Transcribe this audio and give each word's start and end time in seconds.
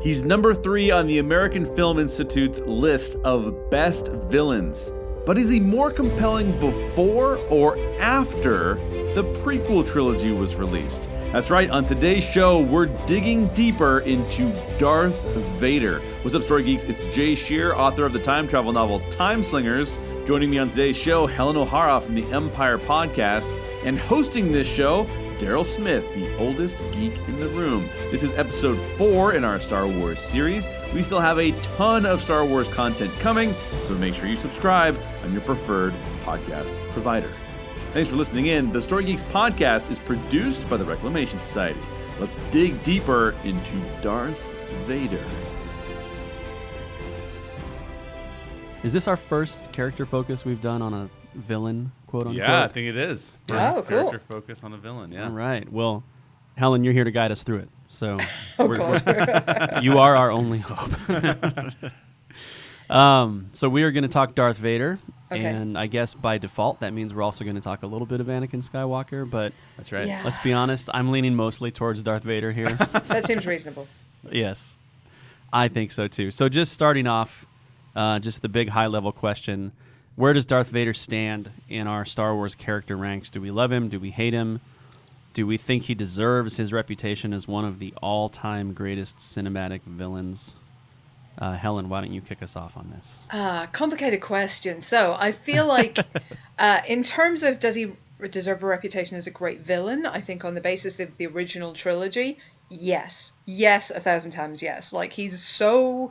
He's 0.00 0.22
number 0.22 0.54
three 0.54 0.92
on 0.92 1.08
the 1.08 1.18
American 1.18 1.74
Film 1.74 1.98
Institute's 1.98 2.60
list 2.60 3.16
of 3.24 3.68
best 3.68 4.12
villains. 4.28 4.92
But 5.26 5.36
is 5.38 5.48
he 5.48 5.58
more 5.58 5.90
compelling 5.90 6.52
before 6.60 7.38
or 7.48 7.76
after 7.98 8.76
the 9.14 9.24
prequel 9.42 9.84
trilogy 9.84 10.30
was 10.30 10.54
released? 10.54 11.10
That's 11.32 11.50
right, 11.50 11.68
on 11.68 11.84
today's 11.84 12.22
show, 12.22 12.60
we're 12.60 12.86
digging 13.06 13.48
deeper 13.54 13.98
into 14.00 14.52
Darth 14.78 15.20
Vader. 15.58 16.00
What's 16.22 16.36
up, 16.36 16.44
Story 16.44 16.62
Geeks? 16.62 16.84
It's 16.84 17.02
Jay 17.12 17.34
Shear, 17.34 17.74
author 17.74 18.06
of 18.06 18.12
the 18.12 18.22
time 18.22 18.46
travel 18.46 18.72
novel 18.72 19.00
Time 19.10 19.42
Slingers. 19.42 19.98
Joining 20.24 20.48
me 20.48 20.58
on 20.58 20.70
today's 20.70 20.96
show, 20.96 21.26
Helen 21.26 21.56
O'Hara 21.56 22.00
from 22.00 22.14
the 22.14 22.24
Empire 22.32 22.78
Podcast, 22.78 23.52
and 23.84 23.98
hosting 23.98 24.52
this 24.52 24.68
show, 24.68 25.08
Daryl 25.38 25.64
Smith, 25.64 26.04
the 26.14 26.36
oldest 26.36 26.84
geek 26.90 27.16
in 27.28 27.38
the 27.38 27.48
room. 27.50 27.88
This 28.10 28.24
is 28.24 28.32
episode 28.32 28.76
four 28.96 29.34
in 29.34 29.44
our 29.44 29.60
Star 29.60 29.86
Wars 29.86 30.20
series. 30.20 30.68
We 30.92 31.04
still 31.04 31.20
have 31.20 31.38
a 31.38 31.52
ton 31.60 32.06
of 32.06 32.20
Star 32.20 32.44
Wars 32.44 32.66
content 32.66 33.12
coming, 33.20 33.54
so 33.84 33.94
make 33.94 34.14
sure 34.14 34.26
you 34.26 34.34
subscribe 34.34 34.98
on 35.22 35.32
your 35.32 35.42
preferred 35.42 35.94
podcast 36.24 36.80
provider. 36.90 37.32
Thanks 37.92 38.10
for 38.10 38.16
listening 38.16 38.46
in. 38.46 38.72
The 38.72 38.80
Story 38.80 39.04
Geeks 39.04 39.22
podcast 39.22 39.90
is 39.92 40.00
produced 40.00 40.68
by 40.68 40.76
the 40.76 40.84
Reclamation 40.84 41.38
Society. 41.38 41.80
Let's 42.18 42.36
dig 42.50 42.82
deeper 42.82 43.36
into 43.44 43.80
Darth 44.02 44.42
Vader. 44.86 45.24
Is 48.82 48.92
this 48.92 49.06
our 49.06 49.16
first 49.16 49.70
character 49.70 50.04
focus 50.04 50.44
we've 50.44 50.60
done 50.60 50.82
on 50.82 50.94
a 50.94 51.08
villain, 51.38 51.92
quote 52.06 52.24
unquote? 52.24 52.36
Yeah, 52.36 52.64
I 52.64 52.68
think 52.68 52.88
it 52.88 52.96
is. 52.96 53.38
First 53.48 53.76
Oh, 53.76 53.82
cool. 53.82 53.84
character 54.10 54.18
focus 54.18 54.64
on 54.64 54.72
a 54.72 54.76
villain. 54.78 55.12
Yeah. 55.12 55.24
All 55.24 55.30
right. 55.30 55.70
Well, 55.72 56.04
Helen, 56.56 56.84
you're 56.84 56.92
here 56.92 57.04
to 57.04 57.10
guide 57.10 57.30
us 57.32 57.42
through 57.42 57.58
it. 57.58 57.68
So 57.88 58.18
Oh, 58.58 58.66
we're- 58.66 58.80
we're- 58.86 59.80
you 59.82 59.98
are 59.98 60.14
our 60.16 60.30
only 60.30 60.58
hope. 60.58 60.90
um, 62.90 63.50
so 63.52 63.68
we 63.68 63.82
are 63.82 63.90
going 63.90 64.02
to 64.02 64.08
talk 64.08 64.34
Darth 64.34 64.56
Vader, 64.56 64.98
Okay. 65.30 65.44
and 65.44 65.76
I 65.76 65.86
guess 65.88 66.14
by 66.14 66.38
default 66.38 66.80
that 66.80 66.92
means 66.94 67.12
we're 67.12 67.22
also 67.22 67.44
going 67.44 67.56
to 67.56 67.60
talk 67.62 67.82
a 67.82 67.86
little 67.86 68.06
bit 68.06 68.20
of 68.20 68.28
Anakin 68.28 68.66
Skywalker. 68.66 69.28
But 69.28 69.52
That's 69.76 69.92
right. 69.92 70.06
Yeah. 70.06 70.22
let's 70.24 70.38
be 70.38 70.52
honest, 70.54 70.88
I'm 70.94 71.10
leaning 71.10 71.34
mostly 71.34 71.70
towards 71.70 72.02
Darth 72.02 72.22
Vader 72.24 72.50
here. 72.52 72.70
that 72.72 73.26
seems 73.26 73.46
reasonable. 73.46 73.86
yes, 74.30 74.78
I 75.52 75.68
think 75.68 75.90
so 75.92 76.08
too. 76.08 76.30
So 76.30 76.48
just 76.48 76.72
starting 76.72 77.06
off, 77.06 77.44
uh, 77.94 78.18
just 78.20 78.40
the 78.42 78.48
big 78.48 78.70
high 78.70 78.86
level 78.86 79.12
question: 79.12 79.72
Where 80.18 80.32
does 80.32 80.46
Darth 80.46 80.70
Vader 80.70 80.94
stand 80.94 81.48
in 81.68 81.86
our 81.86 82.04
Star 82.04 82.34
Wars 82.34 82.56
character 82.56 82.96
ranks? 82.96 83.30
Do 83.30 83.40
we 83.40 83.52
love 83.52 83.70
him? 83.70 83.88
Do 83.88 84.00
we 84.00 84.10
hate 84.10 84.34
him? 84.34 84.60
Do 85.32 85.46
we 85.46 85.56
think 85.56 85.84
he 85.84 85.94
deserves 85.94 86.56
his 86.56 86.72
reputation 86.72 87.32
as 87.32 87.46
one 87.46 87.64
of 87.64 87.78
the 87.78 87.94
all 88.02 88.28
time 88.28 88.72
greatest 88.72 89.18
cinematic 89.18 89.82
villains? 89.82 90.56
Uh, 91.40 91.52
Helen, 91.52 91.88
why 91.88 92.00
don't 92.00 92.12
you 92.12 92.20
kick 92.20 92.42
us 92.42 92.56
off 92.56 92.76
on 92.76 92.90
this? 92.90 93.20
Uh, 93.30 93.66
complicated 93.66 94.20
question. 94.20 94.80
So 94.80 95.14
I 95.16 95.30
feel 95.30 95.66
like, 95.66 96.00
uh, 96.58 96.80
in 96.88 97.04
terms 97.04 97.44
of 97.44 97.60
does 97.60 97.76
he 97.76 97.92
deserve 98.28 98.64
a 98.64 98.66
reputation 98.66 99.16
as 99.16 99.28
a 99.28 99.30
great 99.30 99.60
villain? 99.60 100.04
I 100.04 100.20
think 100.20 100.44
on 100.44 100.56
the 100.56 100.60
basis 100.60 100.98
of 100.98 101.16
the 101.16 101.28
original 101.28 101.74
trilogy, 101.74 102.38
yes, 102.70 103.32
yes, 103.46 103.90
a 103.90 104.00
thousand 104.00 104.32
times 104.32 104.62
yes. 104.62 104.92
Like 104.92 105.12
he's 105.12 105.42
so 105.42 106.10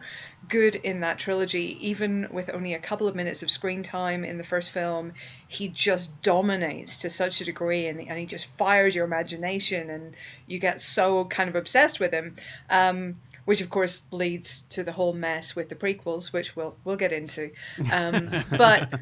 good 0.49 0.75
in 0.75 1.01
that 1.01 1.19
trilogy, 1.19 1.77
even 1.87 2.27
with 2.31 2.49
only 2.53 2.73
a 2.73 2.79
couple 2.79 3.07
of 3.07 3.15
minutes 3.15 3.43
of 3.43 3.51
screen 3.51 3.83
time 3.83 4.23
in 4.23 4.37
the 4.37 4.43
first 4.43 4.71
film, 4.71 5.13
he 5.47 5.67
just 5.67 6.21
dominates 6.21 6.97
to 6.99 7.09
such 7.09 7.41
a 7.41 7.45
degree, 7.45 7.87
and, 7.87 7.99
and 7.99 8.17
he 8.17 8.25
just 8.25 8.47
fires 8.47 8.95
your 8.95 9.05
imagination, 9.05 9.89
and 9.89 10.15
you 10.47 10.59
get 10.59 10.81
so 10.81 11.25
kind 11.25 11.49
of 11.49 11.55
obsessed 11.55 11.99
with 11.99 12.11
him. 12.11 12.35
Um, 12.69 13.17
which 13.45 13.61
of 13.61 13.69
course 13.69 14.01
leads 14.11 14.63
to 14.63 14.83
the 14.83 14.91
whole 14.91 15.13
mess 15.13 15.55
with 15.55 15.69
the 15.69 15.75
prequels, 15.75 16.33
which 16.33 16.53
we'll 16.57 16.75
we'll 16.83 16.97
get 16.97 17.13
into. 17.13 17.51
Um, 17.93 18.29
but 18.49 18.93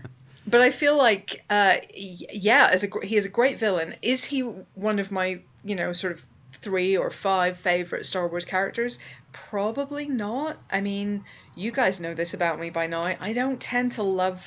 but 0.46 0.62
I 0.62 0.70
feel 0.70 0.96
like 0.96 1.44
uh, 1.50 1.78
yeah, 1.96 2.70
as 2.72 2.84
a 2.84 2.90
he 3.04 3.16
is 3.16 3.26
a 3.26 3.30
great 3.30 3.58
villain. 3.58 3.96
Is 4.04 4.24
he 4.24 4.42
one 4.42 5.00
of 5.00 5.12
my 5.12 5.42
you 5.64 5.76
know 5.76 5.94
sort 5.94 6.14
of 6.14 6.24
three 6.66 6.98
or 6.98 7.12
five 7.12 7.60
favorite 7.60 8.06
Star 8.08 8.28
Wars 8.28 8.44
characters? 8.44 8.98
Probably 9.32 10.08
not. 10.08 10.58
I 10.70 10.82
mean, 10.82 11.24
you 11.56 11.72
guys 11.72 12.00
know 12.00 12.16
this 12.16 12.34
about 12.34 12.60
me 12.60 12.72
by 12.72 12.88
now. 12.88 13.04
I 13.04 13.34
don't 13.34 13.62
tend 13.62 13.94
to 13.94 14.04
love 14.04 14.44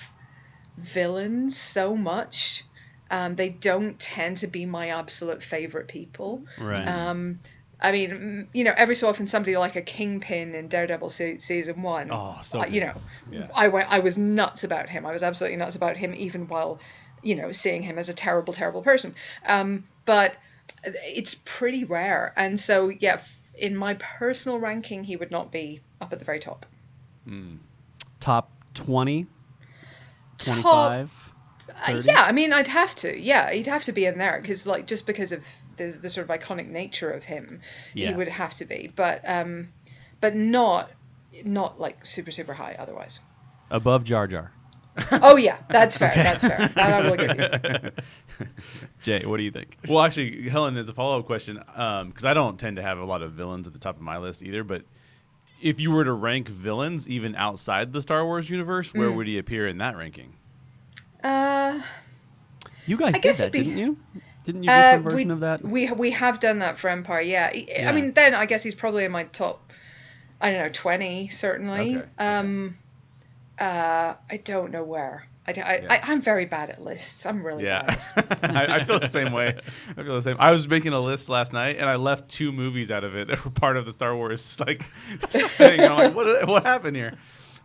villains 0.77 1.57
so 1.57 1.95
much. 1.95 2.65
Um, 3.09 3.37
they 3.37 3.51
don't 3.51 3.99
tend 4.01 4.39
to 4.39 4.49
be 4.49 4.67
my 4.67 4.89
absolute 4.89 5.45
favorite 5.45 5.87
people. 5.87 6.43
Right. 6.61 6.84
Um, 6.84 7.39
I 7.81 7.93
mean, 7.93 8.49
you 8.53 8.65
know, 8.65 8.75
every 8.77 8.97
so 8.97 9.09
often 9.09 9.28
somebody 9.28 9.57
like 9.57 9.77
a 9.77 9.83
Kingpin 9.83 10.57
in 10.57 10.67
Daredevil 10.67 11.11
season 11.11 11.83
one. 11.83 12.11
Oh, 12.11 12.39
so 12.43 12.62
uh, 12.62 12.67
you 12.67 12.81
know, 12.81 12.95
Yeah. 13.31 13.47
I 13.55 13.69
went, 13.69 13.89
I 13.89 14.01
was 14.01 14.19
nuts 14.19 14.65
about 14.65 14.89
him. 14.89 15.07
I 15.07 15.12
was 15.12 15.23
absolutely 15.23 15.59
nuts 15.59 15.77
about 15.77 15.97
him, 15.97 16.15
even 16.17 16.49
while, 16.49 16.81
you 17.23 17.37
know, 17.37 17.53
seeing 17.53 17.83
him 17.83 17.97
as 17.97 18.09
a 18.09 18.15
terrible, 18.15 18.53
terrible 18.53 18.83
person. 18.83 19.15
Um, 19.47 19.84
but 20.05 20.34
it's 20.84 21.34
pretty 21.45 21.84
rare, 21.84 22.33
and 22.37 22.59
so 22.59 22.89
yeah, 22.89 23.21
in 23.55 23.77
my 23.77 23.95
personal 23.95 24.59
ranking, 24.59 25.05
he 25.05 25.17
would 25.17 25.31
not 25.31 25.51
be 25.51 25.81
up 26.01 26.12
at 26.12 26.19
the 26.19 26.25
very 26.25 26.41
top. 26.41 26.67
Top 28.21 28.51
20, 28.75 29.27
Top 30.39 30.55
25? 30.62 31.11
Uh, 31.87 32.03
yeah, 32.05 32.23
I 32.23 32.33
mean, 32.33 32.53
I'd 32.53 32.67
have 32.69 32.95
to. 32.97 33.19
Yeah, 33.19 33.51
he'd 33.51 33.67
have 33.67 33.84
to 33.84 33.93
be 33.93 34.07
in 34.07 34.19
there 34.19 34.41
because, 34.41 34.67
like, 34.67 34.87
just 34.87 35.07
because 35.07 35.33
of 35.33 35.45
the, 35.77 35.87
the 35.91 36.09
sort 36.09 36.28
of 36.28 36.41
iconic 36.41 36.69
nature 36.69 37.11
of 37.11 37.25
him, 37.25 37.61
Yeah. 37.95 38.09
he 38.09 38.15
would 38.15 38.28
have 38.28 38.55
to 38.55 38.65
be. 38.65 38.91
But, 38.95 39.28
um, 39.28 39.69
but 40.21 40.34
not, 40.34 40.91
not 41.45 41.78
like 41.78 42.07
super 42.07 42.31
super 42.31 42.55
high. 42.55 42.77
Otherwise. 42.78 43.21
Above 43.71 44.05
Jar 44.05 44.27
Jar. 44.27 44.51
Oh 45.12 45.36
yeah, 45.36 45.59
that's 45.69 45.97
fair. 45.97 46.12
That's 46.14 46.42
fair. 46.42 46.69
That 46.75 46.78
I 47.04 47.09
will 47.10 47.16
give 47.16 47.92
you. 48.41 48.47
Jay, 49.03 49.25
what 49.25 49.36
do 49.36 49.42
you 49.42 49.50
think? 49.50 49.76
Well, 49.88 50.00
actually, 50.03 50.48
Helen, 50.48 50.76
as 50.76 50.88
a 50.88 50.92
follow 50.94 51.19
up 51.19 51.26
question, 51.26 51.56
because 51.56 52.25
I 52.25 52.34
don't 52.34 52.59
tend 52.59 52.76
to 52.76 52.82
have 52.82 52.98
a 52.98 53.04
lot 53.04 53.22
of 53.22 53.32
villains 53.32 53.66
at 53.66 53.72
the 53.72 53.78
top 53.78 53.97
of 53.97 54.03
my 54.03 54.19
list 54.19 54.42
either, 54.42 54.64
but 54.64 54.82
if 55.60 55.81
you 55.81 55.91
were 55.91 56.04
to 56.04 56.12
rank 56.12 56.48
villains 56.48 57.09
even 57.09 57.34
outside 57.34 57.92
the 57.92 58.03
Star 58.03 58.25
Wars 58.25 58.48
universe, 58.50 58.94
where 58.94 59.10
would 59.10 59.26
he 59.26 59.38
appear 59.38 59.66
in 59.66 59.78
that 59.78 59.97
ranking? 59.97 60.32
Uh, 61.22 61.80
You 62.86 62.97
guys 62.97 63.09
I 63.09 63.12
did 63.12 63.22
guess 63.22 63.38
that, 63.38 63.53
be- 63.53 63.59
didn't 63.60 63.78
you? 63.78 63.97
Didn't 64.44 64.62
you 64.62 64.69
do 64.69 64.72
uh, 64.75 64.91
some 64.92 65.03
version 65.03 65.28
we, 65.28 65.32
of 65.34 65.41
that? 65.41 65.62
We 65.62 65.91
we 65.92 66.10
have 66.12 66.41
done 66.41 66.60
that 66.60 66.78
for 66.78 66.88
Empire. 66.88 67.20
Yeah. 67.20 67.50
I- 67.53 67.66
Yeah. 67.69 67.88
I 67.88 67.92
mean, 67.92 68.12
then 68.15 68.34
I 68.34 68.47
guess 68.47 68.62
he's 68.62 68.75
probably 68.75 69.04
in 69.04 69.12
my 69.12 69.25
top. 69.25 69.72
I 70.41 70.53
don't 70.53 70.62
know, 70.62 70.69
twenty 70.72 71.28
certainly. 71.28 71.97
Okay, 71.97 72.06
okay. 72.20 72.75
Uh, 73.59 74.15
I 74.31 74.37
don't 74.39 74.71
know 74.71 74.85
where. 74.85 75.27
I, 75.47 75.53
don't- 75.53 75.65
I, 75.67 75.77
Yeah. 75.79 75.93
I 75.93 76.01
I'm 76.13 76.21
very 76.21 76.45
bad 76.45 76.71
at 76.71 76.83
lists. 76.83 77.25
I'm 77.27 77.45
really 77.45 77.65
Yeah, 77.65 77.97
bad. 78.15 78.39
I, 78.57 78.77
I 78.77 78.85
feel 78.85 79.01
the 79.01 79.09
same 79.09 79.33
way. 79.33 79.59
I 79.97 80.03
feel 80.03 80.15
the 80.15 80.23
same. 80.23 80.37
I 80.39 80.51
was 80.51 80.69
making 80.69 80.93
a 80.93 81.01
list 81.01 81.29
last 81.29 81.53
night, 81.53 81.77
and 81.79 81.89
I 81.89 81.97
left 81.97 82.29
two 82.29 82.53
movies 82.53 82.91
out 82.91 83.03
of 83.05 83.17
it 83.17 83.29
that 83.29 83.45
were 83.45 83.51
part 83.51 83.77
of 83.77 83.87
the 83.87 83.93
Star 83.93 84.15
Wars 84.15 84.59
like 84.67 84.83
thing. 85.29 85.81
I'm 85.81 85.97
like, 85.97 86.15
what? 86.15 86.47
What 86.47 86.65
happened 86.65 86.97
here? 86.97 87.15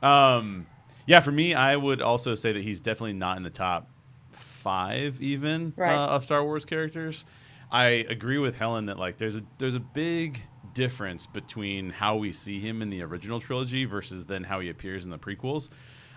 Um, 0.01 0.65
yeah, 1.05 1.19
for 1.19 1.31
me, 1.31 1.53
I 1.53 1.75
would 1.75 2.01
also 2.01 2.35
say 2.35 2.53
that 2.53 2.63
he's 2.63 2.79
definitely 2.81 3.13
not 3.13 3.37
in 3.37 3.43
the 3.43 3.49
top 3.49 3.89
five 4.31 5.21
even 5.21 5.73
Right. 5.75 5.93
uh, 5.93 6.07
of 6.15 6.23
Star 6.23 6.43
Wars 6.43 6.65
characters. 6.65 7.25
I 7.71 7.85
agree 8.09 8.37
with 8.37 8.55
Helen 8.55 8.85
that 8.85 8.97
like 8.97 9.17
there's 9.17 9.35
a 9.35 9.43
there's 9.57 9.75
a 9.75 9.79
big 9.79 10.41
difference 10.73 11.25
between 11.25 11.89
how 11.89 12.15
we 12.15 12.33
see 12.33 12.59
him 12.59 12.81
in 12.81 12.89
the 12.89 13.01
original 13.01 13.39
trilogy 13.39 13.85
versus 13.85 14.25
then 14.25 14.43
how 14.43 14.59
he 14.59 14.69
appears 14.69 15.05
in 15.05 15.11
the 15.11 15.19
prequels. 15.19 15.69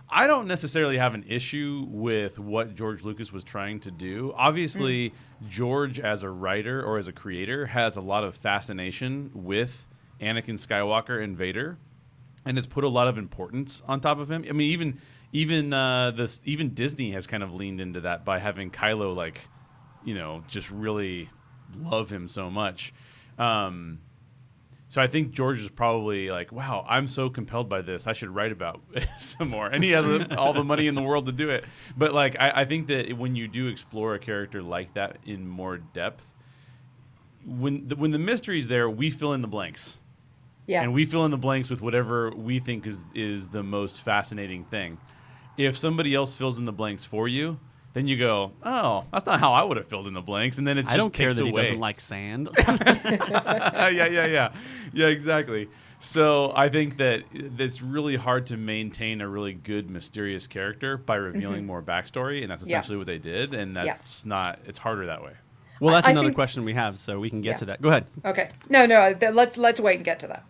I 0.09 0.29
don't 0.29 0.47
necessarily 0.47 0.99
have 0.99 1.15
an 1.15 1.25
issue 1.27 1.85
with 1.89 2.39
what 2.39 2.77
George 2.77 3.03
Lucas 3.03 3.33
was 3.33 3.43
trying 3.43 3.81
to 3.81 3.91
do. 3.91 4.33
Obviously, 4.37 5.13
George 5.49 5.99
as 5.99 6.23
a 6.23 6.31
writer 6.31 6.81
or 6.81 6.99
as 6.99 7.09
a 7.09 7.13
creator 7.13 7.67
has 7.67 7.97
a 7.97 8.01
lot 8.01 8.23
of 8.23 8.37
fascination 8.37 9.31
with 9.35 9.87
Anakin 10.21 10.55
Skywalker 10.55 11.23
and 11.23 11.37
Vader 11.37 11.79
and 12.45 12.57
has 12.57 12.67
put 12.67 12.85
a 12.85 12.89
lot 12.89 13.09
of 13.09 13.19
importance 13.19 13.83
on 13.89 14.01
top 14.01 14.19
of 14.19 14.31
him. 14.31 14.45
I 14.49 14.53
mean, 14.53 14.71
even 14.71 15.01
even 15.33 15.73
uh, 15.73 16.13
this 16.13 16.41
even 16.45 16.73
Disney 16.75 17.11
has 17.13 17.27
kind 17.27 17.43
of 17.43 17.53
leaned 17.53 17.81
into 17.81 18.03
that 18.03 18.25
by 18.25 18.39
having 18.39 18.71
Kylo 18.71 19.15
like, 19.15 19.49
you 20.05 20.15
know, 20.15 20.45
just 20.47 20.71
really 20.71 21.29
love 21.77 22.11
him 22.11 22.29
so 22.29 22.49
much. 22.49 22.95
Um, 23.39 23.99
so 24.89 25.03
I 25.03 25.07
think 25.09 25.33
George 25.33 25.61
is 25.61 25.69
probably 25.69 26.31
like, 26.31 26.53
wow, 26.53 26.85
I'm 26.89 27.09
so 27.09 27.29
compelled 27.29 27.69
by 27.69 27.83
this. 27.83 28.07
I 28.07 28.13
should 28.13 28.29
write 28.31 28.53
about 28.53 28.81
some 29.19 29.49
more. 29.51 29.67
And 29.67 29.83
he 29.83 29.91
has 29.91 30.27
all 30.39 30.53
the 30.53 30.63
money 30.65 30.87
in 30.87 30.95
the 30.95 31.03
world 31.03 31.27
to 31.27 31.33
do 31.33 31.51
it. 31.51 31.65
But 31.97 32.13
like, 32.15 32.37
I, 32.39 32.53
I 32.63 32.65
think 32.67 32.87
that 32.87 33.13
when 33.19 33.35
you 33.35 33.49
do 33.49 33.67
explore 33.67 34.15
a 34.15 34.19
character 34.19 34.63
like 34.63 34.95
that 34.95 35.19
in 35.27 35.49
more 35.49 35.79
depth, 35.79 36.25
when 37.45 37.89
the, 37.89 37.97
when 37.97 38.11
the 38.11 38.19
mystery's 38.19 38.69
there, 38.69 38.89
we 38.89 39.11
fill 39.11 39.33
in 39.33 39.43
the 39.43 39.49
blanks 39.49 39.99
Yeah. 40.67 40.83
and 40.83 40.93
we 40.93 41.05
fill 41.05 41.25
in 41.25 41.31
the 41.31 41.37
blanks 41.37 41.71
with 41.71 41.81
whatever 41.81 42.31
we 42.31 42.59
think 42.59 42.87
is 42.87 43.05
is 43.15 43.49
the 43.51 43.63
most 43.63 44.03
fascinating 44.03 44.65
thing. 44.65 44.99
If 45.57 45.77
somebody 45.77 46.15
else 46.15 46.37
fills 46.37 46.59
in 46.59 46.65
the 46.65 46.73
blanks 46.73 47.05
for 47.05 47.29
you, 47.29 47.59
then 47.97 48.07
you 48.07 48.19
go, 48.19 48.53
oh, 48.63 49.05
that's 49.11 49.25
not 49.25 49.41
how 49.41 49.55
I 49.55 49.65
would 49.65 49.79
have 49.79 49.87
filled 49.87 50.07
in 50.07 50.13
the 50.13 50.21
blanks, 50.21 50.59
and 50.59 50.67
then 50.67 50.77
it 50.77 50.83
just 50.83 50.93
I 50.93 50.99
don't 50.99 51.15
care 51.15 51.31
takes 51.31 51.39
that 51.39 51.47
he 51.47 51.53
doesn't 51.53 51.79
like 51.79 51.99
sand. 51.99 52.51
yeah, 52.69 53.89
yeah, 53.89 54.27
yeah, 54.27 54.53
yeah, 54.93 55.07
exactly. 55.07 55.69
So 55.99 56.53
I 56.55 56.69
think 56.69 56.99
that 56.99 57.23
it's 57.33 57.81
really 57.81 58.17
hard 58.17 58.49
to 58.49 58.59
maintain 58.59 59.23
a 59.23 59.29
really 59.29 59.55
good 59.55 59.89
mysterious 59.89 60.47
character 60.47 60.99
by 60.99 61.15
revealing 61.17 61.65
more 61.65 61.81
backstory, 61.83 62.43
and 62.43 62.51
that's 62.51 62.63
Mm-hmm. 62.65 62.71
Yeah. 62.71 62.77
essentially 62.81 62.99
what 62.99 63.07
they 63.07 63.17
did, 63.19 63.55
and 63.55 63.75
Yeah. 63.75 63.85
that's 63.87 64.27
not. 64.27 64.59
It's 64.67 64.77
harder 64.79 65.07
that 65.07 65.23
way. 65.25 65.33
well, 65.81 65.95
that's 65.95 66.07
I 66.07 66.11
another 66.11 66.29
think- 66.29 66.35
question 66.35 66.65
we 66.65 66.75
have, 66.75 66.99
so 66.99 67.19
we 67.19 67.31
can 67.31 67.41
get 67.41 67.53
Yeah. 67.53 67.57
to 67.57 67.65
that. 67.67 67.81
Go 67.83 67.89
ahead. 67.89 68.07
Okay. 68.27 68.51
No, 68.69 68.85
no. 68.85 69.15
th- 69.15 69.33
let's 69.33 69.57
let's 69.57 69.81
wait 69.81 69.97
and 69.97 70.05
get 70.05 70.21
to 70.21 70.27
that. 70.29 70.45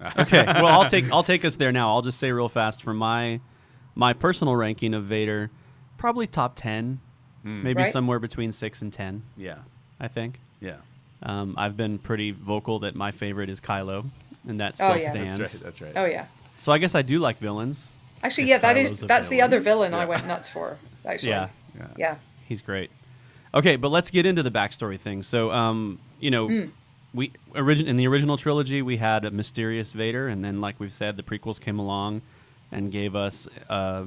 Okay. 0.18 0.42
well, 0.44 0.66
I'll 0.66 0.90
take 0.90 1.10
I'll 1.12 1.22
take 1.22 1.44
us 1.44 1.54
there 1.54 1.70
now. 1.70 1.90
I'll 1.90 2.02
just 2.02 2.18
say 2.18 2.32
real 2.32 2.48
fast 2.48 2.82
for 2.82 2.92
my 2.92 3.38
my 3.94 4.12
personal 4.14 4.56
ranking 4.56 4.94
of 4.94 5.04
Vader, 5.04 5.52
probably 5.98 6.26
top 6.26 6.52
ten, 6.56 7.00
maybe 7.44 7.82
Right. 7.82 7.92
somewhere 7.92 8.18
between 8.18 8.52
six 8.52 8.82
and 8.82 8.92
ten. 8.92 9.22
Yeah, 9.36 9.58
I 10.00 10.08
think. 10.08 10.40
yeah, 10.60 10.76
Um, 11.22 11.54
I've 11.56 11.76
been 11.76 11.98
pretty 11.98 12.30
vocal 12.32 12.80
that 12.80 12.94
my 12.94 13.10
favorite 13.10 13.48
is 13.50 13.60
Kylo, 13.60 14.08
and 14.48 14.58
that 14.60 14.74
still 14.76 14.92
Oh, 14.92 14.94
yeah. 14.94 15.10
stands. 15.10 15.38
that's 15.38 15.54
right. 15.54 15.62
That's 15.64 15.80
right. 15.80 15.92
Oh 15.96 16.04
yeah. 16.04 16.26
So 16.58 16.72
I 16.72 16.78
guess 16.78 16.94
I 16.94 17.02
do 17.02 17.18
like 17.18 17.38
villains. 17.38 17.90
Actually, 18.22 18.48
yeah, 18.48 18.58
that 18.58 18.76
Kylo's 18.76 18.90
is 18.92 19.02
a 19.02 19.06
that's 19.06 19.28
the 19.28 19.42
other 19.42 19.58
villain 19.60 19.94
I 19.94 20.04
went 20.04 20.26
nuts 20.26 20.48
for. 20.48 20.78
Actually. 21.04 21.30
Yeah, 21.30 21.48
Yeah. 21.76 21.86
Yeah. 21.96 22.14
he's 22.48 22.62
great. 22.62 22.90
Okay, 23.54 23.76
but 23.76 23.90
let's 23.90 24.10
get 24.10 24.24
into 24.26 24.42
the 24.42 24.50
backstory 24.50 24.98
thing. 24.98 25.22
So, 25.24 25.50
um, 25.50 25.98
you 26.20 26.30
know, 26.30 26.48
Hmm. 26.48 26.66
we 27.12 27.32
origin 27.54 27.86
in 27.88 27.96
the 27.96 28.06
original 28.06 28.36
trilogy 28.36 28.80
we 28.80 28.96
had 28.98 29.24
a 29.24 29.30
mysterious 29.32 29.92
Vader, 29.92 30.28
and 30.28 30.44
then, 30.44 30.60
like 30.60 30.78
we've 30.80 30.92
said, 30.92 31.16
the 31.16 31.22
prequels 31.22 31.60
came 31.60 31.78
along 31.78 32.22
and 32.70 32.90
gave 32.92 33.14
us 33.16 33.48
uh, 33.68 34.04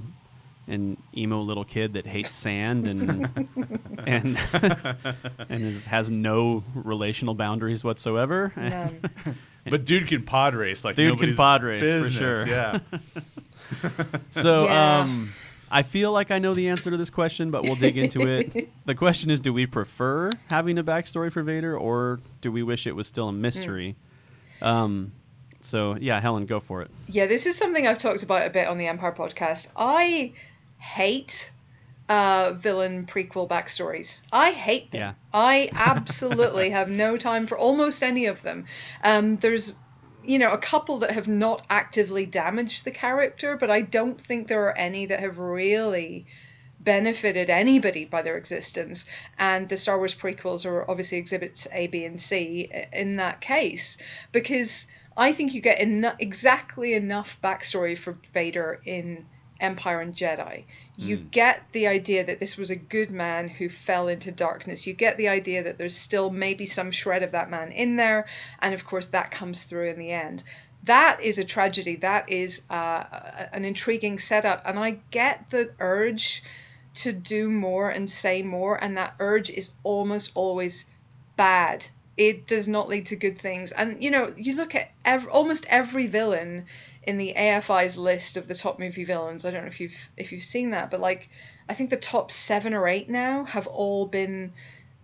an 0.67 0.97
emo 1.15 1.41
little 1.41 1.63
kid 1.63 1.94
that 1.94 2.07
hates 2.07 2.33
sand 2.33 2.88
and 2.88 3.01
and 4.07 4.38
and 5.50 5.63
is, 5.63 5.85
has 5.85 6.09
no 6.09 6.63
relational 6.73 7.33
boundaries 7.35 7.83
whatsoever. 7.83 8.51
None. 8.56 9.01
But 9.67 9.83
dude 9.85 10.07
can 10.07 10.21
pod 10.21 10.53
race 10.53 10.85
like 10.85 10.95
Dude 10.95 11.17
can 11.17 11.35
pod 11.35 11.63
race, 11.63 12.06
for 12.06 12.12
sure. 12.12 12.47
Yeah, 12.47 12.77
So, 14.29 14.65
Yeah. 14.65 15.00
um, 15.00 15.33
I 15.71 15.81
feel 15.81 16.12
like 16.12 16.29
I 16.29 16.38
know 16.38 16.53
the 16.53 16.69
answer 16.69 16.91
to 16.91 16.97
this 16.97 17.09
question, 17.09 17.50
but 17.50 17.63
we'll 17.63 17.75
dig 17.75 17.97
into 17.97 18.27
it. 18.27 18.69
the 18.85 18.94
question 18.94 19.31
is 19.31 19.39
do 19.41 19.51
we 19.51 19.65
prefer 19.65 20.29
having 20.50 20.77
a 20.77 20.83
backstory 20.83 21.31
for 21.31 21.41
Vader, 21.41 21.75
or 21.75 22.19
do 22.41 22.51
we 22.51 22.62
wish 22.62 22.85
it 22.85 22.95
was 22.95 23.07
still 23.07 23.27
a 23.27 23.33
mystery? 23.33 23.95
Um, 24.62 25.12
so, 25.62 25.95
yeah, 26.00 26.19
Helen, 26.21 26.45
go 26.45 26.59
for 26.59 26.83
it. 26.83 26.91
Yeah, 27.07 27.25
this 27.25 27.47
is 27.47 27.57
something 27.57 27.88
I've 27.88 27.97
talked 27.97 28.21
about 28.21 28.45
a 28.45 28.51
bit 28.51 28.67
on 28.67 28.77
the 28.77 28.85
Empire 28.85 29.13
podcast. 29.13 29.67
I 29.75 30.33
hate 30.94 31.52
uh, 32.08 32.54
villain 32.56 33.06
prequel 33.06 33.50
backstories. 33.50 34.22
I 34.32 34.52
hate 34.52 34.92
them. 34.92 35.02
Yeah. 35.02 35.14
I 35.34 35.70
absolutely 35.74 36.70
have 36.70 36.90
no 36.90 37.18
time 37.18 37.48
for 37.48 37.58
almost 37.58 38.04
any 38.04 38.28
of 38.28 38.42
them. 38.44 38.66
Um, 39.04 39.38
there's, 39.38 39.74
you 40.24 40.40
know, 40.40 40.52
a 40.52 40.58
couple 40.58 41.00
that 41.00 41.12
have 41.12 41.28
not 41.28 41.66
actively 41.70 42.26
damaged 42.26 42.86
the 42.86 42.92
character, 42.92 43.58
but 43.58 43.72
I 43.72 43.82
don't 43.82 44.22
think 44.22 44.48
there 44.48 44.66
are 44.68 44.78
any 44.78 45.08
that 45.08 45.20
have 45.20 45.40
really 45.40 46.28
benefited 46.80 47.50
anybody 47.50 48.06
by 48.06 48.22
their 48.22 48.38
existence. 48.38 49.06
And 49.40 49.68
the 49.68 49.78
Star 49.78 49.98
Wars 49.98 50.14
prequels 50.14 50.66
are 50.66 50.90
obviously 50.90 51.18
exhibits 51.18 51.68
A, 51.72 51.88
B, 51.88 52.06
and 52.06 52.22
C 52.22 52.70
in 52.94 53.16
that 53.16 53.42
case, 53.42 53.98
because 54.32 54.88
I 55.18 55.34
think 55.34 55.54
you 55.54 55.62
get 55.62 55.82
eno- 55.82 56.16
exactly 56.20 56.94
enough 56.94 57.40
backstory 57.44 57.98
for 57.98 58.18
Vader 58.34 58.80
in 58.86 59.26
Empire 59.65 60.00
and 60.01 60.15
Jedi. 60.15 60.63
You 60.95 61.17
get 61.17 61.62
the 61.73 61.88
idea 61.88 62.25
that 62.25 62.39
this 62.39 62.56
was 62.56 62.69
a 62.69 62.75
good 62.75 63.12
man 63.12 63.50
who 63.50 63.67
fell 63.67 64.07
into 64.07 64.31
darkness. 64.31 64.88
You 64.88 64.94
get 64.94 65.17
the 65.17 65.27
idea 65.27 65.63
that 65.63 65.77
there's 65.77 65.97
still 65.97 66.29
maybe 66.29 66.65
some 66.65 66.91
shred 66.91 67.23
of 67.23 67.31
that 67.31 67.50
man 67.50 67.71
in 67.71 67.95
there, 67.97 68.25
and 68.59 68.73
of 68.73 68.85
course 68.85 69.07
that 69.07 69.31
comes 69.31 69.63
through 69.65 69.89
in 69.89 70.00
the 70.00 70.12
end. 70.12 70.44
That 70.83 71.21
is 71.23 71.38
a 71.39 71.44
tragedy. 71.44 71.95
That 71.97 72.29
is 72.29 72.62
uh, 72.71 73.03
a- 73.12 73.50
an 73.53 73.65
intriguing 73.65 74.19
setup, 74.19 74.62
and 74.65 74.77
I 74.79 75.00
get 75.12 75.50
the 75.50 75.71
urge 75.79 76.44
to 76.95 77.12
do 77.12 77.50
more 77.50 77.89
and 77.89 78.09
say 78.09 78.41
more, 78.44 78.81
and 78.81 78.95
that 78.97 79.15
urge 79.19 79.50
is 79.50 79.71
almost 79.83 80.31
always 80.35 80.85
bad. 81.35 81.85
It 82.17 82.47
does 82.47 82.67
not 82.67 82.88
lead 82.88 83.07
to 83.07 83.17
good 83.17 83.38
things. 83.38 83.73
And 83.73 84.01
you 84.01 84.12
know, 84.12 84.33
you 84.38 84.56
look 84.56 84.75
at 84.75 84.91
ev- 85.03 85.27
almost 85.27 85.65
every 85.67 86.07
villain 86.07 86.65
in 87.07 87.18
the 87.18 87.34
AFI's 87.36 87.98
list 87.98 88.38
of 88.38 88.48
the 88.48 88.56
top 88.56 88.80
movie 88.80 89.04
villains. 89.04 89.46
I 89.46 89.52
don't 89.52 89.62
know 89.62 89.68
if 89.68 89.80
you've 89.80 90.10
if 90.18 90.31
you've 90.31 90.44
seen 90.44 90.72
that, 90.72 90.92
but 90.92 91.00
like 91.00 91.30
I 91.68 91.74
think 91.74 91.90
the 91.90 91.98
top 91.98 92.31
seven 92.31 92.74
or 92.74 92.88
eight 92.88 93.10
now 93.10 93.44
have 93.46 93.68
all 93.68 94.06
been 94.06 94.54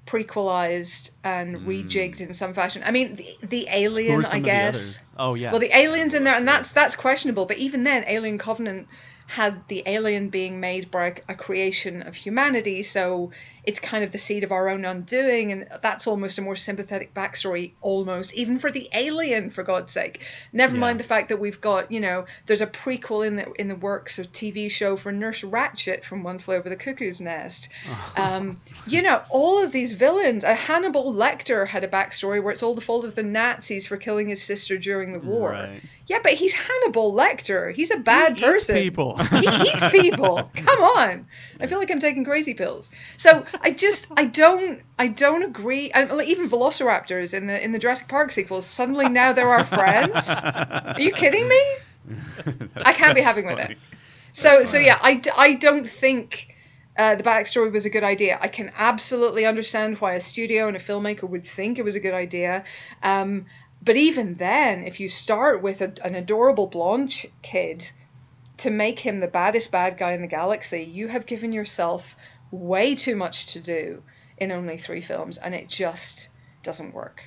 prequelized 0.05 1.11
and 1.23 1.57
rejigged 1.57 2.21
in 2.21 2.33
some 2.33 2.53
fashion. 2.53 2.81
I 2.83 2.91
mean, 2.91 3.15
the, 3.15 3.37
the 3.43 3.67
Alien, 3.69 4.25
I 4.25 4.39
guess. 4.39 4.97
the? 4.97 5.03
Oh, 5.17 5.33
yeah. 5.35 5.51
Well, 5.51 5.59
the 5.59 5.75
aliens 5.75 6.13
in 6.13 6.23
there, 6.23 6.33
and 6.33 6.47
that's 6.47 6.71
that's 6.71 6.95
questionable. 6.95 7.45
But 7.45 7.57
even 7.57 7.83
then, 7.83 8.03
Alien 8.07 8.37
Covenant 8.37 8.87
had 9.27 9.65
the 9.69 9.83
alien 9.85 10.29
being 10.29 10.59
made 10.59 10.91
by 10.91 11.15
a 11.29 11.35
creation 11.35 12.01
of 12.01 12.15
humanity, 12.15 12.83
so 12.83 13.31
it's 13.63 13.79
kind 13.79 14.03
of 14.03 14.11
the 14.11 14.17
seed 14.17 14.43
of 14.43 14.51
our 14.51 14.69
own 14.69 14.85
undoing, 14.85 15.51
and 15.51 15.67
that's 15.81 16.07
almost 16.07 16.37
a 16.37 16.41
more 16.41 16.55
sympathetic 16.55 17.13
backstory, 17.13 17.73
almost 17.81 18.33
even 18.33 18.57
for 18.57 18.71
the 18.71 18.89
alien, 18.93 19.49
for 19.51 19.63
God's 19.63 19.93
sake. 19.93 20.21
Never 20.51 20.73
Yeah. 20.75 20.79
mind 20.79 20.99
the 20.99 21.03
fact 21.03 21.29
that 21.29 21.39
we've 21.39 21.61
got, 21.61 21.91
you 21.91 21.99
know, 21.99 22.25
there's 22.47 22.61
a 22.61 22.67
prequel 22.67 23.25
in 23.25 23.35
the 23.35 23.51
in 23.53 23.67
the 23.67 23.75
works 23.75 24.17
of 24.19 24.31
TV 24.31 24.69
show 24.69 24.97
for 24.97 25.11
Nurse 25.11 25.41
Ratched 25.41 26.03
from 26.03 26.23
One 26.23 26.39
Flew 26.39 26.55
Over 26.55 26.69
the 26.69 26.75
Cuckoo's 26.75 27.21
Nest. 27.21 27.69
Um, 28.15 28.59
you 28.85 29.01
know, 29.01 29.21
all 29.29 29.63
of 29.63 29.71
these 29.71 29.93
villains. 29.93 30.43
Uh, 30.43 30.53
Hannibal 30.53 31.13
Lecter 31.13 31.65
had 31.67 31.83
a 31.83 31.87
backstory 31.87 32.41
where 32.43 32.51
it's 32.51 32.61
all 32.63 32.75
the 32.75 32.81
fault 32.81 33.05
of 33.05 33.15
the 33.15 33.23
Nazis 33.23 33.87
for 33.87 33.95
killing 33.97 34.27
his 34.27 34.41
sister 34.43 34.77
during 34.77 35.13
the 35.13 35.19
war. 35.19 35.51
Right. 35.51 35.81
Yeah, 36.07 36.19
but 36.21 36.33
he's 36.33 36.53
Hannibal 36.53 37.13
Lecter. 37.13 37.73
He's 37.73 37.89
a 37.91 37.97
bad 37.97 38.33
He 38.37 38.39
eats 38.39 38.47
person. 38.65 38.75
people. 38.75 39.17
he 39.23 39.47
eats 39.47 39.87
people. 39.89 40.51
Come 40.55 40.81
on. 40.83 41.27
I 41.59 41.67
feel 41.67 41.77
like 41.77 41.89
I'm 41.89 41.99
taking 41.99 42.25
crazy 42.25 42.53
pills. 42.53 42.91
So 43.17 43.45
I 43.59 43.71
just 43.71 44.07
I 44.15 44.25
don't 44.25 44.81
I 44.97 45.07
don't 45.07 45.43
agree. 45.43 45.91
I, 45.91 46.03
like, 46.03 46.27
even 46.27 46.49
Velociraptors 46.49 47.33
in 47.33 47.47
the 47.47 47.63
in 47.63 47.71
the 47.71 47.79
Jurassic 47.79 48.07
Park 48.07 48.31
sequels 48.31 48.65
suddenly 48.65 49.09
now 49.09 49.33
they're 49.33 49.49
our 49.49 49.65
friends. 49.65 50.27
Are 50.29 50.99
you 50.99 51.11
kidding 51.11 51.47
me? 51.47 51.61
I 52.77 52.93
can't 52.93 53.15
be 53.15 53.21
having 53.21 53.45
with 53.45 53.59
it. 53.59 53.77
So 54.33 54.63
so 54.63 54.77
yeah, 54.77 54.97
I 55.01 55.21
I 55.35 55.55
don't 55.55 55.89
think 55.89 56.55
uh, 56.97 57.15
the 57.15 57.23
backstory 57.23 57.71
was 57.71 57.85
a 57.85 57.89
good 57.89 58.03
idea. 58.03 58.37
I 58.39 58.47
can 58.47 58.71
absolutely 58.75 59.45
understand 59.45 59.97
why 59.99 60.13
a 60.13 60.21
studio 60.21 60.67
and 60.67 60.75
a 60.75 60.79
filmmaker 60.79 61.27
would 61.27 61.45
think 61.45 61.79
it 61.79 61.85
was 61.85 61.95
a 61.95 61.99
good 61.99 62.13
idea. 62.13 62.63
Um, 63.01 63.45
but 63.81 63.95
even 63.95 64.35
then, 64.35 64.83
if 64.83 64.99
you 64.99 65.09
start 65.09 65.61
with 65.61 65.81
a, 65.81 65.93
an 66.03 66.15
adorable 66.15 66.67
blonde 66.67 67.25
kid 67.41 67.89
to 68.57 68.69
make 68.69 68.99
him 68.99 69.19
the 69.19 69.27
baddest 69.27 69.71
bad 69.71 69.97
guy 69.97 70.13
in 70.13 70.21
the 70.21 70.27
galaxy, 70.27 70.83
you 70.83 71.07
have 71.07 71.25
given 71.25 71.51
yourself 71.51 72.15
way 72.51 72.95
too 72.95 73.15
much 73.15 73.47
to 73.53 73.59
do 73.59 74.03
in 74.37 74.51
only 74.51 74.77
three 74.77 75.01
films, 75.01 75.37
and 75.37 75.55
it 75.55 75.67
just 75.69 76.29
doesn't 76.63 76.93
work. 76.93 77.23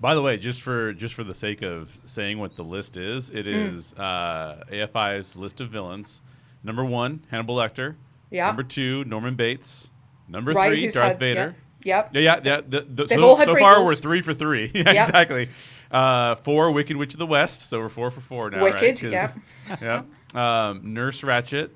By 0.00 0.14
the 0.14 0.22
way, 0.22 0.38
just 0.38 0.62
for 0.62 0.94
just 0.94 1.14
for 1.14 1.24
the 1.24 1.34
sake 1.34 1.60
of 1.62 1.98
saying 2.06 2.38
what 2.38 2.56
the 2.56 2.64
list 2.64 2.96
is, 2.96 3.28
it 3.30 3.44
Mm. 3.46 3.74
is 3.76 3.92
uh, 3.94 4.64
AFI's 4.72 5.36
list 5.36 5.60
of 5.60 5.68
villains. 5.68 6.22
Number 6.64 6.84
one, 6.84 7.22
Hannibal 7.30 7.56
Lecter. 7.56 7.96
Yeah. 8.30 8.46
Number 8.46 8.62
two, 8.62 9.04
Norman 9.04 9.34
Bates. 9.34 9.90
Number 10.28 10.52
Right, 10.52 10.70
three, 10.70 10.88
Darth 10.88 11.08
had- 11.12 11.18
Vader. 11.18 11.54
Yep. 11.82 12.10
Yeah, 12.14 12.20
yeah, 12.20 12.40
yeah. 12.44 12.60
The, 12.66 12.80
the, 12.82 13.08
so 13.08 13.36
so 13.44 13.56
far, 13.56 13.84
we're 13.84 13.94
three 13.94 14.20
for 14.20 14.32
three. 14.34 14.70
yeah, 14.74 14.90
Yep. 14.92 15.06
exactly. 15.08 15.48
Uh, 15.90 16.34
four, 16.36 16.70
Wicked 16.70 16.96
Witch 16.96 17.14
of 17.14 17.18
the 17.18 17.26
West. 17.26 17.68
So 17.68 17.80
we're 17.80 17.88
four 17.88 18.10
for 18.10 18.20
four 18.20 18.50
now, 18.50 18.58
right? 18.64 18.74
Wicked, 18.80 19.00
'Cause- 19.00 19.38
yeah. 19.82 20.02
Um, 20.32 20.94
Nurse 20.94 21.22
Ratched. 21.22 21.70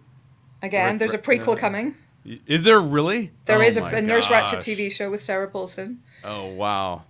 Again, 0.64 0.86
Right, 0.86 0.98
there's 0.98 1.14
a 1.14 1.18
prequel 1.18 1.54
yeah. 1.54 1.60
coming. 1.60 1.94
Is 2.46 2.62
there 2.62 2.80
really? 2.80 3.30
There 3.44 3.58
Oh 3.58 3.66
is 3.66 3.76
a, 3.76 3.84
a 3.84 4.00
Nurse 4.00 4.26
Ratched. 4.26 4.58
TV 4.58 4.90
show 4.90 5.10
with 5.10 5.22
Sarah 5.22 5.46
Paulson. 5.48 6.02
Oh 6.24 6.46
wow. 6.46 7.02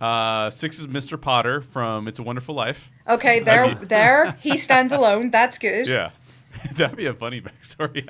Uh, 0.00 0.48
six 0.48 0.78
is 0.78 0.86
Mr. 0.86 1.20
Potter 1.20 1.60
from 1.60 2.08
It's 2.08 2.18
a 2.18 2.22
Wonderful 2.22 2.54
Life. 2.54 2.90
Okay, 3.06 3.40
there, 3.40 3.74
there, 3.82 4.32
he 4.40 4.56
stands 4.66 4.92
alone. 4.92 5.30
That's 5.30 5.58
good. 5.58 5.86
Yeah. 5.88 6.10
That'd 6.74 6.96
be 6.96 7.06
a 7.06 7.14
funny 7.14 7.40
backstory. 7.40 8.04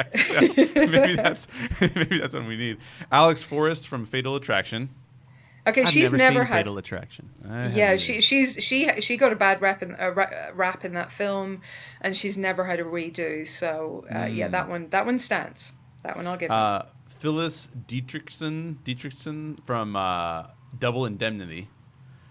Maybe 0.75 1.14
that's 1.14 1.47
maybe 1.80 2.19
that's 2.19 2.35
what 2.35 2.47
we 2.47 2.57
need. 2.57 2.78
Alex 3.12 3.42
Forrest 3.42 3.87
from 3.88 4.07
Fatal 4.07 4.35
Attraction. 4.37 4.88
Okay, 5.67 5.83
I've 5.83 5.88
she's 5.88 6.05
never, 6.05 6.17
never, 6.17 6.40
seen 6.40 6.47
had. 6.47 6.57
Fatal 6.64 6.79
Attraction. 6.79 7.31
I 7.49 7.69
Yeah, 7.69 7.97
she 7.97 8.21
she's 8.21 8.62
she 8.62 8.88
she 9.00 9.17
got 9.17 9.33
a 9.33 9.37
bad 9.37 9.61
rap 9.61 9.83
in 9.83 9.95
a 9.99 10.11
rap 10.55 10.85
in 10.85 10.95
that 10.95 11.12
film, 11.12 11.61
and 12.00 12.17
she's 12.17 12.38
never 12.38 12.64
had 12.64 12.81
a 12.81 12.85
redo. 12.85 13.47
So 13.47 14.07
uh, 14.14 14.25
yeah, 14.25 14.49
that 14.49 14.69
one 14.69 14.88
that 14.90 15.07
one 15.07 15.19
stands. 15.19 15.73
That 16.02 16.17
one 16.17 16.26
I'll 16.26 16.37
give. 16.37 16.50
you. 16.50 16.55
Uh, 16.55 16.87
Phyllis 17.19 17.69
Dietrichson 17.87 18.76
Dietrichson 18.85 19.62
from 19.67 19.95
uh, 19.97 20.47
Double 20.79 21.05
Indemnity, 21.05 21.69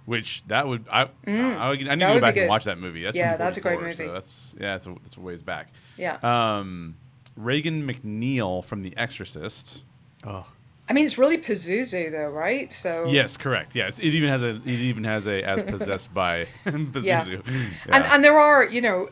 which 0.05 0.43
that 0.48 0.67
would 0.67 0.88
I 0.91 1.03
I, 1.03 1.05
I, 1.05 1.75
need 1.75 1.86
Mm. 1.86 1.86
That 1.86 1.95
to 2.00 2.13
go 2.15 2.19
back 2.21 2.38
and 2.38 2.50
watch 2.50 2.63
that 2.63 2.79
movie. 2.79 3.03
That's 3.03 3.15
Yeah, 3.15 3.38
that's 3.38 3.57
a 3.57 3.62
great 3.62 3.75
44, 3.79 3.93
so 3.93 4.03
movie. 4.03 4.13
that's 4.13 4.55
yeah, 4.59 4.71
that's 4.74 4.88
a, 4.88 4.95
that's 5.03 5.17
a 5.17 5.21
ways 5.21 5.43
back. 5.43 5.69
yeah. 5.98 6.17
Um, 6.24 6.95
Regan 7.36 7.88
MacNeil 7.88 8.65
from 8.65 8.81
The 8.81 8.98
Exorcist. 8.98 9.86
Oh, 10.25 10.45
I 10.89 10.93
mean, 10.93 11.05
it's 11.05 11.19
really 11.19 11.38
Pazuzu 11.38 12.12
though, 12.12 12.29
right? 12.29 12.72
So 12.72 13.05
Yes, 13.08 13.38
correct. 13.38 13.75
Yes, 13.75 14.00
it 14.00 14.05
even 14.15 14.29
has 14.29 14.41
a 14.41 14.55
it 14.55 14.67
even 14.67 15.03
has 15.03 15.27
a 15.27 15.43
as 15.43 15.62
possessed 15.72 16.12
by 16.13 16.48
Pazuzu. 16.65 17.03
Yeah. 17.03 17.29
Yeah. 17.46 17.69
and 17.88 18.05
and 18.05 18.24
there 18.24 18.39
are 18.39 18.65
you 18.65 18.81
know 18.81 19.10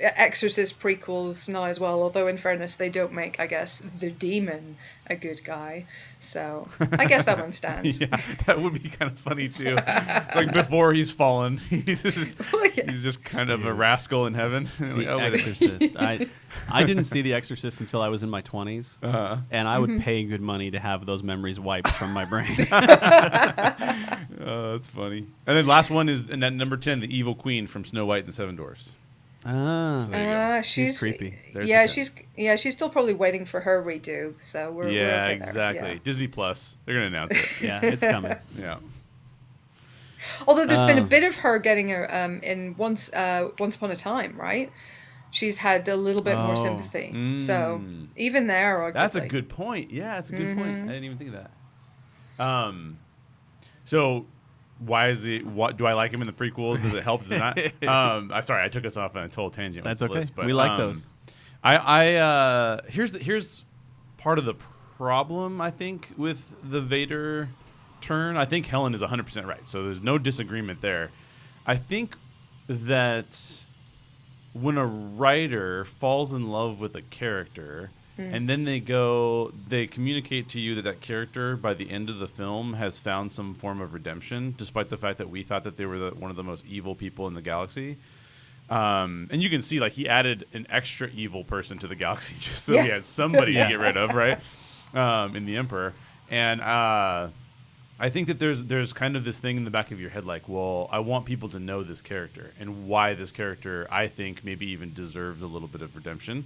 exorcist 0.00 0.80
prequels 0.80 1.48
now 1.48 1.64
as 1.64 1.78
well 1.78 2.02
although 2.02 2.26
in 2.26 2.36
fairness 2.36 2.74
they 2.76 2.88
don't 2.88 3.12
make 3.12 3.38
i 3.38 3.46
guess 3.46 3.80
the 4.00 4.10
demon 4.10 4.76
a 5.06 5.14
good 5.14 5.44
guy 5.44 5.84
so 6.18 6.66
i 6.92 7.04
guess 7.06 7.24
that 7.26 7.38
one 7.38 7.52
stands 7.60 8.00
yeah, 8.00 8.06
that 8.46 8.60
would 8.60 8.72
be 8.82 8.88
kind 8.88 9.10
of 9.12 9.18
funny 9.18 9.48
too. 9.48 9.74
like 10.34 10.52
before 10.52 10.92
he's 10.94 11.10
fallen, 11.10 11.56
he's 11.70 12.02
just, 12.02 12.36
Yeah. 12.74 12.90
he's 12.90 13.02
just 13.02 13.22
kind 13.22 13.50
of 13.50 13.64
a 13.66 13.72
rascal 13.72 14.26
in 14.26 14.32
heaven. 14.34 14.66
The 14.78 15.06
oh. 15.08 15.18
Exorcist. 15.18 15.96
I 15.98 16.26
I 16.70 16.84
didn't 16.84 17.04
see 17.04 17.20
The 17.22 17.34
Exorcist 17.34 17.80
until 17.80 18.00
I 18.00 18.08
was 18.08 18.22
in 18.22 18.30
my 18.30 18.40
20s, 18.42 18.96
Uh-huh. 19.02 19.36
and 19.50 19.68
I 19.68 19.78
would 19.78 19.90
Mm-hmm. 19.90 20.00
pay 20.02 20.24
good 20.24 20.40
money 20.40 20.70
to 20.70 20.80
have 20.80 21.04
those 21.04 21.22
memories 21.22 21.60
wiped 21.60 21.90
from 21.90 22.12
my 22.14 22.24
brain. 22.24 22.56
Oh, 24.46 24.72
that's 24.72 24.88
funny. 24.88 25.26
And 25.46 25.56
then 25.56 25.66
last 25.66 25.90
one 25.90 26.08
is 26.08 26.28
and 26.30 26.42
then 26.42 26.56
number 26.56 26.76
ten, 26.76 27.00
the 27.00 27.14
evil 27.14 27.34
queen 27.34 27.66
from 27.66 27.84
Snow 27.84 28.06
White 28.06 28.20
and 28.24 28.28
the 28.28 28.32
Seven 28.32 28.56
Dwarfs. 28.56 28.94
Ah, 29.44 29.98
So 29.98 30.10
there 30.12 30.20
you 30.22 30.26
go. 30.28 30.32
uh, 30.58 30.62
She's 30.62 30.88
she's, 30.88 30.98
creepy. 30.98 31.38
There's 31.52 31.68
yeah 31.68 31.86
she's 31.86 32.10
yeah 32.36 32.56
she's 32.56 32.72
still 32.74 32.88
probably 32.90 33.14
waiting 33.14 33.44
for 33.46 33.60
her 33.60 33.82
redo 33.82 34.34
so 34.40 34.70
we're, 34.72 34.84
we're 34.84 34.90
yeah, 34.90 35.24
okay 35.26 35.38
there. 35.38 35.48
exactly. 35.48 35.92
Yeah. 35.92 35.98
Disney 36.02 36.26
Plus. 36.28 36.76
They're 36.84 36.94
gonna 36.94 37.06
announce 37.06 37.36
it. 37.36 37.48
yeah, 37.60 37.80
it's 37.82 38.02
coming. 38.04 38.36
yeah. 38.58 38.78
although 40.46 40.66
there's 40.66 40.80
been 40.82 40.98
a 40.98 41.02
Um, 41.02 41.08
bit 41.08 41.24
of 41.24 41.34
her 41.36 41.58
getting 41.58 41.92
a 41.92 42.02
um 42.04 42.40
in 42.42 42.74
once 42.78 43.12
uh 43.12 43.50
once 43.58 43.76
upon 43.76 43.90
a 43.90 43.96
time 43.96 44.36
right 44.38 44.72
she's 45.30 45.56
had 45.58 45.86
a 45.88 45.96
little 45.96 46.22
bit 46.22 46.36
more 46.36 46.52
Oh. 46.52 46.62
sympathy 46.62 47.36
so 47.36 47.80
Mm. 47.84 48.06
even 48.16 48.46
there 48.46 48.90
That's 48.92 49.16
a 49.16 49.26
good 49.26 49.48
point. 49.48 49.90
Yeah, 49.90 50.14
that's 50.14 50.30
a 50.30 50.32
good 50.32 50.46
Mm-hmm. 50.56 50.60
point. 50.62 50.76
I 50.88 50.92
didn't 50.92 51.04
even 51.04 51.18
think 51.18 51.34
of 51.34 51.40
that. 52.38 52.42
Um, 52.44 52.98
so 53.84 54.26
why 54.78 55.08
is 55.08 55.26
it? 55.26 55.46
What 55.46 55.76
do 55.76 55.86
I 55.86 55.94
like 55.94 56.12
him 56.12 56.20
in 56.20 56.26
the 56.26 56.32
prequels? 56.32 56.82
Does 56.82 56.94
it 56.94 57.02
help? 57.02 57.22
Does 57.22 57.32
it 57.32 57.38
not? 57.38 57.58
um, 57.88 58.30
I 58.32 58.40
sorry, 58.40 58.64
I 58.64 58.68
took 58.68 58.84
us 58.84 58.96
off 58.96 59.16
on 59.16 59.24
a 59.24 59.28
total 59.28 59.50
tangent. 59.50 59.84
That's 59.84 60.02
okay. 60.02 60.22
But, 60.34 60.46
We 60.46 60.52
like 60.52 60.72
um, 60.72 60.78
those. 60.78 61.06
I, 61.62 61.76
I 61.76 62.14
uh, 62.14 62.80
here's 62.88 63.12
the, 63.12 63.18
here's 63.18 63.64
part 64.18 64.38
of 64.38 64.44
the 64.44 64.54
problem 64.96 65.60
I 65.60 65.70
think 65.70 66.12
with 66.16 66.40
the 66.62 66.80
Vader 66.80 67.48
turn. 68.00 68.36
I 68.36 68.44
think 68.44 68.66
Helen 68.66 68.94
is 68.94 69.00
100 69.00 69.24
percent 69.24 69.46
right. 69.46 69.66
So 69.66 69.84
there's 69.84 70.02
no 70.02 70.18
disagreement 70.18 70.80
there. 70.80 71.10
I 71.66 71.76
think 71.76 72.16
that 72.68 73.64
when 74.52 74.78
a 74.78 74.86
writer 74.86 75.84
falls 75.84 76.32
in 76.32 76.48
love 76.48 76.80
with 76.80 76.94
a 76.94 77.02
character 77.02 77.90
and 78.16 78.48
then 78.48 78.64
they 78.64 78.78
go 78.80 79.52
they 79.68 79.86
communicate 79.88 80.48
to 80.50 80.60
you 80.60 80.76
that 80.76 80.82
that 80.82 81.00
character 81.00 81.56
by 81.56 81.74
the 81.74 81.90
end 81.90 82.08
of 82.10 82.18
the 82.18 82.28
film 82.28 82.74
has 82.74 82.98
found 83.00 83.32
some 83.32 83.54
form 83.54 83.80
of 83.80 83.92
redemption 83.92 84.54
despite 84.56 84.88
the 84.88 84.96
fact 84.96 85.18
that 85.18 85.28
we 85.28 85.42
thought 85.42 85.64
that 85.64 85.76
they 85.76 85.84
were 85.86 85.98
the, 85.98 86.10
one 86.10 86.30
of 86.30 86.36
the 86.36 86.44
most 86.44 86.64
evil 86.66 86.94
people 86.94 87.26
in 87.26 87.34
the 87.34 87.42
galaxy. 87.42 87.96
Um, 88.70 89.28
and 89.30 89.42
you 89.42 89.50
can 89.50 89.60
see 89.62 89.78
like 89.80 89.92
he 89.92 90.08
added 90.08 90.46
an 90.54 90.66
extra 90.70 91.08
evil 91.14 91.44
person 91.44 91.76
to 91.78 91.86
the 91.86 91.94
galaxy 91.96 92.34
just 92.40 92.64
so 92.64 92.80
he 92.80 92.88
had 92.88 93.04
somebody 93.04 93.52
Yeah. 93.52 93.64
to 93.64 93.70
get 93.70 93.78
rid 93.80 93.96
of 93.96 94.14
right? 94.14 94.38
Um, 94.94 95.34
in 95.36 95.44
the 95.44 95.56
emperor. 95.56 95.92
And 96.30 96.60
uh, 96.60 97.28
I 97.98 98.08
think 98.10 98.28
that 98.28 98.38
there's 98.38 98.64
there's 98.64 98.92
kind 98.92 99.16
of 99.16 99.24
this 99.24 99.38
thing 99.38 99.56
in 99.56 99.64
the 99.64 99.70
back 99.70 99.90
of 99.90 100.00
your 100.00 100.10
head 100.10 100.24
like, 100.24 100.48
well, 100.48 100.88
I 100.90 101.00
want 101.00 101.26
people 101.26 101.48
to 101.50 101.58
know 101.58 101.82
this 101.82 102.00
character 102.00 102.52
and 102.58 102.86
why 102.88 103.14
this 103.14 103.32
character 103.32 103.86
I 103.90 104.06
think 104.06 104.44
maybe 104.44 104.66
even 104.70 104.92
deserves 104.94 105.42
a 105.42 105.46
little 105.46 105.68
bit 105.68 105.82
of 105.82 105.94
redemption. 105.94 106.44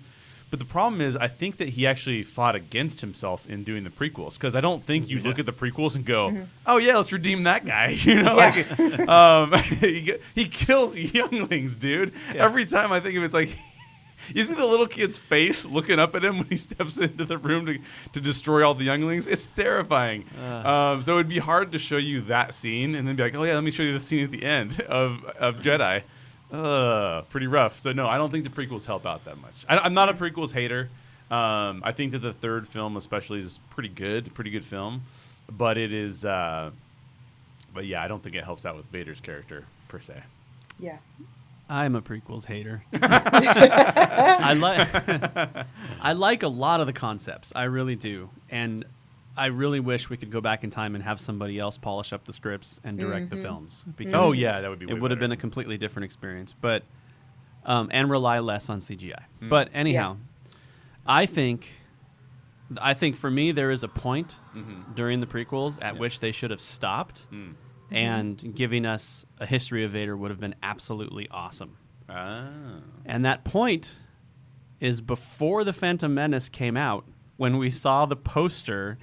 But 0.50 0.58
the 0.58 0.64
problem 0.64 1.00
is, 1.02 1.14
I 1.14 1.28
think 1.28 1.58
that 1.58 1.68
he 1.68 1.86
actually 1.86 2.22
fought 2.22 2.54
against 2.54 3.02
himself 3.02 3.46
in 3.46 3.64
doing 3.64 3.84
the 3.84 3.90
prequels 3.90 4.34
because 4.34 4.56
I 4.56 4.62
don't 4.62 4.82
think 4.84 5.10
you 5.10 5.20
look 5.20 5.38
at 5.38 5.44
the 5.46 5.52
prequels 5.52 5.94
and 5.94 6.04
go, 6.06 6.46
"Oh 6.66 6.78
yeah, 6.78 6.96
let's 6.96 7.12
redeem 7.12 7.42
that 7.44 7.66
guy." 7.66 7.88
You 8.02 8.22
know, 8.22 8.34
Yeah. 8.38 8.54
like 8.78 9.08
um, 9.08 9.52
he, 9.80 10.14
he 10.34 10.46
kills 10.48 10.96
younglings, 11.14 11.76
dude. 11.76 12.12
Every 12.34 12.64
time 12.64 12.92
I 12.92 13.00
think 13.00 13.16
of 13.16 13.22
it, 13.22 13.26
it's 13.26 13.34
like 13.34 13.56
you 14.34 14.42
see 14.42 14.54
the 14.54 14.66
little 14.66 14.86
kid's 14.86 15.18
face 15.18 15.64
looking 15.66 15.98
up 15.98 16.14
at 16.16 16.24
him 16.24 16.38
when 16.38 16.46
he 16.48 16.56
steps 16.56 16.96
into 16.98 17.24
the 17.24 17.38
room 17.38 17.66
to, 17.66 17.78
to 18.14 18.20
destroy 18.20 18.66
all 18.66 18.74
the 18.74 18.84
younglings. 18.84 19.26
It's 19.26 19.48
terrifying. 19.54 20.24
um, 20.64 21.02
so 21.02 21.14
it'd 21.14 21.28
be 21.28 21.38
hard 21.38 21.72
to 21.72 21.78
show 21.78 21.98
you 21.98 22.22
that 22.22 22.52
scene 22.54 22.94
and 22.94 23.06
then 23.06 23.14
be 23.16 23.22
like, 23.22 23.34
oh 23.36 23.44
yeah, 23.44 23.54
let 23.54 23.64
me 23.64 23.70
show 23.70 23.82
you 23.84 23.92
the 23.92 24.00
scene 24.00 24.24
at 24.24 24.30
the 24.30 24.42
end 24.44 24.80
of, 24.88 25.24
of 25.38 25.58
Jedi. 25.58 26.02
Uh, 26.52 27.22
pretty 27.30 27.46
rough. 27.46 27.78
So 27.80 27.92
no, 27.92 28.06
I 28.06 28.16
don't 28.16 28.30
think 28.30 28.44
the 28.44 28.50
prequels 28.50 28.86
help 28.86 29.06
out 29.06 29.24
that 29.26 29.38
much. 29.40 29.66
I, 29.68 29.78
I'm 29.78 29.94
not 29.94 30.08
a 30.08 30.14
prequels 30.14 30.52
hater. 30.52 30.88
Um, 31.30 31.82
I 31.84 31.92
think 31.92 32.12
that 32.12 32.20
the 32.20 32.32
third 32.32 32.66
film, 32.68 32.96
especially, 32.96 33.40
is 33.40 33.60
pretty 33.70 33.90
good, 33.90 34.32
pretty 34.34 34.50
good 34.50 34.64
film, 34.64 35.02
but 35.50 35.76
it 35.76 35.92
is. 35.92 36.24
Uh, 36.24 36.70
but 37.74 37.84
yeah, 37.86 38.02
I 38.02 38.08
don't 38.08 38.22
think 38.22 38.34
it 38.34 38.44
helps 38.44 38.64
out 38.64 38.76
with 38.76 38.86
Vader's 38.86 39.20
character 39.20 39.64
per 39.88 40.00
se. 40.00 40.22
yeah 40.78 40.96
I'm 41.70 41.94
a 41.96 42.00
prequels 42.02 42.46
hater. 42.46 42.82
I 43.02 44.54
like 44.54 44.88
I 46.00 46.12
like 46.14 46.42
a 46.42 46.48
lot 46.48 46.80
of 46.80 46.86
the 46.86 46.94
concepts. 46.94 47.52
I 47.54 47.64
really 47.64 47.94
do. 47.94 48.30
And 48.48 48.86
I 49.38 49.46
really 49.46 49.80
wish 49.80 50.10
we 50.10 50.16
could 50.16 50.30
go 50.30 50.40
back 50.40 50.64
in 50.64 50.70
time 50.70 50.94
and 50.94 51.04
have 51.04 51.20
somebody 51.20 51.58
else 51.58 51.78
polish 51.78 52.12
up 52.12 52.24
the 52.26 52.32
scripts 52.32 52.80
and 52.84 52.98
direct 52.98 53.30
the 53.30 53.36
mm-hmm. 53.36 53.44
films 53.44 53.80
mm-hmm. 53.82 53.90
because 53.92 54.14
Oh 54.14 54.32
yeah, 54.32 54.60
that 54.60 54.68
would 54.68 54.78
be. 54.78 54.90
it 54.90 55.00
would 55.00 55.10
have 55.10 55.20
been 55.20 55.32
a 55.32 55.36
completely 55.36 55.78
different 55.78 56.04
experience. 56.04 56.54
But 56.60 56.82
um, 57.64 57.88
and 57.92 58.10
rely 58.10 58.40
less 58.40 58.68
on 58.68 58.80
CGI. 58.80 59.22
Hmm. 59.40 59.48
But 59.48 59.68
anyhow, 59.72 60.16
I 61.06 61.26
think 61.26 61.70
I 62.80 62.94
think 62.94 63.16
for 63.16 63.30
me 63.30 63.52
there 63.52 63.70
is 63.70 63.84
a 63.84 63.88
point 63.88 64.34
mm-hmm. 64.54 64.92
during 64.94 65.20
the 65.20 65.26
prequels 65.26 65.78
at 65.80 65.98
which 65.98 66.20
they 66.20 66.32
should 66.32 66.50
have 66.50 66.60
stopped, 66.60 67.26
hmm. 67.30 67.52
and 67.90 68.54
giving 68.54 68.84
us 68.84 69.24
a 69.38 69.46
history 69.46 69.84
of 69.84 69.92
Vader 69.92 70.16
would 70.16 70.30
have 70.30 70.40
been 70.40 70.54
absolutely 70.62 71.28
awesome. 71.30 71.76
Ah. 72.08 72.48
And 73.04 73.24
that 73.24 73.44
point 73.44 73.96
is 74.80 75.00
before 75.00 75.64
the 75.64 75.72
Phantom 75.72 76.12
Menace 76.14 76.48
came 76.48 76.76
out. 76.76 77.04
When 77.38 77.56
we 77.58 77.70
saw 77.70 78.04
the 78.04 78.16
poster 78.16 78.98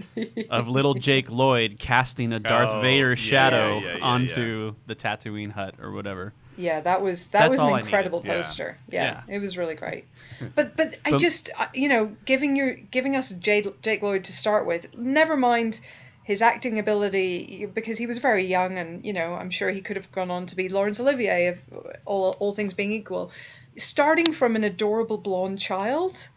of 0.49 0.67
little 0.67 0.93
Jake 1.07 1.31
Lloyd 1.31 1.77
casting 1.79 2.31
a 2.33 2.39
Darth 2.39 2.69
Oh, 2.69 2.81
Vader 2.81 3.09
yeah, 3.09 3.15
shadow 3.15 3.79
yeah, 3.79 3.95
yeah, 3.97 4.03
onto 4.05 4.75
the 4.87 4.93
Tatooine 4.95 5.51
hut 5.51 5.75
or 5.81 5.91
whatever. 5.91 6.33
Yeah, 6.57 6.79
that 6.81 7.01
was 7.01 7.27
that 7.27 7.49
That's 7.49 7.57
was 7.61 7.71
an 7.73 7.79
incredible 7.79 8.19
needed, 8.19 8.31
yeah. 8.35 8.41
poster. 8.41 8.77
Yeah, 8.89 9.03
Yeah. 9.27 9.35
it 9.35 9.39
was 9.39 9.57
really 9.57 9.75
great. 9.75 10.05
But 10.55 10.75
but 10.77 10.97
I 11.05 11.11
But- 11.11 11.21
just 11.21 11.49
uh, 11.57 11.67
you 11.73 11.87
know 11.89 12.11
giving 12.25 12.55
your 12.57 12.73
giving 12.75 13.15
us 13.15 13.29
Jade, 13.31 13.67
Jake 13.81 14.01
Lloyd 14.01 14.25
to 14.25 14.33
start 14.33 14.65
with. 14.65 14.95
Never 14.97 15.35
mind 15.37 15.79
his 16.23 16.41
acting 16.41 16.77
ability 16.79 17.67
because 17.73 17.97
he 17.97 18.05
was 18.07 18.17
very 18.17 18.45
young 18.45 18.77
and 18.77 19.05
you 19.05 19.13
know 19.13 19.33
I'm 19.33 19.49
sure 19.49 19.69
he 19.71 19.79
could 19.81 19.95
have 19.95 20.11
gone 20.11 20.29
on 20.31 20.45
to 20.47 20.55
be 20.57 20.67
Laurence 20.69 20.99
Olivier 20.99 21.47
if 21.47 21.61
all 22.05 22.35
all 22.39 22.51
things 22.53 22.73
being 22.73 22.91
equal. 22.91 23.31
Starting 23.77 24.31
from 24.33 24.55
an 24.57 24.63
adorable 24.65 25.17
blonde 25.17 25.59
child. 25.59 26.27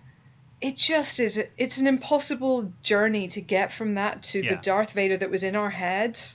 It 0.60 0.76
just 0.76 1.20
is. 1.20 1.40
It's 1.56 1.78
an 1.78 1.86
impossible 1.86 2.72
journey 2.82 3.28
to 3.28 3.40
get 3.40 3.70
from 3.72 3.94
that 3.94 4.22
to 4.24 4.42
the 4.42 4.56
Darth 4.56 4.90
Vader 4.92 5.16
that 5.16 5.30
was 5.30 5.42
in 5.44 5.54
our 5.54 5.70
heads 5.70 6.34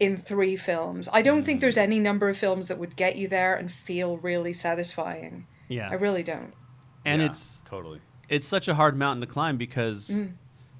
in 0.00 0.16
three 0.16 0.56
films. 0.56 1.08
I 1.12 1.22
don't 1.22 1.44
think 1.44 1.60
there's 1.60 1.76
any 1.76 2.00
number 2.00 2.28
of 2.28 2.36
films 2.38 2.68
that 2.68 2.78
would 2.78 2.96
get 2.96 3.16
you 3.16 3.28
there 3.28 3.54
and 3.56 3.70
feel 3.70 4.16
really 4.16 4.52
satisfying. 4.54 5.46
Yeah. 5.68 5.88
I 5.90 5.94
really 5.94 6.22
don't. 6.22 6.52
and 7.04 7.20
Yeah, 7.20 7.28
it's 7.28 7.60
totally. 7.64 8.00
it's 8.28 8.46
such 8.46 8.68
a 8.68 8.74
hard 8.74 8.96
mountain 8.96 9.20
to 9.20 9.26
climb 9.26 9.56
because 9.58 10.08
Mm. 10.08 10.32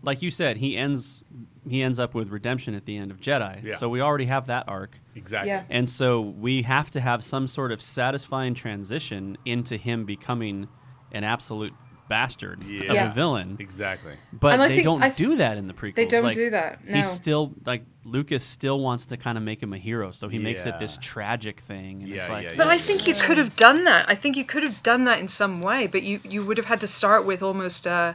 like 0.03 0.23
you 0.23 0.31
said 0.31 0.57
he 0.59 0.77
ends 0.77 1.23
he 1.69 1.83
ends 1.83 1.99
up 1.99 2.15
with 2.15 2.29
redemption 2.31 2.75
at 2.75 2.85
the 2.87 2.97
end 2.97 3.11
of 3.11 3.19
jedi 3.21 3.63
Yeah. 3.63 3.75
so 3.75 3.89
we 3.89 4.01
already 4.01 4.27
have 4.27 4.47
that 4.47 4.65
arc 4.69 4.99
Exactly. 5.17 5.51
Yeah. 5.51 5.65
and 5.71 5.89
so 5.91 6.21
we 6.21 6.63
have 6.63 6.91
to 6.91 7.01
have 7.01 7.23
some 7.25 7.47
sort 7.49 7.71
of 7.73 7.81
satisfying 7.83 8.55
transition 8.55 9.37
into 9.45 9.77
him 9.77 10.05
becoming 10.05 10.69
an 11.13 11.25
absolute 11.25 11.73
bastard 12.17 12.63
Yeah. 12.65 12.83
of 12.91 12.95
Yeah. 12.95 13.11
a 13.11 13.15
villain 13.15 13.57
Exactly. 13.59 14.15
but 14.33 14.57
they 14.59 14.69
think- 14.77 14.85
don't 14.85 15.03
I- 15.03 15.11
do 15.11 15.37
that 15.37 15.57
in 15.57 15.67
the 15.67 15.73
prequels 15.75 15.95
They 15.97 16.07
don't 16.07 16.25
Like, 16.25 16.35
do 16.35 16.51
that. 16.51 16.85
No. 16.87 16.97
he's 16.97 17.11
still 17.11 17.55
like 17.65 17.83
lucas 18.05 18.45
still 18.45 18.79
wants 18.81 19.07
to 19.07 19.17
kind 19.17 19.39
of 19.39 19.45
make 19.45 19.63
him 19.63 19.73
a 19.73 19.79
hero 19.79 20.11
so 20.13 20.29
he 20.29 20.39
makes 20.39 20.67
it 20.67 20.75
this 20.79 20.99
tragic 21.01 21.61
thing 21.61 22.03
and 22.03 22.13
it's 22.13 22.27
Yeah, 22.29 22.33
like 22.35 22.45
yeah, 22.45 22.55
But 22.57 22.67
yeah. 22.67 22.73
I 22.73 22.79
think 22.79 23.07
you 23.07 23.15
could 23.15 23.39
have 23.39 23.55
done 23.57 23.85
that. 23.85 24.03
I 24.09 24.15
think 24.15 24.37
you 24.37 24.45
could 24.45 24.63
have 24.65 24.83
done 24.83 25.05
that 25.05 25.19
in 25.21 25.29
some 25.29 25.63
way, 25.63 25.87
but 25.87 26.03
you, 26.03 26.21
you 26.25 26.45
would 26.45 26.59
have 26.59 26.67
had 26.67 26.81
to 26.81 26.87
start 26.87 27.25
with 27.25 27.43
almost 27.43 27.87
uh 27.87 28.13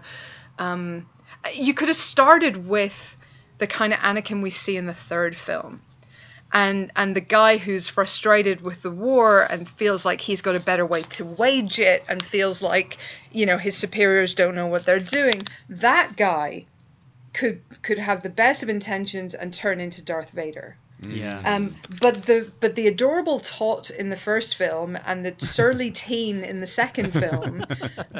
um 0.59 1.07
you 1.53 1.73
could 1.73 1.87
have 1.87 1.97
started 1.97 2.67
with 2.67 3.15
the 3.59 3.67
kind 3.67 3.93
of 3.93 3.99
Anakin 3.99 4.41
we 4.43 4.49
see 4.51 4.75
in 4.77 4.85
the 4.85 4.93
third 5.09 5.35
film. 5.35 5.81
And 6.53 6.91
and 6.95 7.15
the 7.15 7.21
guy 7.21 7.57
who's 7.57 7.89
frustrated 7.89 8.61
with 8.61 8.81
the 8.81 8.91
war 8.91 9.43
and 9.43 9.67
feels 9.67 10.05
like 10.05 10.21
he's 10.21 10.41
got 10.41 10.55
a 10.55 10.59
better 10.59 10.85
way 10.85 11.01
to 11.03 11.25
wage 11.25 11.79
it 11.79 12.03
and 12.07 12.23
feels 12.23 12.61
like, 12.61 12.97
you 13.31 13.45
know, 13.45 13.57
his 13.57 13.75
superiors 13.75 14.33
don't 14.33 14.55
know 14.55 14.67
what 14.67 14.85
they're 14.85 14.99
doing. 14.99 15.41
That 15.69 16.15
guy 16.15 16.65
could 17.33 17.61
could 17.81 17.99
have 17.99 18.23
the 18.23 18.29
best 18.29 18.63
of 18.63 18.69
intentions 18.69 19.33
and 19.33 19.53
turn 19.53 19.79
into 19.79 20.01
Darth 20.01 20.31
Vader. 20.31 20.77
Yeah. 21.07 21.39
Um, 21.45 21.75
but 22.01 22.23
the 22.23 22.51
but 22.59 22.75
the 22.75 22.87
adorable 22.87 23.39
tot 23.39 23.91
in 23.91 24.09
the 24.09 24.17
first 24.17 24.55
film 24.55 24.97
and 25.05 25.23
the 25.23 25.35
surly 25.45 25.91
teen 26.05 26.43
in 26.43 26.57
the 26.57 26.67
second 26.67 27.11
film 27.11 27.65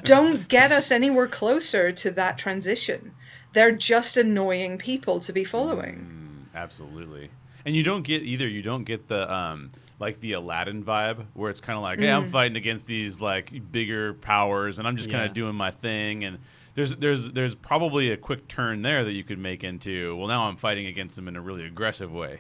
don't 0.04 0.48
get 0.48 0.72
us 0.72 0.92
anywhere 0.92 1.28
closer 1.28 1.92
to 1.92 2.12
that 2.12 2.38
transition. 2.38 3.14
They're 3.54 3.72
just 3.72 4.18
annoying 4.18 4.78
people 4.78 5.22
to 5.22 5.34
be 5.34 5.44
following. 5.44 6.46
Mm, 6.54 6.56
absolutely. 6.56 7.32
And 7.68 7.76
you 7.76 7.84
don't 7.84 8.04
get 8.04 8.24
either. 8.24 8.48
You 8.48 8.62
don't 8.62 8.86
get 8.86 9.10
the 9.10 9.30
um 9.32 9.72
like 10.00 10.22
the 10.22 10.34
Aladdin 10.34 10.86
vibe 10.86 11.26
where 11.34 11.50
it's 11.50 11.60
kind 11.60 11.76
of 11.76 11.84
like, 11.84 12.00
hey, 12.00 12.10
I'm 12.10 12.30
fighting 12.30 12.56
against 12.56 12.86
these 12.86 13.20
like 13.20 13.52
bigger 13.74 14.14
powers, 14.14 14.80
and 14.80 14.88
I'm 14.88 14.96
just 14.96 15.10
kind 15.12 15.24
Yeah. 15.24 15.28
of 15.28 15.34
doing 15.34 15.54
my 15.56 15.72
thing. 15.72 16.24
And 16.24 16.38
there's 16.76 16.96
there's 16.96 17.34
there's 17.34 17.56
probably 17.56 18.12
a 18.12 18.16
quick 18.18 18.48
turn 18.48 18.84
there 18.84 19.04
that 19.04 19.12
you 19.12 19.26
could 19.26 19.38
make 19.38 19.66
into. 19.66 20.16
Well, 20.16 20.28
now 20.30 20.48
I'm 20.48 20.56
fighting 20.56 20.86
against 20.86 21.18
them 21.18 21.28
in 21.28 21.36
a 21.36 21.42
really 21.42 21.66
aggressive 21.66 22.10
way. 22.10 22.40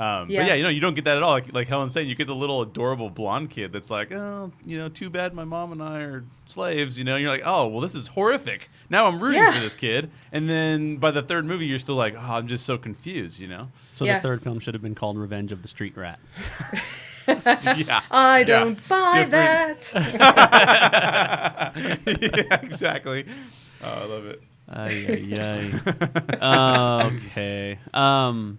Um, 0.00 0.28
Yeah. 0.28 0.40
But 0.40 0.48
yeah, 0.48 0.54
you 0.54 0.62
know, 0.64 0.68
you 0.70 0.80
don't 0.80 0.94
get 0.94 1.04
that 1.04 1.16
at 1.16 1.22
all. 1.22 1.30
Like, 1.32 1.52
like 1.52 1.68
Helen's 1.68 1.92
saying, 1.92 2.08
you 2.08 2.14
get 2.16 2.26
the 2.26 2.34
little 2.34 2.62
adorable 2.62 3.10
blonde 3.10 3.50
kid 3.50 3.72
that's 3.72 3.90
like, 3.90 4.10
oh, 4.12 4.50
you 4.66 4.76
know, 4.76 4.88
too 4.88 5.08
bad 5.08 5.34
my 5.34 5.44
mom 5.44 5.70
and 5.72 5.80
I 5.82 6.00
are 6.00 6.24
slaves. 6.46 6.98
You 6.98 7.04
know, 7.04 7.14
and 7.14 7.22
you're 7.22 7.30
like, 7.30 7.42
oh, 7.44 7.68
well, 7.68 7.80
this 7.80 7.94
is 7.94 8.08
horrific. 8.08 8.68
Now 8.90 9.06
I'm 9.06 9.20
rooting 9.20 9.40
Yeah. 9.42 9.52
for 9.54 9.60
this 9.60 9.76
kid. 9.76 10.10
And 10.32 10.48
then 10.50 10.96
by 10.96 11.10
the 11.12 11.22
third 11.22 11.44
movie, 11.44 11.66
you're 11.66 11.78
still 11.78 11.94
like, 11.94 12.14
oh, 12.16 12.18
I'm 12.20 12.48
just 12.48 12.66
so 12.66 12.76
confused. 12.76 13.38
You 13.40 13.46
know? 13.48 13.68
so 13.92 14.04
Yeah. 14.04 14.18
the 14.18 14.22
third 14.22 14.42
film 14.42 14.58
should 14.58 14.74
have 14.74 14.82
been 14.82 14.96
called 14.96 15.16
Revenge 15.16 15.52
of 15.52 15.62
the 15.62 15.68
Street 15.68 15.96
Rat. 15.96 16.18
yeah. 17.28 18.00
I 18.10 18.42
don't 18.44 18.78
buy 18.88 19.24
Different. 19.24 19.80
that. 19.92 21.72
yeah, 22.48 22.60
exactly. 22.62 23.26
Oh, 23.82 23.88
I 23.88 24.04
love 24.04 24.26
it. 24.26 24.42
Ay, 24.68 25.30
ay, 25.38 25.70
ay. 26.40 27.04
okay. 27.26 27.78
Um, 27.92 28.58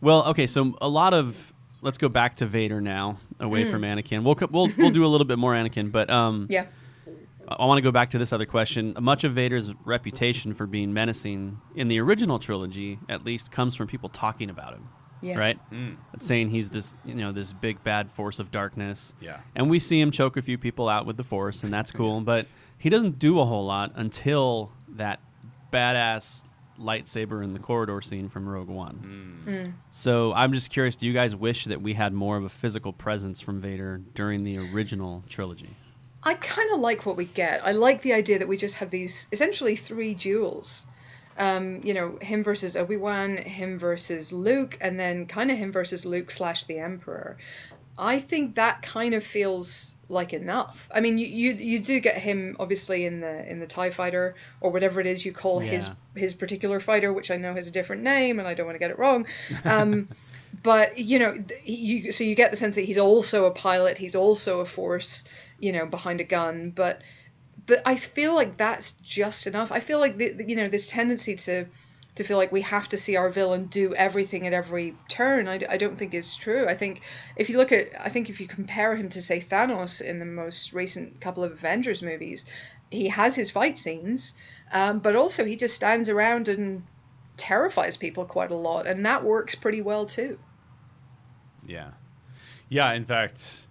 well, 0.00 0.24
okay. 0.28 0.46
So 0.46 0.74
a 0.80 0.88
lot 0.88 1.14
of 1.14 1.52
let's 1.82 1.98
go 1.98 2.08
back 2.08 2.36
to 2.36 2.46
Vader 2.46 2.80
now, 2.80 3.18
away 3.38 3.70
from 3.70 3.82
Anakin. 3.82 4.22
We'll 4.22 4.36
we'll 4.50 4.70
we'll 4.76 4.90
do 4.90 5.04
a 5.04 5.08
little 5.08 5.26
bit 5.26 5.38
more 5.38 5.54
Anakin, 5.54 5.92
but 5.92 6.10
um, 6.10 6.46
yeah. 6.50 6.66
I 7.48 7.66
want 7.66 7.78
to 7.78 7.82
go 7.82 7.90
back 7.90 8.10
to 8.10 8.18
this 8.18 8.32
other 8.32 8.46
question. 8.46 8.94
Much 9.00 9.24
of 9.24 9.32
Vader's 9.32 9.74
reputation 9.84 10.54
for 10.54 10.66
being 10.66 10.92
menacing 10.92 11.60
in 11.74 11.88
the 11.88 11.98
original 12.00 12.38
trilogy, 12.38 13.00
at 13.08 13.24
least, 13.24 13.50
comes 13.50 13.74
from 13.74 13.88
people 13.88 14.08
talking 14.08 14.50
about 14.50 14.74
him. 14.74 14.88
Yeah. 15.22 15.38
Right, 15.38 15.58
saying 16.18 16.48
he's 16.48 16.70
this, 16.70 16.94
you 17.04 17.14
know, 17.14 17.30
this 17.30 17.52
big 17.52 17.84
bad 17.84 18.10
force 18.10 18.38
of 18.38 18.50
darkness. 18.50 19.12
Yeah. 19.20 19.40
and 19.54 19.68
we 19.68 19.78
see 19.78 20.00
him 20.00 20.10
choke 20.12 20.38
a 20.38 20.42
few 20.42 20.56
people 20.56 20.88
out 20.88 21.04
with 21.04 21.18
the 21.18 21.24
force, 21.24 21.62
and 21.62 21.70
that's 21.70 21.90
cool. 21.90 22.20
But 22.24 22.46
he 22.78 22.88
doesn't 22.88 23.18
do 23.18 23.38
a 23.38 23.44
whole 23.44 23.66
lot 23.66 23.92
until 23.96 24.72
that 24.88 25.20
badass 25.70 26.44
lightsaber 26.80 27.44
in 27.44 27.52
the 27.52 27.58
corridor 27.58 28.00
scene 28.02 28.28
from 28.28 28.48
Rogue 28.48 28.68
One. 28.68 29.74
So 29.90 30.32
I'm 30.32 30.52
just 30.52 30.70
curious: 30.70 30.96
Do 30.96 31.06
you 31.06 31.12
guys 31.12 31.36
wish 31.36 31.66
that 31.66 31.82
we 31.82 31.94
had 31.94 32.12
more 32.12 32.36
of 32.36 32.44
a 32.44 32.48
physical 32.48 32.92
presence 32.92 33.40
from 33.40 33.60
Vader 33.60 34.00
during 34.14 34.44
the 34.44 34.58
original 34.58 35.22
trilogy? 35.28 35.70
I 36.22 36.34
kind 36.34 36.70
of 36.72 36.80
like 36.80 37.06
what 37.06 37.16
we 37.16 37.24
get. 37.24 37.64
I 37.64 37.72
like 37.72 38.02
the 38.02 38.12
idea 38.12 38.38
that 38.38 38.48
we 38.48 38.56
just 38.56 38.76
have 38.76 38.90
these 38.90 39.26
essentially 39.32 39.76
three 39.76 40.14
duels. 40.14 40.86
Um, 41.38 41.80
you 41.82 41.94
know, 41.94 42.18
him 42.20 42.44
versus 42.44 42.76
Obi 42.76 42.98
Wan, 42.98 43.38
him 43.38 43.78
versus 43.78 44.30
Luke, 44.30 44.76
and 44.80 45.00
then 45.00 45.26
kind 45.26 45.50
of 45.50 45.56
him 45.56 45.72
versus 45.72 46.04
Luke 46.04 46.30
slash 46.30 46.64
the 46.64 46.78
Emperor. 46.78 47.38
I 48.00 48.18
think 48.18 48.54
that 48.56 48.82
kind 48.82 49.14
of 49.14 49.22
feels 49.22 49.94
like 50.08 50.32
enough. 50.32 50.88
I 50.92 51.00
mean, 51.00 51.18
you, 51.18 51.26
you 51.26 51.52
you 51.52 51.78
do 51.78 52.00
get 52.00 52.16
him 52.16 52.56
obviously 52.58 53.04
in 53.06 53.20
the 53.20 53.48
in 53.48 53.60
the 53.60 53.66
Tie 53.66 53.90
Fighter 53.90 54.34
or 54.60 54.70
whatever 54.72 55.00
it 55.00 55.06
is 55.06 55.24
you 55.24 55.32
call 55.32 55.60
his 55.60 55.88
Yeah. 55.88 55.94
his 56.20 56.34
particular 56.34 56.80
fighter, 56.80 57.12
which 57.12 57.30
I 57.30 57.36
know 57.36 57.54
has 57.54 57.68
a 57.68 57.70
different 57.70 58.02
name, 58.02 58.38
and 58.38 58.48
I 58.48 58.54
don't 58.54 58.66
want 58.66 58.74
to 58.74 58.80
get 58.80 58.90
it 58.90 58.98
wrong. 58.98 59.26
Um, 59.64 60.08
but 60.62 60.98
you 60.98 61.18
know, 61.20 61.34
you 61.64 62.10
so 62.10 62.24
you 62.24 62.34
get 62.34 62.50
the 62.50 62.56
sense 62.56 62.74
that 62.74 62.82
he's 62.86 62.98
also 62.98 63.44
a 63.44 63.50
pilot. 63.52 63.98
He's 63.98 64.16
also 64.16 64.60
a 64.60 64.66
force, 64.66 65.24
you 65.60 65.72
know, 65.72 65.86
behind 65.86 66.20
a 66.20 66.24
gun. 66.24 66.70
But 66.74 67.02
but 67.66 67.82
I 67.86 67.96
feel 67.96 68.34
like 68.34 68.56
that's 68.56 68.92
just 69.02 69.46
enough. 69.46 69.70
I 69.70 69.80
feel 69.80 70.00
like 70.00 70.16
the- 70.16 70.44
you 70.48 70.56
know 70.56 70.68
this 70.68 70.88
tendency 70.88 71.36
to 71.36 71.66
to 72.20 72.24
feel 72.24 72.36
like 72.36 72.52
we 72.52 72.60
have 72.60 72.86
to 72.86 72.98
see 72.98 73.16
our 73.16 73.30
villain 73.30 73.64
do 73.64 73.94
everything 73.94 74.46
at 74.46 74.52
every 74.52 74.94
turn. 75.08 75.48
I, 75.48 75.58
I 75.66 75.78
don't 75.78 75.98
think 75.98 76.12
is 76.12 76.36
true. 76.36 76.68
I 76.68 76.76
think 76.76 77.00
if 77.34 77.48
you 77.48 77.56
look 77.56 77.72
at, 77.72 77.88
I 77.98 78.10
think 78.10 78.28
if 78.28 78.42
you 78.42 78.46
compare 78.46 78.94
him 78.94 79.08
to 79.08 79.22
say 79.22 79.40
Thanos 79.40 80.02
in 80.02 80.18
the 80.18 80.26
most 80.26 80.74
recent 80.74 81.18
couple 81.18 81.42
of 81.42 81.52
Avengers 81.52 82.02
movies, 82.02 82.44
he 82.90 83.08
has 83.08 83.34
his 83.34 83.50
fight 83.50 83.78
scenes, 83.78 84.34
um, 84.70 84.98
but 84.98 85.16
also 85.16 85.46
he 85.46 85.56
just 85.56 85.74
stands 85.74 86.10
around 86.10 86.48
and 86.48 86.82
terrifies 87.38 87.96
people 87.96 88.26
quite 88.26 88.50
a 88.50 88.54
lot, 88.54 88.86
and 88.86 89.06
that 89.06 89.24
works 89.24 89.54
pretty 89.54 89.80
well 89.80 90.04
too. 90.04 90.38
Yeah. 91.66 91.92
Yeah, 92.68 92.92
in 92.92 93.06
fact, 93.06 93.66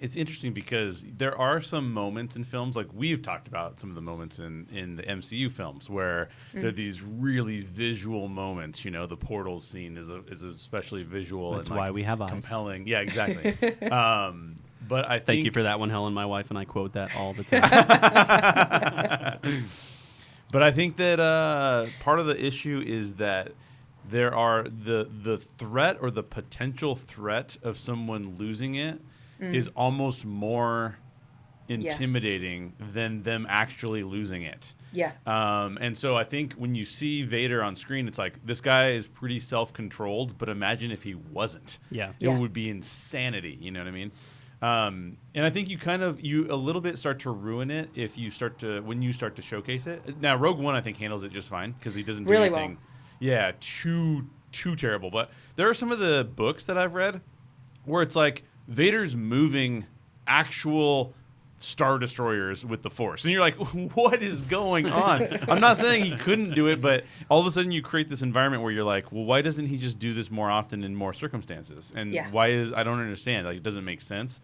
it's 0.00 0.16
interesting 0.16 0.52
because 0.52 1.04
there 1.16 1.36
are 1.38 1.60
some 1.60 1.92
moments 1.92 2.36
in 2.36 2.42
films 2.44 2.74
like 2.76 2.88
we've 2.92 3.22
talked 3.22 3.46
about 3.48 3.78
some 3.78 3.88
of 3.88 3.94
the 3.94 4.00
moments 4.02 4.38
in 4.40 4.66
in 4.72 4.96
the 4.96 5.02
MCU 5.04 5.50
films 5.50 5.88
where 5.88 6.28
Mm. 6.54 6.60
there 6.60 6.68
are 6.70 6.72
these 6.72 7.02
really 7.02 7.60
visual 7.60 8.26
moments, 8.28 8.84
you 8.84 8.90
know, 8.90 9.06
the 9.06 9.16
portals 9.16 9.64
scene 9.64 9.96
is 9.96 10.10
a, 10.10 10.22
is 10.28 10.42
especially 10.42 11.02
visual 11.04 11.52
That's 11.54 11.68
and 11.68 11.76
why 11.78 11.84
like, 11.86 11.94
we 11.94 12.02
have 12.02 12.20
eyes. 12.20 12.30
compelling. 12.30 12.86
Yeah, 12.88 13.00
exactly. 13.00 13.52
um 13.90 14.56
but 14.88 15.06
I 15.08 15.18
think 15.18 15.26
Thank 15.26 15.44
you 15.44 15.50
for 15.52 15.62
that 15.64 15.78
one, 15.78 15.90
Helen. 15.90 16.14
My 16.14 16.26
wife 16.26 16.48
and 16.50 16.58
I 16.58 16.64
quote 16.64 16.94
that 16.94 17.14
all 17.14 17.32
the 17.34 17.44
time. 17.44 17.60
But 20.52 20.64
I 20.64 20.72
think 20.72 20.96
that 20.96 21.20
uh, 21.20 21.86
part 22.00 22.18
of 22.18 22.26
the 22.26 22.44
issue 22.44 22.82
is 22.84 23.14
that 23.14 23.52
there 24.08 24.34
are 24.34 24.64
the 24.64 25.08
the 25.22 25.36
threat 25.38 25.98
or 26.00 26.10
the 26.10 26.24
potential 26.24 26.96
threat 26.96 27.56
of 27.62 27.76
someone 27.76 28.34
losing 28.36 28.74
it 28.74 29.00
is 29.40 29.68
almost 29.68 30.26
more 30.26 30.96
intimidating 31.68 32.72
than 32.92 33.22
them 33.22 33.46
actually 33.48 34.02
losing 34.02 34.42
it. 34.42 34.74
Yeah. 34.92 35.12
Um, 35.26 35.78
and 35.80 35.96
so 35.96 36.16
I 36.16 36.24
think 36.24 36.54
when 36.54 36.74
you 36.74 36.84
see 36.84 37.22
Vader 37.22 37.62
on 37.62 37.76
screen, 37.76 38.08
it's 38.08 38.18
like 38.18 38.44
this 38.44 38.60
guy 38.60 38.90
is 38.90 39.06
pretty 39.06 39.38
self 39.38 39.72
controlled, 39.72 40.36
but 40.36 40.48
imagine 40.48 40.90
if 40.90 41.02
he 41.02 41.14
wasn't. 41.14 41.78
Yeah. 41.90 42.10
It 42.20 42.28
Yeah. 42.28 42.38
would 42.38 42.52
be 42.52 42.68
insanity. 42.68 43.56
You 43.60 43.70
know 43.70 43.80
what 43.80 43.88
I 43.88 43.92
mean? 43.92 44.12
Um, 44.62 45.16
and 45.34 45.46
I 45.46 45.50
think 45.50 45.70
you 45.70 45.78
kind 45.78 46.02
of 46.02 46.20
you 46.20 46.52
a 46.52 46.54
little 46.56 46.82
bit 46.82 46.98
start 46.98 47.20
to 47.20 47.30
ruin 47.30 47.70
it 47.70 47.88
if 47.94 48.18
you 48.18 48.30
start 48.30 48.58
to 48.58 48.80
when 48.80 49.00
you 49.00 49.12
start 49.12 49.36
to 49.36 49.42
showcase 49.42 49.86
it. 49.86 50.20
Now 50.20 50.36
Rogue 50.36 50.58
One 50.58 50.74
I 50.74 50.80
think 50.82 50.98
handles 50.98 51.24
it 51.24 51.32
just 51.32 51.48
fine 51.48 51.72
because 51.72 51.94
he 51.94 52.02
doesn't 52.02 52.24
do 52.24 52.30
Really 52.30 52.50
well. 52.50 52.74
Yeah, 53.20 53.52
too 53.60 54.26
too 54.52 54.74
terrible. 54.76 55.10
But 55.10 55.30
there 55.56 55.68
are 55.68 55.74
some 55.74 55.92
of 55.92 55.98
the 55.98 56.28
books 56.34 56.64
that 56.66 56.76
I've 56.76 56.94
read 56.94 57.22
where 57.84 58.02
it's 58.02 58.16
like 58.16 58.42
Vader's 58.70 59.14
moving 59.16 59.84
actual 60.26 61.12
star 61.58 61.98
destroyers 61.98 62.64
with 62.64 62.80
the 62.82 62.88
force. 62.88 63.24
And 63.24 63.32
you're 63.32 63.40
like 63.42 63.56
what 63.94 64.22
is 64.22 64.40
going 64.42 64.88
on? 64.88 65.28
I'm 65.48 65.60
not 65.60 65.76
saying 65.76 66.04
he 66.06 66.16
couldn't 66.16 66.54
do 66.54 66.68
it 66.68 66.80
but 66.80 67.04
all 67.28 67.38
of 67.40 67.46
a 67.46 67.50
sudden 67.50 67.70
you 67.70 67.82
create 67.82 68.08
this 68.08 68.22
environment 68.22 68.62
where 68.62 68.72
you're 68.72 68.84
like 68.84 69.12
well 69.12 69.24
why 69.24 69.42
doesn't 69.42 69.66
he 69.66 69.76
just 69.76 69.98
do 69.98 70.14
this 70.14 70.30
more 70.30 70.50
often 70.50 70.84
in 70.84 70.94
more 70.94 71.12
circumstances? 71.12 71.92
And 71.94 72.14
Yeah. 72.14 72.30
why 72.30 72.48
is 72.48 72.72
i 72.72 72.82
don't 72.82 73.00
understand. 73.00 73.46
Like 73.46 73.58
it 73.58 73.62
doesn't 73.62 73.84
make 73.84 74.00
sense. 74.00 74.40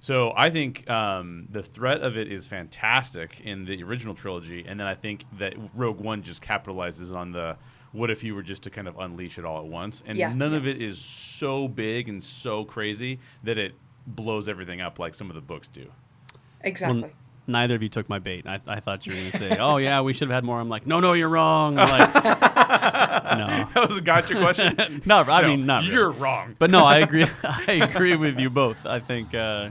So 0.00 0.32
i 0.36 0.50
think 0.50 0.88
um, 0.90 1.46
the 1.50 1.62
threat 1.62 2.02
of 2.02 2.18
it 2.18 2.30
is 2.30 2.46
fantastic 2.46 3.40
in 3.40 3.64
the 3.64 3.82
original 3.82 4.14
trilogy. 4.14 4.64
And 4.68 4.78
then 4.78 4.86
i 4.86 4.94
think 4.94 5.24
that 5.38 5.54
rogue 5.74 6.00
one 6.00 6.22
just 6.22 6.42
capitalizes 6.42 7.14
on 7.16 7.32
the 7.32 7.56
what 7.92 8.10
if 8.10 8.22
you 8.24 8.34
were 8.34 8.42
just 8.42 8.62
to 8.64 8.70
kind 8.70 8.86
of 8.88 8.98
unleash 8.98 9.38
it 9.38 9.44
all 9.44 9.58
at 9.58 9.66
once 9.66 10.02
and 10.06 10.18
Yeah. 10.18 10.32
none 10.32 10.54
of 10.54 10.66
it 10.66 10.80
is 10.82 10.98
so 10.98 11.68
big 11.68 12.08
and 12.08 12.22
so 12.22 12.64
crazy 12.64 13.18
that 13.44 13.56
it 13.58 13.74
blows 14.06 14.48
everything 14.48 14.80
up 14.80 14.98
like 14.98 15.14
some 15.14 15.28
of 15.30 15.34
the 15.34 15.40
books 15.42 15.68
do 15.68 15.86
Exactly. 16.62 17.00
Well, 17.02 17.10
neither 17.46 17.74
of 17.76 17.82
you 17.82 17.88
took 17.88 18.08
my 18.08 18.18
bait. 18.18 18.46
I, 18.46 18.60
I 18.66 18.80
thought 18.80 19.06
you 19.06 19.12
were 19.12 19.18
going 19.20 19.30
to 19.30 19.38
say, 19.38 19.56
"Oh 19.58 19.76
yeah, 19.76 20.00
we 20.00 20.12
should 20.12 20.28
have 20.28 20.34
had 20.34 20.44
more." 20.44 20.58
I'm 20.60 20.68
like, 20.68 20.86
"No, 20.88 20.98
no, 20.98 21.12
you're 21.12 21.28
wrong." 21.28 21.76
Like, 21.76 22.14
no, 22.14 23.68
that 23.74 23.84
was 23.88 23.96
a 23.96 24.00
gotcha 24.00 24.34
question 24.34 25.02
no. 25.06 25.20
I 25.20 25.42
No, 25.42 25.48
mean, 25.48 25.64
not 25.66 25.82
really. 25.82 25.94
you're 25.94 26.10
wrong 26.10 26.56
But 26.58 26.70
no, 26.70 26.84
I 26.84 26.98
agree. 26.98 27.26
I 27.44 27.72
agree 27.90 28.16
with 28.16 28.38
you 28.40 28.50
both. 28.50 28.84
I 28.84 28.98
think 29.00 29.34
uh, 29.34 29.70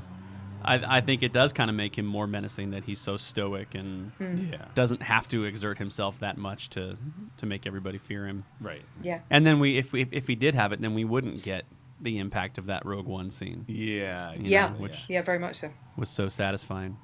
I, 0.68 0.98
I 0.98 1.02
think 1.02 1.24
it 1.24 1.32
does 1.34 1.54
kind 1.54 1.70
of 1.70 1.76
make 1.76 1.98
him 1.98 2.06
more 2.06 2.28
menacing 2.28 2.72
that 2.72 2.84
he's 2.84 3.00
so 3.00 3.18
stoic 3.18 3.74
and 3.76 4.12
yeah 4.20 4.66
doesn't 4.76 5.02
have 5.04 5.28
to 5.30 5.46
exert 5.46 5.78
himself 5.78 6.20
that 6.20 6.38
much 6.38 6.70
to 6.72 6.98
to 7.38 7.46
make 7.46 7.66
everybody 7.66 7.98
fear 7.98 8.28
him. 8.28 8.44
right 8.62 8.84
yeah. 9.02 9.20
And 9.30 9.46
then 9.46 9.60
we, 9.60 9.78
if 9.78 9.94
we, 9.94 10.02
if, 10.02 10.10
if 10.12 10.28
we 10.28 10.36
did 10.36 10.54
have 10.56 10.72
it, 10.74 10.82
then 10.82 10.94
we 10.94 11.04
wouldn't 11.06 11.42
get 11.44 11.66
the 12.02 12.20
impact 12.20 12.58
of 12.58 12.68
that 12.68 12.86
Rogue 12.86 13.08
One 13.08 13.32
scene. 13.32 13.66
yeah 13.68 14.34
Yeah. 14.40 14.70
know, 14.70 14.76
which 14.76 15.06
Yeah, 15.08 15.22
very 15.24 15.40
much 15.40 15.56
so. 15.56 15.72
was 15.96 16.10
so 16.10 16.30
satisfying. 16.30 16.98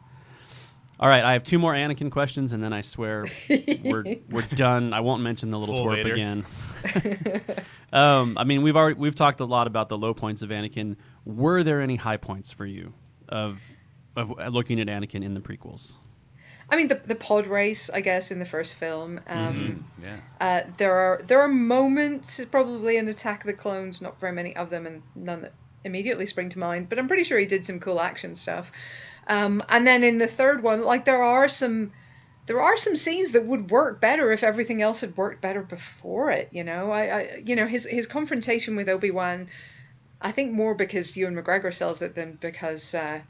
All 0.99 1.09
right, 1.09 1.23
I 1.23 1.33
have 1.33 1.43
two 1.43 1.57
more 1.57 1.73
Anakin 1.73 2.11
questions, 2.11 2.53
and 2.53 2.63
then 2.63 2.71
I 2.71 2.81
swear 2.81 3.25
we're 3.83 4.05
we're 4.29 4.43
done. 4.55 4.93
I 4.93 4.99
won't 4.99 5.23
mention 5.23 5.49
the 5.49 5.57
little 5.59 5.75
Full 5.75 5.87
twerp 5.87 6.03
Vader. 6.03 6.13
again. 6.13 6.45
um, 7.93 8.37
I 8.37 8.43
mean, 8.43 8.61
we've 8.61 8.75
already 8.75 8.99
we've 8.99 9.15
talked 9.15 9.39
a 9.39 9.45
lot 9.45 9.67
about 9.67 9.89
the 9.89 9.97
low 9.97 10.13
points 10.13 10.41
of 10.41 10.49
Anakin. 10.49 10.95
Were 11.25 11.63
there 11.63 11.81
any 11.81 11.95
high 11.95 12.17
points 12.17 12.51
for 12.51 12.65
you 12.65 12.93
of 13.33 13.61
of 14.15 14.53
looking 14.53 14.79
at 14.79 14.87
Anakin 14.87 15.23
in 15.23 15.33
the 15.33 15.39
prequels? 15.41 15.93
I 16.69 16.77
mean, 16.77 16.87
the 16.87 17.01
the 17.05 17.15
pod 17.15 17.47
race, 17.47 17.89
I 17.89 18.01
guess, 18.01 18.31
in 18.31 18.39
the 18.39 18.45
first 18.45 18.75
film. 18.75 19.19
Um, 19.27 19.83
Mm, 19.99 20.05
yeah. 20.05 20.17
uh, 20.39 20.71
there 20.77 20.93
are 20.93 21.21
there 21.27 21.41
are 21.41 21.47
moments 21.47 22.43
probably 22.51 22.97
in 22.97 23.07
Attack 23.07 23.41
of 23.41 23.47
the 23.47 23.53
Clones, 23.53 24.01
not 24.01 24.19
very 24.19 24.31
many 24.31 24.55
of 24.55 24.69
them, 24.69 24.85
and 24.87 25.01
none 25.15 25.41
that 25.41 25.53
immediately 25.83 26.25
spring 26.25 26.49
to 26.49 26.59
mind. 26.59 26.87
But 26.89 26.99
I'm 26.99 27.07
pretty 27.07 27.23
sure 27.25 27.37
he 27.37 27.45
did 27.45 27.65
some 27.65 27.79
cool 27.79 27.99
action 27.99 28.35
stuff. 28.35 28.71
Um, 29.27 29.61
and 29.67 29.85
then 29.85 30.03
in 30.03 30.17
the 30.17 30.27
third 30.27 30.63
one, 30.63 30.83
like 30.83 31.05
there 31.05 31.23
are 31.23 31.49
some 31.49 31.91
there 32.45 32.61
are 32.61 32.77
some 32.77 32.95
scenes 32.95 33.31
that 33.31 33.45
would 33.45 33.71
work 33.71 33.99
better 34.01 34.31
if 34.31 34.43
everything 34.43 34.81
else 34.81 35.01
had 35.01 35.15
worked 35.17 35.41
better 35.41 35.61
before 35.63 36.29
it. 36.31 36.49
You 36.51 36.63
know, 36.63 36.91
I, 36.91 37.01
I 37.19 37.41
you 37.45 37.55
know 37.55 37.67
his 37.67 37.85
his 37.85 38.05
confrontation 38.05 38.75
with 38.75 38.87
Obi 38.89 39.11
Wan, 39.11 39.49
I 40.23 40.31
think 40.31 40.53
more 40.53 40.73
because 40.73 41.15
Ewan 41.15 41.35
McGregor 41.35 41.73
sells 41.73 42.01
it 42.01 42.15
than 42.15 42.37
because. 42.41 42.95
Uh, 42.95 43.21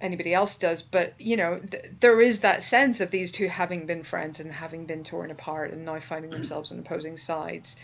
anybody 0.00 0.32
else 0.32 0.56
does 0.56 0.80
but 0.82 1.12
you 1.20 1.36
know 1.36 1.60
th- 1.70 1.84
there 2.00 2.20
is 2.20 2.40
that 2.40 2.62
sense 2.62 3.00
of 3.00 3.10
these 3.10 3.30
two 3.30 3.48
having 3.48 3.84
been 3.86 4.02
friends 4.02 4.40
and 4.40 4.50
having 4.50 4.86
been 4.86 5.04
torn 5.04 5.30
apart 5.30 5.72
and 5.72 5.84
now 5.84 6.00
finding 6.00 6.30
themselves 6.30 6.72
on 6.72 6.78
opposing 6.78 7.16
sides. 7.16 7.76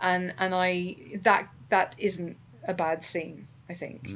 And 0.00 0.32
and 0.38 0.54
i 0.54 0.96
that 1.22 1.48
that 1.70 1.94
isn't 1.98 2.36
a 2.68 2.74
bad 2.74 3.02
scene 3.02 3.48
i 3.68 3.74
think. 3.74 4.06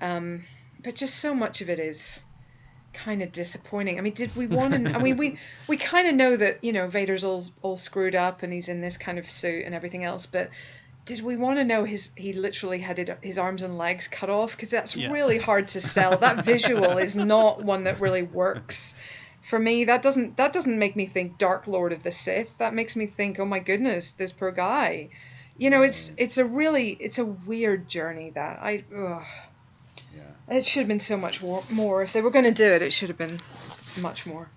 Um 0.00 0.42
but 0.82 0.96
just 0.96 1.16
so 1.16 1.34
much 1.34 1.60
of 1.60 1.70
it 1.70 1.78
is 1.78 2.22
kind 2.92 3.22
of 3.22 3.30
disappointing. 3.32 3.98
I 3.98 4.00
mean 4.00 4.14
did 4.14 4.34
we 4.34 4.46
want 4.48 4.74
to 4.74 4.92
i 4.96 5.00
mean 5.00 5.16
we 5.18 5.38
we 5.68 5.76
kind 5.76 6.08
of 6.08 6.14
know 6.14 6.36
that 6.36 6.64
you 6.64 6.72
know 6.72 6.88
vader's 6.88 7.22
all 7.22 7.44
all 7.62 7.76
screwed 7.76 8.16
up 8.16 8.42
and 8.42 8.52
he's 8.52 8.68
in 8.68 8.80
this 8.80 8.96
kind 8.96 9.18
of 9.18 9.30
suit 9.30 9.64
and 9.64 9.74
everything 9.74 10.02
else 10.04 10.26
but 10.26 10.50
did 11.08 11.22
we 11.22 11.36
want 11.36 11.58
to 11.58 11.64
know 11.64 11.84
his 11.84 12.10
he 12.16 12.34
literally 12.34 12.78
had 12.78 12.98
it, 12.98 13.18
his 13.22 13.38
arms 13.38 13.62
and 13.62 13.78
legs 13.78 14.08
cut 14.08 14.28
off 14.28 14.54
because 14.54 14.68
that's 14.68 14.94
Yeah. 14.94 15.10
really 15.10 15.38
hard 15.38 15.68
to 15.68 15.80
sell 15.80 16.18
that 16.18 16.44
visual 16.52 16.98
is 16.98 17.16
not 17.16 17.64
one 17.64 17.84
that 17.84 17.98
really 18.00 18.22
works 18.22 18.94
for 19.40 19.58
me 19.58 19.84
that 19.86 20.02
doesn't 20.02 20.36
that 20.36 20.52
doesn't 20.52 20.78
make 20.78 20.94
me 20.96 21.06
think 21.06 21.38
dark 21.38 21.66
lord 21.66 21.92
of 21.92 22.02
the 22.02 22.12
sith 22.12 22.58
that 22.58 22.74
makes 22.74 22.94
me 22.94 23.06
think 23.06 23.38
oh 23.40 23.46
my 23.46 23.58
goodness 23.58 24.12
this 24.12 24.32
poor 24.32 24.52
guy 24.52 25.08
you 25.56 25.70
know 25.70 25.82
it's 25.82 26.10
mm. 26.10 26.14
it's 26.18 26.36
a 26.36 26.44
really 26.44 26.90
it's 27.00 27.18
a 27.18 27.24
weird 27.24 27.88
journey 27.88 28.30
that 28.30 28.58
i 28.60 28.84
ugh. 28.94 29.22
Yeah. 30.14 30.56
it 30.56 30.66
should 30.66 30.80
have 30.80 30.88
been 30.88 31.00
so 31.00 31.16
much 31.16 31.40
more, 31.42 31.64
more 31.70 32.02
if 32.02 32.12
they 32.12 32.20
were 32.20 32.30
going 32.30 32.44
to 32.44 32.52
do 32.52 32.64
it 32.64 32.82
it 32.82 32.92
should 32.92 33.08
have 33.08 33.18
been 33.18 33.40
much 33.96 34.26
more 34.26 34.48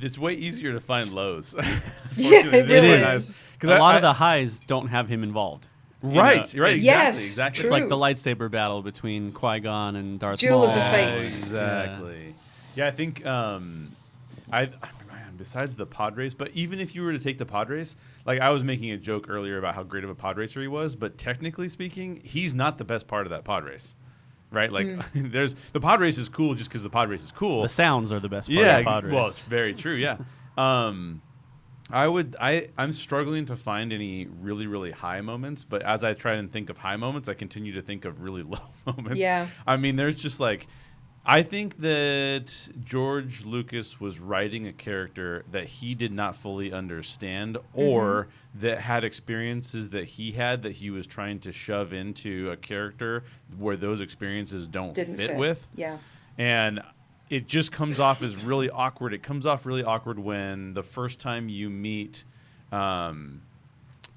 It's 0.00 0.18
way 0.18 0.34
easier 0.34 0.72
to 0.74 0.80
find 0.80 1.12
lows. 1.12 1.54
Yeah, 2.16 2.46
it 2.46 2.68
really 2.68 2.88
is. 2.88 3.40
Because 3.54 3.70
a 3.76 3.80
lot 3.80 3.96
of 3.96 4.02
the 4.02 4.12
highs 4.12 4.60
don't 4.60 4.88
have 4.88 5.08
him 5.08 5.22
involved. 5.24 5.68
You 6.02 6.10
know, 6.10 6.20
right, 6.20 6.38
right, 6.38 6.76
exactly, 6.76 6.80
Yes, 6.80 7.20
exactly. 7.20 7.64
It's 7.64 7.72
like 7.72 7.88
the 7.88 7.96
lightsaber 7.96 8.48
battle 8.48 8.82
between 8.82 9.32
Qui 9.32 9.60
Gon 9.60 9.96
and 9.96 10.20
Darth 10.20 10.38
Duel 10.38 10.60
Maul. 10.60 10.68
of 10.68 10.74
the 10.74 10.80
Fates. 10.80 11.42
Exactly. 11.42 12.34
Yeah, 12.76 12.86
I 12.86 12.90
think 12.92 13.26
um, 13.26 13.90
I 14.52 14.66
man, 15.08 15.34
besides 15.36 15.74
the 15.74 15.86
pod 15.86 16.16
race, 16.16 16.34
but 16.34 16.50
even 16.54 16.78
if 16.78 16.94
you 16.94 17.02
were 17.02 17.12
to 17.12 17.18
take 17.18 17.36
the 17.36 17.46
pod 17.46 17.68
race, 17.68 17.96
like 18.26 18.40
I 18.40 18.50
was 18.50 18.62
making 18.62 18.92
a 18.92 18.96
joke 18.96 19.28
earlier 19.28 19.58
about 19.58 19.74
how 19.74 19.82
great 19.82 20.04
of 20.04 20.10
a 20.10 20.14
pod 20.14 20.38
racer 20.38 20.60
he 20.60 20.68
was, 20.68 20.94
but 20.94 21.18
technically 21.18 21.68
speaking, 21.68 22.20
he's 22.22 22.54
not 22.54 22.78
the 22.78 22.84
best 22.84 23.08
part 23.08 23.26
of 23.26 23.30
that 23.30 23.42
pod 23.42 23.64
race. 23.64 23.96
Right? 24.52 24.70
Like 24.70 24.86
there's 25.14 25.56
the 25.72 25.80
pod 25.80 26.00
race 26.00 26.16
is 26.16 26.28
cool 26.28 26.54
just 26.54 26.70
because 26.70 26.84
the 26.84 26.90
pod 26.90 27.10
race 27.10 27.24
is 27.24 27.32
cool. 27.32 27.62
The 27.62 27.68
sounds 27.68 28.12
are 28.12 28.20
the 28.20 28.28
best 28.28 28.48
part 28.48 28.56
yeah, 28.56 28.78
of 28.78 28.84
the 28.84 28.90
pod 28.90 29.12
well, 29.12 29.26
it's 29.26 29.42
very 29.42 29.74
true. 29.74 29.94
Yeah. 29.94 30.18
um, 30.56 31.22
I 31.90 32.06
would. 32.06 32.36
I 32.40 32.68
I'm 32.76 32.92
struggling 32.92 33.46
to 33.46 33.56
find 33.56 33.92
any 33.92 34.26
really 34.40 34.66
really 34.66 34.90
high 34.90 35.20
moments, 35.20 35.64
but 35.64 35.82
as 35.82 36.04
I 36.04 36.12
try 36.14 36.34
and 36.34 36.52
think 36.52 36.70
of 36.70 36.78
high 36.78 36.96
moments, 36.96 37.28
I 37.28 37.34
continue 37.34 37.72
to 37.74 37.82
think 37.82 38.04
of 38.04 38.20
really 38.20 38.42
low 38.54 38.58
moments. 38.86 39.18
Yeah. 39.18 39.46
I 39.66 39.76
mean, 39.76 39.96
there's 39.96 40.16
just 40.16 40.40
like. 40.40 40.66
I 41.30 41.42
think 41.42 41.76
that 41.80 42.50
George 42.84 43.44
Lucas 43.44 44.00
was 44.00 44.18
writing 44.18 44.66
a 44.66 44.72
character 44.72 45.44
that 45.50 45.66
he 45.66 45.94
did 45.94 46.10
not 46.10 46.36
fully 46.36 46.72
understand 46.72 47.58
or 47.74 48.28
Mm-hmm. 48.28 48.60
that 48.60 48.78
had 48.80 49.04
experiences 49.04 49.90
that 49.90 50.04
he 50.04 50.32
had 50.32 50.62
that 50.62 50.72
he 50.72 50.88
was 50.88 51.06
trying 51.06 51.40
to 51.40 51.52
shove 51.52 51.92
into 51.92 52.50
a 52.50 52.56
character 52.56 53.24
where 53.58 53.76
those 53.76 54.00
experiences 54.00 54.66
don't 54.68 54.94
fit, 54.94 55.08
fit 55.08 55.36
with 55.36 55.66
yeah 55.74 55.98
and 56.38 56.80
it 57.30 57.46
just 57.46 57.72
comes 57.72 58.00
off 58.00 58.22
as 58.22 58.36
really 58.36 58.70
awkward. 58.70 59.12
It 59.12 59.22
comes 59.22 59.46
off 59.46 59.66
really 59.66 59.84
awkward 59.84 60.18
when 60.18 60.74
the 60.74 60.82
first 60.82 61.20
time 61.20 61.48
you 61.48 61.68
meet 61.68 62.24
um, 62.72 63.42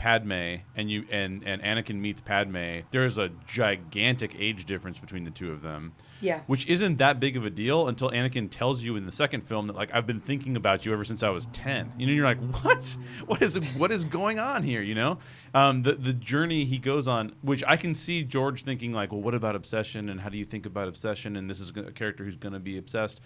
Padme 0.02 0.56
and 0.76 0.90
you 0.90 1.06
and 1.12 1.44
and 1.46 1.62
Anakin 1.62 2.00
meets 2.00 2.22
Padme. 2.22 2.80
There's 2.90 3.20
a 3.20 3.30
gigantic 3.46 4.36
age 4.36 4.66
difference 4.66 4.98
between 4.98 5.26
the 5.26 5.30
two 5.30 5.52
of 5.52 5.62
them. 5.62 5.94
Yeah. 6.22 6.40
which 6.48 6.66
isn't 6.68 6.98
that 6.98 7.20
big 7.20 7.36
of 7.38 7.46
a 7.46 7.50
deal 7.52 7.88
until 7.88 8.10
Anakin 8.10 8.50
tells 8.50 8.82
you 8.82 8.96
in 8.96 9.06
the 9.06 9.12
second 9.12 9.42
film 9.42 9.68
that 9.68 9.76
like 9.76 9.94
I've 9.94 10.08
been 10.08 10.20
thinking 10.20 10.56
about 10.56 10.88
you 10.88 10.94
ever 10.94 11.04
since 11.04 11.22
I 11.22 11.30
was 11.30 11.46
ten. 11.54 11.92
You 12.00 12.08
know, 12.08 12.14
you're 12.14 12.26
like, 12.26 12.40
what? 12.64 12.98
What 13.28 13.44
is 13.44 13.58
what 13.76 13.92
is 13.92 14.04
going 14.04 14.40
on 14.40 14.64
here? 14.64 14.82
You 14.82 14.96
know, 14.96 15.20
um, 15.54 15.84
the 15.84 15.94
the 15.94 16.14
journey 16.14 16.66
he 16.66 16.80
goes 16.80 17.08
on, 17.08 17.36
which 17.44 17.64
I 17.68 17.78
can 17.78 17.94
see 17.94 18.24
George 18.24 18.64
thinking 18.64 18.94
like, 18.94 19.12
well, 19.12 19.22
what 19.22 19.36
about 19.36 19.56
obsession 19.56 20.10
and 20.10 20.20
how 20.20 20.30
do 20.30 20.40
you 20.40 20.46
think 20.46 20.66
about 20.66 20.88
obsession? 20.88 21.36
And 21.36 21.48
this 21.48 21.60
is 21.60 21.72
a 21.76 21.92
character 21.92 22.26
who's 22.26 22.38
going 22.38 22.54
to 22.54 22.60
be 22.60 22.80
obsessed, 22.80 23.22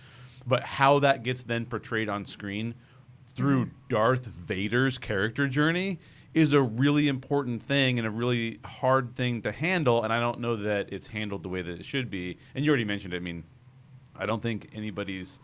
but 0.46 0.62
how 0.62 1.00
that 1.00 1.24
gets 1.24 1.44
then 1.44 1.66
portrayed 1.66 2.10
on 2.10 2.26
screen 2.26 2.76
through 3.28 3.70
Darth 3.88 4.26
Vader's 4.26 4.98
character 4.98 5.48
journey 5.48 6.00
is 6.36 6.52
a 6.54 6.62
really 6.62 7.08
important 7.08 7.64
thing 7.64 7.98
and 7.98 8.06
a 8.06 8.12
really 8.12 8.60
hard 8.66 9.16
thing 9.16 9.42
to 9.42 9.52
handle. 9.54 10.04
And 10.04 10.12
I 10.12 10.20
don't 10.20 10.42
know 10.42 10.58
that 10.58 10.92
it's 10.92 11.08
handled 11.08 11.44
the 11.44 11.50
way 11.50 11.62
that 11.62 11.80
it 11.80 11.86
should 11.86 12.12
be. 12.12 12.38
And 12.54 12.64
you 12.66 12.70
already 12.70 12.84
mentioned 12.84 13.14
it. 13.14 13.18
I 13.18 13.22
mean, 13.22 13.46
I 14.16 14.26
don't 14.26 14.44
think 14.44 14.70
anybody's. 14.74 15.40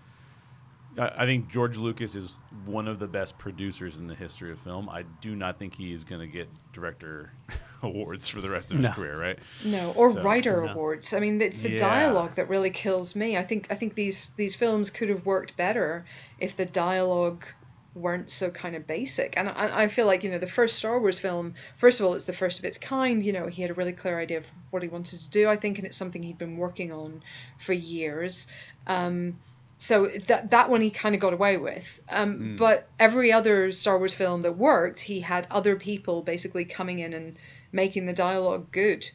I 1.00 1.12
I 1.20 1.26
think 1.26 1.48
George 1.48 1.78
Lucas 1.78 2.16
is 2.16 2.40
one 2.66 2.90
of 2.90 3.00
the 3.00 3.08
best 3.08 3.38
producers 3.38 4.02
in 4.02 4.08
the 4.08 4.16
history 4.16 4.52
of 4.52 4.60
film. 4.60 4.90
I 4.90 5.04
do 5.22 5.34
not 5.34 5.58
think 5.58 5.74
he 5.74 5.94
is 5.94 6.04
going 6.04 6.20
to 6.20 6.28
get 6.28 6.50
director 6.74 7.32
awards 7.82 8.28
for 8.28 8.42
the 8.42 8.50
rest 8.50 8.72
of 8.72 8.78
his 8.78 8.88
No. 8.88 8.92
career, 8.92 9.18
right? 9.18 9.40
No, 9.64 9.94
or 9.94 10.12
So, 10.12 10.22
writer 10.22 10.62
no. 10.62 10.74
awards. 10.74 11.14
I 11.14 11.22
mean, 11.22 11.42
it's 11.42 11.58
the 11.60 11.70
Yeah. 11.70 11.78
dialogue 11.78 12.36
that 12.36 12.50
really 12.50 12.70
kills 12.70 13.16
me. 13.16 13.38
I 13.38 13.44
think 13.44 13.68
I 13.72 13.76
think 13.76 13.94
these 13.96 14.32
these 14.36 14.56
films 14.56 14.90
could 14.90 15.08
have 15.08 15.26
worked 15.26 15.56
better 15.56 16.04
if 16.38 16.58
the 16.58 16.66
dialogue 16.66 17.46
weren't 17.94 18.30
so 18.30 18.50
kind 18.50 18.76
of 18.76 18.88
basic. 18.88 19.34
And 19.38 19.50
I, 19.50 19.84
I 19.84 19.88
feel 19.88 20.06
like 20.06 20.24
you 20.24 20.32
know 20.32 20.40
the 20.40 20.48
first 20.48 20.78
Star 20.78 21.00
Wars 21.00 21.20
film. 21.20 21.56
First 21.78 22.00
of 22.00 22.06
all, 22.06 22.14
it's 22.14 22.26
the 22.26 22.34
first 22.34 22.60
of 22.60 22.66
its 22.66 22.78
kind. 22.78 23.24
You 23.24 23.34
know, 23.34 23.48
he 23.48 23.62
had 23.62 23.72
a 23.72 23.74
really 23.74 23.94
clear 23.94 24.20
idea 24.20 24.38
of 24.40 24.46
what 24.70 24.84
he 24.84 24.90
wanted 24.90 25.20
to 25.20 25.30
do. 25.30 25.50
I 25.50 25.58
think, 25.58 25.78
and 25.78 25.88
it's 25.88 25.98
something 25.98 26.24
he'd 26.24 26.38
been 26.38 26.58
working 26.58 26.92
on 26.92 27.22
for 27.58 27.74
years. 27.74 28.48
Um, 28.88 29.38
so 29.78 30.08
that 30.28 30.52
that 30.52 30.70
one 30.70 30.82
he 30.82 30.92
kind 30.92 31.16
of 31.16 31.22
got 31.22 31.34
away 31.34 31.58
with. 31.58 32.00
Um, 32.08 32.56
But 32.56 32.88
every 33.00 33.34
other 33.34 33.72
Star 33.72 33.98
Wars 33.98 34.14
film 34.14 34.44
that 34.44 34.56
worked, 34.58 35.00
he 35.00 35.22
had 35.22 35.48
other 35.50 35.76
people 35.76 36.22
basically 36.22 36.66
coming 36.66 37.00
in 37.00 37.14
and 37.14 37.38
making 37.72 38.06
the 38.06 38.14
dialogue 38.14 38.72
good. 38.72 39.10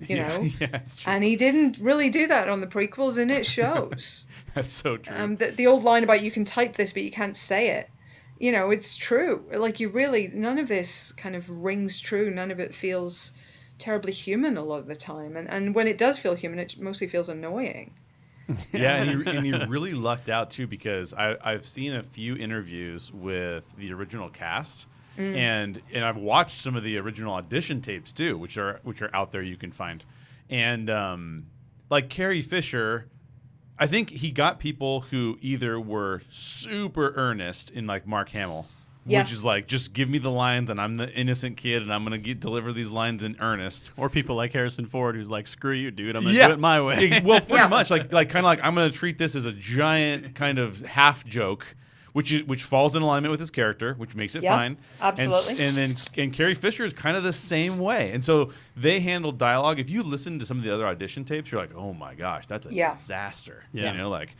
You 0.00 0.16
yeah, 0.16 0.28
know, 0.28 0.42
yeah, 0.60 0.80
and 1.06 1.22
he 1.24 1.36
didn't 1.36 1.78
really 1.78 2.10
do 2.10 2.26
that 2.26 2.48
on 2.48 2.60
the 2.60 2.66
prequels, 2.66 3.18
and 3.18 3.30
it 3.30 3.46
shows. 3.46 4.26
That's 4.54 4.72
so 4.72 4.96
true. 4.96 5.16
um, 5.16 5.36
the, 5.36 5.52
the 5.52 5.66
old 5.68 5.84
line 5.84 6.02
about 6.04 6.22
you 6.22 6.30
can 6.30 6.44
type 6.44 6.74
this, 6.76 6.92
but 6.92 7.02
you 7.02 7.10
can't 7.10 7.36
say 7.36 7.68
it. 7.68 7.88
You 8.38 8.52
know, 8.52 8.70
it's 8.70 8.96
true. 8.96 9.44
Like 9.52 9.80
you 9.80 9.88
really, 9.88 10.28
none 10.28 10.58
of 10.58 10.68
this 10.68 11.12
kind 11.12 11.34
of 11.34 11.48
rings 11.64 12.00
true. 12.00 12.30
None 12.30 12.50
of 12.50 12.60
it 12.60 12.74
feels 12.74 13.32
terribly 13.78 14.12
human 14.12 14.56
a 14.56 14.62
lot 14.62 14.78
of 14.78 14.86
the 14.86 14.96
time, 14.96 15.36
and 15.36 15.48
and 15.48 15.74
when 15.74 15.86
it 15.86 15.98
does 15.98 16.18
feel 16.18 16.34
human, 16.34 16.58
it 16.58 16.78
mostly 16.78 17.08
feels 17.08 17.28
annoying. 17.28 17.94
yeah, 18.72 18.96
and 18.96 19.10
you, 19.10 19.30
and 19.30 19.46
you 19.46 19.66
really 19.66 19.92
lucked 19.92 20.28
out 20.28 20.50
too 20.50 20.66
because 20.66 21.12
I, 21.12 21.36
I've 21.42 21.66
seen 21.66 21.94
a 21.94 22.02
few 22.02 22.36
interviews 22.36 23.12
with 23.12 23.64
the 23.76 23.92
original 23.92 24.28
cast, 24.28 24.86
and 25.18 25.80
and 25.92 26.04
I've 26.04 26.16
watched 26.16 26.60
some 26.60 26.76
of 26.76 26.84
the 26.84 26.98
original 26.98 27.34
audition 27.34 27.80
tapes 27.80 28.12
too, 28.12 28.38
which 28.38 28.56
are 28.58 28.80
which 28.84 29.02
are 29.02 29.10
out 29.14 29.32
there 29.32 29.42
you 29.42 29.56
can 29.56 29.72
find, 29.72 30.04
and 30.50 30.90
um, 30.90 31.46
like 31.90 32.08
Carrie 32.08 32.42
Fisher. 32.42 33.06
I 33.78 33.86
think 33.86 34.10
he 34.10 34.30
got 34.30 34.58
people 34.58 35.02
who 35.02 35.38
either 35.40 35.78
were 35.78 36.22
super 36.30 37.12
earnest 37.16 37.70
in 37.70 37.86
like 37.86 38.06
Mark 38.06 38.30
Hamill, 38.30 38.66
Yeah. 39.04 39.22
which 39.22 39.32
is 39.32 39.44
like 39.44 39.66
just 39.68 39.92
give 39.92 40.08
me 40.08 40.18
the 40.18 40.30
lines 40.30 40.70
and 40.70 40.80
I'm 40.80 40.96
the 40.96 41.10
innocent 41.12 41.56
kid 41.58 41.82
and 41.82 41.92
I'm 41.92 42.02
gonna 42.02 42.16
get, 42.18 42.40
deliver 42.40 42.72
these 42.72 42.90
lines 42.90 43.22
in 43.22 43.36
earnest. 43.38 43.92
Or 43.96 44.08
people 44.08 44.34
like 44.34 44.52
Harrison 44.52 44.86
Ford, 44.86 45.14
who's 45.14 45.28
like, 45.28 45.46
"Screw 45.46 45.74
you, 45.74 45.90
dude! 45.90 46.16
I'm 46.16 46.22
gonna 46.24 46.34
do 46.34 46.52
it 46.52 46.58
my 46.58 46.80
way." 46.80 47.20
Well, 47.24 47.40
pretty 47.40 47.54
Yeah. 47.54 47.68
much 47.68 47.90
like 47.90 48.12
like 48.12 48.30
kind 48.30 48.44
of 48.44 48.48
like 48.48 48.60
I'm 48.62 48.74
going 48.74 48.90
to 48.90 48.96
treat 48.96 49.18
this 49.18 49.34
as 49.36 49.44
a 49.46 49.52
giant 49.52 50.34
kind 50.34 50.58
of 50.58 50.80
half 50.86 51.24
joke, 51.26 51.76
which 52.16 52.32
is 52.32 52.42
which 52.44 52.62
falls 52.62 52.96
in 52.96 53.02
alignment 53.02 53.30
with 53.30 53.40
his 53.40 53.50
character, 53.50 53.92
which 53.98 54.14
makes 54.14 54.34
it 54.34 54.42
Yeah, 54.42 54.56
fine. 54.56 54.78
absolutely. 55.02 55.50
And, 55.52 55.60
and 55.60 55.76
then 55.76 55.96
and 56.16 56.32
Carrie 56.32 56.54
Fisher 56.54 56.82
is 56.86 56.94
kind 56.94 57.14
of 57.14 57.22
the 57.22 57.32
same 57.32 57.78
way, 57.78 58.10
and 58.12 58.24
so 58.24 58.52
they 58.74 59.00
handled 59.00 59.36
dialogue. 59.36 59.78
If 59.78 59.90
you 59.90 60.02
listen 60.02 60.38
to 60.38 60.46
some 60.46 60.56
of 60.56 60.64
the 60.64 60.72
other 60.72 60.86
audition 60.86 61.26
tapes, 61.26 61.52
you're 61.52 61.60
like, 61.60 61.74
oh 61.76 61.92
my 61.92 62.14
gosh, 62.14 62.46
that's 62.46 62.66
a 62.66 62.72
Yeah. 62.72 62.94
disaster. 62.94 63.64
Yeah. 63.72 63.92
You 63.92 63.98
know, 63.98 64.08
like. 64.08 64.34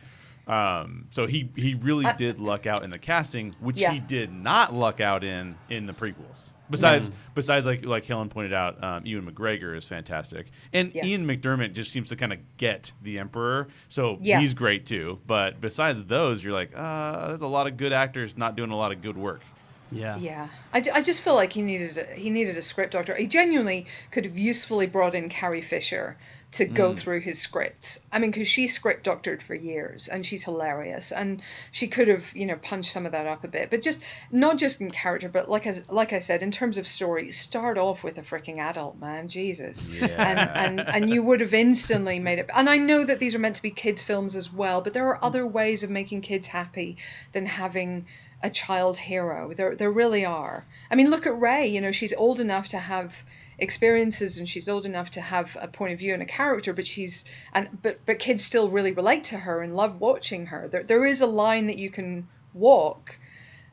Um, 0.47 1.07
so 1.11 1.27
he 1.27 1.49
he 1.55 1.73
really 1.75 2.05
did 2.17 2.39
luck 2.39 2.65
out 2.65 2.83
in 2.83 2.89
the 2.89 2.97
casting, 2.97 3.53
which 3.59 3.77
Yeah. 3.77 3.91
he 3.91 3.99
did 3.99 4.31
not 4.31 4.73
luck 4.73 5.01
out 5.01 5.23
in 5.23 5.55
in 5.69 5.85
the 5.85 5.93
prequels. 5.93 6.53
Besides, 6.69 7.11
besides 7.33 7.65
like 7.65 7.85
like 7.85 8.05
Helen 8.05 8.29
pointed 8.29 8.53
out, 8.53 8.81
um, 8.83 9.05
Ewan 9.05 9.29
McGregor 9.29 9.75
is 9.77 9.85
fantastic, 9.85 10.47
and 10.73 10.91
Yeah. 10.93 11.05
Ian 11.05 11.25
McDiarmid 11.27 11.73
just 11.73 11.91
seems 11.91 12.09
to 12.09 12.15
kind 12.15 12.31
of 12.33 12.39
get 12.57 12.91
the 13.03 13.19
Emperor, 13.19 13.67
so 13.89 14.17
Yeah. 14.21 14.39
he's 14.39 14.53
great 14.53 14.85
too. 14.85 15.19
But 15.27 15.59
besides 15.61 16.03
those, 16.05 16.43
you're 16.43 16.53
like, 16.53 16.71
uh, 16.75 17.27
there's 17.29 17.41
a 17.41 17.47
lot 17.47 17.67
of 17.67 17.77
good 17.77 17.93
actors 17.93 18.37
not 18.37 18.55
doing 18.55 18.71
a 18.71 18.75
lot 18.75 18.91
of 18.91 19.01
good 19.01 19.17
work. 19.17 19.41
Yeah. 19.89 20.17
Yeah, 20.17 20.47
I, 20.73 20.83
I 20.93 21.01
just 21.01 21.21
feel 21.21 21.35
like 21.35 21.53
he 21.53 21.61
needed 21.61 21.97
a, 21.97 22.05
he 22.13 22.29
needed 22.29 22.57
a 22.57 22.61
script 22.61 22.91
doctor. 22.91 23.15
He 23.15 23.27
genuinely 23.27 23.85
could 24.11 24.25
have 24.25 24.37
usefully 24.37 24.87
brought 24.87 25.15
in 25.15 25.29
Carrie 25.29 25.61
Fisher 25.61 26.17
to 26.57 26.65
go 26.65 26.91
mm. 26.91 26.97
through 26.97 27.21
his 27.21 27.39
scripts. 27.39 27.99
I 28.11 28.19
mean, 28.19 28.31
because 28.31 28.47
she 28.47 28.67
script 28.67 29.03
doctored 29.03 29.43
for 29.43 29.53
years 29.53 30.07
and 30.07 30.25
she's 30.25 30.43
hilarious, 30.43 31.11
and 31.11 31.41
she 31.71 31.87
could 31.87 32.07
have 32.07 32.31
you 32.35 32.45
know 32.45 32.55
punched 32.55 32.91
some 32.91 33.05
of 33.05 33.11
that 33.11 33.27
up 33.27 33.43
a 33.43 33.47
bit. 33.47 33.69
But 33.69 33.81
just 33.81 34.01
not 34.31 34.57
just 34.57 34.81
in 34.81 34.89
character, 34.89 35.29
but 35.29 35.49
like 35.49 35.67
as 35.67 35.83
like 35.89 36.13
I 36.13 36.19
said, 36.19 36.41
in 36.41 36.51
terms 36.51 36.77
of 36.77 36.87
story, 36.87 37.31
start 37.31 37.77
off 37.77 38.03
with 38.03 38.17
a 38.17 38.23
freaking 38.23 38.57
adult 38.57 38.99
man, 38.99 39.27
Jesus, 39.27 39.87
and 40.01 40.39
and 40.39 40.79
and 40.79 41.09
you 41.09 41.21
would 41.23 41.41
have 41.41 41.53
instantly 41.53 42.19
made 42.19 42.39
it. 42.39 42.49
And 42.53 42.69
I 42.69 42.77
know 42.77 43.03
that 43.03 43.19
these 43.19 43.35
are 43.35 43.39
meant 43.39 43.55
to 43.57 43.61
be 43.61 43.71
kids 43.71 44.01
films 44.01 44.35
as 44.35 44.51
well, 44.51 44.81
but 44.81 44.93
there 44.93 45.07
are 45.07 45.23
other 45.23 45.45
ways 45.45 45.83
of 45.83 45.89
making 45.89 46.21
kids 46.21 46.47
happy 46.47 46.97
than 47.33 47.45
having 47.45 48.07
a 48.41 48.49
child 48.49 48.97
hero. 48.97 49.53
There, 49.53 49.75
there 49.75 49.91
really 49.91 50.25
are. 50.25 50.65
I 50.91 50.95
mean, 50.95 51.09
look 51.09 51.25
at 51.25 51.39
Rey. 51.39 51.67
You 51.67 51.81
know, 51.81 51.91
she's 51.91 52.13
old 52.13 52.39
enough 52.39 52.69
to 52.69 52.77
have 52.77 53.23
experiences, 53.59 54.37
and 54.37 54.47
she's 54.47 54.69
old 54.69 54.85
enough 54.85 55.11
to 55.11 55.21
have 55.21 55.57
a 55.59 55.67
point 55.67 55.93
of 55.93 55.99
view 55.99 56.13
and 56.13 56.21
a 56.21 56.25
character. 56.25 56.73
But 56.73 56.85
she's 56.85 57.25
and 57.53 57.81
but 57.81 57.99
but 58.05 58.19
kids 58.19 58.43
still 58.43 58.69
really 58.69 58.91
relate 58.91 59.25
to 59.25 59.37
her 59.37 59.61
and 59.61 59.75
love 59.75 59.99
watching 59.99 60.47
her. 60.47 60.67
There, 60.67 60.83
there 60.83 61.05
is 61.05 61.21
a 61.21 61.27
line 61.27 61.67
that 61.67 61.77
you 61.77 61.89
can 61.89 62.27
walk 62.53 63.17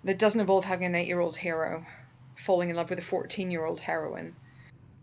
that 0.04 0.18
doesn't 0.18 0.40
involve 0.40 0.64
having 0.64 0.86
an 0.86 0.94
eight-year-old 0.94 1.36
hero 1.36 1.86
falling 2.34 2.70
in 2.70 2.76
love 2.76 2.90
with 2.90 2.98
a 2.98 3.02
fourteen-year-old 3.02 3.80
heroine. 3.80 4.34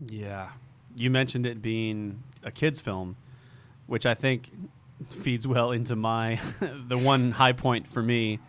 Yeah. 0.04 0.50
You 0.94 1.10
mentioned 1.10 1.46
it 1.46 1.62
being 1.62 2.22
a 2.42 2.50
kids 2.50 2.80
film, 2.80 3.16
which 3.86 4.04
I 4.04 4.14
think 4.14 4.50
feeds 5.10 5.46
well 5.46 5.72
into 5.72 5.96
my 5.96 6.40
the 6.88 6.98
one 6.98 7.32
high 7.32 7.52
point 7.52 7.88
for 7.88 8.02
me. 8.02 8.40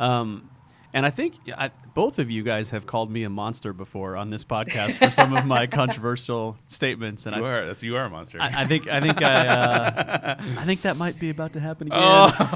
Um, 0.00 0.50
and 0.92 1.04
I 1.04 1.10
think 1.10 1.34
I, 1.56 1.70
both 1.94 2.18
of 2.18 2.30
you 2.30 2.42
guys 2.42 2.70
have 2.70 2.86
called 2.86 3.10
me 3.10 3.22
a 3.24 3.30
monster 3.30 3.72
before 3.72 4.16
on 4.16 4.30
this 4.30 4.44
podcast 4.44 4.98
for 4.98 5.10
some 5.10 5.34
of 5.36 5.46
my 5.46 5.66
controversial 5.80 6.56
statements, 6.68 7.26
and 7.26 7.36
You 7.36 7.44
I, 7.46 7.50
are 7.50 7.66
that's 7.66 7.82
you 7.82 7.96
are 7.96 8.04
a 8.04 8.10
monster. 8.10 8.38
I, 8.40 8.62
I 8.62 8.64
think 8.66 8.88
I 8.88 9.00
think 9.00 9.22
I, 9.22 9.46
uh, 9.46 10.34
I 10.58 10.64
think 10.64 10.82
that 10.82 10.96
might 10.96 11.18
be 11.18 11.30
about 11.30 11.52
to 11.54 11.60
happen 11.60 11.86
again. 11.88 11.98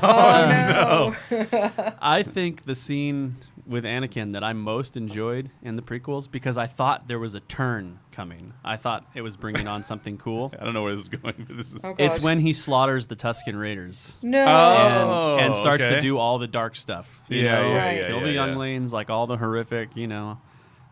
Oh, 0.03 1.15
no! 1.31 1.95
I 2.01 2.23
think 2.23 2.65
the 2.65 2.75
scene 2.75 3.37
with 3.67 3.85
Anakin 3.85 4.33
that 4.33 4.43
I 4.43 4.55
most 4.55 4.97
enjoyed 4.97 5.51
in 5.63 5.77
the 5.77 5.83
prequels 5.83 6.31
because 6.31 6.57
I 6.57 6.67
thought 6.67 7.07
there 7.07 7.19
was 7.19 7.35
a 7.35 7.41
turn 7.41 7.99
coming. 8.13 8.55
I 8.65 8.77
thought 8.77 9.05
it 9.15 9.21
was 9.21 9.37
bringing 9.37 9.69
on 9.69 9.85
something 9.85 10.17
cool. 10.17 10.53
I 10.59 10.65
don't 10.65 10.73
know 10.75 10.83
where 10.83 10.95
this 10.95 11.05
is 11.05 11.09
going, 11.11 11.35
but 11.47 11.57
this 11.57 11.73
is 11.75 11.85
Oh, 11.85 11.95
It's 11.99 12.21
when 12.21 12.41
he 12.41 12.53
slaughters 12.55 13.07
the 13.07 13.15
Tusken 13.15 13.61
Raiders 13.61 14.17
no. 14.23 14.39
and, 14.43 15.11
Oh, 15.11 15.37
and 15.39 15.55
starts 15.55 15.85
okay. 15.85 15.97
to 15.97 16.01
do 16.01 16.17
all 16.19 16.39
the 16.39 16.47
dark 16.49 16.75
stuff. 16.77 17.21
You 17.29 17.43
Yeah, 17.43 17.61
know, 17.63 17.69
yeah, 17.69 17.77
Right. 17.77 17.97
yeah, 17.99 18.07
kill 18.09 18.17
yeah, 18.19 18.23
the 18.25 18.29
yeah. 18.33 18.47
younglings, 18.47 18.93
like 18.93 19.11
all 19.11 19.27
the 19.29 19.37
horrific, 19.37 19.97
you 19.97 20.07
know, 20.09 20.41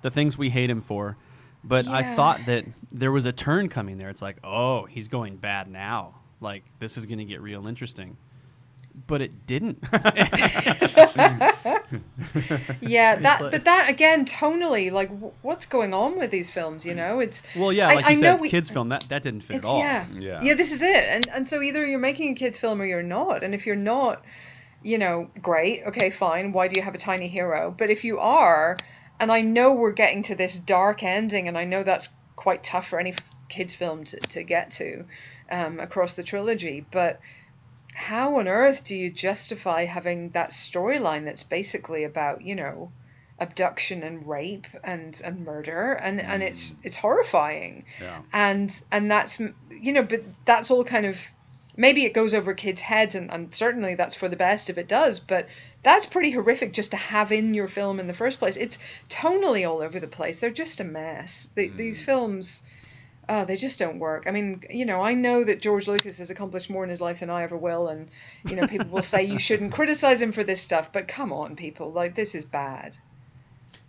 the 0.03 0.11
things 0.11 0.39
we 0.39 0.51
hate 0.51 0.71
him 0.71 0.81
for. 0.81 1.17
But 1.65 1.89
I 1.89 2.15
thought 2.15 2.47
that 2.47 2.65
there 2.93 3.11
was 3.11 3.27
a 3.27 3.33
turn 3.33 3.69
coming 3.69 3.99
there. 3.99 4.09
It's 4.09 4.23
like, 4.23 4.37
oh, 4.45 4.85
he's 4.85 5.09
going 5.09 5.37
bad 5.37 5.69
now. 5.69 6.15
Like 6.41 6.63
this 6.79 6.97
is 6.97 7.07
going 7.07 7.19
to 7.19 7.25
get 7.25 7.41
real 7.41 7.67
interesting. 7.67 8.17
But 9.09 9.21
it 9.21 9.47
didn't. 9.47 9.83
Yeah, 12.81 13.17
that 13.21 13.41
like- 13.43 13.51
but 13.53 13.65
that 13.65 13.89
again 13.89 14.25
tonally, 14.27 14.91
like 14.91 15.09
w- 15.09 15.33
what's 15.43 15.67
going 15.67 15.95
on 15.95 16.19
with 16.19 16.31
these 16.31 16.51
films? 16.51 16.85
You 16.85 16.95
know, 16.95 17.21
it's 17.21 17.43
well, 17.57 17.73
yeah, 17.73 17.89
I- 17.89 17.95
like 17.95 18.05
I 18.07 18.11
you 18.11 18.21
know 18.21 18.33
said, 18.35 18.41
we- 18.41 18.49
kids 18.51 18.71
film 18.71 18.89
that 18.91 19.05
that 19.09 19.23
didn't 19.23 19.43
fit 19.43 19.57
at 19.59 19.65
all. 19.65 19.79
yeah, 19.79 20.07
Yeah. 20.19 20.43
yeah. 20.43 20.55
This 20.55 20.73
is 20.73 20.83
it, 20.83 21.05
and 21.09 21.27
and 21.29 21.47
so 21.47 21.61
either 21.63 21.85
you're 21.87 21.99
making 21.99 22.33
a 22.33 22.35
kids 22.35 22.59
film 22.59 22.81
or 22.81 22.87
you're 22.87 23.03
not, 23.03 23.43
and 23.45 23.55
if 23.55 23.67
you're 23.67 23.77
not, 23.77 24.25
you 24.87 24.99
know, 24.99 25.29
great, 25.43 25.83
okay, 25.89 26.11
fine. 26.11 26.53
Why 26.53 26.69
do 26.69 26.77
you 26.77 26.83
have 26.83 26.95
a 26.95 26.99
tiny 26.99 27.27
hero? 27.27 27.75
But 27.77 27.91
if 27.91 28.05
you 28.05 28.21
are, 28.21 28.77
and 29.19 29.33
I 29.33 29.41
know 29.41 29.73
we're 29.73 29.91
getting 29.91 30.23
to 30.25 30.37
this 30.37 30.57
dark 30.59 31.03
ending, 31.03 31.49
and 31.49 31.59
I 31.59 31.65
know 31.65 31.83
that's 31.83 32.09
quite 32.37 32.63
tough 32.63 32.87
for 32.87 33.01
any 33.01 33.11
f- 33.11 33.31
kids 33.49 33.75
film 33.75 34.05
to 34.05 34.21
to 34.21 34.45
get 34.45 34.71
to, 34.73 35.05
um, 35.51 35.81
across 35.81 36.15
the 36.15 36.23
trilogy, 36.23 36.87
but 36.89 37.21
how 37.95 38.39
on 38.39 38.47
earth 38.47 38.85
do 38.85 38.95
you 38.95 39.11
justify 39.11 39.87
having 39.87 40.31
that 40.31 40.51
storyline 40.51 41.25
that's 41.25 41.43
basically 41.43 42.05
about 42.05 42.43
you 42.43 42.55
know 42.55 42.93
abduction 43.39 44.03
and 44.03 44.27
rape 44.27 44.67
and, 44.85 45.21
and 45.25 45.45
murder 45.45 45.93
and, 45.93 46.21
and 46.21 46.43
it's 46.43 46.75
it's 46.83 46.97
horrifying 46.97 47.85
yeah. 48.01 48.23
and 48.33 48.81
and 48.91 49.11
that's 49.11 49.41
you 49.71 49.93
know 49.93 50.03
but 50.03 50.23
that's 50.47 50.71
all 50.71 50.85
kind 50.85 51.05
of 51.05 51.19
maybe 51.77 52.05
it 52.05 52.15
goes 52.15 52.35
over 52.35 52.55
kids 52.55 52.81
heads 52.81 53.15
and, 53.15 53.31
and 53.31 53.55
certainly 53.55 53.95
that's 53.95 54.15
for 54.15 54.29
the 54.29 54.37
best 54.37 54.71
if 54.71 54.79
it 54.79 54.89
does 54.89 55.21
but 55.21 55.47
that's 55.83 56.07
pretty 56.07 56.31
horrific 56.31 56.73
just 56.73 56.91
to 56.93 56.97
have 56.97 57.31
in 57.33 57.55
your 57.55 57.69
film 57.69 58.01
in 58.01 58.07
the 58.07 58.13
first 58.13 58.39
place. 58.39 58.57
It's 58.57 58.79
tonally 59.09 59.69
all 59.69 59.83
over 59.83 60.01
the 60.01 60.09
place. 60.09 60.41
They're 60.41 60.51
just 60.51 60.81
a 60.81 60.85
mess. 60.85 61.51
The, 61.55 61.69
hmm. 61.69 61.77
these 61.77 62.01
films 62.03 62.63
oh 63.29 63.45
they 63.45 63.57
just 63.57 63.79
don't 63.79 63.99
work. 63.99 64.25
I 64.27 64.31
mean 64.31 64.63
you 64.71 64.87
know 64.87 65.01
i 65.03 65.15
know 65.15 65.43
that 65.45 65.61
george 65.61 65.89
lucas 65.89 66.19
has 66.19 66.31
accomplished 66.31 66.71
more 66.71 66.85
in 66.85 66.91
his 66.91 67.01
life 67.01 67.21
than 67.21 67.31
i 67.31 67.43
ever 67.43 67.57
will 67.57 67.89
and 67.89 68.09
you 68.49 68.55
know 68.55 68.69
people 68.69 68.89
will 68.89 69.03
say 69.03 69.25
you 69.25 69.39
shouldn't 69.39 69.73
criticize 69.79 70.23
him 70.23 70.31
for 70.33 70.45
this 70.45 70.61
stuff 70.61 70.93
but 70.93 71.09
come 71.09 71.33
on 71.33 71.57
people. 71.57 71.91
Like 71.93 72.15
this 72.15 72.35
is 72.35 72.45
bad. 72.45 72.97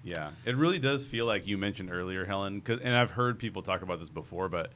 Yeah, 0.03 0.31
it 0.45 0.55
really 0.55 0.79
does 0.79 1.05
feel 1.05 1.25
like 1.25 1.47
you 1.47 1.57
mentioned 1.57 1.91
earlier, 1.91 2.23
Helen, 2.23 2.61
'cause- 2.61 2.79
and 2.81 2.95
I've 2.95 3.11
heard 3.11 3.39
people 3.39 3.61
talk 3.61 3.81
about 3.81 3.99
this 3.99 4.07
before, 4.09 4.47
but 4.47 4.71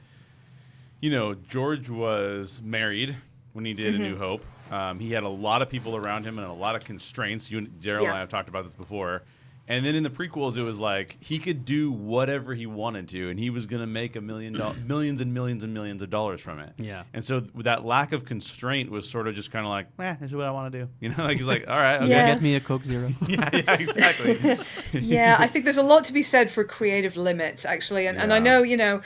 you 1.02 1.10
know, 1.10 1.34
George 1.34 1.90
was 1.90 2.62
married 2.64 3.14
when 3.52 3.66
he 3.66 3.74
did 3.74 3.88
A 3.94 3.98
Mm-hmm. 3.98 4.02
New 4.02 4.16
Hope. 4.16 4.44
Um, 4.70 4.98
he 4.98 5.12
had 5.12 5.24
a 5.24 5.28
lot 5.28 5.60
of 5.60 5.68
people 5.68 5.96
around 5.96 6.24
him 6.24 6.38
and 6.38 6.46
a 6.46 6.52
lot 6.52 6.76
of 6.76 6.84
constraints. 6.84 7.50
You, 7.50 7.58
and 7.58 7.68
Daryl, 7.80 8.04
and 8.04 8.12
I 8.12 8.20
have 8.20 8.30
talked 8.30 8.48
about 8.48 8.64
this 8.64 8.74
before. 8.74 9.22
And 9.68 9.86
then 9.86 9.94
in 9.94 10.02
the 10.02 10.10
prequels, 10.10 10.56
it 10.56 10.62
was 10.64 10.80
like 10.80 11.16
he 11.20 11.38
could 11.38 11.64
do 11.64 11.92
whatever 11.92 12.52
he 12.52 12.66
wanted 12.66 13.08
to, 13.10 13.30
and 13.30 13.38
he 13.38 13.48
was 13.48 13.66
going 13.66 13.80
to 13.80 13.86
make 13.86 14.16
a 14.16 14.20
million 14.20 14.52
dollars, 14.54 14.76
millions 14.86 15.20
and 15.20 15.32
millions 15.32 15.62
and 15.62 15.72
millions 15.72 16.02
of 16.02 16.10
dollars 16.10 16.40
from 16.40 16.58
it. 16.58 16.72
Yeah. 16.78 17.04
And 17.14 17.24
so 17.24 17.40
th- 17.40 17.52
that 17.64 17.84
lack 17.84 18.12
of 18.12 18.24
constraint 18.24 18.90
was 18.90 19.08
sort 19.08 19.28
of 19.28 19.36
just 19.36 19.52
kind 19.52 19.64
of 19.64 19.70
like, 19.70 19.86
eh, 20.00 20.16
this 20.20 20.30
is 20.30 20.34
what 20.36 20.46
I 20.46 20.50
want 20.50 20.72
to 20.72 20.80
do. 20.80 20.88
You 21.00 21.10
know, 21.10 21.14
like 21.18 21.36
he's 21.36 21.46
like, 21.46 21.66
all 21.68 21.76
right, 21.76 21.96
okay. 22.02 22.08
Yeah. 22.08 22.32
Get 22.32 22.42
me 22.42 22.56
a 22.56 22.60
Coke 22.60 22.84
Zero. 22.84 23.12
yeah, 23.28 23.50
yeah, 23.52 23.72
exactly. 23.74 24.58
yeah, 25.00 25.36
I 25.38 25.46
think 25.46 25.64
there's 25.64 25.76
a 25.76 25.82
lot 25.84 26.04
to 26.06 26.12
be 26.12 26.22
said 26.22 26.50
for 26.50 26.64
creative 26.64 27.16
limits, 27.16 27.64
actually. 27.64 28.08
And, 28.08 28.18
and 28.18 28.32
I 28.32 28.40
know, 28.40 28.64
you 28.64 28.76
know, 28.76 29.02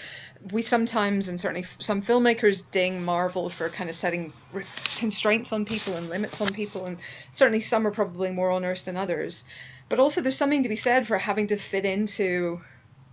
we 0.52 0.62
sometimes, 0.62 1.28
and 1.28 1.40
certainly 1.40 1.66
some 1.78 2.02
filmmakers 2.02 2.68
ding 2.70 3.04
Marvel 3.04 3.50
for 3.50 3.68
kind 3.68 3.90
of 3.90 3.96
setting 3.96 4.32
re- 4.52 4.64
constraints 4.96 5.52
on 5.52 5.64
people 5.64 5.94
and 5.94 6.08
limits 6.08 6.40
on 6.40 6.52
people. 6.52 6.86
And 6.86 6.98
certainly 7.30 7.60
some 7.60 7.86
are 7.86 7.90
probably 7.90 8.30
more 8.30 8.50
onerous 8.50 8.84
than 8.84 8.96
others. 8.96 9.44
But 9.88 9.98
also, 9.98 10.20
there's 10.20 10.36
something 10.36 10.64
to 10.64 10.68
be 10.68 10.76
said 10.76 11.06
for 11.06 11.18
having 11.18 11.48
to 11.48 11.56
fit 11.56 11.84
into, 11.84 12.60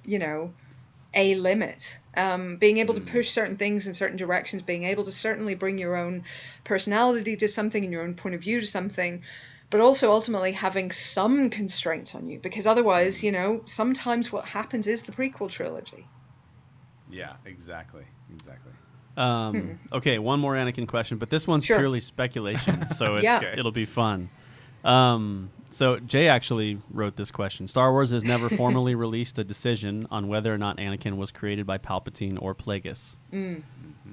you 0.05 0.19
know, 0.19 0.53
a 1.13 1.35
limit. 1.35 1.97
Um, 2.15 2.57
being 2.57 2.79
able 2.79 2.95
to 2.95 3.01
push 3.01 3.29
certain 3.29 3.57
things 3.57 3.87
in 3.87 3.93
certain 3.93 4.17
directions, 4.17 4.61
being 4.61 4.83
able 4.83 5.05
to 5.05 5.11
certainly 5.11 5.55
bring 5.55 5.77
your 5.77 5.95
own 5.95 6.23
personality 6.63 7.35
to 7.37 7.47
something 7.47 7.83
and 7.83 7.93
your 7.93 8.03
own 8.03 8.15
point 8.15 8.35
of 8.35 8.41
view 8.41 8.59
to 8.59 8.67
something, 8.67 9.23
but 9.69 9.81
also 9.81 10.11
ultimately 10.11 10.51
having 10.51 10.91
some 10.91 11.49
constraints 11.49 12.15
on 12.15 12.27
you. 12.27 12.39
Because 12.39 12.65
otherwise, 12.65 13.23
you 13.23 13.31
know, 13.31 13.61
sometimes 13.65 14.31
what 14.31 14.45
happens 14.45 14.87
is 14.87 15.03
the 15.03 15.11
prequel 15.11 15.49
trilogy. 15.49 16.07
Yeah, 17.13 17.33
exactly, 17.45 18.03
exactly. 18.33 18.71
Um, 19.15 19.79
Okay, 19.91 20.17
one 20.19 20.39
more 20.39 20.55
Anakin 20.55 20.87
question, 20.87 21.17
but 21.19 21.29
this 21.29 21.47
one's 21.47 21.63
Hmm. 21.63 21.67
Sure. 21.67 21.77
purely 21.79 21.99
speculation, 21.99 22.89
so 22.95 23.15
it's 23.15 23.23
Yeah. 23.23 23.37
Okay. 23.37 23.53
it'll 23.59 23.71
be 23.71 23.85
fun. 23.85 24.29
Um, 24.83 25.49
so 25.69 25.99
Jay 25.99 26.27
actually 26.27 26.79
wrote 26.91 27.15
this 27.15 27.31
question. 27.31 27.67
Star 27.67 27.91
Wars 27.91 28.11
has 28.11 28.23
never 28.23 28.49
formally 28.61 28.95
released 28.95 29.39
a 29.39 29.43
decision 29.43 30.07
on 30.11 30.27
whether 30.27 30.53
or 30.53 30.57
not 30.57 30.77
Anakin 30.77 31.15
was 31.17 31.31
created 31.31 31.65
by 31.65 31.77
Palpatine 31.77 32.37
or 32.41 32.53
Plagueis. 32.53 33.17
Mm. 33.31 33.63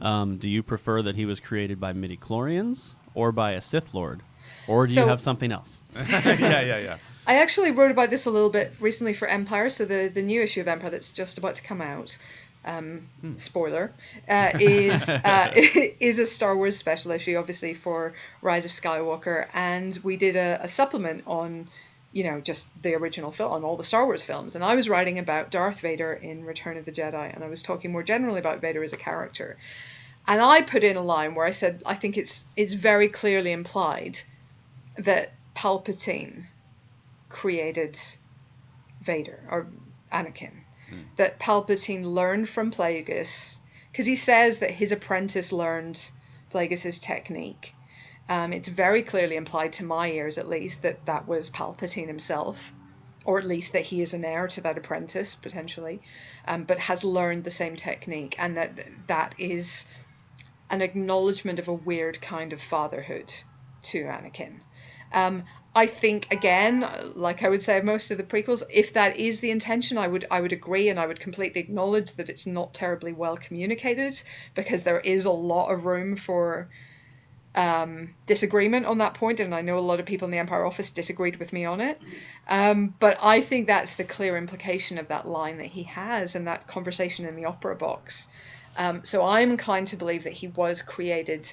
Um, 0.00 0.36
do 0.38 0.48
you 0.48 0.62
prefer 0.62 1.02
that 1.02 1.16
he 1.16 1.24
was 1.24 1.40
created 1.40 1.80
by 1.80 1.92
midi-chlorians 1.92 2.94
or 3.14 3.32
by 3.32 3.52
a 3.52 3.60
Sith 3.60 3.92
Lord, 3.94 4.22
or 4.68 4.86
do 4.86 4.94
you 4.94 5.06
have 5.06 5.20
something 5.20 5.50
else? 5.50 5.80
yeah, 5.96 6.60
yeah, 6.60 6.78
yeah. 6.78 6.96
I 7.26 7.34
actually 7.36 7.70
wrote 7.72 7.90
about 7.90 8.10
this 8.10 8.26
a 8.26 8.30
little 8.30 8.50
bit 8.50 8.72
recently 8.80 9.12
for 9.12 9.28
Empire, 9.28 9.68
so 9.68 9.84
the, 9.84 10.10
the 10.12 10.22
new 10.22 10.40
issue 10.42 10.60
of 10.60 10.68
Empire 10.68 10.90
that's 10.90 11.10
just 11.10 11.36
about 11.38 11.56
to 11.56 11.62
come 11.62 11.80
out. 11.82 12.16
Um, 12.64 13.08
Spoiler 13.38 13.92
uh, 14.28 14.50
is 14.60 15.08
uh, 15.08 15.52
is 15.54 16.18
a 16.18 16.26
Star 16.26 16.56
Wars 16.56 16.76
special 16.76 17.12
issue, 17.12 17.36
obviously 17.36 17.74
for 17.74 18.12
Rise 18.42 18.64
of 18.64 18.70
Skywalker, 18.70 19.46
and 19.54 19.98
we 20.02 20.16
did 20.16 20.36
a, 20.36 20.60
a 20.62 20.68
supplement 20.68 21.24
on, 21.26 21.68
you 22.12 22.24
know, 22.24 22.40
just 22.40 22.68
the 22.82 22.94
original 22.94 23.30
film 23.30 23.52
on 23.52 23.64
all 23.64 23.76
the 23.76 23.84
Star 23.84 24.04
Wars 24.04 24.22
films, 24.22 24.56
and 24.56 24.64
I 24.64 24.74
was 24.74 24.88
writing 24.88 25.18
about 25.18 25.50
Darth 25.50 25.80
Vader 25.80 26.12
in 26.12 26.44
Return 26.44 26.76
of 26.76 26.84
the 26.84 26.92
Jedi, 26.92 27.34
and 27.34 27.42
I 27.42 27.48
was 27.48 27.62
talking 27.62 27.92
more 27.92 28.02
generally 28.02 28.40
about 28.40 28.60
Vader 28.60 28.84
as 28.84 28.92
a 28.92 28.98
character. 28.98 29.56
And 30.26 30.40
I 30.42 30.60
put 30.60 30.84
in 30.84 30.96
a 30.96 31.02
line 31.02 31.34
where 31.34 31.46
I 31.46 31.50
said 31.52 31.82
I 31.86 31.94
think 31.94 32.18
it's 32.18 32.44
it's 32.56 32.74
very 32.74 33.08
clearly 33.08 33.52
implied 33.52 34.18
that 34.96 35.32
Palpatine 35.56 36.46
created 37.30 37.98
Vader 39.00 39.40
or 39.50 39.66
Anakin. 40.12 40.52
That 41.16 41.38
Palpatine 41.38 42.04
learned 42.04 42.48
from 42.48 42.70
Plagueis 42.70 43.58
because 43.90 44.06
he 44.06 44.16
says 44.16 44.60
that 44.60 44.70
his 44.70 44.92
apprentice 44.92 45.52
learned 45.52 46.10
Plagueis's 46.50 46.98
technique. 46.98 47.74
Um, 48.28 48.52
it's 48.52 48.68
very 48.68 49.02
clearly 49.02 49.36
implied 49.36 49.72
to 49.74 49.84
my 49.84 50.08
ears, 50.10 50.38
at 50.38 50.48
least, 50.48 50.82
that 50.82 51.04
that 51.06 51.26
was 51.26 51.50
Palpatine 51.50 52.06
himself, 52.06 52.72
or 53.24 53.38
at 53.38 53.44
least 53.44 53.72
that 53.72 53.82
he 53.82 54.02
is 54.02 54.14
an 54.14 54.24
heir 54.24 54.46
to 54.48 54.60
that 54.60 54.78
apprentice 54.78 55.34
potentially, 55.34 56.00
um, 56.46 56.64
but 56.64 56.78
has 56.78 57.02
learned 57.02 57.42
the 57.44 57.50
same 57.50 57.74
technique, 57.74 58.36
and 58.38 58.56
that 58.56 58.78
that 59.08 59.34
is 59.38 59.84
an 60.70 60.80
acknowledgement 60.80 61.58
of 61.58 61.66
a 61.66 61.74
weird 61.74 62.20
kind 62.20 62.52
of 62.52 62.62
fatherhood 62.62 63.32
to 63.82 64.04
Anakin. 64.04 64.60
Um, 65.12 65.44
I 65.74 65.86
think 65.86 66.26
again, 66.32 66.84
like 67.14 67.44
I 67.44 67.48
would 67.48 67.62
say 67.62 67.78
of 67.78 67.84
most 67.84 68.10
of 68.10 68.18
the 68.18 68.24
prequels, 68.24 68.62
if 68.70 68.94
that 68.94 69.18
is 69.18 69.40
the 69.40 69.52
intention, 69.52 69.98
I 69.98 70.08
would 70.08 70.26
I 70.30 70.40
would 70.40 70.52
agree 70.52 70.88
and 70.88 70.98
I 70.98 71.06
would 71.06 71.20
completely 71.20 71.60
acknowledge 71.60 72.12
that 72.14 72.28
it's 72.28 72.46
not 72.46 72.74
terribly 72.74 73.12
well 73.12 73.36
communicated 73.36 74.20
because 74.54 74.82
there 74.82 75.00
is 75.00 75.26
a 75.26 75.30
lot 75.30 75.72
of 75.72 75.86
room 75.86 76.16
for 76.16 76.68
um, 77.54 78.14
disagreement 78.26 78.86
on 78.86 78.98
that 78.98 79.14
point, 79.14 79.40
and 79.40 79.54
I 79.54 79.60
know 79.60 79.78
a 79.78 79.80
lot 79.80 80.00
of 80.00 80.06
people 80.06 80.26
in 80.26 80.32
the 80.32 80.38
Empire 80.38 80.64
Office 80.64 80.90
disagreed 80.90 81.36
with 81.36 81.52
me 81.52 81.64
on 81.64 81.80
it. 81.80 82.00
Um, 82.48 82.94
but 82.98 83.18
I 83.22 83.40
think 83.40 83.66
that's 83.66 83.94
the 83.94 84.04
clear 84.04 84.36
implication 84.36 84.98
of 84.98 85.08
that 85.08 85.26
line 85.26 85.58
that 85.58 85.66
he 85.66 85.84
has 85.84 86.34
and 86.34 86.46
that 86.46 86.66
conversation 86.66 87.26
in 87.26 87.36
the 87.36 87.46
opera 87.46 87.76
box. 87.76 88.28
Um, 88.76 89.04
so 89.04 89.24
I'm 89.26 89.50
inclined 89.50 89.88
to 89.88 89.96
believe 89.96 90.24
that 90.24 90.32
he 90.32 90.48
was 90.48 90.82
created 90.82 91.52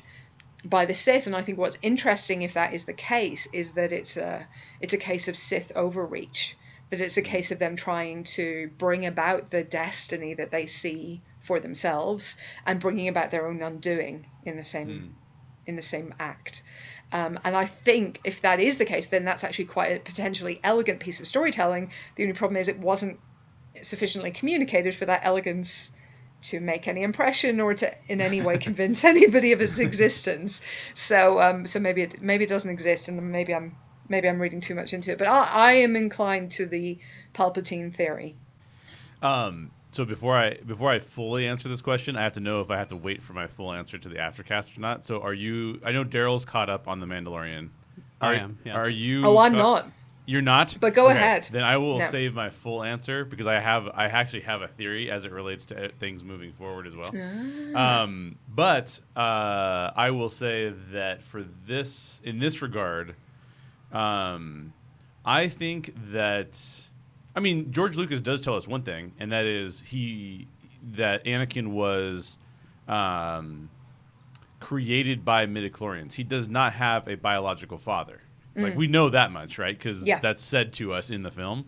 by 0.70 0.86
the 0.86 0.94
Sith, 0.94 1.28
and 1.28 1.36
I 1.36 1.42
think 1.42 1.58
what's 1.58 1.78
interesting, 1.82 2.42
if 2.42 2.54
that 2.54 2.74
is 2.74 2.86
the 2.86 2.94
case, 2.94 3.48
is 3.54 3.74
that 3.74 3.92
it's 3.92 4.18
a 4.18 4.48
it's 4.82 4.94
a 4.94 4.98
case 4.98 5.28
of 5.28 5.38
Sith 5.38 5.72
overreach. 5.76 6.58
That 6.90 7.02
it's 7.02 7.18
a 7.18 7.22
case 7.22 7.52
of 7.52 7.60
them 7.60 7.76
trying 7.76 8.24
to 8.36 8.70
bring 8.78 9.06
about 9.06 9.52
the 9.52 9.64
destiny 9.64 10.36
that 10.36 10.52
they 10.52 10.66
see 10.66 11.22
for 11.42 11.60
themselves 11.60 12.38
and 12.66 12.80
bringing 12.80 13.10
about 13.10 13.32
their 13.32 13.48
own 13.48 13.62
undoing 13.62 14.28
in 14.44 14.58
the 14.58 14.64
same 14.64 15.16
in 15.66 15.76
the 15.76 15.82
same 15.82 16.14
act. 16.20 16.64
Um, 17.12 17.40
and 17.44 17.56
I 17.56 17.66
think 17.66 18.22
if 18.24 18.42
that 18.42 18.60
is 18.60 18.78
the 18.78 18.86
case, 18.86 19.08
then 19.08 19.26
that's 19.26 19.44
actually 19.44 19.66
quite 19.66 19.92
a 19.92 20.00
potentially 20.00 20.60
elegant 20.64 21.00
piece 21.00 21.20
of 21.20 21.28
storytelling. 21.28 21.92
The 22.16 22.24
only 22.24 22.36
problem 22.36 22.58
is 22.58 22.68
it 22.68 22.80
wasn't 22.80 23.20
sufficiently 23.82 24.32
communicated 24.32 24.96
for 24.96 25.06
that 25.06 25.22
elegance 25.24 25.92
to 26.50 26.60
make 26.60 26.88
any 26.88 27.04
impression 27.04 27.60
or 27.60 27.74
to 27.74 27.94
in 28.08 28.22
any 28.22 28.42
way 28.42 28.58
convince 28.58 29.04
anybody 29.14 29.52
of 29.52 29.62
its 29.62 29.80
existence. 29.88 30.62
So 30.94 31.42
um, 31.42 31.68
so 31.68 31.80
maybe 31.80 32.02
it 32.04 32.22
maybe 32.22 32.44
it 32.46 32.50
doesn't 32.50 32.72
exist, 32.72 33.08
and 33.08 33.32
maybe 33.32 33.54
I'm 33.54 33.76
maybe 34.10 34.28
I'm 34.28 34.40
reading 34.40 34.62
too 34.62 34.76
much 34.76 34.94
into 34.94 35.12
it. 35.12 35.18
But 35.18 35.28
I, 35.28 35.44
I 35.44 35.72
am 35.74 35.96
inclined 35.96 36.52
to 36.54 36.66
the 36.66 36.98
Palpatine 37.34 37.94
theory. 37.96 38.36
Um, 39.22 39.72
so 39.92 40.06
before 40.06 40.36
I 40.36 40.56
before 40.58 40.92
I 40.92 41.00
fully 41.00 41.48
answer 41.48 41.70
this 41.70 41.82
question, 41.82 42.16
I 42.16 42.24
have 42.24 42.34
to 42.34 42.40
know 42.40 42.62
if 42.62 42.70
I 42.70 42.78
have 42.78 42.90
to 42.90 42.98
wait 42.98 43.22
for 43.22 43.34
my 43.34 43.48
full 43.48 43.74
answer 43.74 43.98
to 43.98 44.10
the 44.10 44.16
aftercast 44.16 44.78
or 44.78 44.82
not. 44.82 45.06
So 45.06 45.22
are 45.22 45.34
you? 45.34 45.80
I 45.84 45.92
know 45.92 46.04
Daryl's 46.04 46.46
caught 46.46 46.70
up 46.70 46.88
on 46.88 47.00
the 47.00 47.06
Mandalorian. 47.06 47.70
I 48.20 48.28
Are, 48.28 48.34
am, 48.36 48.58
yeah. 48.64 48.74
Are 48.74 48.90
you? 48.90 49.26
Oh, 49.26 49.38
I'm 49.38 49.54
caught- 49.54 49.86
not. 49.86 49.92
You're 50.30 50.42
not. 50.42 50.78
But 50.82 50.94
go 50.94 51.08
ahead. 51.08 51.48
Then 51.52 51.63
I 51.63 51.78
will 51.78 52.00
No. 52.00 52.06
save 52.06 52.34
my 52.36 52.50
full 52.50 52.84
answer 52.84 53.24
because 53.24 53.48
I 53.48 53.60
have 53.62 53.88
I 53.94 54.06
actually 54.08 54.42
have 54.42 54.62
a 54.62 54.68
theory 54.68 55.10
as 55.10 55.24
it 55.24 55.32
relates 55.32 55.63
to 55.68 55.88
things 55.88 56.22
moving 56.22 56.52
forward 56.52 56.86
as 56.86 56.96
well. 56.98 57.10
Ah. 57.74 58.04
Um, 58.04 58.38
but 58.54 59.00
uh, 59.16 59.92
I 59.96 60.12
will 60.12 60.28
say 60.28 60.74
that 60.92 61.24
for 61.24 61.46
this 61.66 62.20
in 62.26 62.40
this 62.40 62.62
regard, 62.62 63.16
um, 63.94 64.74
I 65.26 65.48
think 65.48 65.94
that 66.12 66.62
I 67.34 67.40
mean 67.40 67.72
George 67.72 67.96
Lucas 67.96 68.20
does 68.22 68.42
tell 68.42 68.56
us 68.56 68.68
one 68.68 68.82
thing, 68.84 69.13
and 69.20 69.32
that 69.32 69.46
is 69.46 69.80
he 69.80 70.48
that 70.92 71.24
Anakin 71.24 71.68
was 71.70 72.38
um, 72.90 73.70
created 74.60 75.24
by 75.24 75.46
midichlorians. 75.46 76.13
He 76.13 76.24
does 76.24 76.50
not 76.50 76.74
have 76.74 77.08
a 77.08 77.16
biological 77.16 77.78
father. 77.78 78.22
Like 78.58 78.76
we 78.76 78.88
know 78.88 79.10
that 79.10 79.32
much, 79.32 79.58
right? 79.60 79.78
Because 79.78 80.04
Mm. 80.04 80.08
Yeah. 80.08 80.20
that's 80.20 80.41
said 80.43 80.74
to 80.74 80.93
us 80.93 81.10
in 81.10 81.24
the 81.24 81.32
film. 81.32 81.65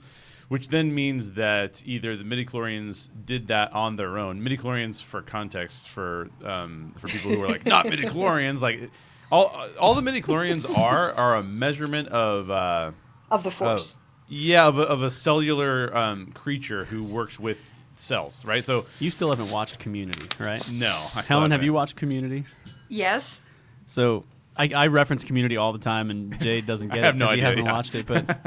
Which 0.49 0.69
then 0.69 0.95
means 0.95 1.31
that 1.33 1.83
either 1.85 2.17
the 2.17 2.23
midichlorians 2.23 3.09
did 3.25 3.49
that 3.49 3.71
on 3.73 3.95
their 3.97 4.17
own. 4.17 4.41
Midichlorians, 4.41 4.99
for 4.99 5.21
context, 5.21 5.87
for 5.87 6.27
um, 6.43 6.93
for 6.97 7.07
people 7.07 7.29
who 7.31 7.43
are 7.43 7.47
like 7.49 7.65
not 7.67 7.85
midichlorians, 7.85 8.61
like 8.61 8.89
all 9.31 9.55
all 9.79 9.93
the 9.93 10.01
midichlorians 10.01 10.65
are 10.75 11.13
are 11.13 11.35
a 11.35 11.43
measurement 11.43 12.07
of 12.07 12.49
uh, 12.49 12.91
Of 13.29 13.43
the 13.43 13.49
of 13.49 13.53
Force. 13.53 13.93
yeah 14.27 14.65
of 14.65 14.79
a, 14.79 14.83
of 14.83 15.03
a 15.03 15.11
cellular 15.11 15.95
um, 15.95 16.31
creature 16.31 16.83
who 16.85 17.03
works 17.03 17.39
with 17.39 17.59
cells, 17.93 18.43
right? 18.43 18.63
So 18.65 18.85
You 18.99 19.11
still 19.11 19.29
haven't 19.29 19.51
watched 19.51 19.77
Community, 19.77 20.27
right? 20.39 20.67
no, 20.71 20.87
I 21.15 21.21
Helen, 21.21 21.51
have 21.51 21.51
haven't. 21.51 21.65
you 21.65 21.73
watched 21.73 21.95
Community? 21.95 22.43
yes. 22.87 23.41
So 23.85 24.25
I, 24.59 24.69
I 24.75 24.87
reference 24.87 25.23
Community 25.23 25.55
all 25.55 25.71
the 25.71 25.79
time, 25.79 26.11
and 26.11 26.37
Jay 26.41 26.59
doesn't 26.71 26.89
get 26.89 27.05
it 27.05 27.15
no 27.15 27.27
because 27.27 27.35
he 27.35 27.41
hasn't 27.41 27.65
yeah. 27.65 27.71
watched 27.71 27.95
it. 27.95 28.05
But 28.05 28.37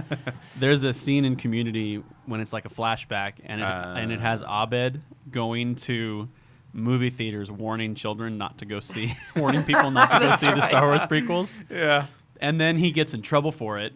there's 0.59 0.83
a 0.85 0.93
scene 0.93 1.25
in 1.25 1.37
Community 1.37 2.03
when 2.27 2.41
it's 2.41 2.53
like 2.53 2.67
a 2.67 2.69
flashback, 2.69 3.35
and 3.47 3.63
it, 3.63 3.65
Uh. 3.65 3.95
and 3.97 4.13
it 4.13 4.21
has 4.21 4.43
Abed 4.43 5.01
going 5.31 5.75
to 5.77 6.29
movie 6.75 7.11
theaters 7.11 7.51
warning 7.51 7.95
children 7.95 8.37
not 8.39 8.59
to 8.59 8.65
go 8.67 8.81
see, 8.81 9.15
warning 9.37 9.63
people 9.65 9.91
not 9.91 10.11
to 10.11 10.19
go 10.21 10.33
see 10.37 10.51
the. 10.51 10.61
Star 10.61 10.87
Wars 10.87 11.03
prequels. 11.03 11.65
Yeah. 11.71 12.07
And 12.41 12.61
then 12.61 12.77
he 12.77 12.91
gets 12.91 13.15
in 13.15 13.23
trouble 13.23 13.53
for 13.53 13.79
it, 13.79 13.95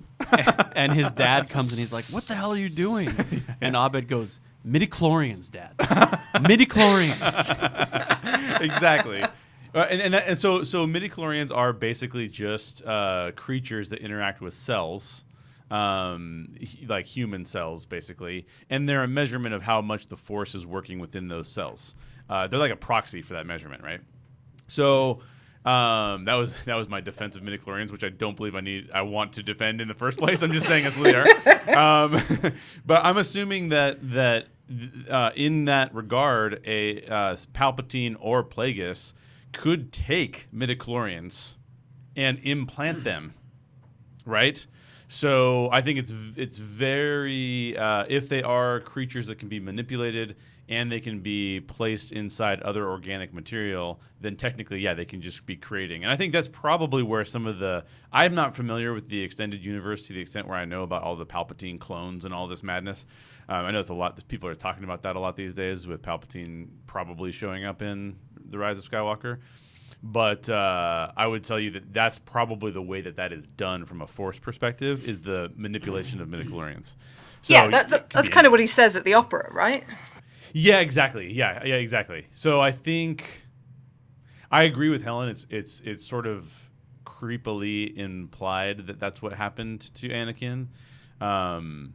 and 0.76 0.92
his 0.92 1.10
dad 1.10 1.50
comes 1.50 1.72
and 1.72 1.80
he's 1.80 1.92
like, 1.92 2.04
"What 2.06 2.28
the 2.28 2.34
hell 2.36 2.52
are 2.52 2.56
you 2.56 2.68
doing?" 2.68 3.12
And 3.60 3.74
Abed 3.74 4.06
goes, 4.08 4.38
"Midichlorians, 4.64 5.50
Dad. 5.50 5.76
Midichlorians." 6.46 8.60
exactly. 8.62 9.24
Uh, 9.76 9.86
and 9.90 10.00
and, 10.00 10.14
that, 10.14 10.26
and 10.26 10.38
so 10.38 10.62
so 10.64 10.86
midichlorians 10.86 11.54
are 11.54 11.70
basically 11.70 12.28
just 12.28 12.82
uh, 12.86 13.30
creatures 13.36 13.90
that 13.90 13.98
interact 14.00 14.40
with 14.40 14.54
cells, 14.54 15.26
um, 15.70 16.48
h- 16.58 16.78
like 16.88 17.04
human 17.04 17.44
cells, 17.44 17.84
basically, 17.84 18.46
and 18.70 18.88
they're 18.88 19.02
a 19.02 19.08
measurement 19.08 19.54
of 19.54 19.60
how 19.60 19.82
much 19.82 20.06
the 20.06 20.16
force 20.16 20.54
is 20.54 20.64
working 20.64 20.98
within 20.98 21.28
those 21.28 21.46
cells. 21.46 21.94
Uh, 22.30 22.46
they're 22.46 22.58
like 22.58 22.72
a 22.72 22.76
proxy 22.76 23.20
for 23.20 23.34
that 23.34 23.44
measurement, 23.44 23.82
right? 23.84 24.00
So 24.66 25.20
um, 25.66 26.24
that 26.24 26.34
was 26.36 26.56
that 26.64 26.76
was 26.76 26.88
my 26.88 27.02
defense 27.02 27.36
of 27.36 27.42
midichlorians, 27.42 27.92
which 27.92 28.02
I 28.02 28.08
don't 28.08 28.34
believe 28.34 28.54
I 28.54 28.60
need. 28.60 28.90
I 28.94 29.02
want 29.02 29.34
to 29.34 29.42
defend 29.42 29.82
in 29.82 29.88
the 29.88 29.94
first 29.94 30.16
place. 30.16 30.42
I'm 30.42 30.54
just 30.54 30.66
saying 30.66 30.84
that's 30.84 30.96
what 30.96 31.04
they 31.04 31.14
are. 31.14 31.76
Um, 31.76 32.18
but 32.86 33.04
I'm 33.04 33.18
assuming 33.18 33.68
that 33.68 33.98
that 34.12 34.46
uh, 35.10 35.32
in 35.36 35.66
that 35.66 35.94
regard, 35.94 36.62
a 36.64 37.02
uh, 37.04 37.36
Palpatine 37.52 38.16
or 38.20 38.42
Plagueis 38.42 39.12
could 39.56 39.92
take 39.92 40.46
midichlorians 40.52 41.56
and 42.14 42.38
implant 42.44 43.04
them 43.04 43.34
right? 44.26 44.66
So 45.08 45.70
I 45.70 45.80
think 45.82 46.00
it's 46.00 46.12
it's 46.36 46.58
very 46.58 47.78
uh, 47.78 48.04
if 48.08 48.28
they 48.28 48.42
are 48.42 48.80
creatures 48.80 49.28
that 49.28 49.38
can 49.38 49.48
be 49.48 49.60
manipulated 49.60 50.36
and 50.68 50.90
they 50.90 50.98
can 50.98 51.20
be 51.20 51.60
placed 51.60 52.10
inside 52.10 52.60
other 52.62 52.88
organic 52.88 53.32
material, 53.32 54.00
then 54.20 54.34
technically, 54.34 54.80
yeah, 54.80 54.94
they 54.94 55.04
can 55.04 55.22
just 55.22 55.46
be 55.46 55.54
creating. 55.54 56.02
And 56.02 56.10
I 56.10 56.16
think 56.16 56.32
that's 56.32 56.48
probably 56.48 57.04
where 57.04 57.24
some 57.24 57.46
of 57.46 57.60
the 57.60 57.84
I'm 58.12 58.34
not 58.34 58.56
familiar 58.56 58.92
with 58.92 59.08
the 59.08 59.22
extended 59.22 59.64
universe 59.64 60.08
to 60.08 60.12
the 60.12 60.20
extent 60.20 60.48
where 60.48 60.58
I 60.58 60.64
know 60.64 60.82
about 60.82 61.02
all 61.02 61.14
the 61.14 61.24
Palpatine 61.26 61.78
clones 61.78 62.24
and 62.24 62.34
all 62.34 62.48
this 62.48 62.64
madness. 62.64 63.06
Um, 63.48 63.66
I 63.66 63.70
know 63.70 63.78
it's 63.78 63.90
a 63.90 63.94
lot. 63.94 64.20
People 64.26 64.48
are 64.48 64.56
talking 64.56 64.82
about 64.82 65.02
that 65.04 65.14
a 65.14 65.20
lot 65.20 65.36
these 65.36 65.54
days, 65.54 65.86
with 65.86 66.02
Palpatine 66.02 66.66
probably 66.86 67.30
showing 67.30 67.64
up 67.64 67.80
in 67.80 68.16
the 68.50 68.58
Rise 68.58 68.78
of 68.78 68.88
Skywalker. 68.88 69.38
But 70.02 70.48
uh, 70.48 71.10
I 71.16 71.26
would 71.26 71.42
tell 71.42 71.58
you 71.58 71.70
that 71.72 71.92
that's 71.92 72.18
probably 72.18 72.70
the 72.70 72.82
way 72.82 73.00
that 73.00 73.16
that 73.16 73.32
is 73.32 73.46
done 73.46 73.84
from 73.84 74.02
a 74.02 74.06
force 74.06 74.38
perspective 74.38 75.08
is 75.08 75.20
the 75.20 75.50
manipulation 75.56 76.20
of 76.20 76.28
midichlorians. 76.28 76.94
So 77.42 77.54
yeah, 77.54 77.68
that, 77.68 77.88
that, 77.88 78.10
that's 78.10 78.28
kind 78.28 78.46
of 78.46 78.50
what 78.50 78.60
he 78.60 78.66
says 78.66 78.94
at 78.96 79.04
the 79.04 79.14
opera, 79.14 79.50
right? 79.52 79.84
Yeah, 80.52 80.80
exactly. 80.80 81.32
Yeah, 81.32 81.64
yeah, 81.64 81.76
exactly. 81.76 82.26
So 82.30 82.60
I 82.60 82.72
think 82.72 83.44
I 84.50 84.64
agree 84.64 84.90
with 84.90 85.02
Helen. 85.02 85.28
It's 85.28 85.46
it's 85.50 85.80
it's 85.80 86.04
sort 86.04 86.26
of 86.26 86.70
creepily 87.04 87.96
implied 87.96 88.86
that 88.86 89.00
that's 89.00 89.22
what 89.22 89.32
happened 89.32 89.92
to 89.94 90.08
Anakin, 90.08 90.68
um, 91.20 91.94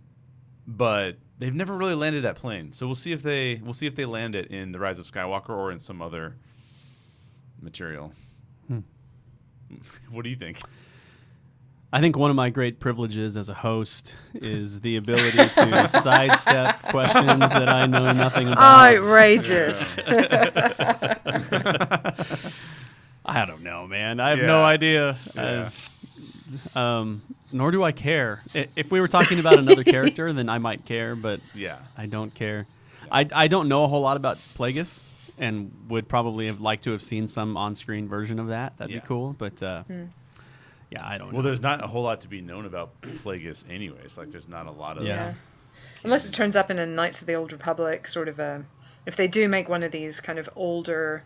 but 0.78 1.18
they've 1.40 1.54
never 1.56 1.76
really 1.76 1.96
landed 1.96 2.24
that 2.24 2.36
plane. 2.36 2.72
So 2.74 2.86
we'll 2.86 2.96
see 2.96 3.12
if 3.12 3.22
they 3.24 3.62
we'll 3.64 3.74
see 3.74 3.88
if 3.88 3.96
they 3.96 4.06
land 4.06 4.36
it 4.36 4.48
in 4.48 4.72
the 4.72 4.80
Rise 4.80 5.00
of 5.00 5.10
Skywalker 5.12 5.50
or 5.50 5.72
in 5.72 5.80
some 5.80 6.02
other 6.02 6.36
material. 7.62 8.14
Hmm. 8.68 8.80
What 10.12 10.24
do 10.24 10.30
you 10.30 10.36
think? 10.36 10.60
I 11.94 12.00
think 12.00 12.18
one 12.18 12.30
of 12.30 12.38
my 12.38 12.50
great 12.50 12.80
privileges 12.80 13.36
as 13.36 13.50
a 13.50 13.54
host 13.54 14.16
is 14.34 14.80
the 14.80 14.96
ability 14.96 15.38
to 15.38 15.88
sidestep 16.02 16.82
questions 16.84 17.40
that 17.40 17.68
I 17.68 17.86
know 17.86 18.14
nothing 18.14 18.48
about. 18.48 18.96
Outrageous. 18.98 19.98
I 23.26 23.46
don't 23.46 23.62
know, 23.64 23.88
man. 23.88 24.20
I 24.22 24.30
have 24.32 24.40
no 24.40 24.64
idea. 24.64 25.18
Yeah. 25.36 25.70
I- 26.76 26.80
um, 26.80 27.22
nor 27.52 27.72
do 27.72 27.84
I 27.84 27.92
care. 27.92 28.42
If 28.54 28.92
we 28.92 29.00
were 29.02 29.08
talking 29.08 29.40
about 29.40 29.58
another 29.60 29.84
character, 29.96 30.32
then 30.34 30.50
I 30.50 30.58
might 30.58 30.86
care, 30.86 31.16
but 31.16 31.40
Yeah. 31.54 31.80
I 31.98 32.06
don't 32.06 32.34
care. 32.34 32.66
I, 33.12 33.28
I 33.34 33.48
don't 33.48 33.68
know 33.68 33.84
a 33.84 33.88
whole 33.88 34.02
lot 34.02 34.18
about 34.18 34.38
Plagueis 34.56 35.04
and 35.38 35.72
would 35.90 36.08
probably 36.08 36.48
have 36.48 36.62
liked 36.62 36.84
to 36.86 36.92
have 36.92 37.02
seen 37.02 37.28
some 37.28 37.58
on-screen 37.58 38.08
version 38.08 38.40
of 38.40 38.48
that. 38.48 38.78
That'd 38.78 38.94
Yeah. 38.94 39.02
be 39.02 39.08
cool, 39.08 39.36
but 39.38 39.62
uh, 39.64 39.84
yeah, 40.90 41.06
I 41.06 41.18
don't 41.18 41.28
know. 41.28 41.34
Well, 41.34 41.44
know. 41.44 41.48
there's 41.50 41.62
not 41.62 41.84
a 41.84 41.88
whole 41.88 42.04
lot 42.04 42.22
to 42.22 42.28
be 42.28 42.42
known 42.42 42.66
about 42.66 43.00
Plagueis, 43.02 43.70
anyways. 43.70 44.18
Like, 44.18 44.30
there's 44.32 44.48
not 44.48 44.68
a 44.68 44.72
lot 44.72 44.98
of. 44.98 45.04
Yeah. 45.06 45.16
Yeah. 45.16 45.34
Unless 46.04 46.28
it 46.28 46.34
turns 46.34 46.56
up 46.56 46.70
in 46.72 46.80
a 46.80 46.86
Knights 46.86 47.22
of 47.22 47.28
the 47.28 47.36
Old 47.36 47.52
Republic 47.52 48.08
sort 48.08 48.28
of 48.28 48.40
a. 48.40 48.64
If 49.06 49.16
they 49.16 49.28
do 49.28 49.48
make 49.48 49.68
one 49.70 49.84
of 49.84 49.92
these 49.92 50.20
kind 50.20 50.38
of 50.40 50.50
older 50.56 51.24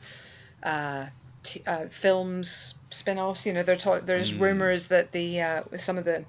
uh, 0.64 1.08
t- 1.46 1.64
uh, 1.66 1.88
films 1.88 2.76
spin 2.90 3.18
offs, 3.20 3.46
you 3.46 3.54
know, 3.54 3.64
they're 3.64 3.76
ta- 3.76 4.02
there's 4.02 4.34
rumors 4.34 4.88
that 4.88 5.12
the 5.12 5.42
uh, 5.42 5.64
some 5.78 5.98
of 5.98 6.06
the 6.06 6.26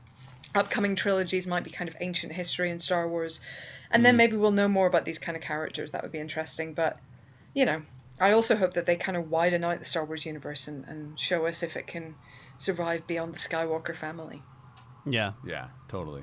upcoming 0.54 0.96
trilogies 0.96 1.46
might 1.46 1.64
be 1.64 1.70
kind 1.70 1.88
of 1.88 1.96
ancient 2.00 2.32
history 2.32 2.70
in 2.70 2.78
Star 2.78 3.08
Wars. 3.08 3.40
And 3.90 4.04
then 4.04 4.16
maybe 4.16 4.36
we'll 4.36 4.50
know 4.50 4.68
more 4.68 4.86
about 4.86 5.04
these 5.04 5.18
kind 5.18 5.36
of 5.36 5.42
characters. 5.42 5.92
That 5.92 6.02
would 6.02 6.12
be 6.12 6.18
interesting. 6.18 6.74
But, 6.74 6.98
you 7.54 7.66
know, 7.66 7.82
I 8.18 8.32
also 8.32 8.56
hope 8.56 8.74
that 8.74 8.84
they 8.84 8.96
kind 8.96 9.16
of 9.16 9.30
widen 9.30 9.62
out 9.62 9.78
the 9.78 9.84
Star 9.84 10.04
Wars 10.04 10.26
universe 10.26 10.66
and, 10.66 10.84
and 10.86 11.20
show 11.20 11.46
us 11.46 11.62
if 11.62 11.76
it 11.76 11.86
can 11.86 12.14
survive 12.56 13.06
beyond 13.06 13.34
the 13.34 13.38
Skywalker 13.38 13.94
family. 13.94 14.42
yeah. 15.08 15.32
Yeah, 15.46 15.68
totally. 15.88 16.22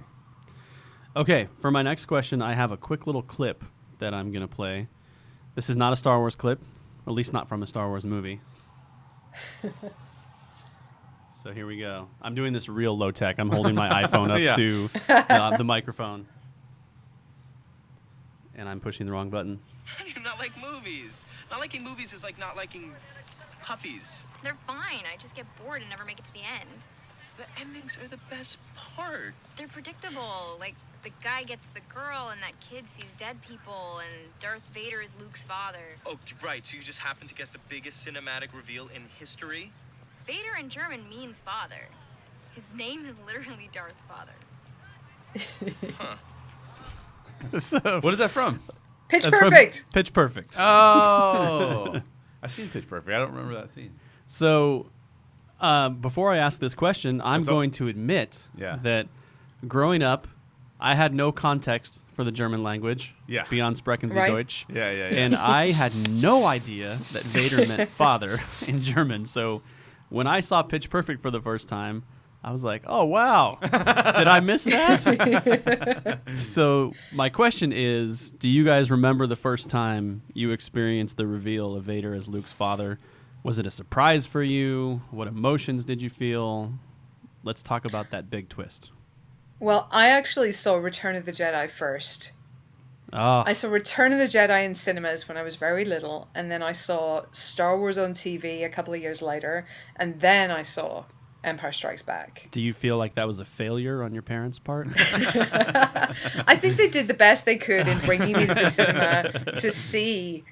Okay, 1.16 1.48
for 1.62 1.72
my 1.72 1.84
next 1.84 2.06
question, 2.06 2.41
I 2.41 2.54
have 2.54 2.72
a 2.72 2.78
quick 2.78 3.06
little 3.06 3.22
clip 3.22 3.64
that 4.00 4.14
I'm 4.14 4.32
going 4.32 4.41
to 4.41 4.54
play. 4.54 4.88
This 5.56 5.70
is 5.70 5.78
not 5.78 5.94
a 5.94 5.96
Star 5.96 6.20
Wars 6.20 6.36
clip, 6.36 6.60
at 7.08 7.14
least 7.14 7.32
not 7.32 7.48
from 7.48 7.64
a 7.64 7.68
Star 7.68 7.88
Wars 7.88 8.04
movie. 8.04 8.41
so 11.44 11.52
here 11.52 11.66
we 11.68 11.78
go. 11.80 12.08
I'm 12.22 12.36
doing 12.36 12.54
this 12.54 12.70
real 12.70 12.98
low 12.98 13.12
tech. 13.12 13.38
I'm 13.40 13.50
holding 13.50 13.76
my 13.76 14.04
iPhone 14.04 14.30
up 14.30 14.40
Yeah. 14.40 14.56
to 14.56 14.90
uh, 15.10 15.58
the 15.58 15.64
microphone. 15.64 16.26
And 18.56 18.70
I'm 18.70 18.80
pushing 18.80 19.06
the 19.06 19.12
wrong 19.12 19.30
button. 19.30 19.60
How 19.86 20.04
do 20.06 20.12
you 20.12 20.22
not 20.22 20.40
like 20.40 20.52
movies? 20.62 21.26
Not 21.50 21.60
liking 21.60 21.84
movies 21.84 22.14
is 22.14 22.24
like 22.24 22.38
not 22.38 22.56
liking 22.56 22.94
puppies. 23.62 24.26
They're 24.44 24.56
fine. 24.68 25.04
I 25.12 25.18
just 25.20 25.36
get 25.36 25.46
bored 25.62 25.82
and 25.82 25.90
never 25.90 26.06
make 26.06 26.20
it 26.20 26.26
to 26.26 26.34
the 26.34 26.40
end. 26.40 26.70
The 27.38 27.46
endings 27.60 27.98
are 28.02 28.08
the 28.08 28.20
best 28.30 28.60
part. 28.76 29.34
They're 29.58 29.68
predictable. 29.68 30.58
Like 30.60 30.76
the 31.04 31.12
guy 31.24 31.43
gets 31.43 31.66
the 31.68 31.82
girl 31.93 32.30
and 32.32 32.41
that 32.41 32.54
kid 32.60 32.88
sees 32.88 33.14
dead 33.16 33.41
people 33.41 33.99
and 33.99 34.30
Darth 34.39 34.64
Vader 34.74 35.01
is 35.01 35.14
Luke's 35.20 35.43
father. 35.43 35.97
Oh, 36.06 36.18
right. 36.43 36.66
So 36.66 36.78
you 36.78 36.84
just 36.84 36.99
happened 36.99 37.30
to 37.30 37.36
guess 37.36 37.49
the 37.49 37.60
biggest 37.70 38.06
cinematic 38.08 38.54
reveal 38.56 38.88
in 38.95 39.04
history? 39.20 39.72
Vader 40.26 40.56
in 40.60 40.70
German 40.70 41.08
means 41.10 41.39
father. 41.39 41.88
His 42.56 42.64
name 42.76 43.06
is 43.06 43.16
literally 43.26 43.70
Darth 43.74 43.95
Father. 44.08 44.32
so, 47.60 47.80
What 48.01 48.14
is 48.14 48.20
that 48.20 48.32
from? 48.32 48.60
Pitch 49.10 49.24
that's 49.24 49.38
from 49.38 49.49
perfect. 49.51 49.86
Pitch 49.93 50.14
Perfect. 50.14 50.56
Oh, 50.58 51.99
I've 52.43 52.51
seen 52.51 52.70
Pitch 52.70 52.88
Perfect. 52.88 53.14
I 53.16 53.20
don't 53.20 53.32
remember 53.32 53.56
that 53.56 53.70
scene. 53.70 53.93
So, 54.28 54.88
uh, 55.60 55.89
before 55.89 56.32
I 56.32 56.38
ask 56.38 56.60
this 56.60 56.74
question, 56.76 57.22
I'm 57.22 57.39
That's 57.39 57.49
all- 57.49 57.56
going 57.56 57.72
to 57.72 57.88
admit 57.88 58.43
Yeah. 58.56 58.78
that 58.84 59.08
growing 59.68 60.01
up, 60.04 60.28
I 60.84 60.96
had 60.96 61.14
no 61.16 61.32
context 61.32 62.02
for 62.14 62.24
the 62.24 62.32
German 62.32 62.62
language 62.62 63.16
Yeah. 63.26 63.46
beyond 63.50 63.78
Sprechen 63.78 64.12
Sie 64.12 64.20
Right. 64.20 64.32
Deutsch. 64.32 64.66
Yeah, 64.68 64.92
yeah, 64.92 65.10
yeah. 65.12 65.16
And 65.18 65.36
I 65.36 65.72
had 65.82 65.96
no 66.12 66.46
idea 66.46 67.00
that 67.14 67.24
Vader 67.24 67.66
meant 67.66 67.90
father 68.04 68.40
in 68.68 68.82
German. 68.82 69.26
So 69.26 69.62
when 70.10 70.28
I 70.28 70.42
saw 70.42 70.62
Pitch 70.62 70.90
Perfect 70.90 71.22
for 71.22 71.32
the 71.32 71.42
first 71.42 71.70
time, 71.70 72.04
I 72.44 72.52
was 72.52 72.64
like, 72.66 72.84
oh, 72.86 73.06
wow. 73.06 73.58
Did 73.62 73.72
I 74.28 74.42
miss 74.42 74.66
that? 74.66 76.20
so 76.40 76.92
my 77.14 77.30
question 77.30 77.72
is 77.72 78.32
Do 78.32 78.50
you 78.50 78.66
guys 78.66 78.92
remember 78.92 79.26
the 79.28 79.38
first 79.38 79.70
time 79.70 80.24
you 80.34 80.52
experienced 80.52 81.16
the 81.16 81.26
reveal 81.26 81.74
of 81.76 81.86
Vader 81.86 82.14
as 82.14 82.28
Luke's 82.28 82.52
father? 82.52 83.00
Was 83.44 83.60
it 83.60 83.66
a 83.66 83.72
surprise 83.72 84.26
for 84.26 84.44
you? 84.44 85.02
What 85.12 85.30
emotions 85.30 85.86
did 85.86 86.02
you 86.02 86.10
feel? 86.10 86.74
Let's 87.44 87.64
talk 87.64 87.86
about 87.86 88.10
that 88.12 88.30
big 88.30 88.50
twist. 88.50 88.92
Well, 89.64 89.88
I 89.89 90.09
actually 90.09 90.51
saw 90.51 90.76
Return 90.76 91.16
of 91.16 91.24
the 91.24 91.32
Jedi 91.32 91.72
first. 91.72 92.34
Oh, 93.14 93.43
I 93.45 93.53
saw 93.53 93.70
Return 93.70 94.11
of 94.11 94.20
the 94.20 94.26
Jedi 94.26 94.66
in 94.66 94.76
cinemas 94.76 95.26
when 95.30 95.38
I 95.38 95.43
was 95.43 95.55
very 95.55 95.86
little, 95.86 96.28
and 96.36 96.51
then 96.51 96.61
I 96.61 96.74
saw 96.74 97.24
Star 97.32 97.80
Wars 97.80 97.97
on 97.97 98.11
TV 98.11 98.66
a 98.66 98.70
couple 98.70 98.93
of 98.93 98.99
years 98.99 99.22
later, 99.22 99.66
and 99.95 100.20
then 100.20 100.51
I 100.51 100.64
saw 100.64 101.05
Empire 101.45 101.72
Strikes 101.72 102.01
Back. 102.01 102.49
do 102.51 102.61
you 102.61 102.74
feel 102.74 102.97
like 102.97 103.16
that 103.16 103.26
was 103.26 103.39
a 103.39 103.45
failure 103.45 104.03
on 104.03 104.14
your 104.14 104.22
parents' 104.22 104.59
part? 104.59 104.89
I 104.97 106.57
think 106.59 106.76
they 106.76 106.89
did 106.89 107.07
the 107.07 107.14
best 107.14 107.45
they 107.45 107.57
could 107.57 107.88
in 107.88 107.99
bringing 107.99 108.34
me 108.34 108.45
to 108.45 108.53
the 108.53 108.66
cinema 108.66 109.55
to 109.61 109.72
see 109.72 110.43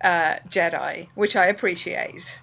uh, 0.00 0.36
Jedi, 0.48 1.08
which 1.16 1.34
I 1.34 1.46
appreciate. 1.46 2.40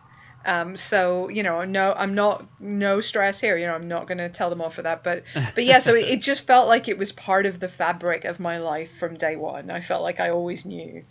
Um, 0.47 0.77
so 0.77 1.27
you 1.27 1.43
know, 1.43 1.65
no, 1.65 1.93
I'm 1.93 2.15
not 2.15 2.47
no 2.59 3.01
stress 3.01 3.39
here. 3.39 3.57
You 3.57 3.67
know, 3.67 3.75
I'm 3.75 3.89
not 3.89 4.07
going 4.07 4.19
to 4.19 4.29
tell 4.29 4.49
them 4.49 4.61
off 4.61 4.75
for 4.75 4.81
that. 4.83 5.03
But 5.03 5.23
but 5.53 5.65
yeah, 5.65 5.79
so 5.79 5.93
it, 5.93 6.05
it 6.07 6.21
just 6.21 6.47
felt 6.47 6.67
like 6.67 6.87
it 6.87 6.97
was 6.97 7.11
part 7.11 7.45
of 7.45 7.59
the 7.59 7.67
fabric 7.67 8.23
of 8.23 8.39
my 8.39 8.59
life 8.59 8.97
from 8.97 9.17
day 9.17 9.35
one. 9.35 9.69
I 9.69 9.81
felt 9.81 10.03
like 10.03 10.21
I 10.21 10.29
always 10.29 10.65
knew 10.65 11.03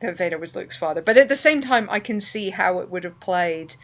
that 0.00 0.16
Vader 0.18 0.38
was 0.38 0.54
Luke's 0.54 0.76
father. 0.76 1.00
But 1.00 1.16
at 1.16 1.30
the 1.30 1.34
same 1.36 1.62
time, 1.62 1.88
I 1.90 2.00
can 2.00 2.20
see 2.20 2.50
how 2.50 2.80
it 2.80 2.90
would 2.90 3.04
have 3.04 3.18
played 3.18 3.74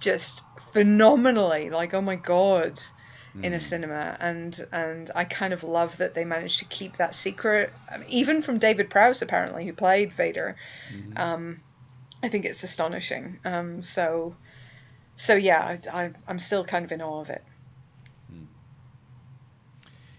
just 0.00 0.42
phenomenally. 0.72 1.70
Like, 1.70 1.94
oh 1.94 2.02
my 2.02 2.16
god, 2.16 2.80
in 3.40 3.52
a 3.52 3.60
cinema, 3.60 4.16
and 4.18 4.66
and 4.72 5.10
I 5.14 5.24
kind 5.24 5.52
of 5.52 5.62
love 5.62 5.96
that 5.98 6.14
they 6.14 6.24
managed 6.24 6.58
to 6.58 6.64
keep 6.64 6.96
that 6.96 7.14
secret, 7.14 7.72
even 8.08 8.42
from 8.42 8.58
David 8.58 8.90
Prowse 8.90 9.22
apparently, 9.22 9.64
who 9.64 9.72
played 9.72 10.12
Vader. 10.12 10.56
Um, 11.16 11.60
I 12.24 12.28
think 12.28 12.46
it's 12.46 12.62
astonishing. 12.62 13.38
Um, 13.44 13.82
so, 13.82 14.34
so 15.16 15.34
yeah, 15.34 15.60
I, 15.92 16.04
I, 16.04 16.10
I'm 16.26 16.38
still 16.38 16.64
kind 16.64 16.84
of 16.84 16.90
in 16.90 17.02
awe 17.02 17.20
of 17.20 17.28
it. 17.28 17.44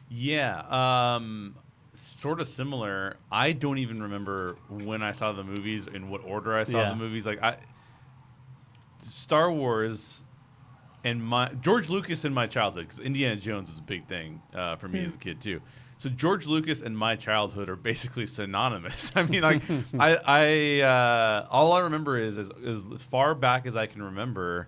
Yeah, 0.07 1.15
um, 1.15 1.55
sort 1.93 2.39
of 2.39 2.47
similar. 2.47 3.17
I 3.31 3.53
don't 3.53 3.79
even 3.79 4.03
remember 4.03 4.55
when 4.69 5.01
I 5.01 5.11
saw 5.11 5.31
the 5.31 5.43
movies, 5.43 5.87
in 5.87 6.09
what 6.09 6.23
order 6.23 6.55
I 6.55 6.63
saw 6.63 6.81
Yeah. 6.83 6.89
the 6.89 6.95
movies. 6.95 7.25
Like 7.25 7.41
I, 7.41 7.57
Star 8.99 9.51
Wars, 9.51 10.23
and 11.03 11.23
my 11.23 11.49
George 11.59 11.89
Lucas 11.89 12.23
in 12.23 12.33
my 12.33 12.45
childhood, 12.45 12.87
because 12.87 12.99
Indiana 12.99 13.35
Jones 13.35 13.69
is 13.69 13.79
a 13.79 13.81
big 13.81 14.07
thing 14.07 14.41
uh, 14.53 14.75
for 14.75 14.87
me 14.87 15.03
as 15.03 15.15
a 15.15 15.17
kid 15.17 15.41
too. 15.41 15.59
So 15.97 16.09
George 16.09 16.45
Lucas 16.45 16.81
and 16.81 16.97
my 16.97 17.15
childhood 17.15 17.69
are 17.69 17.75
basically 17.75 18.25
synonymous. 18.25 19.11
I 19.15 19.23
mean, 19.23 19.41
like 19.41 19.61
I, 19.99 20.17
I 20.25 20.81
uh, 20.81 21.47
all 21.49 21.73
I 21.73 21.79
remember 21.81 22.17
is, 22.17 22.37
is 22.37 22.51
as 22.63 23.03
far 23.03 23.33
back 23.33 23.65
as 23.65 23.75
I 23.75 23.85
can 23.85 24.03
remember. 24.03 24.67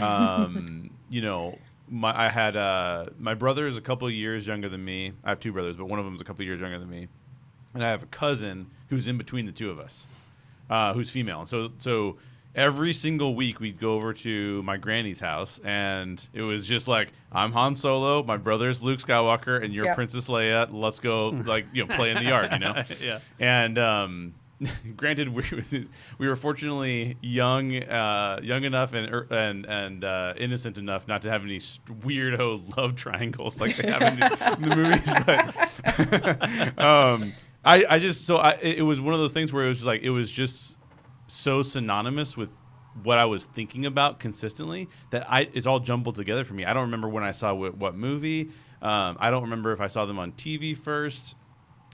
Um, 0.00 0.90
you 1.10 1.20
know, 1.20 1.58
my 1.88 2.26
I 2.26 2.28
had 2.28 2.56
uh, 2.56 3.06
my 3.18 3.34
brother 3.34 3.66
is 3.66 3.76
a 3.76 3.80
couple 3.80 4.06
of 4.06 4.14
years 4.14 4.46
younger 4.46 4.68
than 4.68 4.84
me. 4.84 5.12
I 5.24 5.30
have 5.30 5.40
two 5.40 5.52
brothers, 5.52 5.76
but 5.76 5.86
one 5.86 5.98
of 5.98 6.04
them 6.04 6.14
is 6.14 6.20
a 6.20 6.24
couple 6.24 6.42
of 6.42 6.46
years 6.46 6.60
younger 6.60 6.78
than 6.78 6.90
me, 6.90 7.08
and 7.74 7.84
I 7.84 7.88
have 7.88 8.02
a 8.02 8.06
cousin 8.06 8.70
who's 8.88 9.08
in 9.08 9.18
between 9.18 9.46
the 9.46 9.52
two 9.52 9.70
of 9.70 9.78
us, 9.78 10.06
uh, 10.70 10.92
who's 10.92 11.10
female. 11.10 11.40
And 11.40 11.48
so 11.48 11.72
so 11.78 12.18
every 12.54 12.92
single 12.92 13.34
week 13.34 13.60
we'd 13.60 13.78
go 13.78 13.94
over 13.94 14.12
to 14.12 14.62
my 14.62 14.76
granny's 14.76 15.20
house, 15.20 15.60
and 15.64 16.26
it 16.32 16.42
was 16.42 16.66
just 16.66 16.88
like 16.88 17.12
I'm 17.30 17.52
Han 17.52 17.76
Solo, 17.76 18.22
my 18.22 18.36
brother's 18.36 18.82
Luke 18.82 19.00
Skywalker, 19.00 19.62
and 19.62 19.72
you're 19.72 19.86
Yep. 19.86 19.94
Princess 19.96 20.28
Leia. 20.28 20.68
Let's 20.72 21.00
go 21.00 21.28
like 21.28 21.66
you 21.72 21.86
know 21.86 21.94
play 21.94 22.10
in 22.10 22.16
the 22.16 22.24
yard, 22.24 22.52
you 22.52 22.58
know. 22.58 22.82
Yeah. 23.00 23.18
And 23.38 23.78
um, 23.78 24.34
granted, 24.96 25.28
we 25.28 25.44
we 26.18 26.26
were 26.26 26.34
fortunately 26.36 27.16
young, 27.20 27.76
uh, 27.76 28.40
young 28.42 28.64
enough 28.64 28.92
and 28.92 29.12
er, 29.12 29.26
and 29.30 29.66
and 29.66 30.04
uh, 30.04 30.34
innocent 30.36 30.78
enough 30.78 31.06
not 31.06 31.22
to 31.22 31.30
have 31.30 31.44
any 31.44 31.58
st- 31.60 32.00
weirdo 32.00 32.62
love 32.76 32.96
triangles 32.96 33.60
like 33.60 33.76
they 33.76 33.88
have 33.90 34.02
in 34.02 34.18
the, 34.18 34.56
in 34.56 34.68
the 34.68 34.76
movies. 34.76 36.74
But 36.74 36.78
um, 36.78 37.34
I 37.64 37.84
I 37.88 37.98
just 37.98 38.24
so 38.26 38.38
I 38.38 38.52
it 38.62 38.78
it 38.78 38.82
was 38.82 39.00
one 39.00 39.14
of 39.14 39.20
those 39.20 39.32
things 39.32 39.52
where 39.52 39.64
it 39.64 39.68
was 39.68 39.78
just 39.78 39.86
like 39.86 40.02
it 40.02 40.10
was 40.10 40.30
just 40.30 40.76
so 41.28 41.62
synonymous 41.62 42.36
with 42.36 42.50
what 43.04 43.18
I 43.18 43.26
was 43.26 43.46
thinking 43.46 43.86
about 43.86 44.18
consistently 44.18 44.88
that 45.10 45.30
I 45.30 45.48
it's 45.52 45.66
all 45.66 45.78
jumbled 45.78 46.16
together 46.16 46.44
for 46.44 46.54
me. 46.54 46.64
I 46.64 46.72
don't 46.72 46.82
remember 46.84 47.08
when 47.08 47.22
I 47.22 47.30
saw 47.30 47.54
what, 47.54 47.76
what 47.76 47.94
movie. 47.94 48.50
Um, 48.82 49.16
I 49.20 49.30
don't 49.30 49.42
remember 49.42 49.72
if 49.72 49.80
I 49.80 49.86
saw 49.86 50.04
them 50.04 50.18
on 50.18 50.32
TV 50.32 50.76
first. 50.76 51.36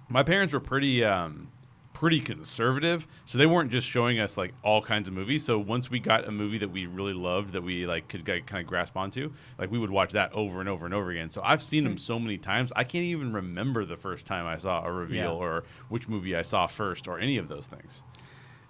My 0.08 0.22
parents 0.22 0.54
were 0.54 0.60
pretty 0.60 1.04
um, 1.04 1.48
pretty 1.94 2.20
conservative. 2.20 3.06
So 3.24 3.38
they 3.38 3.46
weren't 3.46 3.70
just 3.70 3.86
showing 3.86 4.18
us 4.18 4.36
like 4.36 4.52
all 4.62 4.82
kinds 4.82 5.08
of 5.08 5.14
movies. 5.14 5.44
So 5.44 5.58
once 5.58 5.90
we 5.90 6.00
got 6.00 6.26
a 6.26 6.30
movie 6.30 6.58
that 6.58 6.70
we 6.70 6.86
really 6.86 7.12
loved 7.14 7.52
that 7.52 7.62
we 7.62 7.86
like 7.86 8.08
could 8.08 8.26
kind 8.26 8.60
of 8.60 8.66
grasp 8.66 8.96
onto, 8.96 9.32
like 9.58 9.70
we 9.70 9.78
would 9.78 9.90
watch 9.90 10.12
that 10.12 10.32
over 10.32 10.60
and 10.60 10.68
over 10.68 10.84
and 10.84 10.92
over 10.94 11.10
again. 11.10 11.30
So 11.30 11.40
I've 11.42 11.62
seen 11.62 11.84
them 11.84 11.96
so 11.96 12.18
many 12.18 12.36
times, 12.36 12.72
I 12.74 12.84
can't 12.84 13.04
even 13.04 13.32
remember 13.32 13.84
the 13.84 13.96
first 13.96 14.26
time 14.26 14.46
I 14.46 14.58
saw 14.58 14.84
a 14.84 14.92
reveal 14.92 15.16
Yeah. 15.16 15.28
or 15.30 15.64
which 15.88 16.08
movie 16.08 16.34
I 16.36 16.42
saw 16.42 16.66
first 16.66 17.06
or 17.08 17.18
any 17.18 17.36
of 17.38 17.48
those 17.48 17.66
things. 17.68 18.02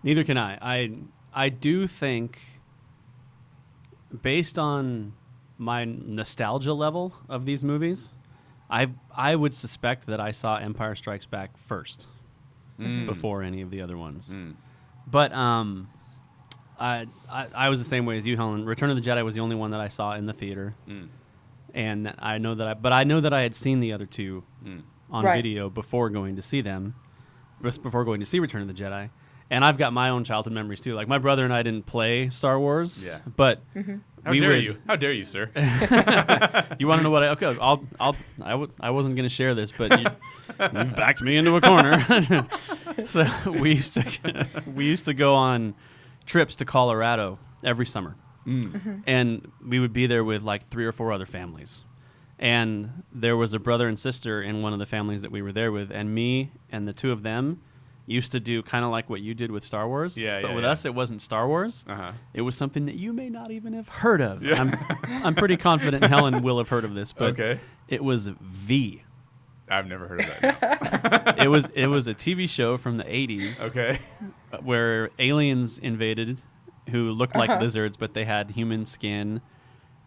Neither 0.05 0.23
can 0.23 0.37
I. 0.37 0.59
I 0.61 0.93
I 1.33 1.49
do 1.49 1.87
think, 1.89 2.39
based 4.23 4.59
on 4.59 5.15
my 5.59 5.85
nostalgia 5.85 6.75
level 6.75 7.15
of 7.29 7.47
these 7.47 7.65
movies, 7.65 8.13
I 8.71 8.91
I 9.17 9.35
would 9.35 9.55
suspect 9.55 10.07
that 10.07 10.21
I 10.21 10.31
saw 10.31 10.57
Empire 10.57 10.95
Strikes 10.95 11.27
Back 11.27 11.57
first 11.57 12.07
mm. 12.79 13.07
before 13.07 13.43
any 13.43 13.63
of 13.63 13.71
the 13.71 13.81
other 13.81 13.97
ones. 13.97 14.29
Mm. 14.29 14.55
But 15.07 15.33
um, 15.33 15.89
I, 16.79 17.07
I 17.31 17.47
I 17.55 17.69
was 17.71 17.79
the 17.79 17.89
same 17.89 18.05
way 18.05 18.19
as 18.19 18.27
you, 18.27 18.37
Helen. 18.37 18.67
Return 18.67 18.91
of 18.91 19.03
the 19.03 19.03
Jedi 19.03 19.25
was 19.25 19.35
the 19.35 19.41
only 19.41 19.57
one 19.57 19.71
that 19.71 19.81
I 19.81 19.89
saw 19.89 20.15
in 20.15 20.27
the 20.27 20.35
theater, 20.35 20.75
mm. 20.87 21.09
and 21.73 22.15
I 22.19 22.37
know 22.37 22.55
that 22.55 22.67
I 22.67 22.75
but 22.75 22.93
I 22.93 23.05
know 23.05 23.21
that 23.21 23.33
I 23.33 23.41
had 23.41 23.55
seen 23.55 23.81
the 23.81 23.95
other 23.95 24.07
two 24.07 24.45
on 25.11 25.25
Right. 25.25 25.37
video 25.37 25.71
before 25.71 26.11
going 26.11 26.37
to 26.37 26.43
see 26.43 26.61
them, 26.61 26.95
just 27.63 27.83
before 27.83 28.05
going 28.05 28.21
to 28.21 28.27
see 28.27 28.39
Return 28.39 28.61
of 28.61 28.69
the 28.69 28.75
Jedi. 28.75 29.09
And 29.55 29.65
I've 29.65 29.79
got 29.79 29.93
my 29.93 30.09
own 30.09 30.25
childhood 30.25 30.53
memories 30.53 30.81
too. 30.81 30.95
Like 30.97 31.07
my 31.07 31.19
brother 31.19 31.45
and 31.45 31.55
I 31.55 31.63
didn't 31.63 31.87
play 31.87 32.29
Star 32.29 32.59
Wars, 32.59 33.07
Yeah. 33.07 33.21
but 33.37 33.61
mm-hmm. 33.73 33.99
How 34.25 34.33
we 34.33 34.41
dare 34.41 34.51
would, 34.51 34.65
you? 34.65 34.77
How 34.89 34.97
dare 34.97 35.13
you, 35.13 35.25
sir? 35.25 35.49
you 36.79 36.89
want 36.89 36.99
to 36.99 37.03
know 37.05 37.11
what 37.11 37.23
I? 37.23 37.29
Okay, 37.29 37.47
I'll. 37.61 37.85
I'll. 38.01 38.17
I, 38.43 38.51
w- 38.51 38.73
I 38.81 38.91
wasn't 38.91 39.15
going 39.15 39.29
to 39.29 39.35
share 39.35 39.55
this, 39.55 39.71
but 39.71 40.01
you, 40.01 40.07
you've 40.61 40.97
backed 40.97 41.23
me 41.23 41.37
into 41.37 41.55
a 41.55 41.61
corner. 41.61 42.49
so 43.05 43.27
we 43.47 43.75
used 43.75 43.95
to 43.95 44.49
we 44.75 44.87
used 44.87 45.05
to 45.05 45.15
go 45.15 45.35
on 45.35 45.75
trips 46.27 46.57
to 46.57 46.65
Colorado 46.65 47.39
every 47.63 47.87
summer, 47.87 48.17
mm. 48.45 48.65
mm-hmm. 48.65 48.95
and 49.07 49.53
we 49.65 49.79
would 49.79 49.93
be 49.93 50.09
there 50.09 50.25
with 50.25 50.43
like 50.43 50.69
three 50.69 50.87
or 50.87 50.93
four 50.93 51.13
other 51.13 51.27
families. 51.27 51.85
And 52.41 53.05
there 53.13 53.37
was 53.37 53.55
a 53.55 53.61
brother 53.61 53.87
and 53.87 53.97
sister 53.97 54.43
in 54.43 54.63
one 54.63 54.73
of 54.73 54.81
the 54.81 54.87
families 54.87 55.23
that 55.23 55.31
we 55.31 55.43
were 55.43 55.53
there 55.53 55.71
with, 55.71 55.93
and 55.93 56.13
me 56.13 56.51
and 56.73 56.89
the 56.89 56.93
two 56.93 57.13
of 57.13 57.23
them 57.23 57.61
used 58.07 58.33
to 58.33 58.41
do 58.41 58.63
kind 58.63 58.85
of 58.85 58.91
like 58.91 59.09
what 59.09 59.21
you 59.21 59.35
did 59.35 59.51
with 59.51 59.65
Star 59.65 59.89
Wars. 59.89 60.17
Yeah, 60.19 60.43
but 60.43 60.49
yeah, 60.49 60.55
with 60.55 60.65
yeah. 60.65 60.71
us, 60.71 60.85
it 60.85 60.95
wasn't 60.95 61.23
Star 61.23 61.49
Wars. 61.49 61.85
Uh-huh. 61.89 62.13
It 62.35 62.43
was 62.43 62.57
something 62.57 62.87
that 62.87 62.97
you 62.97 63.13
may 63.13 63.29
not 63.31 63.51
even 63.51 63.73
have 63.73 63.89
heard 63.89 64.21
of. 64.21 64.43
I'm, 64.45 64.75
I'm 65.25 65.35
pretty 65.35 65.57
confident 65.57 66.05
Helen 66.09 66.43
will 66.43 66.59
have 66.59 66.69
heard 66.69 66.85
of 66.85 66.95
this, 66.95 67.13
but 67.13 67.31
Okay. 67.39 67.61
it 67.89 68.05
was 68.05 68.27
V. 68.27 69.03
I've 69.69 69.87
never 69.87 70.07
heard 70.07 70.21
of 70.21 70.27
that. 70.27 70.63
No. 70.63 71.35
It 71.45 71.49
was 71.49 71.69
it 71.71 71.87
was 71.89 72.07
a 72.07 72.15
TV 72.15 72.49
show 72.49 72.77
from 72.77 72.97
the 72.97 73.05
80s 73.05 73.67
okay. 73.69 73.99
where 74.63 75.11
aliens 75.19 75.79
invaded 75.79 76.39
who 76.91 77.11
looked 77.13 77.35
like 77.35 77.61
lizards 77.61 77.97
but 77.97 78.15
they 78.15 78.25
had 78.25 78.51
human 78.51 78.87
skin 78.87 79.41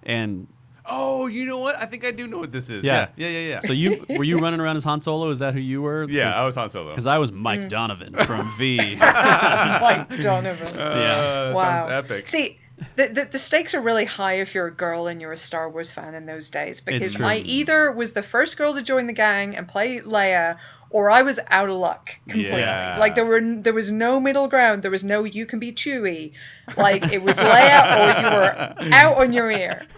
and 0.04 0.48
Oh, 0.90 1.28
you 1.28 1.46
know 1.46 1.58
what? 1.58 1.76
I 1.78 1.86
think 1.86 2.06
I 2.06 2.12
do 2.12 2.28
know 2.28 2.38
what 2.40 2.52
this 2.52 2.70
is. 2.70 2.84
Yeah. 2.84 3.10
Yeah, 3.16 3.28
yeah, 3.28 3.40
yeah. 3.40 3.48
yeah. 3.50 3.60
so 3.60 3.74
you 3.74 4.06
were 4.10 4.24
you 4.24 4.40
running 4.42 4.60
around 4.60 4.78
as 4.78 4.84
Han 4.84 5.02
Solo? 5.02 5.30
Is 5.30 5.40
that 5.40 5.54
who 5.54 5.60
you 5.60 5.82
were? 5.82 6.06
yeah, 6.10 6.40
I 6.40 6.46
was 6.46 6.56
Han 6.56 6.70
Solo. 6.70 6.92
because 6.92 7.08
I 7.08 7.18
was 7.18 7.32
Mike 7.32 7.70
Donovan 7.70 8.14
from 8.26 8.52
V. 8.58 8.96
Mike 8.96 10.20
Donovan. 10.22 10.68
Uh, 10.80 10.96
Yeah. 10.96 11.16
that 11.46 11.56
wow. 11.56 11.88
sounds 11.88 11.92
epic. 11.92 12.28
See, 12.28 12.60
the, 12.96 13.08
the, 13.08 13.26
the 13.32 13.38
stakes 13.40 13.74
are 13.74 13.82
really 13.82 14.06
high 14.06 14.36
if 14.36 14.54
you're 14.54 14.68
a 14.68 14.74
girl 14.74 15.08
and 15.08 15.20
you're 15.20 15.32
a 15.32 15.38
Star 15.38 15.68
Wars 15.70 15.92
fan 15.92 16.14
in 16.14 16.26
those 16.26 16.50
days 16.50 16.80
because. 16.80 17.20
I 17.20 17.38
either 17.38 17.92
was 17.92 18.12
the 18.14 18.22
first 18.24 18.56
girl 18.58 18.76
to 18.76 18.82
join 18.84 19.08
the 19.08 19.14
gang 19.14 19.56
and 19.56 19.68
play 19.68 20.00
Leia 20.00 20.58
or 20.90 21.10
I 21.12 21.22
was 21.22 21.40
out 21.48 21.70
of 21.70 21.76
luck 21.76 22.16
completely. 22.28 22.60
Yeah. 22.60 22.98
Like 23.00 23.16
there 23.16 23.26
were 23.26 23.42
there 23.42 23.74
was 23.74 23.92
no 23.92 24.20
middle 24.20 24.48
ground. 24.48 24.84
There 24.84 24.92
was 24.92 25.04
no 25.04 25.24
you 25.24 25.46
can 25.46 25.60
be 25.60 25.72
Chewie. 25.72 26.34
Like 26.78 27.12
it 27.12 27.22
was 27.22 27.38
Leia 27.38 27.82
or 27.98 28.22
you 28.22 28.36
were 28.36 28.94
out 28.94 29.18
on 29.18 29.34
your 29.34 29.52
ear. 29.52 29.86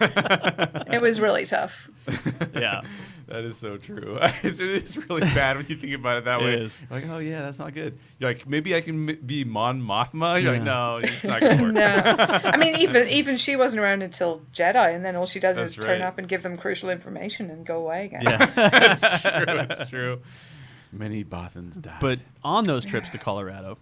It 0.90 1.00
was 1.00 1.20
really 1.20 1.46
tough. 1.46 1.88
yeah. 2.54 2.82
That 3.30 3.44
is 3.44 3.56
so 3.56 3.76
true. 3.76 4.18
it's, 4.42 4.58
it 4.58 4.68
is 4.70 4.96
really 5.08 5.20
bad 5.20 5.56
when 5.56 5.64
you 5.68 5.76
think 5.76 5.94
about 5.94 6.18
it 6.18 6.24
that 6.24 6.40
It 6.40 6.44
way. 6.44 6.54
is. 6.54 6.76
You're 6.90 7.00
like, 7.00 7.08
oh 7.08 7.18
yeah, 7.18 7.42
that's 7.42 7.60
not 7.60 7.72
good. 7.74 7.96
You're 8.18 8.30
like, 8.30 8.48
maybe 8.48 8.74
I 8.74 8.80
can 8.80 9.08
m- 9.08 9.18
be 9.24 9.44
Mon 9.44 9.80
Mothma. 9.80 10.42
You're 10.42 10.54
like, 10.54 10.62
no, 10.64 10.96
it's 10.96 11.22
not 11.22 11.40
gonna 11.40 11.62
work. 11.62 11.72
No, 11.72 11.84
I 11.86 12.56
mean 12.56 12.80
even 12.80 13.06
even 13.06 13.36
she 13.36 13.54
wasn't 13.54 13.82
around 13.82 14.02
until 14.02 14.42
Jedi, 14.52 14.92
and 14.96 15.04
then 15.04 15.14
all 15.14 15.26
she 15.26 15.38
does 15.38 15.54
That's 15.54 15.78
is 15.78 15.84
turn 15.84 16.02
up 16.02 16.18
and 16.18 16.26
give 16.26 16.42
them 16.42 16.56
crucial 16.56 16.90
information 16.90 17.50
and 17.50 17.64
go 17.64 17.76
away 17.76 18.06
again. 18.06 18.22
Yeah. 18.24 18.46
that's 18.46 19.22
true. 19.22 19.44
That's 19.46 19.88
true. 19.88 20.20
Many 20.92 21.24
Bothans 21.24 21.80
died. 21.80 21.98
But 22.00 22.22
on 22.42 22.64
those 22.64 22.84
trips 22.84 23.10
to 23.10 23.18
Colorado, 23.18 23.78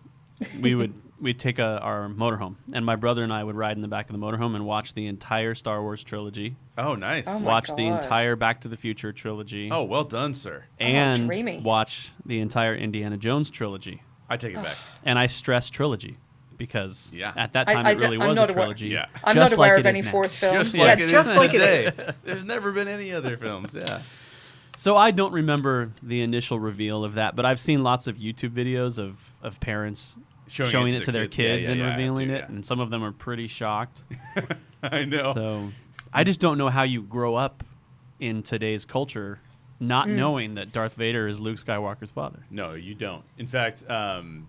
we 0.61 0.75
would 0.75 0.93
we'd 1.21 1.39
take 1.39 1.59
a, 1.59 1.81
our 1.81 2.09
motorhome, 2.09 2.57
and 2.73 2.85
my 2.87 2.95
brother 2.97 3.25
and 3.25 3.33
I 3.33 3.43
would 3.43 3.57
ride 3.57 3.77
in 3.77 3.83
the 3.83 3.89
back 3.89 4.09
of 4.09 4.13
the 4.13 4.25
motorhome 4.25 4.55
and 4.55 4.65
watch 4.67 4.95
the 4.95 5.07
entire 5.07 5.55
Star 5.57 5.83
Wars 5.83 6.05
trilogy, 6.05 6.55
oh, 6.77 6.95
nice. 6.95 7.25
Oh 7.27 7.41
my 7.41 7.47
watch 7.47 7.75
the 7.75 7.87
entire 7.87 8.37
Back 8.37 8.61
to 8.61 8.69
the 8.69 8.77
Future 8.77 9.13
trilogy, 9.13 9.69
oh, 9.73 9.83
well 9.85 10.05
done, 10.05 10.33
sir. 10.35 10.65
and 10.79 11.27
dreamy. 11.27 11.59
watch 11.59 12.13
the 12.25 12.39
entire 12.41 12.75
Indiana 12.77 13.17
Jones 13.17 13.51
trilogy. 13.51 14.03
I 14.31 14.37
take 14.37 14.55
it 14.55 14.63
back. 14.63 14.77
And 15.05 15.19
I 15.19 15.27
stress 15.27 15.71
trilogy 15.71 16.19
because 16.59 17.11
Yeah. 17.15 17.33
at 17.35 17.55
that 17.55 17.67
time 17.67 17.87
I 17.87 17.93
it 17.93 18.01
really 18.01 18.21
I'm 18.21 18.29
was 18.29 18.37
not 18.37 18.51
a 18.51 18.53
aware- 18.53 18.65
trilogy. 18.65 18.89
Yeah. 18.89 19.07
I'm 19.25 19.35
just 19.35 19.53
not 19.53 19.59
aware 19.59 19.75
like 19.77 19.81
of 19.81 19.87
any 19.87 20.03
now. 20.03 20.11
fourth 20.11 20.33
film. 20.33 20.55
Just 20.55 20.75
yeah, 20.75 20.83
like 20.85 20.99
it 20.99 21.05
is 21.05 21.11
just 21.11 21.37
like 21.37 21.51
today. 21.53 21.87
it 21.87 21.99
is. 21.99 22.15
There's 22.25 22.45
never 22.45 22.71
been 22.73 22.89
any 22.89 23.13
other 23.13 23.37
films. 23.39 23.75
Yeah. 23.75 24.03
So 24.79 24.97
I 24.97 25.11
don't 25.11 25.33
remember 25.33 25.91
the 26.05 26.23
initial 26.23 26.61
reveal 26.61 27.05
of 27.05 27.15
that, 27.15 27.35
but 27.35 27.45
I've 27.45 27.59
seen 27.59 27.83
lots 27.83 28.07
of 28.07 28.17
YouTube 28.17 28.51
videos 28.51 28.97
of, 28.97 29.33
of 29.43 29.59
parents 29.59 30.17
Showing 30.47 30.71
showing, 30.71 30.95
it 30.95 31.03
it 31.03 31.05
to 31.07 31.13
their 31.13 31.27
kids. 31.27 31.37
Yeah, 31.37 31.47
kids 31.57 31.67
yeah, 31.67 31.73
and 31.73 31.81
yeah, 31.81 31.87
I 31.87 31.91
revealing 31.91 32.29
do, 32.29 32.35
it, 32.35 32.49
and 32.49 32.65
some 32.65 32.79
of 32.79 32.89
them 32.89 33.03
are 33.03 33.11
pretty 33.11 33.49
shocked. 33.49 34.05
I 34.85 35.05
know. 35.05 35.35
So 35.35 35.73
I 36.13 36.23
just 36.23 36.39
don't 36.39 36.59
know 36.59 36.69
how 36.69 36.85
you 36.85 37.03
grow 37.03 37.35
up 37.35 37.65
in 38.21 38.45
today's 38.45 38.85
culture 38.85 39.41
not 39.81 40.09
knowing 40.09 40.55
that 40.55 40.73
Darth 40.73 40.95
Vader 40.95 41.27
is 41.27 41.41
Luke 41.41 41.57
Skywalker's 41.57 42.13
father. 42.13 42.45
No, 42.49 42.75
you 42.75 42.95
don't. 42.95 43.25
In 43.37 43.49
fact, 43.49 43.89
um, 43.91 44.49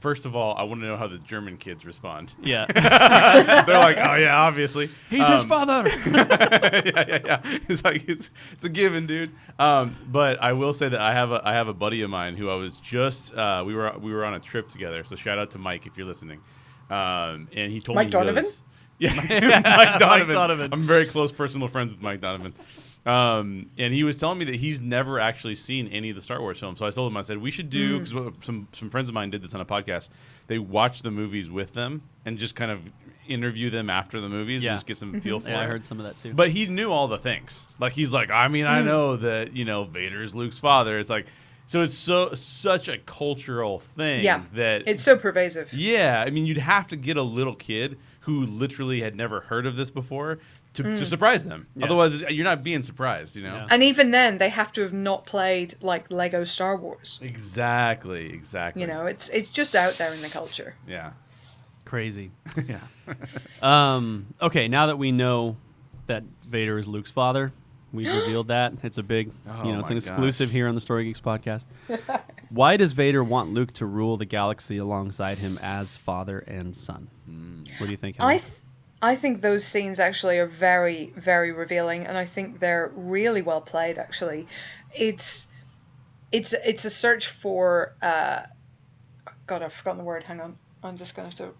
first 0.00 0.26
of 0.26 0.34
all, 0.34 0.54
I 0.56 0.62
want 0.64 0.80
to 0.80 0.86
know 0.86 0.96
how 0.96 1.06
the 1.06 1.18
German 1.18 1.56
kids 1.56 1.86
respond. 1.86 2.34
Yeah. 2.42 2.66
They're 3.66 3.78
like, 3.78 3.96
oh 3.98 4.14
yeah, 4.16 4.36
obviously. 4.36 4.88
He's 5.08 5.26
his 5.26 5.42
Um, 5.42 5.48
father. 5.48 5.88
yeah, 6.06 6.84
yeah, 6.84 7.18
yeah. 7.24 7.40
It's 7.68 7.84
like 7.84 8.08
it's 8.08 8.30
it's 8.52 8.64
a 8.64 8.68
given, 8.68 9.06
dude. 9.06 9.30
Um, 9.58 9.96
but 10.08 10.40
I 10.42 10.52
will 10.54 10.72
say 10.72 10.88
that 10.88 11.00
I 11.00 11.12
have 11.14 11.30
a 11.32 11.40
I 11.44 11.52
have 11.54 11.68
a 11.68 11.74
buddy 11.74 12.02
of 12.02 12.10
mine 12.10 12.36
who 12.36 12.50
I 12.50 12.54
was 12.56 12.76
just 12.78 13.34
uh, 13.34 13.62
we 13.66 13.74
were 13.74 13.94
we 14.00 14.12
were 14.12 14.24
on 14.24 14.34
a 14.34 14.40
trip 14.40 14.68
together. 14.68 15.04
So 15.04 15.16
shout 15.16 15.38
out 15.38 15.50
to 15.52 15.58
Mike 15.58 15.86
if 15.86 15.96
you're 15.96 16.06
listening. 16.06 16.40
Um, 16.90 17.48
and 17.54 17.70
he 17.70 17.80
told 17.80 17.94
Mike 17.96 18.06
me 18.06 18.08
he 18.08 18.12
Donovan? 18.12 18.42
goes- 18.42 18.62
yeah, 18.98 19.14
Mike 19.64 19.98
Donovan. 19.98 20.34
Donovan. 20.34 20.72
I'm 20.72 20.82
very 20.82 21.06
close 21.06 21.32
personal 21.32 21.68
friends 21.68 21.94
with 21.94 22.02
Mike 22.02 22.20
Donovan. 22.20 22.52
Um, 23.06 23.68
and 23.78 23.94
he 23.94 24.04
was 24.04 24.18
telling 24.20 24.38
me 24.38 24.44
that 24.46 24.56
he's 24.56 24.80
never 24.80 25.18
actually 25.18 25.54
seen 25.54 25.88
any 25.88 26.10
of 26.10 26.16
the 26.16 26.22
Star 26.22 26.40
Wars 26.40 26.60
films. 26.60 26.78
So 26.78 26.86
I 26.86 26.90
told 26.90 27.10
him, 27.10 27.16
I 27.16 27.22
said, 27.22 27.38
we 27.38 27.50
should 27.50 27.70
do, 27.70 27.98
Hmm. 27.98 28.04
because 28.04 28.44
some, 28.44 28.68
some 28.72 28.90
friends 28.90 29.08
of 29.08 29.14
mine 29.14 29.30
did 29.30 29.42
this 29.42 29.54
on 29.54 29.60
a 29.60 29.64
podcast. 29.64 30.10
They 30.48 30.58
watch 30.58 31.02
the 31.02 31.10
movies 31.10 31.50
with 31.50 31.72
them 31.72 32.02
and 32.26 32.36
just 32.38 32.54
kind 32.54 32.70
of 32.70 32.80
interview 33.26 33.70
them 33.70 33.88
after 33.88 34.20
the 34.20 34.28
movies 34.28 34.62
Yeah. 34.62 34.72
and 34.72 34.76
just 34.76 34.86
get 34.86 34.96
some 34.96 35.18
feel 35.20 35.40
for 35.40 35.48
yeah, 35.48 35.60
I 35.60 35.64
heard 35.66 35.86
some 35.86 35.98
of 35.98 36.04
that 36.04 36.18
too. 36.18 36.34
But 36.34 36.50
he 36.50 36.66
knew 36.66 36.90
all 36.90 37.08
the 37.08 37.18
things. 37.18 37.68
Like 37.78 37.92
he's 37.92 38.12
like, 38.12 38.30
I 38.30 38.48
mean, 38.48 38.64
Hmm. 38.66 38.72
I 38.72 38.82
know 38.82 39.16
that 39.16 39.54
you 39.56 39.64
know 39.64 39.84
Vader's 39.84 40.34
Luke's 40.34 40.58
father. 40.58 40.98
It's 40.98 41.10
like, 41.10 41.26
so 41.66 41.82
it's 41.82 41.94
so 41.94 42.34
such 42.34 42.88
a 42.88 42.98
cultural 42.98 43.78
thing 43.78 44.24
Yeah, 44.24 44.42
that 44.54 44.82
It's 44.86 45.02
so 45.04 45.16
pervasive. 45.16 45.72
yeah. 45.72 46.22
I 46.26 46.30
mean, 46.30 46.44
you'd 46.44 46.58
have 46.58 46.88
to 46.88 46.96
get 46.96 47.16
a 47.16 47.22
little 47.22 47.54
kid 47.54 47.96
who 48.20 48.44
literally 48.46 49.00
had 49.00 49.14
never 49.14 49.40
heard 49.42 49.64
of 49.66 49.76
this 49.76 49.90
before 49.90 50.40
to, 50.74 50.82
Hmm. 50.82 50.94
to 50.94 51.04
surprise 51.06 51.44
them. 51.44 51.66
Yeah. 51.76 51.86
Otherwise, 51.86 52.20
you're 52.30 52.44
not 52.44 52.62
being 52.62 52.82
surprised. 52.82 53.36
You 53.36 53.42
know. 53.44 53.54
Yeah. 53.54 53.66
And 53.70 53.82
even 53.82 54.10
then, 54.10 54.38
they 54.38 54.48
have 54.48 54.70
to 54.72 54.82
have 54.82 54.92
not 54.92 55.26
played 55.26 55.74
like 55.80 56.10
Lego 56.10 56.44
Star 56.44 56.76
Wars. 56.76 57.18
Exactly. 57.22 58.32
Exactly. 58.32 58.82
You 58.82 58.88
know, 58.88 59.06
it's 59.06 59.28
it's 59.30 59.48
just 59.48 59.74
out 59.74 59.94
there 59.98 60.12
in 60.14 60.22
the 60.22 60.28
culture. 60.28 60.74
Yeah. 60.88 61.10
Crazy. 61.84 62.30
yeah. 62.68 62.78
Um, 63.62 64.26
okay, 64.40 64.68
now 64.68 64.86
that 64.86 64.96
we 64.98 65.12
know 65.12 65.56
that 66.06 66.22
Vader 66.48 66.78
is 66.78 66.86
Luke's 66.88 67.10
father, 67.10 67.52
we've 67.92 68.06
revealed 68.22 68.48
that. 68.48 68.72
It's 68.82 68.98
a 68.98 69.02
big, 69.02 69.30
Oh 69.48 69.64
you 69.64 69.72
know, 69.72 69.80
it's 69.80 69.90
an 69.90 69.96
exclusive 69.96 70.48
gosh. 70.48 70.52
here 70.54 70.68
on 70.68 70.74
the 70.74 70.80
Story 70.80 71.04
Geeks 71.04 71.20
podcast. 71.20 71.66
Why 72.50 72.76
does 72.76 72.92
Vader 72.92 73.22
want 73.22 73.52
Luke 73.52 73.72
to 73.74 73.86
rule 73.86 74.16
the 74.16 74.24
galaxy 74.24 74.76
alongside 74.78 75.38
him 75.38 75.58
as 75.62 75.96
father 75.96 76.38
and 76.40 76.74
son? 76.74 77.08
What 77.78 77.86
do 77.86 77.90
you 77.92 77.96
think? 77.96 78.16
I 78.18 78.38
th- 78.38 78.52
I 79.02 79.16
think 79.16 79.40
those 79.40 79.64
scenes 79.64 79.98
actually 79.98 80.38
are 80.38 80.46
very 80.46 81.12
very 81.16 81.52
revealing, 81.52 82.06
and 82.06 82.16
I 82.16 82.26
think 82.26 82.60
they're 82.60 82.90
really 82.94 83.42
well 83.42 83.60
played. 83.60 83.98
Actually, 83.98 84.46
it's 84.94 85.48
it's 86.32 86.52
it's 86.52 86.84
a 86.84 86.90
search 86.90 87.28
for. 87.28 87.94
Uh, 88.02 88.42
God, 89.46 89.62
I've 89.62 89.72
forgotten 89.72 89.98
the 89.98 90.04
word. 90.04 90.22
Hang 90.22 90.40
on, 90.40 90.56
I'm 90.82 90.96
just 90.96 91.14
gonna 91.14 91.28
have 91.28 91.38
to. 91.38 91.54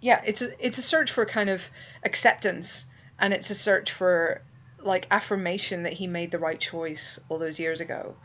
Yeah, 0.00 0.20
it's 0.24 0.42
a 0.42 0.66
it's 0.66 0.78
a 0.78 0.82
search 0.82 1.12
for 1.12 1.26
kind 1.26 1.50
of 1.50 1.68
acceptance, 2.02 2.86
and 3.18 3.32
it's 3.32 3.50
a 3.50 3.54
search 3.54 3.92
for 3.92 4.42
like 4.78 5.06
affirmation 5.10 5.84
that 5.84 5.92
he 5.92 6.06
made 6.06 6.30
the 6.30 6.38
right 6.38 6.58
choice 6.58 7.20
all 7.28 7.38
those 7.38 7.60
years 7.60 7.80
ago. 7.80 8.16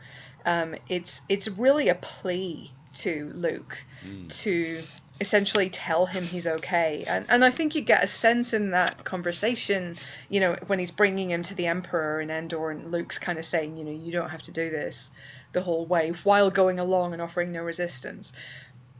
Um, 0.44 0.74
it's 0.88 1.20
it's 1.28 1.48
really 1.48 1.88
a 1.88 1.94
plea 1.94 2.72
to 2.94 3.30
Luke 3.34 3.84
to 4.30 4.82
essentially 5.20 5.68
tell 5.68 6.06
him 6.06 6.22
he's 6.22 6.46
okay. 6.46 7.04
And 7.06 7.26
and 7.28 7.44
I 7.44 7.50
think 7.50 7.74
you 7.74 7.82
get 7.82 8.04
a 8.04 8.06
sense 8.06 8.52
in 8.52 8.70
that 8.70 9.04
conversation, 9.04 9.96
you 10.28 10.40
know, 10.40 10.56
when 10.66 10.78
he's 10.78 10.90
bringing 10.90 11.30
him 11.30 11.42
to 11.44 11.54
the 11.54 11.66
Emperor 11.66 12.20
in 12.20 12.30
Endor, 12.30 12.70
and 12.70 12.92
Luke's 12.92 13.18
kind 13.18 13.38
of 13.38 13.44
saying, 13.44 13.76
you 13.76 13.84
know, 13.84 13.90
you 13.90 14.12
don't 14.12 14.30
have 14.30 14.42
to 14.42 14.52
do 14.52 14.70
this 14.70 15.10
the 15.52 15.62
whole 15.62 15.86
way 15.86 16.10
while 16.24 16.50
going 16.50 16.78
along 16.78 17.12
and 17.12 17.22
offering 17.22 17.52
no 17.52 17.62
resistance. 17.62 18.32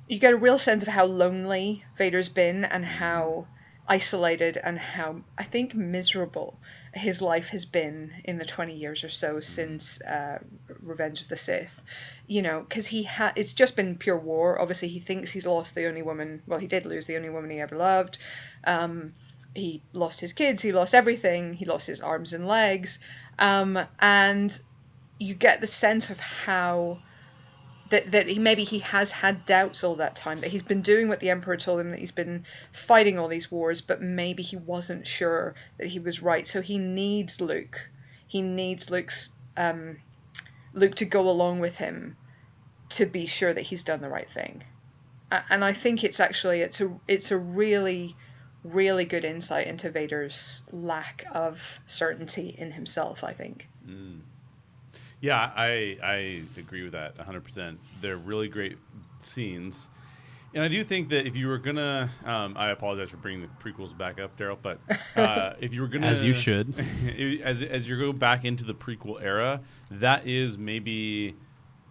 You 0.08 0.18
get 0.18 0.32
a 0.32 0.36
real 0.36 0.58
sense 0.58 0.82
of 0.82 0.88
how 0.88 1.04
lonely 1.04 1.84
Vader's 1.96 2.30
been 2.30 2.64
and 2.64 2.84
how 2.84 3.46
isolated 3.86 4.58
and 4.62 4.78
how 4.78 5.22
I 5.36 5.44
think 5.44 5.74
miserable 5.74 6.58
his 6.98 7.22
life 7.22 7.48
has 7.48 7.64
been 7.64 8.12
in 8.24 8.38
the 8.38 8.44
20 8.44 8.74
years 8.74 9.04
or 9.04 9.08
so 9.08 9.40
since 9.40 10.00
uh, 10.02 10.38
Revenge 10.82 11.20
of 11.20 11.28
the 11.28 11.36
Sith. 11.36 11.82
You 12.26 12.42
know, 12.42 12.60
because 12.60 12.86
he 12.86 13.04
ha- 13.04 13.32
it's 13.36 13.52
just 13.52 13.76
been 13.76 13.96
pure 13.96 14.18
war. 14.18 14.60
Obviously, 14.60 14.88
he 14.88 15.00
thinks 15.00 15.30
he's 15.30 15.46
lost 15.46 15.74
the 15.74 15.86
only 15.86 16.02
woman. 16.02 16.42
Well, 16.46 16.58
he 16.58 16.66
did 16.66 16.84
lose 16.84 17.06
the 17.06 17.16
only 17.16 17.30
woman 17.30 17.50
he 17.50 17.60
ever 17.60 17.76
loved. 17.76 18.18
Um, 18.64 19.12
he 19.54 19.82
lost 19.92 20.20
his 20.20 20.32
kids. 20.32 20.60
He 20.60 20.72
lost 20.72 20.94
everything. 20.94 21.54
He 21.54 21.64
lost 21.64 21.86
his 21.86 22.00
arms 22.00 22.32
and 22.32 22.46
legs. 22.46 22.98
Um, 23.38 23.78
and 23.98 24.58
you 25.18 25.34
get 25.34 25.60
the 25.60 25.66
sense 25.66 26.10
of 26.10 26.20
how 26.20 26.98
that 27.90 28.10
that 28.10 28.26
he 28.26 28.38
maybe 28.38 28.64
he 28.64 28.80
has 28.80 29.10
had 29.10 29.46
doubts 29.46 29.84
all 29.84 29.96
that 29.96 30.16
time 30.16 30.38
that 30.38 30.50
he's 30.50 30.62
been 30.62 30.82
doing 30.82 31.08
what 31.08 31.20
the 31.20 31.30
emperor 31.30 31.56
told 31.56 31.80
him 31.80 31.90
that 31.90 31.98
he's 31.98 32.12
been 32.12 32.44
fighting 32.72 33.18
all 33.18 33.28
these 33.28 33.50
wars 33.50 33.80
but 33.80 34.00
maybe 34.00 34.42
he 34.42 34.56
wasn't 34.56 35.06
sure 35.06 35.54
that 35.78 35.86
he 35.86 35.98
was 35.98 36.22
right. 36.22 36.46
So 36.46 36.60
he 36.60 36.78
needs 36.78 37.40
Luke. 37.40 37.88
He 38.26 38.42
needs 38.42 38.90
Luke's 38.90 39.30
um, 39.56 39.98
Luke 40.74 40.96
to 40.96 41.04
go 41.04 41.28
along 41.28 41.60
with 41.60 41.78
him 41.78 42.16
to 42.90 43.06
be 43.06 43.26
sure 43.26 43.52
that 43.52 43.62
he's 43.62 43.84
done 43.84 44.00
the 44.00 44.08
right 44.08 44.28
thing. 44.28 44.62
And 45.30 45.62
I 45.62 45.74
think 45.74 46.04
it's 46.04 46.20
actually 46.20 46.60
it's 46.60 46.80
a 46.80 46.90
it's 47.06 47.30
a 47.30 47.36
really 47.36 48.16
really 48.64 49.04
good 49.04 49.24
insight 49.24 49.66
into 49.66 49.90
Vader's 49.90 50.62
lack 50.72 51.24
of 51.32 51.80
certainty 51.86 52.54
in 52.56 52.72
himself 52.72 53.24
I 53.24 53.32
think 53.32 53.68
Yeah, 55.20 55.52
I 55.56 55.98
I 56.02 56.42
agree 56.56 56.82
with 56.82 56.92
that 56.92 57.16
100%. 57.18 57.76
They're 58.00 58.16
really 58.16 58.48
great 58.48 58.78
scenes. 59.20 59.90
And 60.54 60.64
I 60.64 60.68
do 60.68 60.82
think 60.82 61.10
that 61.10 61.26
if 61.26 61.36
you 61.36 61.46
were 61.46 61.58
gonna, 61.58 62.08
um, 62.24 62.56
I 62.56 62.70
apologize 62.70 63.10
for 63.10 63.18
bringing 63.18 63.42
the 63.42 63.48
prequels 63.62 63.96
back 63.96 64.18
up, 64.18 64.36
Daryl. 64.38 64.56
But 64.60 64.78
uh, 65.14 65.52
if 65.60 65.74
you 65.74 65.82
were 65.82 65.88
gonna, 65.88 66.06
As 66.06 66.24
you 66.24 66.32
should. 66.32 66.72
as 67.44 67.62
as 67.62 67.86
you 67.86 67.98
go 67.98 68.12
back 68.12 68.44
into 68.44 68.64
the 68.64 68.74
prequel 68.74 69.22
era, 69.22 69.60
that 69.90 70.26
is 70.26 70.56
maybe, 70.56 71.36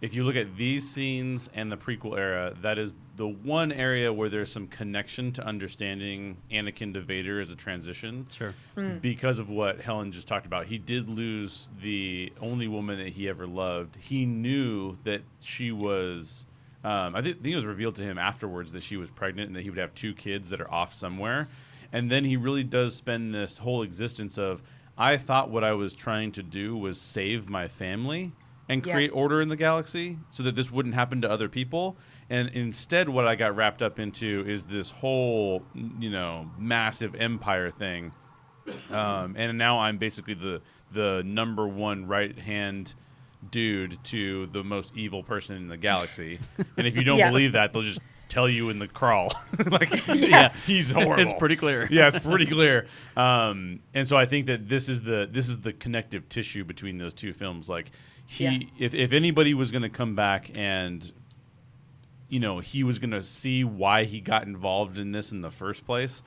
if 0.02 0.14
you 0.14 0.24
look 0.24 0.36
at 0.36 0.56
these 0.56 0.88
scenes 0.88 1.50
and 1.56 1.72
the 1.72 1.78
prequel 1.78 2.18
era, 2.18 2.54
that 2.62 2.78
is 2.78 2.94
the 3.16 3.28
one 3.28 3.72
area 3.72 4.14
where 4.14 4.30
there's 4.30 4.52
some 4.52 4.68
connection 4.68 5.32
to 5.32 5.44
understanding 5.46 6.38
Anakin 6.52 6.94
to 6.94 7.02
Vader 7.02 7.42
as 7.42 7.50
a 7.52 7.56
transition 7.56 8.28
Sure. 8.32 8.54
because 9.02 9.40
of 9.40 9.50
what 9.50 9.82
Helen 9.82 10.12
just 10.12 10.28
talked 10.28 10.46
about. 10.46 10.68
He 10.68 10.78
did 10.78 11.10
lose 11.10 11.70
the 11.82 12.32
only 12.40 12.68
woman 12.68 13.00
that 13.00 13.10
he 13.10 13.28
ever 13.28 13.48
loved. 13.48 13.96
He 13.96 14.26
knew 14.26 14.96
that 15.04 15.22
she 15.42 15.72
was. 15.72 16.46
Um, 16.84 17.16
I 17.16 17.22
thi- 17.24 17.34
think 17.34 17.48
it 17.48 17.56
was 17.56 17.66
revealed 17.66 17.96
to 17.96 18.04
him 18.04 18.20
afterwards 18.20 18.72
that 18.74 18.84
she 18.84 18.98
was 18.98 19.10
pregnant 19.10 19.48
and 19.48 19.56
that 19.56 19.64
he 19.64 19.72
would 19.72 19.80
have 19.80 19.96
two 19.96 20.14
kids 20.14 20.50
that 20.50 20.62
are 20.62 20.72
off 20.72 20.94
somewhere. 20.94 21.48
And 21.92 22.10
then 22.12 22.24
he 22.24 22.38
really 22.38 22.64
does 22.64 22.94
spend 22.96 23.34
this 23.34 23.58
whole 23.58 23.82
existence 23.82 24.38
of 24.38 24.62
I 24.96 25.18
thought 25.18 25.50
what 25.50 25.64
I 25.64 25.74
was 25.74 25.96
trying 25.96 26.32
to 26.34 26.44
do 26.44 26.78
was 26.78 27.00
save 27.02 27.50
my 27.50 27.68
family 27.68 28.32
and 28.70 28.86
Yeah. 28.86 28.94
create 28.94 29.12
order 29.14 29.42
in 29.42 29.50
the 29.50 29.56
galaxy 29.56 30.18
so 30.30 30.44
that 30.44 30.56
this 30.56 30.72
wouldn't 30.72 30.96
happen 30.96 31.22
to 31.22 31.30
other 31.32 31.48
people. 31.50 31.98
And 32.30 32.50
instead, 32.50 33.08
what 33.10 33.26
I 33.28 33.36
got 33.36 33.56
wrapped 33.56 33.82
up 33.82 34.00
into 34.00 34.44
is 34.48 34.66
this 34.66 34.92
whole, 34.92 35.64
you 35.74 36.10
know, 36.10 36.50
massive 36.58 37.16
empire 37.16 37.72
thing 37.72 38.14
um, 38.92 39.36
and 39.38 39.58
now 39.58 39.80
I'm 39.80 39.98
basically 39.98 40.34
the 40.34 40.62
the 40.92 41.24
number 41.26 41.68
one 41.68 42.06
right 42.06 42.38
hand 42.38 42.96
dude 43.52 43.98
to 44.06 44.48
the 44.48 44.64
most 44.64 44.96
evil 44.98 45.24
person 45.24 45.56
in 45.58 45.68
the 45.70 45.78
galaxy. 45.78 46.40
and 46.76 46.86
if 46.88 46.96
you 46.98 47.04
don't 47.04 47.18
Yeah. 47.20 47.30
believe 47.30 47.54
that, 47.54 47.72
they'll 47.72 47.82
just 47.84 48.02
tell 48.28 48.50
you 48.50 48.70
in 48.70 48.78
the 48.80 48.88
crawl. 48.88 49.32
like, 49.68 49.90
Yeah. 50.14 50.52
he's 50.66 50.92
horrible. 50.92 51.20
It's 51.24 51.34
pretty 51.40 51.56
clear. 51.56 51.88
yeah, 51.90 52.08
it's 52.08 52.20
pretty 52.20 52.46
clear. 52.58 52.88
Um, 53.16 53.80
and 53.94 54.06
so 54.06 54.18
I 54.18 54.26
think 54.26 54.48
that 54.48 54.68
this 54.68 54.90
is 54.90 55.02
the 55.02 55.30
this 55.32 55.48
is 55.48 55.60
the 55.60 55.72
connective 55.72 56.28
tissue 56.28 56.66
between 56.66 56.98
those 56.98 57.14
two 57.14 57.32
films. 57.34 57.70
Like 57.70 57.92
he, 58.28 58.44
Yeah. 58.44 58.60
if 58.78 58.94
if 58.94 59.14
anybody 59.14 59.54
was 59.54 59.72
going 59.72 59.82
to 59.84 59.90
come 59.90 60.14
back 60.16 60.52
and 60.56 61.12
you 62.30 62.40
know 62.40 62.60
he 62.60 62.84
was 62.84 63.00
going 63.00 63.12
to 63.12 63.24
see 63.24 63.64
why 63.64 64.04
he 64.04 64.20
got 64.20 64.46
involved 64.46 65.00
in 65.00 65.12
this 65.14 65.32
in 65.32 65.42
the 65.42 65.50
first 65.50 65.86
place 65.86 66.22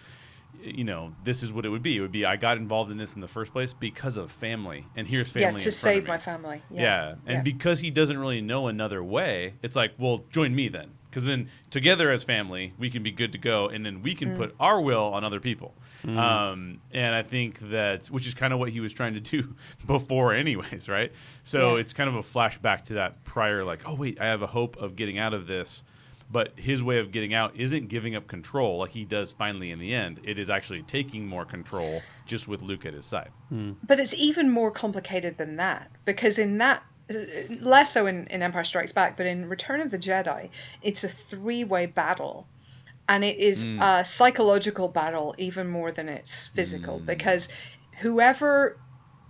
you 0.63 0.83
know 0.83 1.13
this 1.25 1.43
is 1.43 1.53
what 1.53 1.65
it 1.65 1.69
would 1.69 1.83
be. 1.83 1.97
It 1.97 2.01
would 2.01 2.11
be 2.11 2.27
i 2.27 2.37
got 2.37 2.57
involved 2.57 2.91
in 2.91 2.97
this 2.99 3.15
in 3.15 3.21
the 3.21 3.29
first 3.29 3.53
place 3.53 3.73
because 3.73 4.17
of 4.17 4.33
family 4.33 4.85
and 4.97 5.07
here's 5.07 5.31
family 5.31 5.53
yeah 5.61 5.65
to 5.65 5.71
save 5.71 6.07
my 6.07 6.19
family. 6.19 6.61
Yeah, 6.71 7.15
and 7.27 7.37
yeah. 7.37 7.43
because 7.43 7.81
he 7.81 7.91
doesn't 7.91 8.19
really 8.19 8.41
know 8.41 8.67
another 8.67 9.03
way 9.05 9.55
it's 9.63 9.77
like 9.77 9.93
well 9.99 10.25
join 10.31 10.55
me 10.55 10.69
then 10.69 10.91
because 11.11 11.25
then 11.25 11.49
together 11.71 12.11
as 12.11 12.23
family 12.25 12.73
we 12.79 12.89
can 12.89 13.03
be 13.03 13.11
good 13.11 13.33
to 13.33 13.39
go 13.39 13.69
and 13.69 13.85
then 13.85 14.01
we 14.03 14.15
Mm. 14.15 14.19
can 14.19 14.37
put 14.37 14.55
our 14.61 14.81
will 14.81 15.13
on 15.13 15.25
other 15.25 15.41
people. 15.41 15.75
Um, 16.07 16.81
and 16.93 17.15
i 17.15 17.23
think 17.23 17.59
that 17.71 18.07
which 18.07 18.27
is 18.27 18.33
kind 18.35 18.53
of 18.53 18.59
what 18.59 18.71
he 18.71 18.81
was 18.81 18.93
trying 18.93 19.15
to 19.15 19.21
do 19.21 19.55
before 19.87 20.33
anyways 20.35 20.89
right? 20.89 21.13
So 21.43 21.75
Yeah. 21.77 21.81
it's 21.83 21.93
kind 21.93 22.09
of 22.09 22.17
a 22.17 22.23
flashback 22.23 22.85
to 22.87 22.95
that 22.95 23.23
prior 23.25 23.65
like 23.65 23.87
oh 23.89 23.95
wait 23.95 24.21
i 24.21 24.27
have 24.27 24.43
a 24.43 24.47
hope 24.47 24.77
of 24.79 24.97
getting 24.97 25.19
out 25.19 25.35
of 25.35 25.47
this 25.47 25.83
but 26.33 26.53
his 26.57 26.81
way 26.83 26.99
of 27.01 27.11
getting 27.11 27.35
out 27.35 27.57
isn't 27.57 27.89
giving 27.89 28.15
up 28.15 28.29
control 28.29 28.79
like 28.79 28.91
he 28.91 29.05
does 29.05 29.33
finally 29.33 29.73
in 29.73 29.81
the 29.81 29.93
end. 29.93 30.21
It 30.23 30.39
is 30.39 30.49
actually 30.49 30.83
taking 30.85 31.27
more 31.27 31.45
control 31.45 32.03
just 32.25 32.47
with 32.47 32.63
luke 32.63 32.87
at 32.87 32.95
his 32.95 33.05
side. 33.05 33.31
But 33.51 33.99
it's 33.99 34.15
even 34.15 34.49
more 34.49 34.71
complicated 34.71 35.39
than 35.39 35.57
that 35.57 35.91
because 36.05 36.39
in 36.39 36.59
that 36.59 36.85
less 37.61 37.93
so 37.93 38.07
in, 38.07 38.27
in 38.29 38.43
Empire 38.43 38.65
Strikes 38.65 38.93
Back, 38.93 39.17
but 39.17 39.27
in 39.27 39.49
Return 39.49 39.81
of 39.81 39.91
the 39.91 39.99
Jedi, 39.99 40.51
it's 40.83 41.05
a 41.05 41.09
three-way 41.09 41.87
battle, 41.87 42.47
and 43.09 43.25
it 43.25 43.39
is 43.39 43.65
hmm. 43.65 43.81
a 43.81 44.05
psychological 44.05 44.89
battle 44.89 45.35
even 45.39 45.69
more 45.69 45.93
than 45.93 46.09
it's 46.09 46.47
physical 46.49 46.99
hmm. 46.99 47.07
because 47.07 47.49
whoever 47.99 48.79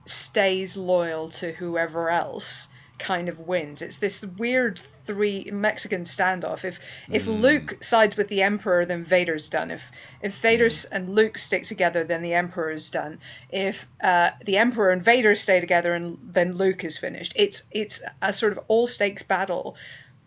stays 0.07 0.77
loyal 0.77 1.29
to 1.29 1.53
whoever 1.53 2.11
else 2.11 2.69
kind 3.01 3.29
of 3.29 3.41
wins. 3.41 3.83
It's 3.83 3.97
this 3.97 4.23
weird 4.23 4.79
three 4.79 5.51
Mexican 5.53 6.05
standoff. 6.05 6.65
If 6.65 6.79
if 7.11 7.27
mm. 7.27 7.41
Luke 7.41 7.83
sides 7.83 8.17
with 8.17 8.29
the 8.29 8.43
Emperor, 8.43 8.85
then 8.85 9.03
Vader's 9.03 9.49
done. 9.49 9.73
If 9.73 9.91
if 10.23 10.37
Vader's 10.39 10.87
mm. 10.87 10.89
and 10.93 11.15
Luke 11.15 11.39
stick 11.39 11.65
together, 11.65 12.05
then 12.05 12.23
the 12.23 12.35
Emperor's 12.35 12.91
done. 12.91 13.19
If 13.51 13.89
uh, 14.01 14.31
the 14.45 14.59
Emperor 14.59 14.91
and 14.91 15.03
Vader 15.03 15.35
stay 15.35 15.59
together, 15.61 15.95
and 15.95 16.19
then 16.23 16.55
Luke 16.55 16.85
is 16.85 16.97
finished. 16.97 17.33
It's 17.35 17.63
it's 17.73 18.01
a 18.23 18.33
sort 18.33 18.53
of 18.53 18.61
all 18.69 18.87
stakes 18.87 19.25
battle 19.25 19.77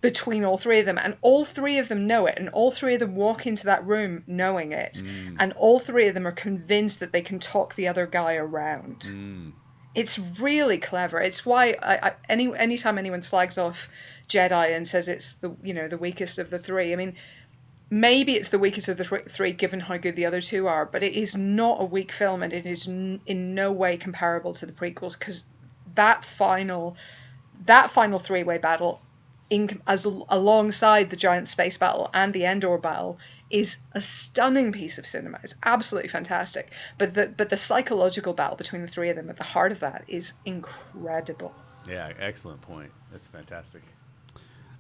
between 0.01 0.43
all 0.43 0.57
three 0.57 0.79
of 0.81 0.85
them 0.85 0.97
and 1.01 1.15
all 1.21 1.45
three 1.45 1.77
of 1.77 1.87
them 1.87 2.07
know 2.07 2.25
it 2.25 2.37
and 2.37 2.49
all 2.49 2.71
three 2.71 2.95
of 2.95 2.99
them 2.99 3.15
walk 3.15 3.47
into 3.47 3.67
that 3.67 3.87
room 3.87 4.21
knowing 4.27 4.73
it 4.73 4.95
mm. 4.95 5.37
and 5.39 5.53
all 5.53 5.79
three 5.79 6.09
of 6.09 6.13
them 6.13 6.27
are 6.27 6.33
convinced 6.33 6.99
that 6.99 7.13
they 7.13 7.21
can 7.21 7.39
talk 7.39 7.73
the 7.75 7.87
other 7.87 8.05
guy 8.05 8.33
around 8.33 9.05
it's 9.95 10.17
really 10.17 10.77
clever. 10.77 11.19
It's 11.21 11.45
why 11.45 11.75
I, 11.81 12.09
I 12.09 12.13
any 12.27 12.55
anytime 12.55 12.97
anyone 12.97 13.21
slags 13.21 13.57
off 13.57 13.89
Jedi 14.27 14.75
and 14.75 14.87
says 14.87 15.07
it's 15.07 15.35
the 15.35 15.55
you 15.63 15.73
know 15.73 15.87
the 15.87 15.97
weakest 15.97 16.39
of 16.39 16.49
the 16.49 16.59
three. 16.59 16.93
I 16.93 16.95
mean, 16.95 17.15
maybe 17.89 18.33
it's 18.33 18.49
the 18.49 18.59
weakest 18.59 18.89
of 18.89 18.97
the 18.97 19.03
thr- 19.03 19.29
three 19.29 19.51
given 19.51 19.79
how 19.79 19.97
good 19.97 20.15
the 20.15 20.25
other 20.25 20.41
two 20.41 20.67
are, 20.67 20.85
but 20.85 21.03
it 21.03 21.13
is 21.13 21.35
not 21.35 21.81
a 21.81 21.85
weak 21.85 22.11
film 22.11 22.41
and 22.41 22.53
it 22.53 22.65
is 22.65 22.87
n- 22.87 23.21
in 23.25 23.53
no 23.53 23.71
way 23.71 23.97
comparable 23.97 24.53
to 24.53 24.65
the 24.65 24.71
prequels 24.71 25.17
because 25.17 25.45
that 25.95 26.23
final 26.23 26.95
that 27.65 27.91
final 27.91 28.19
three 28.19 28.43
way 28.43 28.57
battle 28.57 29.01
in 29.49 29.81
as 29.85 30.05
alongside 30.05 31.09
the 31.11 31.15
giant 31.15 31.47
space 31.47 31.77
battle 31.77 32.09
and 32.13 32.33
the 32.33 32.45
Endor 32.45 32.77
battle 32.79 33.19
is 33.53 33.77
a 33.93 34.01
stunning 34.01 34.71
piece 34.73 34.97
of 34.97 35.05
cinema. 35.05 35.39
It's 35.43 35.53
absolutely 35.63 36.09
fantastic. 36.09 36.71
But 36.97 37.13
the 37.13 37.27
but 37.37 37.49
the 37.49 37.57
psychological 37.57 38.33
battle 38.33 38.57
between 38.57 38.81
the 38.81 38.87
three 38.87 39.09
of 39.09 39.15
them 39.15 39.29
at 39.29 39.37
the 39.37 39.43
heart 39.43 39.71
of 39.71 39.79
that 39.81 40.03
is 40.07 40.33
incredible. 40.43 41.53
yeah 41.87 42.11
excellent 42.19 42.61
point 42.61 42.91
that's 43.11 43.27
fantastic 43.27 43.83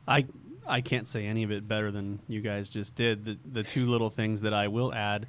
I 0.07 0.25
I 0.67 0.81
can't 0.81 1.07
say 1.07 1.25
any 1.25 1.43
of 1.43 1.51
it 1.51 1.67
better 1.67 1.91
than 1.91 2.19
you 2.27 2.41
guys 2.41 2.69
just 2.69 2.95
did. 2.95 3.25
The 3.25 3.37
the 3.45 3.63
two 3.63 3.85
little 3.89 4.09
things 4.09 4.41
that 4.41 4.53
I 4.53 4.67
will 4.67 4.93
add 4.93 5.27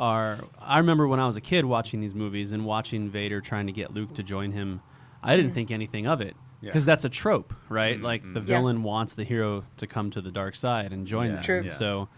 are 0.00 0.38
I 0.58 0.78
remember 0.78 1.06
when 1.08 1.20
I 1.20 1.26
was 1.26 1.36
a 1.36 1.40
kid 1.40 1.64
watching 1.64 2.00
these 2.00 2.14
movies 2.14 2.52
and 2.52 2.64
watching 2.64 3.10
Vader 3.10 3.40
trying 3.40 3.66
to 3.66 3.72
get 3.72 3.92
Luke 3.92 4.14
to 4.14 4.22
join 4.22 4.52
him. 4.52 4.80
I 5.22 5.36
didn't 5.36 5.52
think 5.52 5.70
anything 5.70 6.06
of 6.06 6.20
it 6.20 6.36
Yeah. 6.60 6.68
because 6.70 6.84
that's 6.84 7.04
a 7.04 7.08
trope, 7.08 7.54
right? 7.68 7.96
Mm-hmm. 7.96 8.04
Like 8.04 8.22
the 8.22 8.28
mm-hmm. 8.28 8.38
Yeah. 8.38 8.56
villain 8.58 8.82
wants 8.82 9.14
the 9.14 9.24
hero 9.24 9.64
to 9.78 9.86
come 9.86 10.10
to 10.10 10.20
the 10.20 10.30
dark 10.30 10.54
side 10.56 10.92
and 10.92 11.06
join 11.06 11.28
Yeah, 11.30 11.34
them. 11.36 11.44
True. 11.44 11.62
Yeah. 11.64 11.70
So 11.70 12.08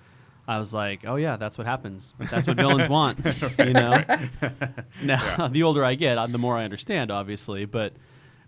I 0.48 0.58
was 0.58 0.72
like, 0.72 1.04
oh 1.06 1.16
yeah, 1.16 1.36
that's 1.36 1.58
what 1.58 1.66
happens. 1.66 2.14
That's 2.18 2.46
what 2.46 2.56
villains 2.56 2.88
want, 2.88 3.18
you 3.58 3.74
know. 3.74 4.04
Now, 5.02 5.48
the 5.48 5.62
older 5.62 5.84
I 5.84 5.94
get, 5.94 6.16
uh, 6.18 6.26
the 6.26 6.38
more 6.38 6.56
I 6.56 6.64
understand, 6.64 7.10
obviously. 7.10 7.64
But 7.64 7.94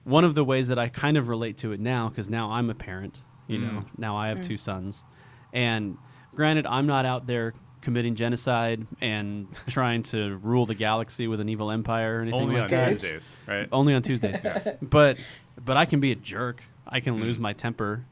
one 0.05 0.25
of 0.25 0.35
the 0.35 0.45
ways 0.45 0.69
that 0.69 0.79
I 0.79 0.89
kind 0.89 1.17
of 1.17 1.29
relate 1.29 1.59
to 1.59 1.73
it 1.73 1.81
now, 1.81 2.09
because 2.09 2.31
now 2.31 2.51
I'm 2.53 2.71
a 2.71 2.75
parent, 2.75 3.23
You 3.47 3.59
know, 3.59 3.81
Mm. 3.81 3.87
now 3.99 4.17
I 4.17 4.29
have 4.29 4.41
two 4.41 4.57
sons, 4.59 5.05
and 5.53 5.99
granted, 6.35 6.67
I'm 6.67 6.87
not 6.87 7.05
out 7.07 7.27
there 7.27 7.55
committing 7.81 8.15
genocide 8.15 8.87
and 9.01 9.49
trying 9.69 10.03
to 10.03 10.37
rule 10.39 10.67
the 10.67 10.75
galaxy 10.75 11.29
with 11.29 11.41
an 11.41 11.49
evil 11.49 11.71
empire 11.71 12.19
or 12.19 12.23
anything 12.23 12.41
like 12.41 12.49
that. 12.49 12.53
Only 12.55 12.61
like 12.61 12.73
on 12.73 12.79
that. 12.79 12.89
Tuesdays, 13.01 13.39
right? 13.47 13.69
Only 13.73 13.95
on 13.95 14.03
Tuesdays. 14.03 14.37
but 14.83 15.19
but 15.63 15.77
I 15.77 15.85
can 15.85 16.01
be 16.01 16.13
a 16.13 16.17
jerk. 16.17 16.63
I 16.87 17.01
can 17.01 17.17
Mm. 17.17 17.21
lose 17.21 17.39
my 17.39 17.53
temper, 17.53 18.05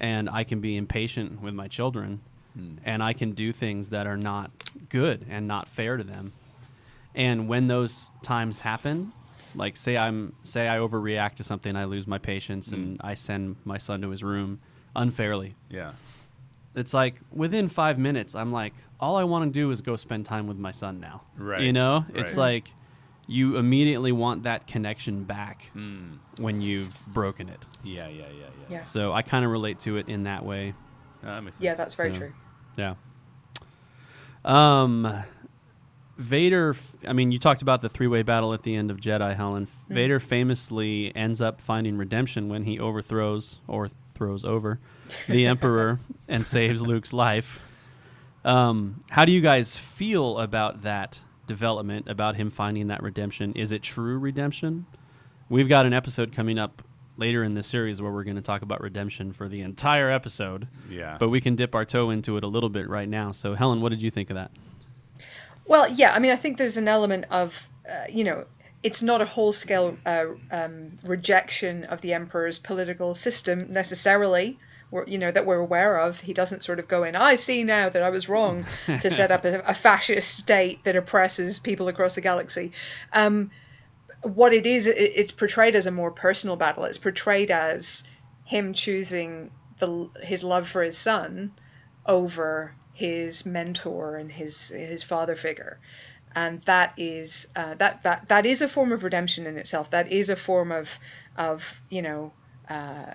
and 0.00 0.28
I 0.30 0.44
can 0.44 0.60
be 0.60 0.76
impatient 0.76 1.40
with 1.42 1.54
my 1.54 1.68
children, 1.68 2.20
Mm. 2.58 2.78
and 2.84 3.02
I 3.02 3.12
can 3.12 3.32
do 3.32 3.52
things 3.52 3.90
that 3.90 4.06
are 4.06 4.16
not 4.16 4.50
good 4.88 5.24
and 5.30 5.46
not 5.46 5.68
fair 5.68 5.96
to 5.96 6.02
them. 6.04 6.32
And 7.14 7.48
when 7.48 7.66
those 7.68 8.10
times 8.22 8.60
happen, 8.60 9.12
like 9.54 9.76
say 9.76 9.96
I'm 9.96 10.34
say 10.44 10.68
I 10.68 10.78
overreact 10.78 11.34
to 11.36 11.44
something, 11.44 11.76
I 11.76 11.84
lose 11.84 12.06
my 12.06 12.18
patience, 12.18 12.72
and 12.72 12.98
Mm. 12.98 13.04
I 13.04 13.14
send 13.14 13.56
my 13.64 13.78
son 13.78 14.00
to 14.02 14.10
his 14.10 14.22
room 14.24 14.60
unfairly. 14.96 15.54
Yeah. 15.68 15.92
It's 16.74 16.94
like 16.94 17.20
within 17.32 17.68
five 17.68 17.98
minutes, 17.98 18.34
I'm 18.34 18.52
like, 18.52 18.74
all 19.00 19.16
I 19.16 19.24
want 19.24 19.44
to 19.44 19.50
do 19.52 19.70
is 19.72 19.80
go 19.80 19.96
spend 19.96 20.24
time 20.26 20.46
with 20.46 20.56
my 20.56 20.70
son 20.72 21.00
now. 21.00 21.22
Right, 21.36 21.62
You 21.62 21.72
know, 21.72 22.04
it's 22.14 22.36
like 22.36 22.70
you 23.26 23.56
immediately 23.56 24.12
want 24.12 24.42
that 24.44 24.66
connection 24.66 25.24
back 25.24 25.70
Mm. 25.76 26.18
when 26.38 26.60
you've 26.60 27.00
broken 27.06 27.48
it. 27.48 27.64
Yeah, 27.84 28.08
yeah, 28.08 28.22
yeah, 28.22 28.26
yeah. 28.32 28.46
Yeah. 28.68 28.82
So 28.82 29.12
I 29.12 29.22
kind 29.22 29.44
of 29.44 29.50
relate 29.50 29.78
to 29.80 29.96
it 29.96 30.08
in 30.08 30.24
that 30.24 30.44
way. 30.44 30.74
No, 31.22 31.34
that 31.34 31.42
makes 31.42 31.56
sense. 31.56 31.64
Yeah, 31.64 31.74
that's 31.74 31.94
very 31.94 32.12
So- 32.12 32.18
true. 32.18 32.32
Yeah. 32.76 32.94
Um, 34.44 35.22
Vader. 36.16 36.76
I 37.06 37.12
mean, 37.12 37.32
you 37.32 37.38
talked 37.38 37.62
about 37.62 37.80
the 37.80 37.88
three-way 37.88 38.22
battle 38.22 38.52
at 38.52 38.62
the 38.62 38.74
end 38.74 38.90
of 38.90 38.98
Jedi. 38.98 39.34
Helen 39.36 39.68
Vader 39.88 40.20
famously 40.20 41.14
ends 41.16 41.40
up 41.40 41.60
finding 41.60 41.96
redemption 41.96 42.48
when 42.48 42.64
he 42.64 42.78
overthrows 42.78 43.58
or 43.66 43.88
throws 44.14 44.44
over 44.44 44.78
the 45.28 45.46
Emperor 45.48 45.98
and 46.28 46.46
saves 46.46 46.82
Luke's 46.82 47.12
life. 47.12 47.60
Um, 48.44 49.02
how 49.10 49.24
do 49.24 49.32
you 49.32 49.40
guys 49.40 49.76
feel 49.76 50.38
about 50.38 50.82
that 50.82 51.20
development? 51.46 52.08
About 52.08 52.36
him 52.36 52.50
finding 52.50 52.88
that 52.88 53.02
redemption? 53.02 53.52
Is 53.54 53.72
it 53.72 53.82
true 53.82 54.18
redemption? 54.18 54.86
We've 55.48 55.68
got 55.68 55.84
an 55.86 55.92
episode 55.92 56.32
coming 56.32 56.58
up 56.58 56.82
later 57.20 57.44
in 57.44 57.54
the 57.54 57.62
series 57.62 58.00
where 58.02 58.10
we're 58.10 58.24
going 58.24 58.36
to 58.36 58.42
talk 58.42 58.62
about 58.62 58.80
redemption 58.80 59.32
for 59.32 59.48
the 59.48 59.60
entire 59.60 60.10
episode 60.10 60.66
Yeah. 60.90 61.16
but 61.20 61.28
we 61.28 61.40
can 61.40 61.54
dip 61.54 61.74
our 61.74 61.84
toe 61.84 62.10
into 62.10 62.36
it 62.36 62.42
a 62.44 62.48
little 62.48 62.70
bit 62.70 62.88
right 62.88 63.08
now. 63.08 63.30
So, 63.32 63.54
Helen, 63.54 63.80
what 63.80 63.90
did 63.90 64.02
you 64.02 64.10
think 64.10 64.30
of 64.30 64.34
that? 64.36 64.50
Well, 65.66 65.88
yeah, 65.88 66.12
I 66.12 66.18
mean, 66.18 66.32
I 66.32 66.36
think 66.36 66.58
there's 66.58 66.76
an 66.76 66.88
element 66.88 67.26
of, 67.30 67.68
uh, 67.88 68.04
you 68.08 68.24
know, 68.24 68.44
it's 68.82 69.02
not 69.02 69.20
a 69.20 69.26
whole 69.26 69.52
scale 69.52 69.96
uh, 70.06 70.24
um, 70.50 70.98
rejection 71.04 71.84
of 71.84 72.00
the 72.00 72.14
emperor's 72.14 72.58
political 72.58 73.14
system 73.14 73.66
necessarily. 73.72 74.58
You 75.06 75.18
know 75.18 75.30
that 75.30 75.46
we're 75.46 75.58
aware 75.60 75.98
of. 75.98 76.18
He 76.18 76.32
doesn't 76.32 76.64
sort 76.64 76.80
of 76.80 76.88
go 76.88 77.04
in. 77.04 77.14
I 77.14 77.36
see 77.36 77.62
now 77.62 77.90
that 77.90 78.02
I 78.02 78.10
was 78.10 78.28
wrong 78.28 78.64
to 78.88 79.08
set 79.08 79.30
up 79.30 79.44
a, 79.50 79.60
a 79.60 79.72
fascist 79.74 80.36
state 80.36 80.82
that 80.82 80.96
oppresses 80.96 81.60
people 81.60 81.86
across 81.86 82.16
the 82.16 82.20
galaxy. 82.20 82.72
Um, 83.12 83.52
what 84.22 84.52
it 84.52 84.66
is, 84.66 84.86
it, 84.86 84.96
it's 84.96 85.32
portrayed 85.32 85.74
as 85.74 85.86
a 85.86 85.90
more 85.90 86.10
personal 86.10 86.56
battle. 86.56 86.84
It's 86.84 86.98
portrayed 86.98 87.50
as 87.50 88.02
him 88.44 88.74
choosing 88.74 89.50
the 89.78 90.10
his 90.22 90.44
love 90.44 90.68
for 90.68 90.82
his 90.82 90.98
son 90.98 91.52
over 92.06 92.74
his 92.92 93.46
mentor 93.46 94.16
and 94.16 94.30
his 94.30 94.68
his 94.68 95.02
father 95.02 95.36
figure 95.36 95.78
and 96.34 96.60
that 96.62 96.92
is 96.96 97.48
uh, 97.56 97.74
that 97.74 98.02
that 98.02 98.28
that 98.28 98.46
is 98.46 98.62
a 98.62 98.68
form 98.68 98.92
of 98.92 99.04
redemption 99.04 99.46
in 99.46 99.56
itself 99.56 99.90
that 99.90 100.12
is 100.12 100.30
a 100.30 100.36
form 100.36 100.72
of 100.72 100.98
of 101.36 101.80
you 101.88 102.02
know 102.02 102.32
uh, 102.68 103.12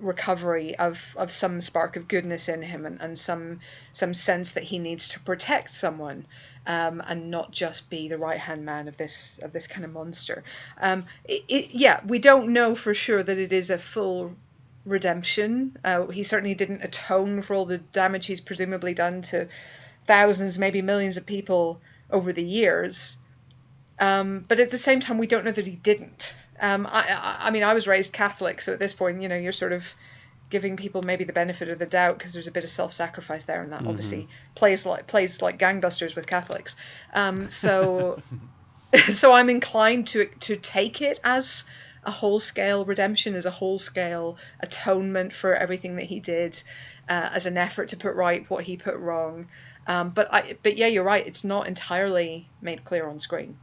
recovery 0.00 0.76
of 0.76 1.16
of 1.18 1.30
some 1.30 1.60
spark 1.60 1.96
of 1.96 2.08
goodness 2.08 2.48
in 2.48 2.62
him 2.62 2.86
and, 2.86 3.00
and 3.00 3.18
some 3.18 3.60
some 3.92 4.14
sense 4.14 4.52
that 4.52 4.64
he 4.64 4.78
needs 4.78 5.10
to 5.10 5.20
protect 5.20 5.70
someone 5.70 6.26
um, 6.66 7.02
and 7.06 7.30
not 7.30 7.50
just 7.50 7.90
be 7.90 8.08
the 8.08 8.18
right 8.18 8.38
hand 8.38 8.64
man 8.64 8.88
of 8.88 8.96
this 8.96 9.38
of 9.42 9.52
this 9.52 9.66
kind 9.66 9.84
of 9.84 9.92
monster 9.92 10.42
um, 10.80 11.04
it, 11.24 11.42
it, 11.48 11.70
yeah 11.72 12.00
we 12.06 12.18
don't 12.18 12.52
know 12.52 12.74
for 12.74 12.94
sure 12.94 13.22
that 13.22 13.38
it 13.38 13.52
is 13.52 13.70
a 13.70 13.78
full 13.78 14.34
redemption. 14.84 15.76
Uh, 15.84 16.06
he 16.06 16.22
certainly 16.22 16.54
didn't 16.54 16.82
atone 16.82 17.42
for 17.42 17.54
all 17.54 17.66
the 17.66 17.78
damage 17.78 18.26
he's 18.26 18.40
presumably 18.40 18.94
done 18.94 19.22
to 19.22 19.48
thousands, 20.06 20.58
maybe 20.58 20.82
millions 20.82 21.16
of 21.16 21.26
people 21.26 21.80
over 22.10 22.32
the 22.32 22.44
years. 22.44 23.16
Um, 24.00 24.44
but 24.48 24.58
at 24.58 24.70
the 24.70 24.78
same 24.78 25.00
time, 25.00 25.18
we 25.18 25.26
don't 25.26 25.44
know 25.44 25.52
that 25.52 25.66
he 25.66 25.76
didn't. 25.76 26.34
Um, 26.58 26.86
I, 26.86 27.06
I, 27.08 27.36
I 27.48 27.50
mean, 27.50 27.62
I 27.62 27.74
was 27.74 27.86
raised 27.86 28.12
Catholic, 28.12 28.62
so 28.62 28.72
at 28.72 28.78
this 28.78 28.94
point, 28.94 29.22
you 29.22 29.28
know, 29.28 29.36
you're 29.36 29.52
sort 29.52 29.72
of 29.72 29.94
giving 30.48 30.76
people 30.76 31.02
maybe 31.02 31.24
the 31.24 31.32
benefit 31.32 31.68
of 31.68 31.78
the 31.78 31.86
doubt 31.86 32.18
because 32.18 32.32
there's 32.32 32.48
a 32.48 32.50
bit 32.50 32.64
of 32.64 32.70
self-sacrifice 32.70 33.44
there, 33.44 33.62
and 33.62 33.72
that 33.72 33.86
obviously 33.86 34.26
plays 34.54 34.84
like 34.84 35.06
plays 35.06 35.40
like 35.40 35.58
gangbusters 35.58 36.16
with 36.16 36.26
Catholics. 36.26 36.76
Um, 37.14 37.48
so, 37.48 38.20
so 39.10 39.32
I'm 39.32 39.48
inclined 39.48 40.08
to 40.08 40.26
to 40.40 40.56
take 40.56 41.02
it 41.02 41.20
as 41.22 41.64
a 42.04 42.10
whole 42.10 42.40
scale 42.40 42.84
redemption, 42.86 43.34
as 43.34 43.44
a 43.44 43.50
whole 43.50 43.78
scale 43.78 44.38
atonement 44.60 45.34
for 45.34 45.54
everything 45.54 45.96
that 45.96 46.06
he 46.06 46.20
did, 46.20 46.60
uh, 47.08 47.30
as 47.32 47.44
an 47.44 47.58
effort 47.58 47.90
to 47.90 47.96
put 47.96 48.14
right 48.14 48.48
what 48.48 48.64
he 48.64 48.76
put 48.76 48.96
wrong. 48.96 49.48
Um, 49.86 50.10
but 50.10 50.32
I, 50.32 50.56
but 50.62 50.76
yeah, 50.76 50.86
you're 50.86 51.04
right. 51.04 51.26
It's 51.26 51.44
not 51.44 51.66
entirely 51.66 52.48
made 52.62 52.84
clear 52.84 53.06
on 53.06 53.20
screen. 53.20 53.58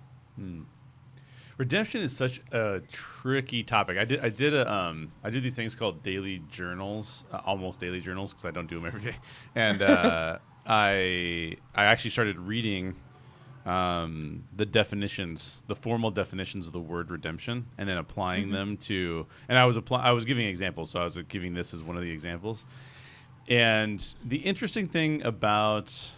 Redemption 1.57 2.01
is 2.01 2.15
such 2.15 2.39
a 2.51 2.81
tricky 2.91 3.63
topic. 3.63 3.97
I 3.97 4.05
did 4.05 4.19
I 4.19 4.29
did 4.29 4.53
a 4.53 4.71
um 4.71 5.11
I 5.23 5.31
do 5.31 5.41
these 5.41 5.55
things 5.55 5.73
called 5.75 6.03
daily 6.03 6.43
journals, 6.51 7.25
uh, 7.31 7.41
almost 7.45 7.79
daily 7.79 7.99
journals 7.99 8.31
because 8.31 8.45
I 8.45 8.51
don't 8.51 8.67
do 8.67 8.75
them 8.75 8.85
every 8.85 9.01
day, 9.01 9.15
and 9.55 9.81
uh, 9.81 10.37
I 10.67 11.57
I 11.73 11.85
actually 11.85 12.11
started 12.11 12.37
reading 12.37 12.95
um, 13.65 14.43
the 14.55 14.65
definitions, 14.65 15.63
the 15.67 15.75
formal 15.75 16.11
definitions 16.11 16.67
of 16.67 16.73
the 16.73 16.79
word 16.79 17.09
redemption, 17.09 17.65
and 17.79 17.89
then 17.89 17.97
applying 17.97 18.51
them 18.51 18.77
to. 18.77 19.25
And 19.49 19.57
I 19.57 19.65
was 19.65 19.77
apply 19.77 20.03
I 20.03 20.11
was 20.11 20.25
giving 20.25 20.45
examples, 20.45 20.91
so 20.91 21.01
I 21.01 21.05
was 21.05 21.17
giving 21.27 21.55
this 21.55 21.73
as 21.73 21.81
one 21.81 21.97
of 21.97 22.03
the 22.03 22.11
examples. 22.11 22.65
And 23.49 23.99
the 24.23 24.37
interesting 24.37 24.87
thing 24.87 25.23
about 25.23 26.11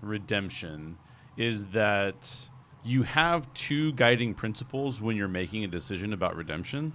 redemption 0.00 0.96
is 1.36 1.66
that 1.68 2.48
you 2.86 3.02
have 3.02 3.52
two 3.54 3.92
guiding 3.92 4.32
principles 4.34 5.00
when 5.02 5.16
you're 5.16 5.28
making 5.28 5.64
a 5.64 5.66
decision 5.68 6.12
about 6.12 6.36
redemption. 6.36 6.92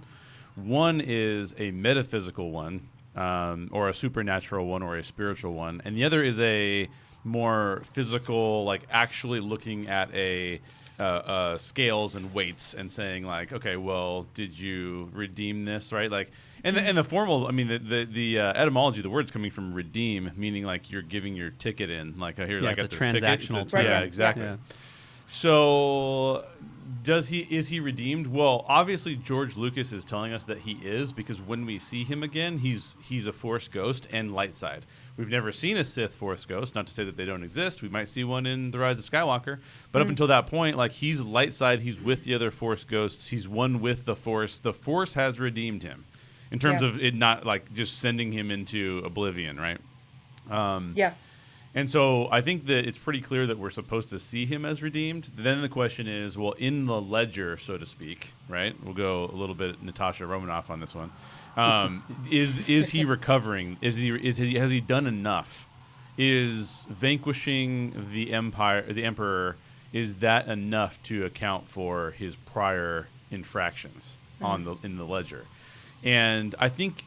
One 0.56 1.00
is 1.00 1.54
a 1.58 1.70
metaphysical 1.70 2.50
one, 2.50 2.88
um, 3.14 3.68
or 3.72 3.88
a 3.88 3.94
supernatural 3.94 4.66
one, 4.66 4.82
or 4.82 4.96
a 4.96 5.04
spiritual 5.04 5.52
one, 5.52 5.82
and 5.84 5.96
the 5.96 6.04
other 6.04 6.22
is 6.22 6.40
a 6.40 6.88
more 7.24 7.82
physical, 7.92 8.64
like 8.64 8.82
actually 8.90 9.38
looking 9.40 9.88
at 9.88 10.12
a 10.14 10.60
uh, 10.98 11.02
uh, 11.02 11.56
scales 11.58 12.16
and 12.16 12.32
weights 12.34 12.74
and 12.74 12.90
saying 12.90 13.24
like, 13.24 13.52
okay, 13.52 13.76
well, 13.76 14.26
did 14.34 14.58
you 14.58 15.08
redeem 15.12 15.64
this, 15.64 15.92
right? 15.92 16.10
Like, 16.10 16.30
and 16.64 16.74
the, 16.76 16.80
and 16.82 16.96
the 16.96 17.04
formal, 17.04 17.46
I 17.46 17.50
mean, 17.52 17.68
the 17.68 17.78
the, 17.78 18.04
the 18.04 18.38
uh, 18.40 18.52
etymology, 18.54 19.02
the 19.02 19.10
word's 19.10 19.30
coming 19.30 19.50
from 19.50 19.72
redeem, 19.72 20.32
meaning 20.36 20.64
like 20.64 20.90
you're 20.90 21.02
giving 21.02 21.34
your 21.36 21.50
ticket 21.50 21.90
in, 21.90 22.18
like, 22.18 22.36
here, 22.38 22.60
Yeah, 22.60 22.70
I 22.70 22.74
got 22.74 22.86
it's 22.86 22.98
this 22.98 23.02
a 23.08 23.12
ticket. 23.12 23.22
It's 23.40 23.48
transactional 23.48 23.62
a- 23.62 23.70
term. 23.70 23.84
yeah, 23.84 23.92
Right. 23.94 24.02
exactly. 24.04 24.44
Yeah. 24.44 24.56
So, 25.32 26.44
does 27.02 27.26
he 27.30 27.46
is 27.50 27.66
he 27.70 27.80
redeemed? 27.80 28.26
Well, 28.26 28.66
obviously 28.68 29.16
George 29.16 29.56
Lucas 29.56 29.90
is 29.90 30.04
telling 30.04 30.34
us 30.34 30.44
that 30.44 30.58
he 30.58 30.72
is 30.84 31.10
because 31.10 31.40
when 31.40 31.64
we 31.64 31.78
see 31.78 32.04
him 32.04 32.22
again, 32.22 32.58
he's 32.58 32.96
he's 33.02 33.26
a 33.26 33.32
Force 33.32 33.66
ghost 33.66 34.08
and 34.12 34.34
light 34.34 34.52
side. 34.52 34.84
We've 35.16 35.30
never 35.30 35.50
seen 35.50 35.78
a 35.78 35.84
Sith 35.84 36.14
Force 36.14 36.44
ghost. 36.44 36.74
Not 36.74 36.86
to 36.86 36.92
say 36.92 37.02
that 37.04 37.16
they 37.16 37.24
don't 37.24 37.42
exist. 37.42 37.80
We 37.80 37.88
might 37.88 38.08
see 38.08 38.24
one 38.24 38.44
in 38.44 38.70
the 38.70 38.78
Rise 38.78 38.98
of 38.98 39.08
Skywalker, 39.10 39.60
but 39.90 40.02
up 40.02 40.08
until 40.08 40.26
that 40.26 40.48
point, 40.48 40.76
like 40.76 40.92
he's 40.92 41.22
light 41.22 41.54
side. 41.54 41.80
He's 41.80 41.98
with 41.98 42.24
the 42.24 42.34
other 42.34 42.50
Force 42.50 42.84
ghosts. 42.84 43.26
He's 43.28 43.48
one 43.48 43.80
with 43.80 44.04
the 44.04 44.14
Force. 44.14 44.58
The 44.60 44.74
Force 44.74 45.14
has 45.14 45.40
redeemed 45.40 45.82
him, 45.82 46.04
in 46.50 46.58
terms 46.58 46.82
Yeah. 46.82 46.88
of 46.88 47.00
it 47.00 47.14
not 47.14 47.46
like 47.46 47.72
just 47.72 48.00
sending 48.00 48.32
him 48.32 48.50
into 48.50 49.00
oblivion, 49.04 49.58
right? 49.58 49.78
Um, 50.50 50.92
Yeah. 50.94 51.14
And 51.74 51.88
so 51.88 52.28
I 52.30 52.42
think 52.42 52.66
that 52.66 52.86
it's 52.86 52.98
pretty 52.98 53.22
clear 53.22 53.46
that 53.46 53.58
we're 53.58 53.70
supposed 53.70 54.10
to 54.10 54.18
see 54.18 54.44
him 54.44 54.66
as 54.66 54.82
redeemed. 54.82 55.30
Then 55.34 55.62
the 55.62 55.70
question 55.70 56.06
is, 56.06 56.36
well, 56.36 56.52
in 56.52 56.84
the 56.84 57.00
ledger, 57.00 57.56
so 57.56 57.78
to 57.78 57.86
speak, 57.86 58.34
right? 58.48 58.74
We'll 58.84 58.94
go 58.94 59.24
a 59.24 59.36
little 59.36 59.54
bit 59.54 59.82
Natasha 59.82 60.26
Romanoff 60.26 60.68
on 60.68 60.80
this 60.80 60.94
one. 60.94 61.10
Um, 61.56 62.04
is 62.30 62.66
is 62.68 62.90
he 62.90 63.04
recovering? 63.04 63.78
Is 63.80 63.96
he 63.96 64.10
is 64.10 64.36
he, 64.36 64.54
has 64.54 64.70
he 64.70 64.80
done 64.80 65.06
enough? 65.06 65.66
Is 66.18 66.86
vanquishing 66.90 68.08
the 68.12 68.34
empire, 68.34 68.82
the 68.92 69.04
emperor, 69.04 69.56
is 69.94 70.16
that 70.16 70.48
enough 70.48 71.02
to 71.04 71.24
account 71.24 71.70
for 71.70 72.10
his 72.10 72.36
prior 72.36 73.08
infractions 73.30 74.18
on 74.42 74.64
the 74.64 74.76
in 74.82 74.98
the 74.98 75.04
ledger? 75.04 75.46
And 76.04 76.54
I 76.58 76.68
think 76.68 77.06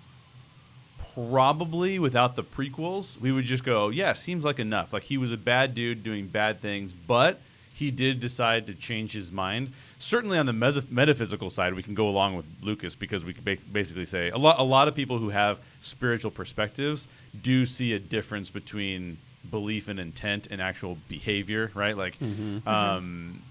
probably 1.15 1.97
without 1.97 2.35
the 2.35 2.43
prequels, 2.43 3.19
we 3.19 3.31
would 3.31 3.45
just 3.45 3.63
go, 3.63 3.89
yeah, 3.89 4.13
seems 4.13 4.43
like 4.45 4.59
enough. 4.59 4.93
Like 4.93 5.03
he 5.03 5.17
was 5.17 5.31
a 5.31 5.37
bad 5.37 5.73
dude 5.73 6.03
doing 6.03 6.27
bad 6.27 6.61
things, 6.61 6.91
but 6.93 7.39
he 7.73 7.91
did 7.91 8.19
decide 8.19 8.67
to 8.67 8.73
change 8.73 9.11
his 9.13 9.31
mind. 9.31 9.71
Certainly 9.99 10.37
on 10.37 10.45
the 10.45 10.53
mes- 10.53 10.89
metaphysical 10.89 11.49
side, 11.49 11.73
we 11.73 11.83
can 11.83 11.93
go 11.93 12.07
along 12.07 12.35
with 12.35 12.47
Lucas 12.61 12.95
because 12.95 13.23
we 13.25 13.33
can 13.33 13.43
ba- 13.43 13.57
basically 13.71 14.05
say 14.05 14.29
a 14.29 14.37
lot. 14.37 14.59
A 14.59 14.63
lot 14.63 14.87
of 14.87 14.95
people 14.95 15.17
who 15.17 15.29
have 15.29 15.59
spiritual 15.81 16.31
perspectives 16.31 17.07
do 17.41 17.65
see 17.65 17.93
a 17.93 17.99
difference 17.99 18.49
between 18.49 19.17
belief 19.51 19.89
and 19.89 19.99
intent 19.99 20.47
and 20.51 20.61
actual 20.61 20.97
behavior, 21.07 21.71
right? 21.73 21.97
Like, 21.97 22.17
um, 22.65 23.41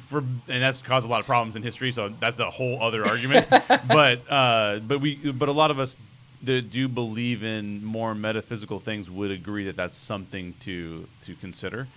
for 0.00 0.18
and 0.18 0.62
that's 0.62 0.82
caused 0.82 1.06
a 1.06 1.08
lot 1.08 1.20
of 1.20 1.26
problems 1.26 1.56
in 1.56 1.62
history. 1.62 1.90
So 1.92 2.08
that's 2.20 2.36
the 2.36 2.50
whole 2.50 2.82
other 2.82 3.06
argument. 3.06 3.46
but 3.88 4.30
uh, 4.30 4.80
but 4.80 5.00
we 5.00 5.14
but 5.16 5.48
a 5.48 5.52
lot 5.52 5.70
of 5.70 5.78
us 5.78 5.96
that 6.42 6.70
do 6.70 6.88
believe 6.88 7.42
in 7.42 7.84
more 7.84 8.14
metaphysical 8.14 8.80
things 8.80 9.10
would 9.10 9.30
agree 9.30 9.64
that 9.64 9.76
that's 9.76 9.96
something 9.96 10.54
to 10.60 11.06
to 11.22 11.34
consider. 11.36 11.88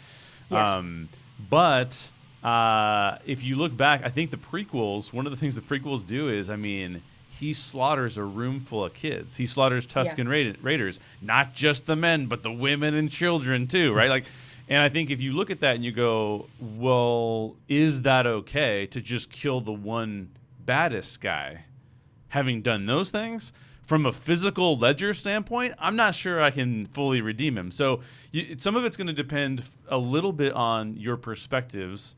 Yes. 0.49 0.69
Um, 0.69 1.09
but 1.49 2.11
uh, 2.43 3.17
if 3.25 3.43
you 3.43 3.55
look 3.55 3.75
back, 3.75 4.01
I 4.03 4.09
think 4.09 4.31
the 4.31 4.37
prequels. 4.37 5.13
One 5.13 5.25
of 5.25 5.31
the 5.31 5.37
things 5.37 5.55
the 5.55 5.61
prequels 5.61 6.05
do 6.05 6.29
is, 6.29 6.49
I 6.49 6.55
mean, 6.55 7.01
he 7.29 7.53
slaughters 7.53 8.17
a 8.17 8.23
room 8.23 8.59
full 8.59 8.85
of 8.85 8.93
kids. 8.93 9.37
He 9.37 9.45
slaughters 9.45 9.87
Tusken 9.87 10.27
Raid- 10.27 10.57
Raiders, 10.61 10.99
not 11.21 11.53
just 11.53 11.85
the 11.85 11.95
men, 11.95 12.25
but 12.25 12.43
the 12.43 12.51
women 12.51 12.95
and 12.95 13.09
children 13.09 13.67
too, 13.67 13.93
right? 13.93 14.09
Like, 14.09 14.25
and 14.67 14.81
I 14.81 14.89
think 14.89 15.09
if 15.09 15.21
you 15.21 15.31
look 15.31 15.49
at 15.49 15.61
that 15.61 15.75
and 15.75 15.85
you 15.85 15.91
go, 15.91 16.47
well, 16.59 17.55
is 17.67 18.03
that 18.03 18.27
okay 18.27 18.85
to 18.87 19.01
just 19.01 19.31
kill 19.31 19.61
the 19.61 19.71
one 19.71 20.29
baddest 20.65 21.21
guy? 21.21 21.65
having 22.31 22.61
done 22.61 22.85
those 22.85 23.11
things 23.11 23.51
from 23.91 24.05
a 24.05 24.11
physical 24.13 24.77
ledger 24.77 25.13
standpoint 25.13 25.73
i'm 25.77 25.97
not 25.97 26.15
sure 26.15 26.39
i 26.39 26.49
can 26.49 26.85
fully 26.85 27.19
redeem 27.19 27.57
him. 27.57 27.69
So 27.71 27.99
you, 28.31 28.55
some 28.57 28.77
of 28.77 28.85
it's 28.85 28.95
going 28.95 29.07
to 29.07 29.13
depend 29.13 29.69
a 29.89 29.97
little 29.97 30.31
bit 30.31 30.53
on 30.53 30.95
your 30.95 31.17
perspectives. 31.17 32.15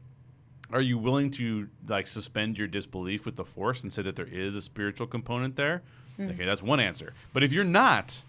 Are 0.72 0.82
you 0.82 1.00
willing 1.00 1.32
to 1.32 1.68
like 1.88 2.06
suspend 2.06 2.60
your 2.60 2.68
disbelief 2.68 3.26
with 3.26 3.36
the 3.36 3.44
force 3.44 3.82
and 3.82 3.92
say 3.92 4.04
that 4.04 4.16
there 4.16 4.28
is 4.28 4.56
a 4.56 4.62
spiritual 4.62 5.08
component 5.08 5.56
there? 5.56 5.82
Hmm. 6.18 6.30
Okay 6.30 6.46
that's 6.46 6.62
one 6.62 6.80
answer. 6.80 7.16
But 7.34 7.42
if 7.42 7.52
you're 7.52 7.64
not 7.64 8.22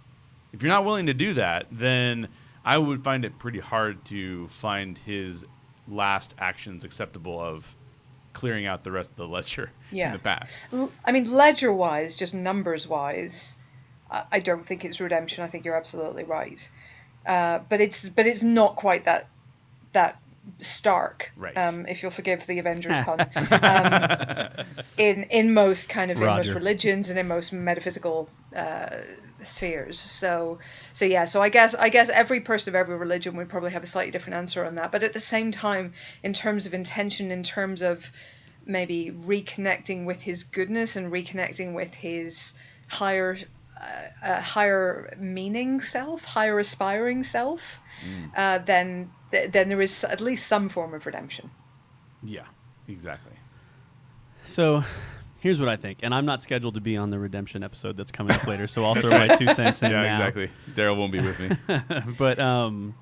if 0.54 0.62
you're 0.62 0.72
not 0.72 0.86
willing 0.86 1.04
to 1.04 1.14
do 1.14 1.34
that 1.34 1.66
then 1.70 2.28
i 2.64 2.78
would 2.78 3.04
find 3.04 3.26
it 3.26 3.38
pretty 3.38 3.60
hard 3.60 4.02
to 4.06 4.48
find 4.48 4.96
his 4.96 5.44
last 5.86 6.34
actions 6.38 6.82
acceptable 6.82 7.38
of 7.38 7.76
clearing 8.34 8.66
out 8.66 8.82
the 8.84 8.92
rest 8.92 9.10
of 9.10 9.16
the 9.16 9.26
ledger 9.26 9.70
in 9.90 9.96
Yeah. 9.96 10.12
the 10.12 10.18
past 10.18 10.66
L- 10.72 10.92
I 11.04 11.12
mean, 11.12 11.30
ledger 11.32 11.72
wise, 11.72 12.16
just 12.16 12.34
numbers 12.34 12.86
wise, 12.86 13.56
I, 14.10 14.24
I 14.32 14.40
don't 14.40 14.64
think 14.66 14.84
it's 14.84 15.00
redemption. 15.00 15.42
I 15.42 15.48
think 15.48 15.64
you're 15.64 15.76
absolutely 15.76 16.24
right. 16.24 16.68
Uh, 17.24 17.60
but 17.70 17.80
it's 17.80 18.06
but 18.08 18.26
it's 18.26 18.42
not 18.42 18.76
quite 18.76 19.04
that 19.06 19.28
that 19.94 20.20
stark. 20.60 21.32
Right. 21.36 21.56
Um, 21.56 21.86
if 21.86 22.02
you'll 22.02 22.10
forgive 22.10 22.46
the 22.46 22.58
Avengers 22.58 23.04
pun. 23.04 23.26
Um, 23.64 24.66
in 24.96 25.24
in 25.24 25.54
most 25.54 25.88
kind 25.88 26.10
of 26.10 26.18
in 26.18 26.26
most 26.26 26.48
religions 26.50 27.10
and 27.10 27.18
in 27.18 27.28
most 27.28 27.52
metaphysical 27.52 28.28
uh, 28.54 28.96
spheres. 29.42 29.98
So 29.98 30.58
so 30.92 31.04
yeah. 31.04 31.24
So 31.24 31.42
I 31.42 31.48
guess 31.48 31.74
I 31.74 31.88
guess 31.88 32.08
every 32.08 32.40
person 32.40 32.70
of 32.70 32.74
every 32.76 32.96
religion 32.96 33.36
would 33.36 33.48
probably 33.48 33.72
have 33.72 33.82
a 33.82 33.86
slightly 33.86 34.10
different 34.10 34.36
answer 34.36 34.64
on 34.64 34.76
that. 34.76 34.92
But 34.92 35.02
at 35.02 35.12
the 35.12 35.20
same 35.20 35.50
time, 35.50 35.92
in 36.22 36.32
terms 36.32 36.66
of 36.66 36.74
intention, 36.74 37.30
in 37.30 37.42
terms 37.42 37.82
of 37.82 38.10
maybe 38.66 39.12
reconnecting 39.12 40.04
with 40.04 40.22
his 40.22 40.44
goodness 40.44 40.96
and 40.96 41.12
reconnecting 41.12 41.74
with 41.74 41.94
his 41.94 42.54
higher 42.88 43.36
uh, 43.80 44.26
uh, 44.26 44.40
higher 44.40 45.14
meaning 45.18 45.80
self, 45.80 46.24
higher 46.24 46.58
aspiring 46.58 47.24
self, 47.24 47.80
uh, 48.36 48.58
then 48.58 49.10
th- 49.30 49.50
then 49.52 49.68
there 49.68 49.80
is 49.80 50.04
at 50.04 50.20
least 50.20 50.46
some 50.46 50.68
form 50.68 50.94
of 50.94 51.06
redemption. 51.06 51.50
Yeah, 52.22 52.44
exactly. 52.88 53.32
So 54.46 54.82
here's 55.40 55.60
what 55.60 55.68
I 55.68 55.76
think, 55.76 55.98
and 56.02 56.14
I'm 56.14 56.26
not 56.26 56.40
scheduled 56.42 56.74
to 56.74 56.80
be 56.80 56.96
on 56.96 57.10
the 57.10 57.18
redemption 57.18 57.62
episode 57.62 57.96
that's 57.96 58.12
coming 58.12 58.34
up 58.34 58.46
later, 58.46 58.66
so 58.66 58.84
I'll 58.84 58.94
throw 58.94 59.10
my 59.10 59.28
two 59.28 59.48
cents 59.52 59.82
in 59.82 59.90
Yeah, 59.90 60.02
now. 60.02 60.14
exactly. 60.26 60.50
Daryl 60.74 60.96
won't 60.96 61.12
be 61.12 61.20
with 61.20 61.38
me. 61.40 61.50
but 62.18 62.38
um, 62.38 62.94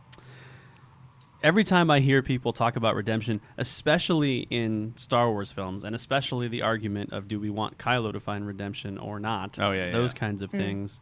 every 1.42 1.64
time 1.64 1.90
I 1.90 2.00
hear 2.00 2.22
people 2.22 2.52
talk 2.52 2.76
about 2.76 2.94
redemption, 2.94 3.40
especially 3.58 4.46
in 4.50 4.92
Star 4.96 5.30
Wars 5.30 5.50
films, 5.52 5.84
and 5.84 5.94
especially 5.94 6.48
the 6.48 6.62
argument 6.62 7.12
of 7.12 7.28
do 7.28 7.38
we 7.40 7.50
want 7.50 7.78
Kylo 7.78 8.12
to 8.12 8.20
find 8.20 8.46
redemption 8.46 8.98
or 8.98 9.18
not, 9.20 9.58
Oh, 9.58 9.72
yeah, 9.72 9.90
those 9.90 10.12
yeah. 10.12 10.18
kinds 10.20 10.42
of 10.42 10.50
things, 10.50 11.00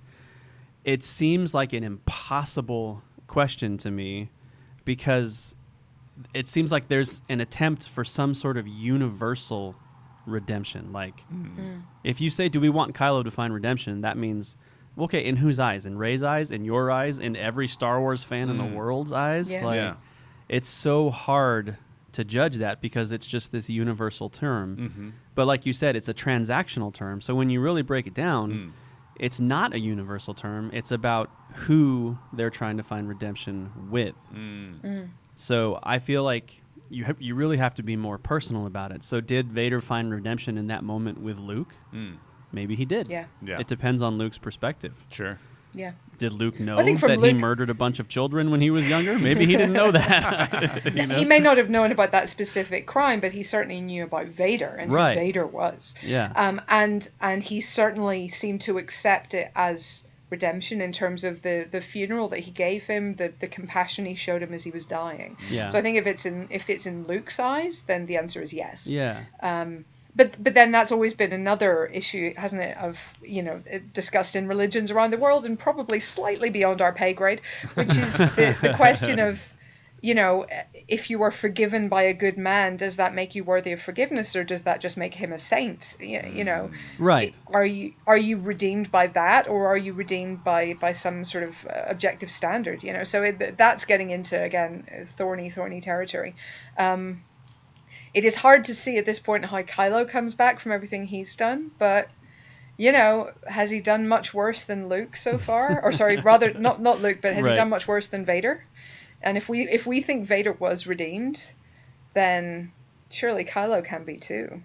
it 0.84 1.02
seems 1.02 1.52
like 1.52 1.72
an 1.74 1.84
impossible 1.84 3.02
question 3.30 3.78
to 3.78 3.90
me 3.90 4.28
because 4.84 5.54
it 6.34 6.48
seems 6.48 6.72
like 6.72 6.88
there's 6.88 7.22
an 7.28 7.40
attempt 7.40 7.88
for 7.88 8.04
some 8.04 8.34
sort 8.34 8.56
of 8.56 8.66
universal 8.66 9.76
redemption. 10.26 10.92
Like, 10.92 11.24
mm. 11.32 11.82
if 12.02 12.20
you 12.20 12.28
say, 12.28 12.48
"Do 12.48 12.60
we 12.60 12.68
want 12.68 12.94
Kylo 12.94 13.22
to 13.22 13.30
find 13.30 13.54
redemption?" 13.54 14.00
That 14.00 14.16
means, 14.18 14.56
okay, 14.98 15.24
in 15.24 15.36
whose 15.36 15.60
eyes? 15.60 15.86
In 15.86 15.96
Rey's 15.96 16.24
eyes? 16.24 16.50
In 16.50 16.64
your 16.64 16.90
eyes? 16.90 17.20
In 17.20 17.36
every 17.36 17.68
Star 17.68 18.00
Wars 18.00 18.24
fan 18.24 18.48
in 18.50 18.58
the 18.58 18.64
mm. 18.64 18.74
world's 18.74 19.12
eyes? 19.12 19.50
Yeah. 19.50 19.64
Like, 19.64 19.76
Yeah. 19.76 19.94
it's 20.48 20.68
so 20.68 21.10
hard 21.10 21.76
to 22.12 22.24
judge 22.24 22.56
that 22.56 22.80
because 22.80 23.12
it's 23.12 23.28
just 23.28 23.52
this 23.52 23.70
universal 23.70 24.28
term. 24.28 24.76
Mm-hmm. 24.76 25.08
But 25.36 25.46
like 25.46 25.64
you 25.64 25.72
said, 25.72 25.94
it's 25.94 26.08
a 26.08 26.14
transactional 26.14 26.92
term. 26.92 27.20
So 27.20 27.36
when 27.36 27.48
you 27.48 27.60
really 27.60 27.82
break 27.82 28.08
it 28.08 28.14
down, 28.14 28.52
mm. 28.52 28.70
It's 29.20 29.38
not 29.38 29.74
a 29.74 29.78
universal 29.78 30.32
term. 30.32 30.70
It's 30.72 30.90
about 30.90 31.30
who 31.54 32.18
they're 32.32 32.50
trying 32.50 32.78
to 32.78 32.82
find 32.82 33.06
redemption 33.06 33.70
with. 33.90 34.14
Mm. 34.34 34.80
Mm. 34.80 35.08
So 35.36 35.78
I 35.82 35.98
feel 35.98 36.24
like 36.24 36.62
you 36.88 37.04
have, 37.04 37.20
you 37.20 37.34
really 37.34 37.58
have 37.58 37.74
to 37.74 37.82
be 37.82 37.96
more 37.96 38.16
personal 38.16 38.64
about 38.64 38.92
it. 38.92 39.04
So 39.04 39.20
did 39.20 39.52
Vader 39.52 39.82
find 39.82 40.10
redemption 40.10 40.56
in 40.56 40.68
that 40.68 40.82
moment 40.82 41.20
with 41.20 41.38
Luke? 41.38 41.74
Mm. 41.92 42.16
Maybe 42.50 42.74
he 42.74 42.86
did. 42.86 43.08
Yeah. 43.08 43.26
Yeah. 43.42 43.60
It 43.60 43.68
depends 43.68 44.00
on 44.00 44.16
Luke's 44.16 44.38
perspective. 44.38 44.94
Sure. 45.10 45.38
Yeah. 45.74 45.92
Did 46.18 46.32
Luke 46.34 46.60
know 46.60 46.78
I 46.78 46.84
think 46.84 46.98
from 46.98 47.08
that 47.08 47.26
he 47.26 47.32
murdered 47.32 47.70
a 47.70 47.74
bunch 47.74 47.98
of 47.98 48.08
children 48.08 48.50
when 48.50 48.60
he 48.60 48.70
was 48.70 48.86
younger? 48.86 49.18
Maybe 49.18 49.46
he 49.46 49.52
didn't 49.56 49.72
know 49.72 49.90
that. 49.92 50.82
you 50.94 51.06
know? 51.06 51.14
He 51.14 51.24
may 51.24 51.38
not 51.38 51.56
have 51.56 51.70
known 51.70 51.92
about 51.92 52.12
that 52.12 52.28
specific 52.28 52.86
crime, 52.86 53.20
but 53.20 53.32
he 53.32 53.42
certainly 53.42 53.80
knew 53.80 54.04
about 54.04 54.26
Vader 54.26 54.66
and 54.68 54.92
Right. 54.92 55.14
who 55.16 55.20
Vader 55.20 55.46
was. 55.46 55.94
Yeah. 56.02 56.30
Um, 56.34 56.60
and 56.68 57.08
and 57.20 57.42
he 57.42 57.60
certainly 57.60 58.28
seemed 58.28 58.62
to 58.62 58.76
accept 58.78 59.32
it 59.34 59.50
as 59.56 60.04
redemption 60.28 60.80
in 60.80 60.92
terms 60.92 61.24
of 61.24 61.42
the 61.42 61.66
the 61.70 61.80
funeral 61.80 62.28
that 62.28 62.40
he 62.40 62.50
gave 62.50 62.86
him, 62.86 63.14
the 63.14 63.32
the 63.40 63.48
compassion 63.48 64.04
he 64.04 64.14
showed 64.14 64.42
him 64.42 64.52
as 64.52 64.62
he 64.62 64.70
was 64.70 64.86
dying. 64.86 65.36
Yeah. 65.48 65.68
So 65.68 65.78
I 65.78 65.82
think 65.82 65.96
if 65.96 66.06
it's 66.06 66.26
in 66.26 66.48
if 66.50 66.68
it's 66.68 66.84
in 66.86 67.06
Luke's 67.06 67.40
eyes, 67.40 67.82
then 67.82 68.06
the 68.06 68.18
answer 68.18 68.42
is 68.42 68.52
yes. 68.52 68.86
yeah. 68.86 69.22
Um, 69.42 69.86
but 70.14 70.42
but 70.42 70.54
then 70.54 70.72
that's 70.72 70.92
always 70.92 71.14
been 71.14 71.32
another 71.32 71.86
issue, 71.86 72.34
hasn't 72.36 72.62
it? 72.62 72.76
Of 72.76 73.14
you 73.22 73.42
know 73.42 73.62
discussed 73.92 74.36
in 74.36 74.48
religions 74.48 74.90
around 74.90 75.12
the 75.12 75.18
world 75.18 75.44
and 75.44 75.58
probably 75.58 76.00
slightly 76.00 76.50
beyond 76.50 76.80
our 76.82 76.92
pay 76.92 77.12
grade, 77.12 77.40
which 77.74 77.96
is 77.96 78.16
the, 78.36 78.56
the 78.60 78.74
question 78.74 79.18
of, 79.18 79.40
you 80.00 80.14
know, 80.14 80.46
if 80.88 81.10
you 81.10 81.22
are 81.22 81.30
forgiven 81.30 81.88
by 81.88 82.04
a 82.04 82.14
good 82.14 82.36
man, 82.38 82.76
does 82.76 82.96
that 82.96 83.14
make 83.14 83.34
you 83.34 83.44
worthy 83.44 83.72
of 83.72 83.80
forgiveness, 83.80 84.34
or 84.34 84.44
does 84.44 84.62
that 84.62 84.80
just 84.80 84.96
make 84.96 85.14
him 85.14 85.32
a 85.32 85.38
saint? 85.38 85.96
You, 86.00 86.22
you 86.32 86.44
know, 86.44 86.70
Right. 86.98 87.34
are 87.46 87.66
you 87.66 87.92
are 88.06 88.16
you 88.16 88.38
redeemed 88.38 88.90
by 88.90 89.08
that, 89.08 89.46
or 89.48 89.68
are 89.68 89.76
you 89.76 89.92
redeemed 89.92 90.42
by 90.42 90.74
by 90.74 90.92
some 90.92 91.24
sort 91.24 91.44
of 91.44 91.66
uh, 91.66 91.84
objective 91.86 92.30
standard? 92.30 92.82
You 92.82 92.92
know, 92.94 93.04
so 93.04 93.22
it, 93.22 93.56
that's 93.56 93.84
getting 93.84 94.10
into 94.10 94.42
again 94.42 95.06
thorny 95.16 95.50
thorny 95.50 95.80
territory. 95.80 96.34
Um, 96.76 97.22
it 98.14 98.24
is 98.24 98.34
hard 98.34 98.64
to 98.64 98.74
see 98.74 98.98
at 98.98 99.04
this 99.04 99.18
point 99.18 99.44
how 99.44 99.62
Kylo 99.62 100.08
comes 100.08 100.34
back 100.34 100.60
from 100.60 100.72
everything 100.72 101.04
he's 101.06 101.36
done, 101.36 101.70
but 101.78 102.10
you 102.76 102.92
know, 102.92 103.30
has 103.46 103.70
he 103.70 103.80
done 103.80 104.08
much 104.08 104.32
worse 104.32 104.64
than 104.64 104.88
Luke 104.88 105.14
so 105.16 105.36
far? 105.48 105.80
or 105.82 105.92
sorry, 105.92 106.16
rather 106.18 106.52
not 106.54 106.80
not 106.80 107.00
Luke, 107.00 107.18
but 107.20 107.34
has 107.34 107.44
Right. 107.44 107.50
he 107.52 107.56
done 107.56 107.70
much 107.70 107.86
worse 107.86 108.08
than 108.08 108.24
Vader? 108.24 108.64
And 109.22 109.36
if 109.36 109.48
we 109.48 109.68
if 109.68 109.86
we 109.86 110.00
think 110.00 110.24
Vader 110.26 110.52
was 110.52 110.86
redeemed, 110.86 111.52
then 112.14 112.72
surely 113.10 113.44
Kylo 113.44 113.84
can 113.84 114.04
be 114.04 114.16
too. 114.16 114.62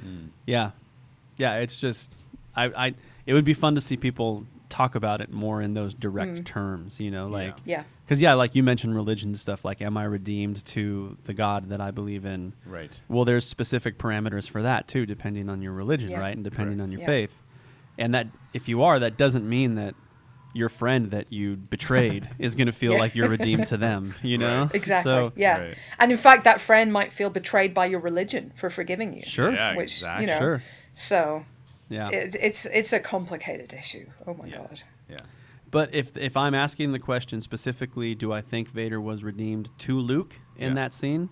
Hmm. 0.00 0.26
Yeah, 0.46 0.70
yeah. 1.36 1.56
It's 1.56 1.78
just 1.78 2.16
I, 2.56 2.64
I. 2.86 2.94
It 3.26 3.34
would 3.34 3.44
be 3.44 3.54
fun 3.54 3.74
to 3.74 3.80
see 3.80 3.96
people 3.96 4.46
talk 4.74 4.96
about 4.96 5.20
it 5.20 5.30
more 5.30 5.62
in 5.62 5.74
those 5.74 5.94
direct 5.94 6.38
hmm. 6.38 6.42
terms. 6.44 7.00
You 7.00 7.10
know, 7.10 7.28
like 7.28 7.54
Yeah. 7.64 7.84
because 8.04 8.20
yeah, 8.20 8.34
like 8.34 8.54
you 8.54 8.62
mentioned 8.62 8.94
religion 8.94 9.34
stuff. 9.36 9.64
Like, 9.64 9.80
am 9.80 9.96
I 9.96 10.04
redeemed 10.04 10.64
to 10.66 11.16
the 11.24 11.34
God 11.34 11.68
that 11.68 11.80
I 11.80 11.90
believe 11.92 12.24
in? 12.24 12.54
Right. 12.66 13.00
Well, 13.08 13.24
there's 13.24 13.46
specific 13.46 13.98
parameters 13.98 14.48
for 14.48 14.62
that 14.62 14.88
too, 14.88 15.06
depending 15.06 15.48
on 15.48 15.62
your 15.62 15.72
religion, 15.72 16.10
Yeah. 16.10 16.20
right, 16.20 16.34
and 16.34 16.42
depending 16.42 16.78
Correct. 16.78 16.88
on 16.88 16.92
your 16.92 17.00
Yeah. 17.02 17.06
faith. 17.06 17.42
And 17.98 18.14
that 18.14 18.26
if 18.52 18.68
you 18.68 18.82
are, 18.82 18.98
that 18.98 19.16
doesn't 19.16 19.48
mean 19.48 19.76
that 19.76 19.94
your 20.52 20.68
friend 20.68 21.10
that 21.12 21.32
you 21.32 21.56
betrayed 21.56 22.28
is 22.38 22.54
going 22.56 22.66
to 22.66 22.72
feel 22.72 22.92
Yeah. 22.94 22.98
like 22.98 23.14
you're 23.14 23.28
redeemed 23.28 23.66
to 23.68 23.76
them. 23.76 24.14
You 24.22 24.38
know, 24.38 24.62
Right. 24.62 24.74
Exactly. 24.74 25.10
So, 25.10 25.32
yeah. 25.36 25.60
Right. 25.60 25.74
And 26.00 26.10
in 26.10 26.18
fact, 26.18 26.44
that 26.44 26.60
friend 26.60 26.92
might 26.92 27.12
feel 27.12 27.30
betrayed 27.30 27.74
by 27.74 27.86
your 27.86 28.00
religion 28.00 28.52
for 28.56 28.70
forgiving 28.70 29.14
you. 29.14 29.22
Sure. 29.24 29.52
Yeah, 29.52 29.76
Which, 29.76 29.92
exactly. 29.98 30.24
you 30.24 30.30
know, 30.32 30.38
Sure. 30.38 30.62
So 30.94 31.44
Yeah. 31.88 32.08
it's 32.10 32.34
it's 32.34 32.66
it's 32.66 32.92
a 32.92 33.00
complicated 33.00 33.72
issue. 33.72 34.06
Oh 34.26 34.34
my 34.34 34.46
Yeah. 34.46 34.56
god. 34.56 34.82
Yeah. 35.10 35.16
But 35.70 35.94
if 35.94 36.16
if 36.16 36.36
I'm 36.36 36.54
asking 36.54 36.92
the 36.92 36.98
question 36.98 37.40
specifically, 37.40 38.14
do 38.14 38.32
I 38.32 38.40
think 38.40 38.68
Vader 38.70 39.00
was 39.00 39.24
redeemed 39.24 39.70
to 39.80 39.98
Luke 39.98 40.38
in 40.56 40.68
Yeah. 40.70 40.74
that 40.74 40.94
scene? 40.94 41.30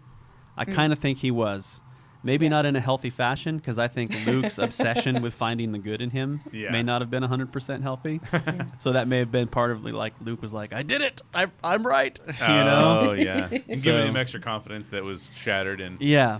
I 0.57 0.65
Mm. 0.65 0.75
kind 0.75 0.93
of 0.93 0.99
think 0.99 1.19
he 1.19 1.31
was. 1.31 1.81
Maybe 2.25 2.49
not 2.49 2.67
in 2.67 2.77
a 2.77 2.81
healthy 2.81 3.11
fashion, 3.11 3.57
because 3.57 3.81
I 3.81 3.89
think 3.89 4.15
Luke's 4.27 4.57
obsession 4.59 5.23
with 5.23 5.35
finding 5.35 5.73
the 5.73 5.79
good 5.81 6.01
in 6.01 6.11
him 6.11 6.41
Yeah. 6.53 6.71
may 6.71 6.85
not 6.85 7.01
have 7.03 7.11
been 7.11 7.25
100% 7.25 7.83
healthy. 7.83 8.21
so 8.79 8.93
that 8.93 9.09
may 9.09 9.19
have 9.19 9.33
been 9.33 9.49
part 9.49 9.73
of 9.73 9.85
like 9.85 10.15
Luke 10.21 10.41
was 10.41 10.53
like, 10.53 10.73
I 10.73 10.83
did 10.85 11.01
it. 11.01 11.21
I, 11.35 11.49
I'm 11.65 11.85
right. 11.85 12.17
you 12.27 12.47
know? 12.47 13.07
Oh 13.09 13.13
yeah, 13.15 13.49
and 13.69 13.81
So- 13.81 13.91
giving 13.91 14.07
him 14.07 14.17
extra 14.17 14.39
confidence 14.39 14.87
that 14.89 15.03
was 15.03 15.33
shattered 15.35 15.81
and 15.81 16.01
Yeah. 16.01 16.39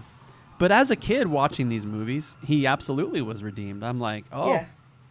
But 0.63 0.71
as 0.71 0.93
a 0.93 0.97
kid 0.97 1.27
watching 1.27 1.71
these 1.71 1.85
movies, 1.85 2.37
he 2.47 2.69
absolutely 2.69 3.21
was 3.21 3.43
redeemed. 3.43 3.83
I'm 3.83 3.99
like, 3.99 4.25
oh, 4.31 4.51
Yeah. 4.53 4.67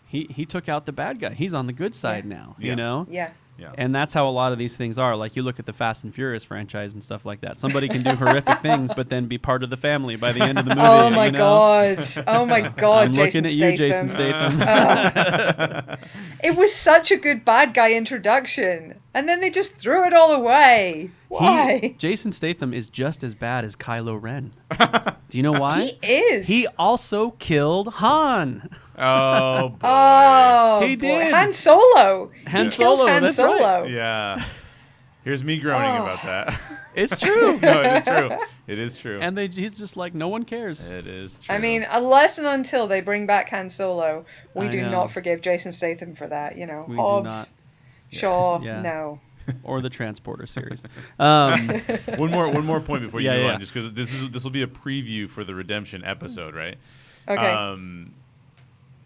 he, 0.08 0.28
he 0.34 0.46
took 0.46 0.70
out 0.70 0.86
the 0.86 0.94
bad 0.94 1.20
guy. 1.20 1.34
He's 1.34 1.54
on 1.54 1.68
the 1.68 1.74
good 1.74 1.94
side 1.94 2.24
Yeah. 2.24 2.34
now, 2.38 2.56
Yeah. 2.58 2.70
you 2.70 2.76
know? 2.78 3.06
Yeah. 3.10 3.30
yeah. 3.60 3.74
And 3.78 3.94
that's 3.94 4.14
how 4.14 4.30
a 4.30 4.32
lot 4.32 4.54
of 4.54 4.58
these 4.58 4.78
things 4.78 4.98
are. 4.98 5.14
Like 5.18 5.36
you 5.36 5.44
look 5.44 5.60
at 5.60 5.66
the 5.66 5.74
Fast 5.74 6.06
and 6.06 6.16
Furious 6.16 6.46
franchise 6.46 6.94
and 6.94 7.04
stuff 7.04 7.26
like 7.26 7.42
that. 7.42 7.60
Somebody 7.60 7.90
can 7.90 8.00
do 8.00 8.12
horrific 8.16 8.60
things, 8.62 8.94
but 8.94 9.10
then 9.10 9.26
be 9.26 9.38
part 9.38 9.62
of 9.62 9.70
the 9.70 9.76
family 9.76 10.16
by 10.16 10.32
the 10.32 10.40
end 10.42 10.58
of 10.58 10.64
the 10.64 10.70
movie. 10.74 10.88
Oh 10.88 11.10
my 11.10 11.26
you 11.26 11.32
know? 11.34 11.38
god. 11.38 12.06
Oh 12.28 12.46
my 12.46 12.62
god, 12.78 13.08
I'm 13.08 13.12
Jason 13.12 13.44
looking 13.44 13.46
at 13.48 13.72
you, 13.72 13.76
Jason 13.78 14.08
Statham. 14.08 14.58
Statham. 14.58 15.98
It 16.46 16.56
was 16.56 16.74
such 16.74 17.12
a 17.12 17.18
good 17.18 17.44
bad 17.44 17.74
guy 17.74 17.92
introduction. 17.92 19.01
And 19.14 19.28
then 19.28 19.42
they 19.42 19.50
just 19.50 19.78
threw 19.78 20.06
it 20.06 20.14
all 20.14 20.32
away. 20.32 21.12
Why? 21.28 21.80
He, 21.80 21.90
Jason 21.90 22.32
Statham 22.32 22.74
is 22.74 22.88
just 22.90 23.24
as 23.24 23.36
bad 23.36 23.66
as 23.66 23.76
Kylo 23.76 24.22
Ren. 24.22 24.52
Do 25.30 25.38
you 25.38 25.44
know 25.44 25.52
why? 25.54 25.98
He 26.02 26.08
is. 26.08 26.48
He 26.48 26.68
also 26.80 27.32
killed 27.32 27.90
Han. 27.96 28.70
oh 28.98 29.70
boy. 29.70 29.78
Oh, 29.84 30.80
He 30.88 30.96
boy. 30.96 31.02
did. 31.02 31.34
Han 31.34 31.52
Solo. 31.52 32.32
Han 32.48 32.64
He 32.66 32.70
Solo, 32.70 33.06
Han 33.08 33.22
that's 33.24 33.38
right. 33.40 33.62
Solo. 33.62 33.84
Yeah. 33.86 34.44
Here's 35.24 35.44
me 35.44 35.60
groaning 35.60 35.90
Oh. 36.02 36.04
about 36.04 36.22
that. 36.24 36.62
It's 36.94 37.22
true. 37.22 37.58
no, 37.62 37.82
it 37.84 37.96
is 37.98 38.04
true. 38.04 38.32
It 38.68 38.78
is 38.80 38.98
true. 38.98 39.20
and 39.22 39.38
they, 39.38 39.48
he's 39.48 39.78
just 39.78 39.96
like, 39.96 40.14
no 40.14 40.28
one 40.28 40.44
cares. 40.44 40.86
it 40.86 41.08
is 41.08 41.40
true. 41.40 41.56
I 41.56 41.58
mean, 41.58 41.86
unless 41.90 42.38
and 42.38 42.46
until 42.46 42.86
they 42.88 43.00
bring 43.00 43.26
back 43.26 43.48
Han 43.50 43.70
Solo, 43.70 44.26
we 44.54 44.66
I 44.66 44.70
do 44.70 44.82
know. 44.82 44.90
not 44.92 45.12
forgive 45.12 45.40
Jason 45.40 45.72
Statham 45.72 46.16
for 46.16 46.28
that. 46.28 46.58
You 46.58 46.66
know, 46.66 46.84
We 46.90 46.98
do 46.98 47.02
Hobbs, 47.02 47.52
not. 48.14 48.20
Shaw, 48.20 48.62
Yeah. 48.64 48.82
no. 48.82 49.20
Or 49.64 49.82
the 49.82 49.90
Transporter 49.90 50.46
series. 50.46 50.84
Um, 51.20 51.68
one 52.18 52.32
more 52.32 52.50
one 52.50 52.66
more 52.66 52.80
point 52.80 53.02
before 53.04 53.20
you 53.22 53.30
Yeah, 53.30 53.38
move 53.38 53.46
yeah. 53.46 53.54
on, 53.54 53.60
just 53.60 53.74
because 53.74 53.92
this 53.94 54.14
is 54.14 54.30
this 54.32 54.44
will 54.44 54.52
be 54.52 54.62
a 54.62 54.68
preview 54.68 55.28
for 55.30 55.44
the 55.44 55.54
redemption 55.56 56.04
episode, 56.06 56.54
right? 56.56 56.78
Okay. 57.28 57.52
Um, 57.52 58.14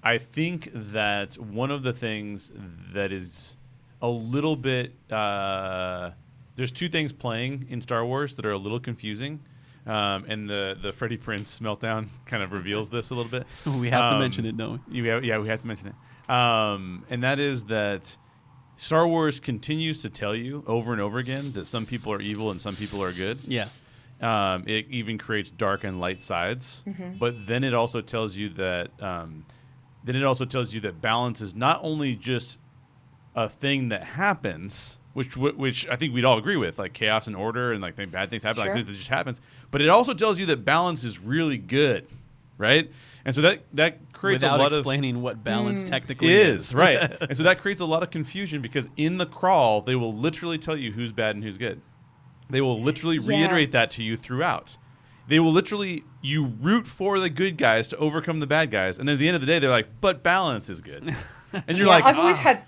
I 0.03 0.17
think 0.19 0.69
that 0.73 1.33
one 1.35 1.71
of 1.71 1.83
the 1.83 1.93
things 1.93 2.51
that 2.93 3.11
is 3.11 3.57
a 4.01 4.07
little 4.09 4.55
bit 4.55 4.93
uh, 5.11 6.11
there's 6.55 6.71
two 6.71 6.89
things 6.89 7.11
playing 7.11 7.65
in 7.69 7.81
Star 7.81 8.05
Wars 8.05 8.35
that 8.35 8.45
are 8.45 8.51
a 8.51 8.57
little 8.57 8.79
confusing. 8.79 9.39
Um, 9.87 10.25
and 10.27 10.49
the 10.49 10.77
the 10.81 10.91
Freddie 10.91 11.17
Prinze 11.17 11.59
meltdown 11.59 12.07
kind 12.25 12.43
of 12.43 12.53
reveals 12.53 12.89
this 12.89 13.09
a 13.11 13.15
little 13.15 13.31
bit. 13.31 13.45
we 13.79 13.89
have 13.89 14.11
to 14.11 14.15
Um, 14.15 14.19
mention 14.19 14.45
it, 14.45 14.57
don't 14.57 14.81
we? 14.89 15.07
have, 15.07 15.23
yeah, 15.23 15.37
we 15.39 15.47
have 15.47 15.61
to 15.61 15.67
mention 15.67 15.87
it. 15.89 16.29
Um, 16.31 17.05
and 17.09 17.23
that 17.23 17.39
is 17.39 17.65
that 17.65 18.17
Star 18.77 19.07
Wars 19.07 19.39
continues 19.39 20.01
to 20.01 20.09
tell 20.09 20.35
you 20.35 20.63
over 20.67 20.91
and 20.91 21.01
over 21.01 21.17
again 21.19 21.51
that 21.53 21.65
some 21.67 21.85
people 21.85 22.11
are 22.11 22.21
evil 22.21 22.51
and 22.51 22.59
some 22.59 22.75
people 22.75 23.01
are 23.03 23.13
good. 23.13 23.39
Yeah. 23.47 23.67
Um, 24.21 24.63
it 24.67 24.87
even 24.89 25.17
creates 25.17 25.51
dark 25.51 25.83
and 25.83 25.99
light 25.99 26.21
sides. 26.21 26.83
But 27.19 27.47
then 27.47 27.63
it 27.63 27.73
also 27.73 28.01
tells 28.01 28.35
you 28.35 28.49
that 28.49 28.89
um, 29.01 29.45
then 30.03 30.15
it 30.15 30.23
also 30.23 30.45
tells 30.45 30.73
you 30.73 30.81
that 30.81 31.01
balance 31.01 31.41
is 31.41 31.55
not 31.55 31.79
only 31.83 32.15
just 32.15 32.59
a 33.35 33.49
thing 33.49 33.89
that 33.89 34.03
happens, 34.03 34.97
which 35.13 35.35
which 35.37 35.87
I 35.89 35.95
think 35.95 36.13
we'd 36.13 36.25
all 36.25 36.37
agree 36.37 36.57
with, 36.57 36.77
like 36.79 36.93
chaos 36.93 37.27
and 37.27 37.35
order, 37.35 37.73
and 37.73 37.81
like 37.81 37.95
bad 38.11 38.29
things 38.29 38.43
happen, 38.43 38.63
Sure. 38.63 38.73
like 38.73 38.81
this, 38.85 38.87
this 38.89 38.97
just 38.97 39.09
happens. 39.09 39.41
But 39.71 39.81
it 39.81 39.89
also 39.89 40.13
tells 40.13 40.39
you 40.39 40.45
that 40.47 40.63
balance 40.65 41.03
is 41.03 41.19
really 41.19 41.57
good, 41.57 42.07
right? 42.57 42.89
And 43.25 43.33
so 43.33 43.41
that 43.41 43.63
that 43.73 44.13
creates 44.13 44.43
Without 44.43 44.59
a 44.59 44.63
lot 44.63 44.71
of 44.71 44.79
explaining 44.79 45.21
what 45.21 45.43
balance 45.43 45.83
Mm. 45.83 45.89
technically 45.89 46.31
is 46.31 46.75
right, 46.75 47.11
and 47.21 47.35
so 47.35 47.41
that 47.43 47.59
creates 47.59 47.81
a 47.81 47.85
lot 47.85 48.03
of 48.03 48.11
confusion 48.11 48.61
because 48.61 48.87
in 48.97 49.17
the 49.17 49.25
crawl 49.25 49.81
they 49.81 49.95
will 49.95 50.13
literally 50.13 50.59
tell 50.59 50.77
you 50.77 50.91
who's 50.91 51.11
bad 51.11 51.35
and 51.35 51.43
who's 51.43 51.57
good. 51.57 51.81
They 52.51 52.61
will 52.61 52.79
literally 52.79 53.17
Yeah. 53.17 53.29
reiterate 53.29 53.71
that 53.71 53.89
to 53.91 54.03
you 54.03 54.15
throughout. 54.15 54.77
They 55.27 55.39
will 55.39 55.51
literally 55.51 56.03
you 56.21 56.53
root 56.61 56.85
for 56.85 57.19
the 57.19 57.31
good 57.31 57.57
guys 57.57 57.87
to 57.87 57.97
overcome 57.97 58.39
the 58.41 58.47
bad 58.47 58.69
guys, 58.69 58.99
and 58.99 59.07
then 59.09 59.13
at 59.13 59.19
the 59.19 59.27
end 59.27 59.33
of 59.35 59.41
the 59.41 59.47
day 59.47 59.57
they're 59.57 59.71
like, 59.71 59.87
"But 60.01 60.21
balance 60.21 60.69
is 60.69 60.81
good," 60.81 61.03
and 61.67 61.77
you're 61.79 61.87
yeah, 61.87 61.93
like, 61.93 62.03
I've 62.05 62.19
always 62.19 62.37
"Ah." 62.37 62.41
had, 62.43 62.65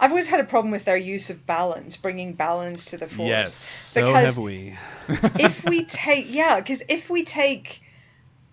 I've 0.00 0.10
always 0.10 0.26
had 0.26 0.40
a 0.40 0.44
problem 0.44 0.70
with 0.72 0.86
their 0.86 0.96
use 0.96 1.28
of 1.28 1.44
balance, 1.44 1.98
bringing 1.98 2.32
balance 2.32 2.86
to 2.86 2.96
the 2.96 3.08
force. 3.08 3.28
Yes. 3.28 3.52
So 3.54 4.06
have 4.14 4.38
we. 4.38 4.74
if 5.38 5.68
we 5.68 5.84
take, 6.04 6.34
yeah, 6.34 6.60
because 6.60 6.82
if 6.88 7.10
we 7.10 7.24
take 7.24 7.81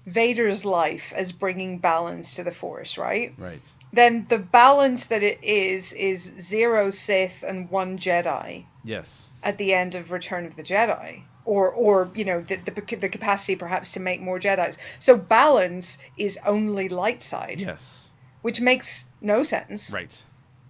Vader's 0.06 0.66
life 0.66 1.14
as 1.16 1.32
bringing 1.32 1.78
balance 1.78 2.36
to 2.36 2.44
the 2.44 2.52
force, 2.52 2.98
right? 2.98 3.34
right, 3.38 3.62
Then 3.94 4.26
the 4.30 4.40
balance 4.40 5.08
that 5.08 5.24
it 5.24 5.44
is 5.44 5.94
is 5.94 6.32
zero 6.40 6.90
Sith 6.90 7.44
and 7.46 7.70
one 7.70 7.98
Jedi 7.98 8.66
yes, 8.84 9.32
at 9.44 9.58
the 9.58 9.74
end 9.74 9.96
of 9.96 10.12
Return 10.12 10.46
of 10.46 10.56
the 10.56 10.64
Jedi. 10.64 11.22
Or, 11.46 11.72
or 11.72 12.12
you 12.14 12.26
know 12.26 12.42
the, 12.42 12.58
the 12.58 12.96
the 12.96 13.10
capacity 13.10 13.56
perhaps 13.56 13.94
to 13.94 14.00
make 14.00 14.22
more 14.22 14.40
Jedi's. 14.40 14.78
So 15.00 15.18
balance 15.18 15.98
is 16.16 16.38
only 16.46 16.90
light 16.90 17.24
side, 17.24 17.60
yes, 17.60 18.12
which 18.44 18.62
makes 18.62 19.10
no 19.20 19.42
sense 19.42 19.92
right, 19.92 20.24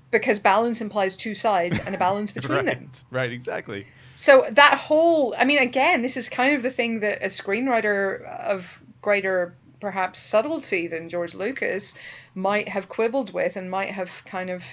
because 0.10 0.40
balance 0.40 0.80
implies 0.80 1.18
two 1.18 1.36
sides 1.36 1.80
and 1.86 1.94
a 1.94 1.98
balance 1.98 2.32
between 2.40 2.66
them. 2.66 2.78
right, 2.80 3.04
right, 3.12 3.32
exactly. 3.32 3.88
So 4.16 4.46
that 4.52 4.76
whole, 4.78 5.36
I 5.38 5.44
mean, 5.44 5.60
again, 5.60 6.02
this 6.02 6.16
is 6.16 6.30
kind 6.30 6.56
of 6.56 6.62
the 6.62 6.72
thing 6.72 7.02
that 7.02 7.24
a 7.24 7.28
screenwriter 7.28 8.24
of 8.24 8.82
greater 9.02 9.56
perhaps 9.80 10.20
subtlety 10.20 10.88
than 10.88 11.10
George 11.10 11.34
Lucas 11.34 11.96
might 12.36 12.68
have 12.68 12.90
quibbled 12.90 13.34
with 13.34 13.56
and 13.56 13.72
might 13.72 13.90
have 13.92 14.12
kind 14.26 14.50
of 14.50 14.64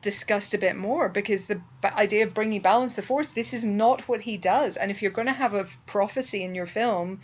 discussed 0.00 0.54
a 0.54 0.58
bit 0.58 0.76
more 0.76 1.08
because 1.08 1.46
the 1.46 1.56
b- 1.56 1.88
idea 1.96 2.24
of 2.26 2.34
bringing 2.34 2.60
balance 2.60 2.94
to 2.94 3.02
force, 3.02 3.26
this 3.28 3.52
is 3.54 3.64
not 3.64 4.06
what 4.06 4.20
he 4.20 4.36
does. 4.36 4.76
And 4.76 4.90
if 4.90 5.02
you're 5.02 5.10
going 5.10 5.26
to 5.26 5.32
have 5.32 5.54
a 5.54 5.66
prophecy 5.86 6.44
in 6.44 6.54
your 6.54 6.66
film 6.66 7.20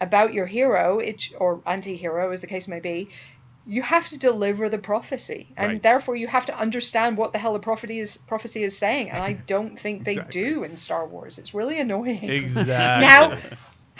about 0.00 0.32
your 0.32 0.46
hero, 0.46 0.98
it, 0.98 1.24
or 1.38 1.60
anti-hero 1.66 2.30
as 2.30 2.40
the 2.40 2.46
case 2.46 2.68
may 2.68 2.80
be, 2.80 3.10
you 3.66 3.82
have 3.82 4.06
to 4.08 4.18
deliver 4.18 4.68
the 4.68 4.78
prophecy, 4.78 5.52
and 5.56 5.72
Right. 5.72 5.82
therefore 5.82 6.16
you 6.16 6.26
have 6.26 6.46
to 6.46 6.58
understand 6.58 7.16
what 7.16 7.32
the 7.32 7.38
hell 7.38 7.52
the 7.52 7.58
prophecy 7.58 8.00
is 8.00 8.16
prophecy 8.16 8.62
is 8.62 8.76
saying. 8.76 9.10
And 9.10 9.22
I 9.22 9.32
don't 9.46 9.78
think 9.78 10.04
they 10.04 10.12
Exactly. 10.12 10.42
do 10.42 10.64
in 10.64 10.76
Star 10.76 11.06
Wars. 11.06 11.38
It's 11.38 11.52
really 11.54 11.78
annoying. 11.80 12.28
Exactly. 12.30 13.06
Now, 13.06 13.38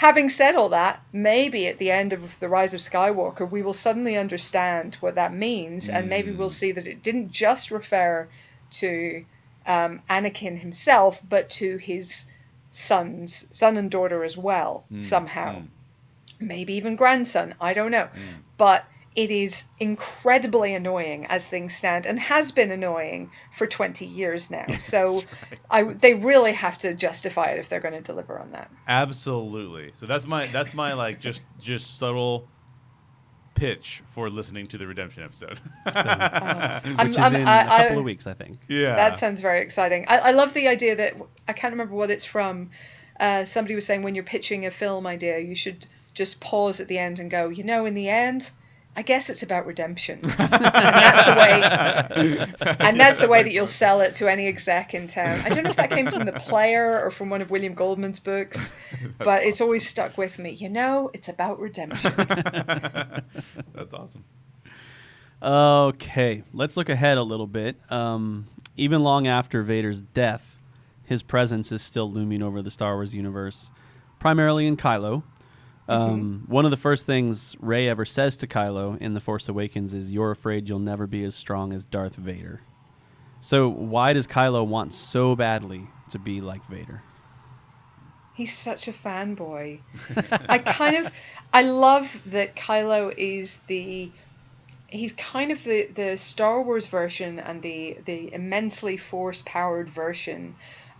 having 0.00 0.30
said 0.30 0.54
all 0.56 0.70
that, 0.70 0.98
maybe 1.12 1.66
at 1.66 1.76
the 1.76 1.90
end 1.90 2.14
of 2.14 2.40
the 2.40 2.48
Rise 2.48 2.72
of 2.72 2.80
Skywalker, 2.80 3.48
we 3.50 3.60
will 3.60 3.74
suddenly 3.74 4.16
understand 4.16 4.94
what 5.00 5.16
that 5.16 5.30
means, 5.34 5.90
and 5.90 6.08
maybe 6.08 6.30
Mm. 6.30 6.38
we'll 6.38 6.48
see 6.48 6.72
that 6.72 6.86
it 6.86 7.02
didn't 7.02 7.30
just 7.30 7.70
refer 7.70 8.26
to 8.80 9.24
um, 9.66 10.00
Anakin 10.08 10.58
himself, 10.58 11.20
but 11.28 11.50
to 11.50 11.76
his 11.76 12.24
sons, 12.70 13.46
son 13.50 13.76
and 13.76 13.90
daughter 13.90 14.24
as 14.24 14.38
well, 14.38 14.84
Mm, 14.90 15.02
somehow. 15.02 15.56
mm. 15.58 15.66
Maybe 16.40 16.72
even 16.76 16.96
grandson. 16.96 17.54
I 17.60 17.74
don't 17.74 17.90
know. 17.90 18.08
Mm. 18.16 18.36
But 18.56 18.86
it 19.16 19.30
is 19.32 19.64
incredibly 19.80 20.72
annoying 20.74 21.26
as 21.26 21.46
things 21.46 21.74
stand, 21.74 22.06
and 22.06 22.18
has 22.18 22.52
been 22.52 22.70
annoying 22.70 23.30
for 23.52 23.66
20 23.66 24.04
years 24.06 24.50
now. 24.50 24.66
So, 24.78 25.22
I 25.70 25.82
they 25.82 26.14
really 26.14 26.52
have 26.52 26.78
to 26.78 26.94
justify 26.94 27.46
it 27.52 27.58
if 27.58 27.68
they're 27.68 27.80
going 27.80 27.94
to 27.94 28.00
deliver 28.00 28.38
on 28.38 28.52
that. 28.52 28.70
Absolutely. 28.86 29.90
So 29.94 30.06
that's 30.06 30.26
my 30.26 30.46
that's 30.46 30.72
my 30.74 30.92
like 30.94 31.20
just 31.20 31.44
just 31.60 31.98
subtle 31.98 32.48
pitch 33.54 34.02
for 34.14 34.30
listening 34.30 34.64
to 34.66 34.78
the 34.78 34.86
redemption 34.86 35.22
episode. 35.22 35.60
I'm- 35.86 36.96
Which 37.08 37.10
is 37.10 37.18
I'm- 37.18 37.34
in 37.34 37.46
I- 37.46 37.62
a 37.62 37.66
couple 37.82 37.96
I- 37.96 37.98
of 37.98 38.04
weeks, 38.04 38.26
I 38.26 38.34
think. 38.34 38.58
yeah. 38.68 38.94
That 38.94 39.18
sounds 39.18 39.40
very 39.40 39.60
exciting. 39.60 40.06
I, 40.08 40.18
I 40.18 40.30
love 40.30 40.54
the 40.54 40.68
idea 40.68 40.96
that 40.96 41.14
I 41.48 41.52
can't 41.52 41.72
remember 41.72 41.94
what 41.94 42.10
it's 42.10 42.24
from. 42.24 42.70
Uh, 43.18 43.44
somebody 43.44 43.74
was 43.74 43.84
saying 43.84 44.02
when 44.02 44.14
you're 44.14 44.24
pitching 44.24 44.64
a 44.66 44.70
film 44.70 45.06
idea, 45.06 45.38
you 45.40 45.54
should 45.54 45.86
just 46.14 46.40
pause 46.40 46.80
at 46.80 46.88
the 46.88 46.98
end 46.98 47.20
and 47.20 47.30
go, 47.30 47.48
you 47.50 47.64
know, 47.64 47.84
in 47.84 47.92
the 47.94 48.08
end, 48.08 48.50
I 48.96 49.02
guess 49.02 49.30
it's 49.30 49.42
about 49.42 49.66
redemption. 49.66 50.20
and 50.24 50.50
that's 50.50 51.26
the 51.26 51.36
way. 51.38 52.76
And 52.80 52.98
that's 52.98 53.18
the 53.18 53.28
way 53.28 53.42
that 53.42 53.52
you'll 53.52 53.66
sell 53.68 54.00
it 54.00 54.14
to 54.14 54.28
any 54.28 54.46
exec 54.48 54.94
in 54.94 55.06
town. 55.06 55.40
I 55.44 55.48
don't 55.48 55.62
know 55.62 55.70
if 55.70 55.76
that 55.76 55.90
came 55.90 56.08
from 56.08 56.24
the 56.24 56.32
player 56.32 57.00
or 57.00 57.10
from 57.10 57.30
one 57.30 57.40
of 57.40 57.50
William 57.50 57.74
Goldman's 57.74 58.18
books, 58.18 58.74
but 59.18 59.44
it's 59.44 59.60
always 59.60 59.88
stuck 59.88 60.18
with 60.18 60.38
me. 60.38 60.50
You 60.50 60.68
know, 60.70 61.10
it's 61.14 61.28
about 61.28 61.60
redemption. 61.60 62.12
That's 62.16 63.94
awesome. 63.94 64.24
Okay, 65.42 66.42
let's 66.52 66.76
look 66.76 66.88
ahead 66.88 67.16
a 67.16 67.22
little 67.22 67.46
bit. 67.46 67.76
Um, 67.90 68.46
even 68.76 69.02
long 69.02 69.26
after 69.26 69.62
Vader's 69.62 70.00
death, 70.00 70.58
his 71.04 71.22
presence 71.22 71.72
is 71.72 71.80
still 71.80 72.10
looming 72.10 72.42
over 72.42 72.60
the 72.60 72.70
Star 72.70 72.96
Wars 72.96 73.14
universe, 73.14 73.70
primarily 74.18 74.66
in 74.66 74.76
Kylo. 74.76 75.22
Um, 75.90 76.44
One 76.46 76.64
of 76.64 76.70
the 76.70 76.76
first 76.76 77.04
things 77.06 77.56
Rey 77.60 77.88
ever 77.88 78.04
says 78.04 78.36
to 78.38 78.46
Kylo 78.46 78.96
in 79.00 79.14
The 79.14 79.20
Force 79.20 79.48
Awakens 79.48 79.92
is, 79.92 80.12
You're 80.12 80.30
afraid 80.30 80.68
you'll 80.68 80.78
never 80.78 81.06
be 81.06 81.24
as 81.24 81.34
strong 81.34 81.72
as 81.72 81.84
Darth 81.84 82.14
Vader. 82.16 82.60
So, 83.40 83.68
why 83.68 84.12
does 84.12 84.26
Kylo 84.26 84.66
want 84.66 84.92
so 84.92 85.34
badly 85.34 85.88
to 86.10 86.18
be 86.18 86.40
like 86.40 86.64
Vader? 86.66 87.02
He's 88.34 88.56
such 88.56 88.88
a 88.88 88.92
fanboy. 88.92 89.80
I 90.48 90.58
kind 90.58 90.96
of, 91.04 91.12
I 91.52 91.62
love 91.62 92.22
that 92.26 92.54
Kylo 92.54 93.12
is 93.16 93.58
the, 93.66 94.10
he's 94.88 95.12
kind 95.14 95.50
of 95.52 95.62
the 95.64 95.86
the 95.86 96.16
Star 96.16 96.62
Wars 96.62 96.86
version 96.86 97.38
and 97.38 97.62
the 97.62 97.98
the 98.04 98.32
immensely 98.32 98.96
force 98.96 99.42
powered 99.46 99.88
version 99.88 100.54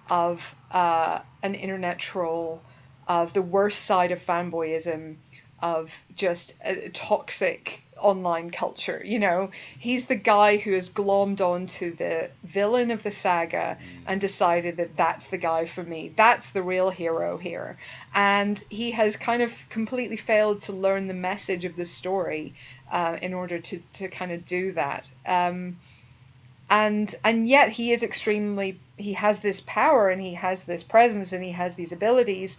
of 0.09 0.55
uh, 0.71 1.21
an 1.43 1.55
internet 1.55 1.99
troll, 1.99 2.63
of 3.11 3.33
the 3.33 3.43
worst 3.43 3.83
side 3.83 4.13
of 4.13 4.21
fanboyism, 4.21 5.17
of 5.61 5.93
just 6.15 6.55
a 6.65 6.91
toxic 6.91 7.83
online 7.97 8.51
culture. 8.51 9.03
You 9.05 9.19
know, 9.19 9.51
he's 9.81 10.05
the 10.05 10.15
guy 10.15 10.59
who 10.59 10.71
has 10.75 10.91
glommed 10.91 11.41
onto 11.41 11.97
the 11.97 12.31
villain 12.45 12.93
of 12.93 13.03
the 13.03 13.11
saga 13.11 13.79
and 14.07 14.21
decided 14.21 14.77
that 14.77 14.97
that's 14.97 15.27
the 15.27 15.39
guy 15.39 15.67
for 15.67 15.83
me. 15.83 16.13
That's 16.15 16.51
the 16.51 16.63
real 16.63 16.89
hero 16.89 17.37
here. 17.37 17.79
And 18.15 18.63
he 18.71 18.93
has 18.93 19.17
kind 19.17 19.43
of 19.43 19.53
completely 19.71 20.17
failed 20.17 20.61
to 20.63 20.73
learn 20.73 21.09
the 21.09 21.15
message 21.15 21.65
of 21.65 21.75
the 21.75 21.85
story 21.85 22.55
uh, 22.93 23.19
in 23.21 23.35
order 23.35 23.59
to, 23.59 23.83
to 23.95 24.07
kind 24.07 24.31
of 24.31 24.45
do 24.45 24.71
that. 24.75 25.11
Um, 25.27 25.79
and 26.71 27.13
and 27.25 27.49
yet 27.49 27.69
he 27.69 27.93
is 27.93 28.05
extremely 28.05 28.79
he 28.97 29.15
has 29.15 29.41
this 29.41 29.61
power 29.61 30.09
and 30.09 30.23
he 30.23 30.35
has 30.35 30.65
this 30.65 30.85
presence 30.85 31.33
and 31.33 31.43
he 31.43 31.51
has 31.51 31.75
these 31.75 31.91
abilities 31.91 32.59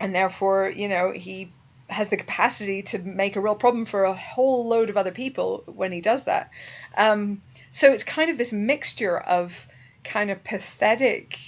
and 0.00 0.14
therefore 0.14 0.70
you 0.74 0.88
know 0.88 1.12
he 1.12 1.52
has 1.88 2.10
the 2.10 2.16
capacity 2.16 2.82
to 2.82 2.98
make 2.98 3.36
a 3.36 3.40
real 3.40 3.54
problem 3.54 3.84
for 3.86 4.04
a 4.04 4.12
whole 4.12 4.68
load 4.68 4.90
of 4.90 4.96
other 4.96 5.10
people 5.10 5.62
when 5.66 5.90
he 5.90 6.00
does 6.00 6.24
that. 6.24 6.50
Um, 6.96 7.42
so 7.70 7.92
it's 7.92 8.04
kind 8.04 8.30
of 8.30 8.38
this 8.38 8.52
mixture 8.52 9.18
of 9.18 9.66
kind 10.04 10.30
of 10.30 10.44
pathetic, 10.44 11.38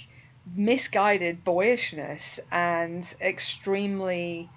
misguided 0.55 1.43
boyishness 1.43 2.39
and 2.51 3.15
extremely, 3.21 4.49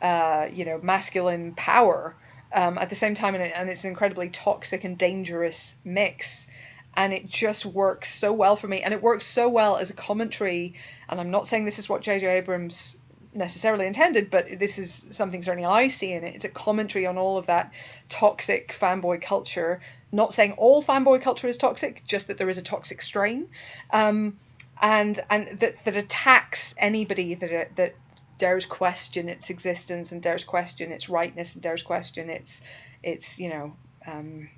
uh, 0.00 0.48
you 0.52 0.64
know, 0.64 0.78
masculine 0.80 1.54
power 1.54 2.14
um, 2.52 2.78
at 2.78 2.88
the 2.88 2.94
same 2.94 3.14
time, 3.14 3.34
and, 3.34 3.44
it, 3.44 3.52
and 3.54 3.68
it's 3.68 3.84
an 3.84 3.90
incredibly 3.90 4.28
toxic 4.28 4.84
and 4.84 4.96
dangerous 4.96 5.76
mix. 5.84 6.46
And 6.94 7.14
it 7.14 7.26
just 7.26 7.64
works 7.64 8.14
so 8.14 8.34
well 8.34 8.54
for 8.54 8.68
me, 8.68 8.82
and 8.82 8.92
it 8.92 9.02
works 9.02 9.24
so 9.24 9.48
well 9.48 9.78
as 9.78 9.88
a 9.90 9.94
commentary. 9.94 10.74
And 11.08 11.18
I'm 11.18 11.30
not 11.30 11.46
saying 11.46 11.64
this 11.64 11.78
is 11.78 11.88
what 11.88 12.02
J.J. 12.02 12.26
Abrams 12.26 12.96
necessarily 13.34 13.86
intended, 13.86 14.30
but 14.30 14.58
this 14.58 14.78
is 14.78 15.06
something 15.10 15.42
certainly 15.42 15.66
I 15.66 15.88
see 15.88 16.12
in 16.12 16.24
it. 16.24 16.34
It's 16.34 16.44
a 16.44 16.50
commentary 16.50 17.06
on 17.06 17.18
all 17.18 17.38
of 17.38 17.46
that 17.46 17.72
toxic 18.08 18.76
fanboy 18.78 19.22
culture. 19.22 19.80
Not 20.10 20.34
saying 20.34 20.52
all 20.52 20.82
fanboy 20.82 21.22
culture 21.22 21.48
is 21.48 21.56
toxic, 21.56 22.02
just 22.06 22.26
that 22.26 22.38
there 22.38 22.50
is 22.50 22.58
a 22.58 22.62
toxic 22.62 23.00
strain, 23.00 23.48
um, 23.90 24.38
and 24.80 25.18
and 25.30 25.60
that 25.60 25.82
that 25.84 25.96
attacks 25.96 26.74
anybody 26.76 27.34
that 27.36 27.76
that 27.76 27.94
dares 28.38 28.66
question 28.66 29.28
its 29.28 29.50
existence 29.50 30.12
and 30.12 30.20
dares 30.20 30.44
question 30.44 30.90
its 30.90 31.08
rightness 31.08 31.54
and 31.54 31.62
dares 31.62 31.82
question 31.82 32.28
its 32.28 32.60
its 33.02 33.38
you 33.38 33.48
know 33.48 33.76
um, 34.06 34.50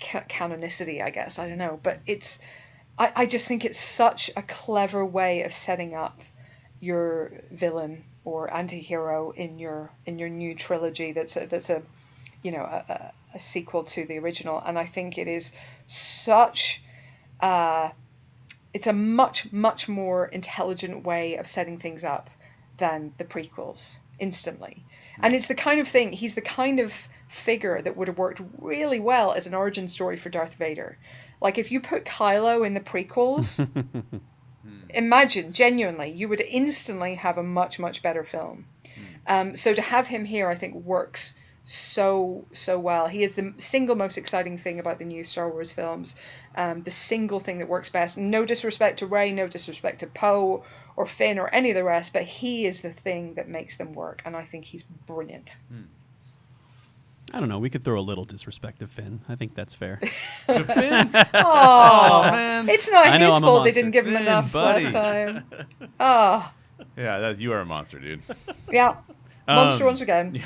ca- 0.00 0.24
canonicity. 0.28 1.02
I 1.02 1.10
guess 1.10 1.38
I 1.38 1.48
don't 1.48 1.58
know, 1.58 1.78
but 1.82 2.00
it's. 2.06 2.38
I, 2.98 3.12
I 3.14 3.26
just 3.26 3.46
think 3.46 3.66
it's 3.66 3.78
such 3.78 4.30
a 4.36 4.42
clever 4.42 5.04
way 5.04 5.42
of 5.42 5.52
setting 5.52 5.94
up 5.94 6.22
your 6.86 7.32
villain 7.50 8.04
or 8.24 8.52
anti-hero 8.52 9.32
in 9.32 9.58
your 9.58 9.90
in 10.06 10.18
your 10.18 10.28
new 10.28 10.54
trilogy 10.54 11.12
that's 11.12 11.36
a, 11.36 11.46
that's 11.46 11.70
a 11.70 11.82
you 12.42 12.52
know 12.52 12.62
a, 12.62 13.12
a 13.34 13.38
sequel 13.38 13.84
to 13.84 14.06
the 14.06 14.18
original. 14.18 14.62
And 14.64 14.78
i 14.78 14.86
think 14.86 15.18
it 15.18 15.28
is 15.28 15.52
such 15.86 16.82
uh, 17.40 17.90
it's 18.72 18.86
a 18.86 18.92
much 18.92 19.52
much 19.52 19.88
more 19.88 20.26
intelligent 20.26 21.04
way 21.04 21.36
of 21.36 21.46
setting 21.46 21.78
things 21.78 22.04
up 22.04 22.30
than 22.78 23.12
the 23.18 23.24
prequels 23.24 23.96
instantly. 24.18 24.84
And 25.20 25.34
it's 25.34 25.48
the 25.48 25.54
kind 25.54 25.80
of 25.80 25.88
thing 25.88 26.12
he's 26.12 26.34
the 26.34 26.40
kind 26.40 26.80
of 26.80 26.92
figure 27.28 27.80
that 27.80 27.96
would 27.96 28.08
have 28.08 28.18
worked 28.18 28.40
really 28.58 29.00
well 29.00 29.32
as 29.32 29.46
an 29.46 29.54
origin 29.54 29.88
story 29.88 30.16
for 30.16 30.30
darth 30.30 30.54
vader. 30.54 30.98
Like 31.40 31.58
if 31.58 31.72
you 31.72 31.80
put 31.80 32.04
kylo 32.04 32.66
in 32.66 32.74
the 32.74 32.80
prequels 32.80 33.66
imagine 34.90 35.52
genuinely 35.52 36.10
you 36.10 36.28
would 36.28 36.40
instantly 36.40 37.14
have 37.14 37.38
a 37.38 37.42
much 37.42 37.78
much 37.78 38.02
better 38.02 38.24
film. 38.24 38.66
Um, 39.26 39.56
so 39.56 39.74
to 39.74 39.82
have 39.82 40.06
him 40.06 40.24
here 40.24 40.48
i 40.48 40.54
think 40.54 40.74
works 40.74 41.34
so 41.68 42.46
so 42.52 42.78
well. 42.78 43.08
He 43.08 43.24
is 43.24 43.34
the 43.34 43.52
single 43.58 43.96
most 43.96 44.18
exciting 44.18 44.56
thing 44.56 44.78
about 44.78 45.00
the 45.00 45.04
new 45.04 45.24
star 45.24 45.50
wars 45.50 45.72
films. 45.72 46.14
Um, 46.54 46.84
the 46.84 46.92
single 46.92 47.40
thing 47.40 47.58
that 47.58 47.68
works 47.68 47.90
best 47.90 48.16
no 48.16 48.44
disrespect 48.44 49.00
to 49.00 49.06
Rey 49.06 49.32
no 49.32 49.48
disrespect 49.48 49.98
to 50.00 50.06
poe 50.06 50.64
or 50.96 51.06
finn 51.06 51.38
or 51.38 51.48
any 51.52 51.70
of 51.70 51.76
the 51.76 51.84
rest 51.84 52.12
but 52.12 52.22
he 52.22 52.66
is 52.66 52.80
the 52.80 52.92
thing 52.92 53.34
that 53.34 53.48
makes 53.48 53.76
them 53.76 53.92
work 53.92 54.22
and 54.24 54.34
i 54.34 54.44
think 54.44 54.64
he's 54.64 54.82
brilliant 54.82 55.56
I 57.32 57.40
don't 57.40 57.48
know. 57.48 57.58
We 57.58 57.70
could 57.70 57.84
throw 57.84 57.98
a 57.98 58.02
little 58.02 58.24
disrespect 58.24 58.78
to 58.80 58.86
Finn. 58.86 59.20
I 59.28 59.34
think 59.34 59.54
that's 59.54 59.74
fair. 59.74 60.00
To 60.48 60.62
Finn? 60.64 61.10
oh 61.34 62.28
man. 62.30 62.68
it's 62.68 62.88
not 62.90 63.06
I 63.08 63.18
know 63.18 63.26
his 63.26 63.36
I'm 63.36 63.44
a 63.44 63.46
fault 63.46 63.64
they 63.64 63.68
monster. 63.70 63.80
didn't 63.80 63.90
give 63.92 64.06
him 64.06 64.12
Finn, 64.14 64.22
enough 64.22 64.52
buddy. 64.52 64.84
last 64.84 64.92
time 64.92 65.44
oh 65.98 66.52
Yeah, 66.96 67.18
that's 67.18 67.40
you 67.40 67.52
are 67.52 67.60
a 67.60 67.66
monster, 67.66 67.98
dude. 67.98 68.22
yeah 68.70 68.96
monster 69.48 69.82
Um, 69.84 69.86
once 69.88 70.00
again 70.02 70.40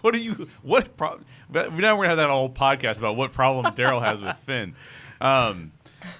What 0.00 0.14
do 0.14 0.20
you? 0.20 0.48
What 0.62 0.96
problem? 0.96 1.24
But 1.50 1.72
now 1.74 1.94
we're 1.96 2.04
gonna 2.04 2.08
have 2.10 2.16
that 2.18 2.30
whole 2.30 2.48
podcast 2.50 2.98
about 2.98 3.16
what 3.16 3.32
problem 3.32 3.66
Daryl 3.74 4.00
has 4.00 4.22
with 4.22 4.36
Finn. 4.38 4.76
Um, 5.20 5.72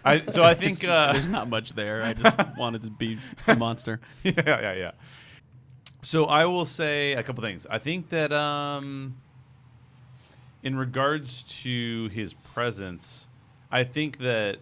I 0.05 0.21
so 0.27 0.43
I 0.43 0.55
think 0.55 0.83
uh, 0.85 1.13
There's 1.13 1.29
not 1.29 1.49
much 1.49 1.75
there. 1.75 2.03
I 2.03 2.13
just 2.15 2.57
wanted 2.59 2.83
to 2.83 2.91
be 2.91 3.19
a 3.47 3.55
monster. 3.55 4.01
yeah, 4.25 4.33
yeah, 4.47 4.73
yeah. 4.75 4.91
So 6.03 6.25
I 6.25 6.45
will 6.47 6.65
say 6.65 7.13
a 7.13 7.23
couple 7.23 7.43
things. 7.45 7.67
I 7.71 7.79
think 7.79 8.09
that 8.09 8.33
um, 8.33 9.17
in 10.63 10.77
regards 10.77 11.43
to 11.63 12.09
his 12.09 12.35
presence, 12.35 13.29
I 13.71 13.85
think 13.85 14.19
that 14.19 14.59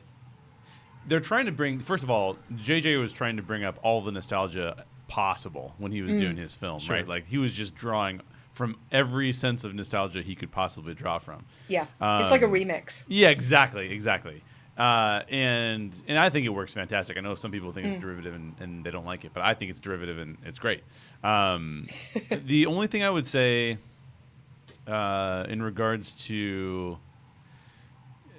they're 1.07 1.21
trying 1.21 1.47
to 1.47 1.53
bring. 1.53 1.79
First 1.79 2.03
of 2.05 2.11
all, 2.11 2.37
JJ 2.55 3.01
was 3.01 3.13
trying 3.13 3.37
to 3.37 3.43
bring 3.43 3.65
up 3.65 3.79
all 3.83 4.01
the 4.01 4.13
nostalgia 4.13 4.85
possible 5.09 5.75
when 5.79 5.93
he 5.93 6.03
was 6.03 6.15
doing 6.21 6.37
his 6.37 6.55
film, 6.55 6.81
Sure. 6.81 6.97
right? 6.97 7.07
Like 7.09 7.27
he 7.27 7.39
was 7.39 7.53
just 7.53 7.75
drawing 7.77 8.21
from 8.53 8.77
every 8.91 9.33
sense 9.33 9.65
of 9.65 9.75
nostalgia 9.75 10.23
he 10.23 10.35
could 10.35 10.51
possibly 10.51 10.95
draw 10.95 11.19
from. 11.19 11.45
Yeah, 11.69 11.83
it's 12.01 12.31
like 12.31 12.43
a 12.43 12.47
Um, 12.47 12.51
remix. 12.53 13.05
Yeah, 13.07 13.29
exactly, 13.29 13.91
exactly. 13.93 14.43
Uh, 14.77 15.23
and 15.31 15.95
and 16.09 16.19
I 16.19 16.29
think 16.29 16.45
it 16.45 16.51
works 16.51 16.75
fantastic. 16.75 17.17
I 17.17 17.21
know 17.21 17.35
some 17.35 17.51
people 17.51 17.73
think 17.73 17.87
it's 17.87 18.01
derivative 18.01 18.35
and, 18.35 18.55
and 18.61 18.85
they 18.85 18.91
don't 18.91 19.07
like 19.07 19.25
it, 19.25 19.31
but 19.33 19.43
I 19.43 19.55
think 19.55 19.71
it's 19.71 19.81
derivative 19.81 20.19
and 20.19 20.37
it's 20.45 20.59
great. 20.59 20.83
Um, 21.23 21.85
the 22.47 22.67
only 22.67 22.87
thing 22.87 23.03
I 23.05 23.09
would 23.11 23.25
say 23.27 23.79
uh, 24.87 25.47
in 25.49 25.63
regards 25.63 26.13
to 26.27 26.99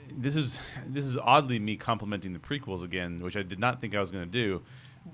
this 0.10 0.36
is 0.36 0.60
this 0.88 1.06
is 1.06 1.18
oddly 1.18 1.60
me 1.60 1.76
complimenting 1.76 2.34
the 2.34 2.40
prequels 2.40 2.84
again, 2.84 3.20
which 3.20 3.36
I 3.36 3.44
did 3.44 3.60
not 3.60 3.82
think 3.82 3.96
I 3.96 4.00
was 4.00 4.12
going 4.12 4.26
to 4.26 4.32
do. 4.32 4.62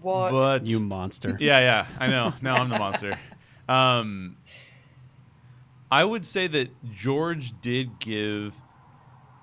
What? 0.02 0.32
But 0.32 0.66
You 0.66 0.80
monster. 0.80 1.38
yeah, 1.40 1.60
yeah, 1.60 1.88
I 2.00 2.08
know. 2.08 2.34
Now 2.42 2.56
I'm 2.56 2.70
the 2.70 2.80
monster. 2.80 3.18
Um, 3.68 4.38
I 5.92 6.04
would 6.04 6.26
say 6.26 6.48
that 6.48 6.70
George 6.92 7.54
did 7.62 8.00
give 8.00 8.60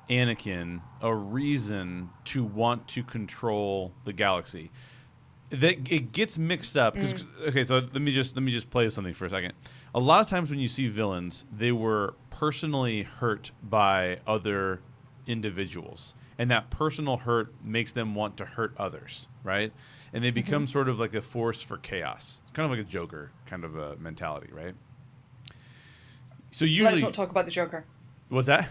Anakin 0.09 0.81
a 1.01 1.15
reason 1.15 2.11
to 2.25 2.43
want 2.43 2.89
to 2.89 3.03
control 3.03 3.93
the 4.05 4.13
galaxy. 4.13 4.71
That 5.51 5.91
it 5.91 6.13
gets 6.13 6.39
mixed 6.39 6.77
up. 6.77 6.95
'cause- 6.95 7.15
mm. 7.15 7.49
Okay, 7.49 7.65
so 7.65 7.77
let 7.77 8.01
me 8.01 8.13
just 8.13 8.37
let 8.37 8.43
me 8.43 8.53
just 8.53 8.71
play 8.71 8.89
something 8.89 9.15
for 9.15 9.27
a 9.27 9.31
second. 9.31 9.53
A 9.95 9.99
lot 9.99 10.21
of 10.21 10.29
times 10.29 10.51
when 10.51 10.61
you 10.61 10.69
see 10.69 10.87
villains, 10.89 11.45
they 11.53 11.73
were 11.73 12.15
personally 12.31 13.03
hurt 13.03 13.51
by 13.63 14.21
other 14.27 14.81
individuals, 15.27 16.15
and 16.39 16.51
that 16.51 16.71
personal 16.71 17.17
hurt 17.19 17.53
makes 17.65 17.93
them 17.93 18.15
want 18.15 18.37
to 18.37 18.45
hurt 18.45 18.73
others, 18.77 19.29
right? 19.43 19.73
And 20.13 20.25
they 20.25 20.31
become 20.31 20.65
mm-hmm. 20.65 20.71
sort 20.71 20.89
of 20.89 20.99
like 20.99 21.15
a 21.15 21.21
force 21.23 21.63
for 21.63 21.77
chaos. 21.79 22.41
It's 22.43 22.53
kind 22.53 22.65
of 22.65 22.77
like 22.77 22.87
a 22.87 22.89
Joker 22.89 23.33
kind 23.47 23.65
of 23.65 23.77
a 23.77 23.97
mentality, 23.97 24.49
right? 24.53 24.75
So 26.53 26.65
Let's 26.65 26.73
usually, 26.73 27.03
not 27.03 27.15
talk 27.15 27.31
about 27.31 27.45
the 27.45 27.51
Joker. 27.53 27.85
was 28.29 28.47
that? 28.47 28.69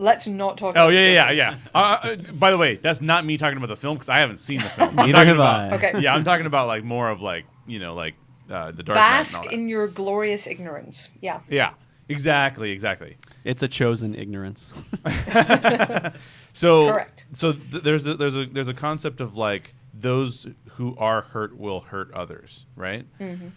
Let's 0.00 0.26
not 0.26 0.56
talk. 0.58 0.76
Oh 0.76 0.86
about 0.86 0.88
yeah, 0.94 1.00
the 1.00 1.12
yeah, 1.12 1.22
Joker. 1.24 1.34
yeah, 1.34 1.50
yeah. 1.50 1.56
Uh, 1.74 1.98
uh, 2.02 2.32
by 2.32 2.50
the 2.50 2.58
way, 2.58 2.76
that's 2.76 3.00
not 3.00 3.24
me 3.24 3.36
talking 3.36 3.58
about 3.58 3.68
the 3.68 3.76
film 3.76 3.96
because 3.96 4.08
I 4.08 4.20
haven't 4.20 4.38
seen 4.38 4.60
the 4.60 4.68
film. 4.68 4.98
I'm 4.98 5.12
talking 5.12 5.32
about, 5.32 5.72
I. 5.72 5.76
Okay. 5.76 6.00
Yeah, 6.00 6.14
I'm 6.14 6.24
talking 6.24 6.46
about 6.46 6.66
like 6.66 6.84
more 6.84 7.10
of 7.10 7.20
like 7.20 7.44
you 7.66 7.78
know 7.78 7.94
like 7.94 8.14
uh, 8.50 8.70
the 8.70 8.82
Dark 8.82 8.96
Knight 8.96 9.04
and 9.04 9.36
all 9.36 9.42
Bask 9.42 9.52
in 9.52 9.68
your 9.68 9.88
glorious 9.88 10.46
ignorance. 10.46 11.10
Yeah. 11.20 11.40
yeah, 11.48 11.74
exactly, 12.08 12.70
exactly. 12.70 13.16
It's 13.44 13.62
a 13.62 13.68
chosen 13.68 14.14
ignorance. 14.14 14.72
So 16.52 16.90
Correct. 16.92 17.26
So 17.32 17.52
th- 17.52 17.82
there's 17.82 18.06
a, 18.06 18.14
there's 18.14 18.36
a 18.36 18.46
there's 18.46 18.68
a 18.68 18.74
concept 18.74 19.20
of 19.20 19.36
like 19.36 19.74
those 19.94 20.46
who 20.70 20.96
are 20.96 21.22
hurt 21.22 21.56
will 21.56 21.80
hurt 21.80 22.12
others, 22.12 22.66
right? 22.76 23.06
Mm-hmm. 23.18 23.48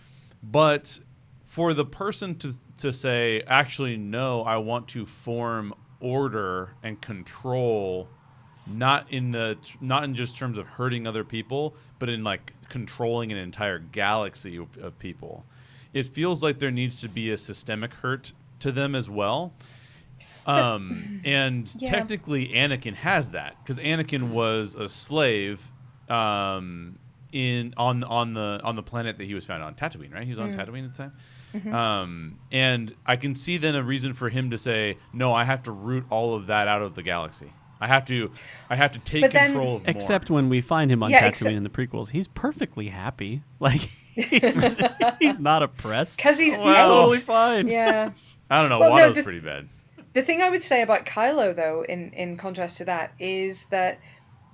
But 0.43 0.99
for 1.45 1.73
the 1.73 1.85
person 1.85 2.35
to 2.39 2.53
to 2.79 2.91
say, 2.91 3.43
actually, 3.47 3.97
no, 3.97 4.43
I 4.43 4.57
want 4.57 4.87
to 4.89 5.05
form 5.05 5.73
order 6.03 6.69
and 6.83 7.01
control 7.01 8.07
not 8.65 9.11
in 9.11 9.31
the 9.31 9.57
not 9.81 10.03
in 10.03 10.13
just 10.15 10.37
terms 10.37 10.57
of 10.57 10.67
hurting 10.67 11.05
other 11.07 11.23
people, 11.23 11.75
but 11.99 12.09
in 12.09 12.23
like 12.23 12.53
controlling 12.69 13.31
an 13.31 13.37
entire 13.37 13.79
galaxy 13.79 14.57
of, 14.57 14.77
of 14.77 14.97
people. 14.99 15.43
It 15.93 16.05
feels 16.05 16.41
like 16.41 16.59
there 16.59 16.71
needs 16.71 17.01
to 17.01 17.09
be 17.09 17.31
a 17.31 17.37
systemic 17.37 17.93
hurt 17.93 18.31
to 18.59 18.71
them 18.71 18.95
as 18.95 19.09
well. 19.09 19.53
Um, 20.45 21.21
and 21.23 21.73
Yeah. 21.81 21.89
technically, 21.89 22.49
Anakin 22.49 22.95
has 22.95 23.31
that 23.31 23.55
because 23.63 23.79
Anakin 23.79 24.29
was 24.29 24.75
a 24.75 24.87
slave 24.89 25.71
um, 26.09 26.97
in 27.31 27.73
on 27.77 28.03
on 28.03 28.33
the 28.33 28.59
on 28.63 28.75
the 28.75 28.83
planet 28.83 29.17
that 29.17 29.25
he 29.25 29.33
was 29.33 29.45
found 29.45 29.63
on 29.63 29.73
Tatooine, 29.75 30.13
right? 30.13 30.23
He 30.23 30.29
was 30.29 30.39
on 30.39 30.51
Tatooine 30.51 30.85
at 30.85 30.91
the 30.93 30.97
time. 30.97 31.13
Mm-hmm. 31.53 31.73
Um, 31.73 32.39
and 32.51 32.93
I 33.05 33.15
can 33.15 33.35
see 33.35 33.57
then 33.57 33.75
a 33.75 33.83
reason 33.83 34.13
for 34.13 34.29
him 34.29 34.49
to 34.51 34.57
say, 34.57 34.97
"No, 35.13 35.33
I 35.33 35.43
have 35.43 35.63
to 35.63 35.71
root 35.71 36.05
all 36.09 36.35
of 36.35 36.47
that 36.47 36.67
out 36.67 36.81
of 36.81 36.95
the 36.95 37.03
galaxy. 37.03 37.51
I 37.79 37.87
have 37.87 38.05
to, 38.05 38.31
I 38.69 38.75
have 38.75 38.93
to 38.93 38.99
take 38.99 39.21
But 39.21 39.33
then- 39.33 39.47
control 39.51 39.75
of 39.77 39.83
more." 39.83 39.89
Except 39.91 40.29
when 40.29 40.49
we 40.49 40.61
find 40.61 40.91
him 40.91 41.03
on 41.03 41.11
Yeah, 41.11 41.21
Tatooine 41.21 41.27
except- 41.29 41.51
in 41.51 41.63
the 41.63 41.69
prequels, 41.69 42.09
he's 42.09 42.27
perfectly 42.27 42.87
happy. 42.87 43.43
Like 43.59 43.81
he's, 43.81 44.57
he's 45.19 45.39
not 45.39 45.63
oppressed. 45.63 46.17
because 46.17 46.37
he's, 46.37 46.55
He's 46.55 46.65
yeah, 46.65 46.85
totally 46.85 47.17
fine. 47.19 47.67
yeah. 47.67 48.11
I 48.49 48.61
don't 48.61 48.69
know. 48.69 48.79
Well, 48.79 48.89
no, 48.95 48.95
Watto's 49.03 49.15
the- 49.15 49.23
pretty 49.23 49.39
bad. 49.39 49.69
The 50.13 50.21
thing 50.21 50.41
I 50.43 50.49
would 50.51 50.63
say 50.63 50.81
about 50.83 51.05
Kylo, 51.07 51.55
though, 51.55 51.83
in, 51.87 52.11
in 52.13 52.37
contrast 52.37 52.77
to 52.79 52.85
that, 52.85 53.13
is 53.19 53.63
that 53.71 53.99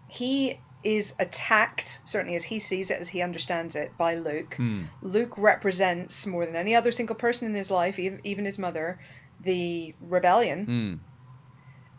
he 0.08 0.58
is 0.84 1.14
attacked, 1.20 2.00
certainly 2.06 2.36
as 2.36 2.44
he 2.44 2.60
sees 2.60 2.90
it, 2.90 3.00
as 3.00 3.10
he 3.10 3.22
understands 3.22 3.76
it, 3.76 3.98
by 3.98 4.16
Luke. 4.16 4.54
Hmm. 4.56 4.84
Luke 5.02 5.38
represents, 5.38 6.26
more 6.26 6.46
than 6.46 6.56
any 6.56 6.76
other 6.76 6.92
single 6.92 7.16
person 7.16 7.48
in 7.48 7.54
his 7.54 7.70
life, 7.70 8.00
even, 8.00 8.22
even 8.24 8.46
his 8.46 8.58
mother, 8.58 8.98
the 9.42 9.94
rebellion, 10.02 11.02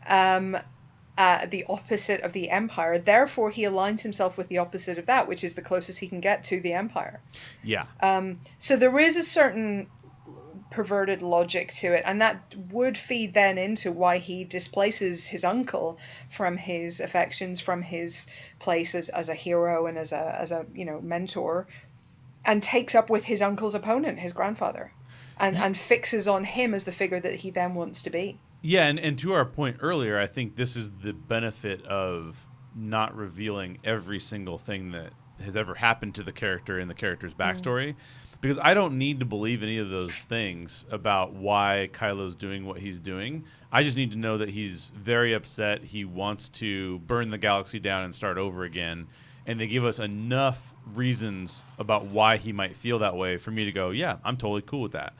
Mm. 0.07 0.51
um, 0.55 0.57
uh, 1.19 1.47
the 1.47 1.67
opposite 1.69 2.23
of 2.23 2.33
the 2.33 2.49
Empire. 2.49 2.99
Therefore, 2.99 3.51
he 3.51 3.65
aligns 3.65 4.01
himself 4.01 4.39
with 4.39 4.49
the 4.49 4.59
opposite 4.59 4.97
of 4.99 5.07
that, 5.07 5.29
which 5.29 5.45
is 5.45 5.55
the 5.55 5.63
closest 5.63 5.99
he 5.99 6.09
can 6.09 6.21
get 6.21 6.45
to 6.45 6.61
the 6.61 6.73
Empire. 6.73 7.21
Yeah. 7.63 7.85
Um, 8.01 8.41
so 8.57 8.77
there 8.77 8.99
is 8.99 9.17
a 9.17 9.23
certain 9.23 9.89
perverted 10.71 11.21
logic 11.21 11.73
to 11.73 11.93
it, 11.93 12.03
and 12.07 12.21
that 12.21 12.55
would 12.71 12.97
feed 12.97 13.35
then 13.35 13.59
into 13.59 13.91
why 13.91 14.19
he 14.19 14.45
displaces 14.45 15.27
his 15.27 15.45
uncle 15.45 15.99
from 16.29 16.57
his 16.57 17.01
affections, 17.01 17.61
from 17.61 17.83
his 17.83 18.27
place 18.59 18.95
as, 18.95 19.09
as 19.09 19.29
a 19.29 19.35
hero 19.35 19.87
and 19.87 19.99
as 19.99 20.13
a 20.13 20.37
as 20.41 20.53
a 20.53 20.65
you 20.75 20.85
know 20.85 21.01
mentor, 21.01 21.67
and 22.45 22.63
takes 22.63 22.95
up 22.95 23.11
with 23.11 23.25
his 23.25 23.43
uncle's 23.43 23.75
opponent, 23.75 24.19
his 24.19 24.33
grandfather, 24.33 24.93
and 25.39 25.57
and 25.57 25.77
fixes 25.77 26.29
on 26.29 26.45
him 26.45 26.75
as 26.75 26.85
the 26.85 26.93
figure 26.93 27.21
that 27.21 27.35
he 27.35 27.51
then 27.51 27.75
wants 27.75 28.03
to 28.05 28.11
be. 28.11 28.39
Yeah, 28.63 28.87
and, 28.87 29.01
and 29.01 29.19
to 29.21 29.33
our 29.33 29.47
point 29.47 29.79
earlier, 29.81 30.19
I 30.19 30.27
think 30.27 30.55
this 30.55 30.77
is 30.77 30.91
the 30.91 31.15
benefit 31.15 31.85
of 31.87 32.47
not 32.77 33.17
revealing 33.17 33.79
every 33.85 34.21
single 34.21 34.59
thing 34.59 34.93
that 34.93 35.13
has 35.43 35.57
ever 35.57 35.75
happened 35.75 36.15
to 36.17 36.23
the 36.23 36.33
character 36.33 36.79
in 36.79 36.89
the 36.89 36.95
character's 36.95 37.35
mm. 37.35 37.39
backstory. 37.39 37.97
Because 38.41 38.59
I 38.59 38.73
don't 38.73 38.97
need 38.97 39.21
to 39.21 39.27
believe 39.27 39.63
any 39.63 39.79
of 39.79 39.91
those 39.91 40.15
things 40.15 40.87
about 40.91 41.35
why 41.35 41.91
Kylo's 41.93 42.35
doing 42.35 42.65
what 42.65 42.79
he's 42.79 42.99
doing. 42.99 43.45
I 43.71 43.83
just 43.83 43.99
need 43.99 44.13
to 44.13 44.19
know 44.19 44.39
that 44.39 44.49
he's 44.49 44.91
very 44.95 45.35
upset. 45.35 45.85
He 45.85 46.07
wants 46.07 46.49
to 46.51 46.99
burn 47.01 47.31
the 47.31 47.39
galaxy 47.39 47.79
down 47.79 48.05
and 48.05 48.15
start 48.15 48.39
over 48.39 48.65
again. 48.65 49.07
And 49.47 49.61
they 49.61 49.67
give 49.67 49.85
us 49.85 49.99
enough 49.99 50.75
reasons 50.95 51.65
about 51.79 52.07
why 52.07 52.39
he 52.39 52.53
might 52.53 52.77
feel 52.77 53.01
that 53.01 53.15
way 53.15 53.37
for 53.37 53.51
me 53.51 53.67
to 53.67 53.73
go, 53.73 53.91
yeah, 53.91 54.17
I'm 54.25 54.37
totally 54.37 54.63
cool 54.63 54.81
with 54.81 54.93
that. 54.93 55.13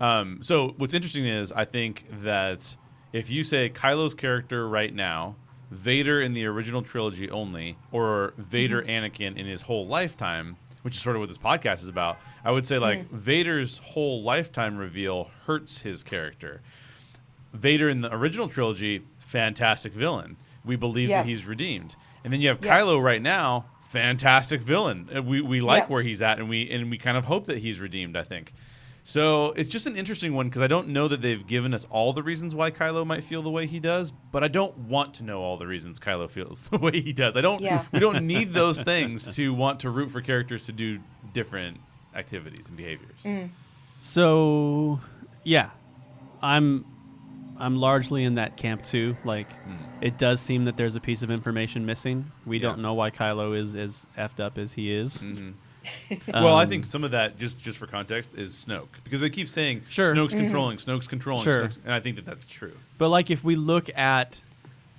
Um, 0.00 0.40
so 0.42 0.74
what's 0.76 0.92
interesting 0.92 1.26
is 1.26 1.52
I 1.52 1.64
think 1.64 2.06
that 2.20 2.76
if 3.12 3.30
you 3.30 3.42
say 3.42 3.70
Kylo's 3.70 4.14
character 4.14 4.68
right 4.68 4.94
now, 4.94 5.36
Vader 5.70 6.20
in 6.20 6.32
the 6.34 6.46
original 6.46 6.82
trilogy 6.82 7.30
only, 7.30 7.76
or 7.90 8.34
Vader 8.36 8.82
Anakin 8.82 9.36
in 9.36 9.46
his 9.46 9.62
whole 9.62 9.86
lifetime, 9.86 10.56
which 10.86 10.94
is 10.94 11.02
sort 11.02 11.16
of 11.16 11.20
what 11.20 11.28
this 11.28 11.36
podcast 11.36 11.82
is 11.82 11.88
about, 11.88 12.16
I 12.44 12.52
would 12.52 12.64
say 12.64 12.78
like 12.78 13.10
Vader's 13.10 13.78
whole 13.78 14.22
lifetime 14.22 14.76
reveal 14.76 15.28
hurts 15.44 15.82
his 15.82 16.04
character. 16.04 16.62
Vader 17.52 17.88
in 17.88 18.02
the 18.02 18.14
original 18.14 18.48
trilogy, 18.48 19.02
fantastic 19.18 19.92
villain. 19.92 20.36
We 20.64 20.76
believe 20.76 21.08
Yeah. 21.08 21.22
that 21.22 21.28
he's 21.28 21.44
redeemed. 21.44 21.96
And 22.22 22.32
then 22.32 22.40
you 22.40 22.46
have 22.50 22.64
Yeah. 22.64 22.78
Kylo 22.80 23.02
right 23.02 23.20
now, 23.20 23.64
fantastic 23.88 24.60
villain. 24.62 25.08
Uh, 25.12 25.22
We 25.24 25.40
we 25.40 25.60
like 25.60 25.82
Yeah. 25.84 25.88
where 25.88 26.02
he's 26.04 26.22
at 26.22 26.38
and 26.38 26.48
we 26.48 26.70
and 26.70 26.88
we 26.88 26.98
kind 26.98 27.16
of 27.16 27.24
hope 27.24 27.46
that 27.46 27.58
he's 27.58 27.80
redeemed, 27.80 28.16
I 28.16 28.22
think. 28.22 28.52
So 29.08 29.52
it's 29.52 29.68
just 29.68 29.86
an 29.86 29.94
interesting 29.94 30.34
one 30.34 30.48
because 30.48 30.62
I 30.62 30.66
don't 30.66 30.88
know 30.88 31.06
that 31.06 31.22
they've 31.22 31.46
given 31.46 31.72
us 31.74 31.86
all 31.90 32.12
the 32.12 32.24
reasons 32.24 32.56
why 32.56 32.72
Kylo 32.72 33.06
might 33.06 33.22
feel 33.22 33.40
the 33.40 33.50
way 33.50 33.64
he 33.64 33.78
does, 33.78 34.10
but 34.10 34.42
I 34.42 34.48
don't 34.48 34.76
want 34.76 35.14
to 35.14 35.22
know 35.22 35.42
all 35.42 35.56
the 35.56 35.66
reasons 35.68 36.00
Kylo 36.00 36.28
feels 36.28 36.68
the 36.70 36.78
way 36.78 37.00
he 37.00 37.12
does. 37.12 37.36
I 37.36 37.40
don't. 37.40 37.60
Yeah. 37.60 37.84
We 37.92 38.00
don't 38.00 38.26
need 38.26 38.52
those 38.52 38.82
things 38.82 39.32
to 39.36 39.54
want 39.54 39.78
to 39.80 39.90
root 39.90 40.10
for 40.10 40.20
characters 40.20 40.66
to 40.66 40.72
do 40.72 40.98
different 41.32 41.78
activities 42.16 42.66
and 42.66 42.76
behaviors. 42.76 43.20
Mm. 43.24 43.50
So, 44.00 44.98
yeah, 45.44 45.70
I'm 46.42 46.84
I'm 47.60 47.76
largely 47.76 48.24
in 48.24 48.34
that 48.34 48.56
camp 48.56 48.82
too. 48.82 49.16
Like, 49.24 49.48
it 50.00 50.18
does 50.18 50.40
seem 50.40 50.64
that 50.64 50.76
there's 50.76 50.96
a 50.96 51.00
piece 51.00 51.22
of 51.22 51.30
information 51.30 51.86
missing. 51.86 52.32
We. 52.44 52.56
Yeah. 52.56 52.62
don't 52.62 52.80
know 52.80 52.94
why 52.94 53.12
Kylo 53.12 53.56
is 53.56 53.76
as 53.76 54.04
effed 54.18 54.40
up 54.40 54.58
as 54.58 54.72
he 54.72 54.92
is. 54.92 55.22
Mhm. 55.22 55.54
Well, 56.28 56.56
I 56.56 56.64
Um, 56.64 56.68
think 56.68 56.86
some 56.86 57.04
of 57.04 57.10
that, 57.12 57.38
just 57.38 57.62
just 57.62 57.78
for 57.78 57.86
context, 57.86 58.34
is 58.36 58.52
Snoke 58.52 58.88
because 59.04 59.20
they 59.20 59.30
keep 59.30 59.48
saying 59.48 59.82
Sure. 59.88 60.12
Snoke's 60.14 60.32
Mm-hmm. 60.34 60.42
controlling, 60.44 60.76
Snoke's 60.78 61.06
controlling, 61.06 61.44
Sure. 61.44 61.64
Snoke's, 61.68 61.78
and 61.84 61.92
I 61.94 62.00
think 62.00 62.16
that 62.16 62.24
that's 62.26 62.44
true. 62.46 62.72
But 62.98 63.08
like, 63.10 63.30
if 63.30 63.42
we 63.44 63.56
look 63.56 63.90
at 63.96 64.40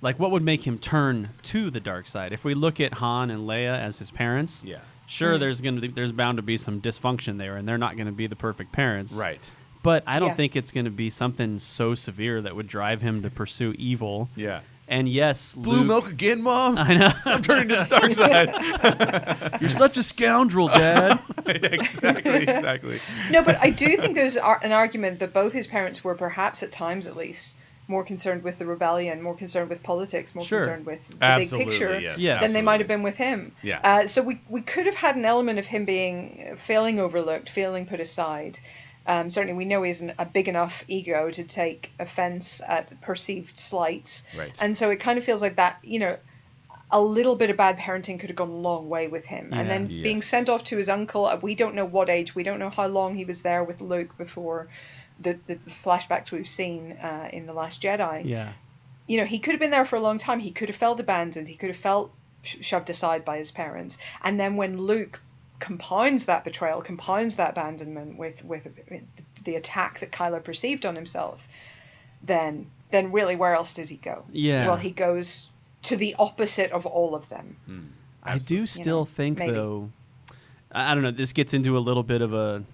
like 0.00 0.18
what 0.18 0.30
would 0.30 0.42
make 0.42 0.66
him 0.66 0.78
turn 0.78 1.28
to 1.42 1.70
the 1.70 1.80
dark 1.80 2.06
side, 2.08 2.32
if 2.32 2.44
we 2.44 2.54
look 2.54 2.80
at 2.80 2.94
Han 2.94 3.30
and 3.30 3.48
Leia 3.48 3.76
as 3.78 3.98
his 3.98 4.10
parents, 4.10 4.62
Yeah. 4.64 4.78
sure, 5.06 5.38
there's 5.38 5.60
gonna 5.60 5.80
be, 5.80 5.88
there's 5.88 6.12
bound 6.12 6.36
to 6.38 6.42
be 6.42 6.56
some 6.56 6.80
dysfunction 6.80 7.38
there, 7.38 7.56
and 7.56 7.66
they're 7.68 7.78
not 7.78 7.96
going 7.96 8.06
to 8.06 8.12
be 8.12 8.26
the 8.28 8.36
perfect 8.36 8.72
parents, 8.72 9.14
Right. 9.14 9.50
But 9.82 10.02
I 10.06 10.18
don't 10.18 10.30
Yeah. 10.30 10.34
think 10.34 10.56
it's 10.56 10.70
going 10.72 10.84
to 10.86 10.90
be 10.90 11.08
something 11.08 11.58
so 11.60 11.94
severe 11.94 12.42
that 12.42 12.54
would 12.56 12.66
drive 12.66 13.00
him 13.00 13.22
to 13.22 13.30
pursue 13.30 13.74
evil. 13.78 14.28
Yeah. 14.36 14.60
And 14.90 15.06
yes, 15.08 15.54
Blue 15.54 15.78
Luke- 15.78 15.86
milk 15.86 16.08
again, 16.10 16.40
mom. 16.42 16.78
I 16.78 16.94
know. 16.94 17.12
I'm 17.26 17.42
turning 17.42 17.68
to 17.68 17.76
the 17.76 17.84
dark 17.84 18.12
side. 19.52 19.60
You're 19.60 19.68
such 19.70 19.98
a 19.98 20.02
scoundrel, 20.02 20.68
Dad. 20.68 21.20
exactly. 21.46 22.32
Exactly. 22.48 23.00
No, 23.30 23.42
but 23.44 23.58
I 23.60 23.68
do 23.70 23.96
think 23.98 24.14
there's 24.14 24.36
an 24.36 24.72
argument 24.72 25.20
that 25.20 25.34
both 25.34 25.52
his 25.52 25.66
parents 25.66 26.02
were 26.02 26.14
perhaps 26.14 26.62
at 26.62 26.72
times 26.72 27.06
at 27.06 27.16
least 27.16 27.54
more 27.86 28.04
concerned 28.04 28.42
with 28.42 28.58
the 28.58 28.66
rebellion, 28.66 29.22
more 29.22 29.34
concerned 29.34 29.70
with 29.70 29.82
politics, 29.82 30.34
more 30.34 30.44
Sure. 30.44 30.60
concerned 30.60 30.84
with 30.86 31.06
the 31.08 31.24
Absolutely. 31.24 31.70
big 31.70 31.80
picture 31.80 31.98
Yes. 32.00 32.18
Yeah. 32.18 32.40
than 32.40 32.52
they 32.52 32.60
might 32.62 32.80
have 32.80 32.88
been 32.88 33.02
with 33.02 33.16
him. 33.16 33.52
Yeah. 33.62 33.80
Uh, 33.82 34.06
so 34.06 34.22
we 34.22 34.40
we 34.48 34.60
could 34.62 34.86
have 34.86 34.94
had 34.94 35.16
an 35.16 35.24
element 35.24 35.58
of 35.58 35.66
him 35.66 35.84
being 35.84 36.54
feeling 36.56 36.98
overlooked, 36.98 37.48
feeling 37.48 37.86
put 37.86 38.00
aside. 38.00 38.58
Um, 39.08 39.30
certainly, 39.30 39.54
we 39.54 39.64
know 39.64 39.82
he 39.82 39.90
isn't 39.90 40.12
a 40.18 40.26
big 40.26 40.48
enough 40.48 40.84
ego 40.86 41.30
to 41.30 41.42
take 41.42 41.90
offense 41.98 42.60
at 42.66 43.00
perceived 43.00 43.58
slights. 43.58 44.22
Right. 44.36 44.54
And 44.60 44.76
so 44.76 44.90
it 44.90 45.00
kind 45.00 45.18
of 45.18 45.24
feels 45.24 45.40
like 45.40 45.56
that, 45.56 45.78
you 45.82 45.98
know, 45.98 46.18
a 46.90 47.00
little 47.00 47.36
bit 47.36 47.50
of 47.50 47.56
bad 47.56 47.78
parenting 47.78 48.20
could 48.20 48.30
have 48.30 48.36
gone 48.36 48.50
a 48.50 48.56
long 48.56 48.88
way 48.88 49.08
with 49.08 49.24
him. 49.24 49.48
Yeah. 49.50 49.60
And 49.60 49.70
then 49.70 49.86
being 49.88 50.22
sent 50.22 50.48
off 50.48 50.64
to 50.64 50.76
his 50.76 50.88
uncle, 50.88 51.26
uh, 51.26 51.38
we 51.40 51.54
don't 51.54 51.74
know 51.74 51.84
what 51.84 52.08
age, 52.10 52.34
we 52.34 52.42
don't 52.42 52.58
know 52.58 52.70
how 52.70 52.86
long 52.86 53.14
he 53.14 53.24
was 53.24 53.42
there 53.42 53.64
with 53.64 53.80
Luke 53.80 54.16
before 54.16 54.68
the, 55.20 55.38
the, 55.46 55.54
the 55.54 55.70
flashbacks 55.70 56.30
we've 56.30 56.48
seen 56.48 56.92
uh, 56.92 57.28
in 57.32 57.46
The 57.46 57.52
Last 57.52 57.82
Jedi. 57.82 58.24
yeah. 58.24 58.52
You 59.06 59.16
know, 59.16 59.24
he 59.24 59.38
could 59.38 59.52
have 59.52 59.60
been 59.60 59.70
there 59.70 59.86
for 59.86 59.96
a 59.96 60.02
long 60.02 60.18
time. 60.18 60.38
He 60.38 60.50
could 60.50 60.68
have 60.68 60.76
felt 60.76 61.00
abandoned. 61.00 61.48
He 61.48 61.56
could 61.56 61.70
have 61.70 61.78
felt 61.78 62.12
shoved 62.42 62.90
aside 62.90 63.24
by 63.24 63.38
his 63.38 63.50
parents. 63.50 63.96
And 64.22 64.38
then 64.38 64.56
when 64.56 64.76
Luke 64.76 65.22
compounds 65.58 66.26
that 66.26 66.44
betrayal, 66.44 66.82
compounds 66.82 67.36
that 67.36 67.50
abandonment 67.50 68.16
with, 68.18 68.44
with 68.44 68.68
the 69.44 69.54
attack 69.56 70.00
that 70.00 70.12
Kylo 70.12 70.42
perceived 70.42 70.86
on 70.86 70.94
himself, 70.94 71.48
then 72.22 72.70
then 72.90 73.12
really 73.12 73.36
where 73.36 73.54
else 73.54 73.74
does 73.74 73.88
he 73.88 73.96
go? 73.96 74.24
Yeah. 74.32 74.66
Well, 74.66 74.76
he 74.76 74.90
goes 74.90 75.50
to 75.82 75.96
the 75.96 76.14
opposite 76.18 76.72
of 76.72 76.86
all 76.86 77.14
of 77.14 77.28
them. 77.28 77.56
Hmm. 77.66 77.80
I 78.22 78.38
do 78.38 78.66
still 78.66 79.00
know, 79.00 79.04
think 79.04 79.38
maybe. 79.38 79.52
though. 79.52 79.90
I 80.72 80.92
I 80.92 80.94
don't 80.94 81.02
know. 81.02 81.10
This 81.10 81.32
gets 81.32 81.54
into 81.54 81.76
a 81.76 81.80
little 81.80 82.02
bit 82.02 82.22
of 82.22 82.32
a. 82.32 82.64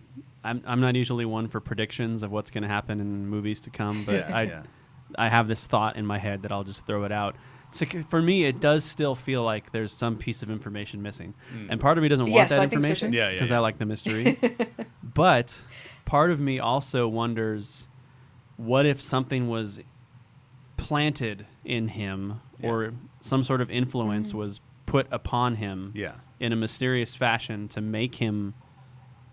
I'm 0.42 0.62
I'm 0.66 0.80
not 0.80 0.94
usually 0.94 1.24
one 1.24 1.48
for 1.48 1.60
predictions 1.60 2.22
of 2.22 2.30
what's 2.30 2.50
going 2.50 2.62
to 2.62 2.68
happen 2.68 3.00
in 3.00 3.26
movies 3.28 3.60
to 3.62 3.70
come, 3.70 4.04
but 4.04 4.14
Yeah, 4.28 4.36
I 4.36 4.42
yeah. 4.42 4.62
I 5.16 5.28
have 5.28 5.48
this 5.48 5.66
thought 5.66 5.96
in 5.96 6.06
my 6.06 6.18
head 6.18 6.42
that 6.42 6.52
I'll 6.52 6.64
just 6.64 6.86
throw 6.86 7.04
it 7.04 7.12
out. 7.12 7.36
So 7.74 7.86
for 8.08 8.22
me, 8.22 8.44
it 8.44 8.60
does 8.60 8.84
still 8.84 9.16
feel 9.16 9.42
like 9.42 9.72
there's 9.72 9.92
some 9.92 10.16
piece 10.16 10.44
of 10.44 10.50
information 10.50 11.02
missing, 11.02 11.34
hmm. 11.52 11.66
and 11.68 11.80
part 11.80 11.98
of 11.98 12.02
me 12.02 12.08
doesn't 12.08 12.26
want 12.26 12.34
Yes, 12.34 12.50
that 12.50 12.60
I 12.60 12.68
think 12.68 12.72
so 12.72 12.76
information 12.76 13.10
too. 13.10 13.16
Yeah, 13.16 13.26
yeah, 13.26 13.32
because 13.32 13.50
yeah. 13.50 13.56
I 13.56 13.58
like 13.58 13.78
the 13.78 13.84
mystery. 13.84 14.38
but 15.02 15.60
part 16.04 16.30
of 16.30 16.38
me 16.38 16.60
also 16.60 17.08
wonders, 17.08 17.88
what 18.56 18.86
if 18.86 19.02
something 19.02 19.48
was 19.48 19.80
planted 20.76 21.46
in 21.64 21.88
him 21.88 22.40
or 22.62 22.92
some 23.20 23.42
sort 23.42 23.60
of 23.60 23.70
influence 23.72 24.28
mm-hmm. 24.28 24.38
was 24.38 24.60
put 24.86 25.08
upon 25.10 25.56
him 25.56 25.90
Yeah. 25.96 26.12
in 26.38 26.52
a 26.52 26.56
mysterious 26.56 27.16
fashion 27.16 27.66
to 27.68 27.80
make 27.80 28.16
him 28.16 28.54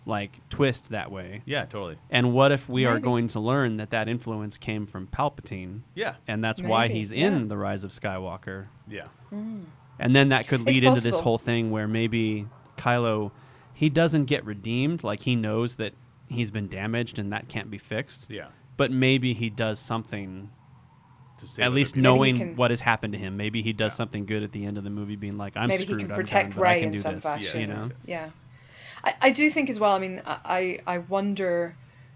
like 0.05 0.39
twist 0.49 0.89
that 0.89 1.11
way. 1.11 1.41
Yeah, 1.45 1.65
totally. 1.65 1.97
And 2.09 2.33
what 2.33 2.51
if 2.51 2.67
we 2.67 2.85
are 2.85 2.99
going 2.99 3.27
to 3.27 3.39
learn 3.39 3.77
that 3.77 3.91
that 3.91 4.07
influence 4.09 4.57
came 4.57 4.87
from 4.87 5.07
Palpatine, 5.07 5.81
Yeah, 5.93 6.15
and 6.27 6.43
that's 6.43 6.61
why 6.61 6.87
Maybe, 6.87 6.95
he's 6.99 7.11
in 7.11 7.47
the 7.49 7.57
Rise 7.57 7.83
of 7.83 7.91
Skywalker? 7.91 8.67
yeah. 8.87 9.05
Mm. 9.31 9.65
And 9.99 10.15
then 10.15 10.29
that 10.29 10.47
could 10.47 10.61
It's 10.61 10.67
lead 10.67 10.83
into 10.83 11.01
this 11.01 11.19
whole 11.19 11.37
thing 11.37 11.69
where 11.69 11.87
maybe 11.87 12.47
Kylo, 12.77 13.31
he 13.73 13.87
doesn't 13.89 14.25
get 14.25 14.43
redeemed. 14.43 15.03
Like 15.03 15.21
he 15.21 15.35
knows 15.35 15.75
that 15.75 15.93
he's 16.27 16.49
been 16.49 16.67
damaged 16.67 17.19
and 17.19 17.31
that 17.31 17.47
can't 17.47 17.69
be 17.69 17.77
fixed. 17.77 18.27
Yeah. 18.31 18.47
But 18.77 18.89
maybe 18.91 19.33
he 19.33 19.51
does 19.51 19.77
something, 19.79 20.49
To 21.37 21.45
save 21.45 21.65
at 21.65 21.71
least 21.73 21.93
people. 21.93 22.15
knowing 22.15 22.37
can- 22.37 22.55
what 22.55 22.71
has 22.71 22.81
happened 22.81 23.13
to 23.13 23.19
him. 23.19 23.37
Maybe 23.37 23.61
he 23.61 23.73
does 23.73 23.93
Yeah. 23.93 23.97
something 23.97 24.25
good 24.25 24.41
at 24.41 24.51
the 24.51 24.65
end 24.65 24.79
of 24.79 24.83
the 24.83 24.89
movie, 24.89 25.15
being 25.15 25.37
like, 25.37 25.55
"I'm 25.55 25.67
Maybe 25.67 25.79
he 25.83 25.83
screwed. 25.83 25.99
can 26.01 26.11
I'm 26.11 26.17
protect 26.17 26.49
done, 26.51 26.59
but 26.59 26.67
I 26.67 26.79
can 26.79 26.85
in 26.87 26.91
do 26.93 26.97
some 26.97 27.15
this." 27.15 27.23
fashion. 27.23 27.61
You 27.61 27.67
know? 27.67 27.73
Yes, 27.75 27.89
yes. 27.89 28.07
Yeah, 28.07 28.29
I, 29.03 29.15
I 29.21 29.31
do 29.31 29.49
think 29.49 29.69
as 29.69 29.79
well. 29.79 29.93
I 29.93 29.99
mean, 29.99 30.21
I 30.25 30.79
I 30.85 30.99
wonder 30.99 31.75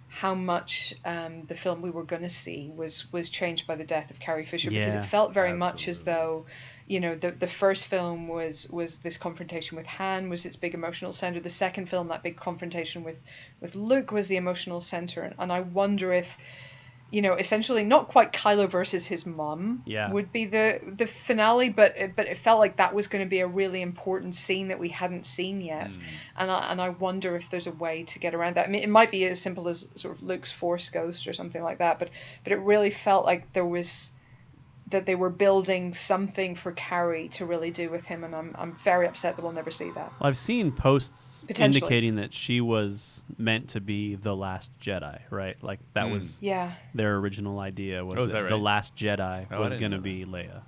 how 0.09 0.33
much 0.33 0.93
um, 1.03 1.43
the 1.47 1.55
film 1.55 1.81
we 1.81 1.89
were 1.89 2.03
going 2.03 2.21
to 2.21 2.29
see 2.29 2.71
was 2.73 3.11
was 3.11 3.29
changed 3.29 3.67
by 3.67 3.75
the 3.75 3.83
death 3.83 4.11
of 4.11 4.19
Carrie 4.19 4.45
Fisher 4.45 4.69
because 4.69 4.95
it 4.95 5.05
felt 5.05 5.33
very 5.33 5.53
much 5.53 5.87
as 5.87 6.03
though 6.03 6.45
you 6.87 6.99
know 6.99 7.15
the 7.15 7.31
the 7.31 7.47
first 7.47 7.87
film 7.87 8.27
was 8.27 8.69
was 8.69 8.99
this 8.99 9.17
confrontation 9.17 9.75
with 9.75 9.85
Han 9.87 10.29
was 10.29 10.45
its 10.45 10.55
big 10.55 10.73
emotional 10.73 11.11
center. 11.11 11.39
The 11.39 11.49
second 11.49 11.89
film, 11.89 12.07
that 12.09 12.23
big 12.23 12.37
confrontation 12.37 13.03
with 13.03 13.21
with 13.59 13.75
Luke, 13.75 14.11
was 14.11 14.27
the 14.27 14.37
emotional 14.37 14.81
center, 14.81 15.21
and, 15.23 15.35
and 15.37 15.51
I 15.51 15.61
wonder 15.61 16.13
if. 16.13 16.37
You 17.15 17.21
know, 17.21 17.35
essentially, 17.35 17.85
not 17.85 18.09
quite 18.09 18.33
Kylo 18.33 18.67
versus 18.69 19.05
his 19.05 19.25
mom 19.25 19.83
Yeah. 19.85 20.11
would 20.11 20.33
be 20.33 20.47
the 20.47 20.81
the 20.85 21.07
finale, 21.07 21.69
but 21.69 21.95
it- 21.97 22.13
but 22.13 22.27
it 22.27 22.37
felt 22.37 22.59
like 22.59 22.75
that 22.75 22.93
was 22.93 23.07
going 23.07 23.23
to 23.23 23.29
be 23.29 23.39
a 23.39 23.47
really 23.47 23.81
important 23.81 24.35
scene 24.35 24.67
that 24.67 24.79
we 24.79 24.89
hadn't 24.89 25.25
seen 25.25 25.61
yet 25.61 25.93
hmm. 25.93 26.01
and 26.35 26.51
I, 26.51 26.71
and 26.71 26.81
I 26.81 26.89
wonder 26.89 27.37
if 27.37 27.49
there's 27.49 27.67
a 27.67 27.71
way 27.71 28.03
to 28.03 28.19
get 28.19 28.35
around 28.35 28.57
that. 28.57 28.67
I 28.67 28.69
mean, 28.69 28.83
it 28.83 28.89
might 28.89 29.11
be 29.11 29.23
as 29.27 29.39
simple 29.39 29.69
as 29.69 29.87
sort 29.95 30.13
of 30.13 30.23
Luke's 30.23 30.51
Force 30.51 30.89
Ghost 30.89 31.25
or 31.27 31.31
something 31.33 31.63
like 31.63 31.77
that, 31.77 31.99
but 31.99 32.09
but 32.43 32.51
it 32.51 32.59
really 32.59 32.91
felt 32.91 33.25
like 33.25 33.53
there 33.53 33.65
was 33.65 34.11
that 34.89 35.07
they 35.07 35.15
were 35.15 35.31
building 35.31 35.93
something 35.93 36.53
for 36.53 36.71
Carrie 36.71 37.27
to 37.29 37.45
really 37.45 37.71
do 37.71 37.89
with 37.89 38.05
him, 38.05 38.23
and 38.23 38.35
I'm 38.35 38.55
I'm 38.57 38.73
very 38.75 39.07
upset 39.07 39.35
that 39.35 39.41
we'll 39.41 39.51
never 39.51 39.71
see 39.71 39.89
that. 39.91 40.13
Well, 40.19 40.27
I've 40.29 40.37
seen 40.37 40.71
posts 40.71 41.45
indicating 41.59 42.15
that 42.17 42.33
she 42.35 42.61
was 42.61 43.23
meant 43.37 43.69
to 43.69 43.81
be 43.81 44.13
the 44.15 44.35
last 44.35 44.71
Jedi, 44.79 45.19
right? 45.31 45.61
Like 45.63 45.79
that 45.93 46.05
Mm. 46.05 46.13
was 46.13 46.39
Yeah, 46.41 46.71
their 46.93 47.17
original 47.17 47.59
idea 47.59 48.03
was 48.05 48.19
Oh, 48.19 48.23
is 48.25 48.31
that 48.31 48.43
that 48.43 48.49
the 48.49 48.57
last 48.57 48.95
Jedi 48.95 49.47
Oh, 49.51 49.59
was 49.59 49.73
going 49.73 49.91
to 49.91 49.99
be 50.01 50.23
Leia. 50.23 50.61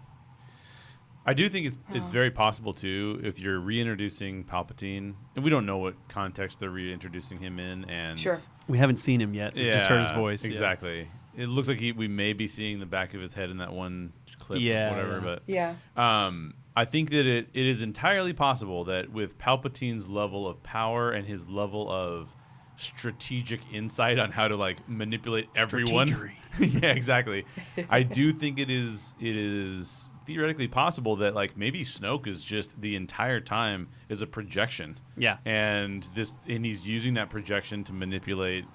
I 1.26 1.34
do 1.34 1.50
think 1.50 1.68
it's 1.68 1.78
Oh. 1.92 1.96
it's 1.96 2.10
very 2.10 2.32
possible 2.32 2.74
too 2.74 3.20
if 3.24 3.38
you're 3.40 3.60
reintroducing 3.60 4.46
Palpatine, 4.46 5.14
and 5.36 5.44
we 5.44 5.50
don't 5.50 5.66
know 5.66 5.78
what 5.78 5.94
context 6.08 6.60
they're 6.62 6.70
reintroducing 6.70 7.38
him 7.40 7.60
in, 7.60 7.84
and 7.90 8.20
Sure. 8.20 8.40
We 8.68 8.78
haven't 8.78 8.98
seen 8.98 9.22
him 9.22 9.34
yet. 9.34 9.54
We 9.54 9.70
just 9.70 9.88
heard 9.88 10.00
his 10.08 10.12
voice. 10.12 10.44
yeah. 10.44 10.50
exactly. 10.50 11.08
It 11.38 11.48
looks 11.48 11.68
like 11.70 11.80
he, 11.80 11.92
we 11.94 12.08
may 12.10 12.34
be 12.34 12.48
seeing 12.48 12.80
the 12.80 12.86
back 12.86 13.14
of 13.14 13.22
his 13.22 13.34
head 13.34 13.50
in 13.50 13.58
that 13.58 13.72
one 13.72 14.12
clip, 14.40 14.60
Yeah, 14.60 14.88
or 14.88 14.96
whatever. 14.96 15.16
yeah. 15.16 15.22
But 15.22 15.44
yeah, 15.46 16.26
Um, 16.26 16.54
I 16.76 16.86
think 16.86 17.12
that 17.12 17.26
it, 17.26 17.48
it 17.54 17.66
is 17.66 17.82
entirely 17.82 18.34
possible 18.34 18.84
that 18.86 19.10
with 19.12 19.38
Palpatine's 19.38 20.10
level 20.10 20.48
of 20.48 20.62
power 20.64 21.12
and 21.12 21.26
his 21.28 21.48
level 21.48 21.90
of 21.92 22.36
strategic 22.76 23.60
insight 23.74 24.20
on 24.20 24.32
how 24.32 24.48
to 24.48 24.56
like 24.56 24.88
manipulate 24.90 25.48
everyone. 25.56 26.32
Yeah, 26.60 26.88
exactly. 26.90 27.46
I 27.88 28.02
do 28.02 28.34
think 28.34 28.58
it 28.58 28.72
is 28.72 29.14
it 29.20 29.36
is 29.36 30.10
theoretically 30.26 30.68
possible 30.68 31.16
that 31.18 31.36
like 31.36 31.56
maybe 31.56 31.84
Snoke 31.84 32.26
is 32.26 32.44
just 32.44 32.82
the 32.82 32.96
entire 32.96 33.40
time 33.40 33.90
is 34.10 34.24
a 34.24 34.28
projection. 34.28 34.98
Yeah. 35.18 35.38
And 35.46 36.02
this 36.16 36.34
and 36.48 36.66
he's 36.66 36.88
using 36.88 37.14
that 37.14 37.30
projection 37.30 37.84
to 37.84 37.94
manipulate 37.94 38.66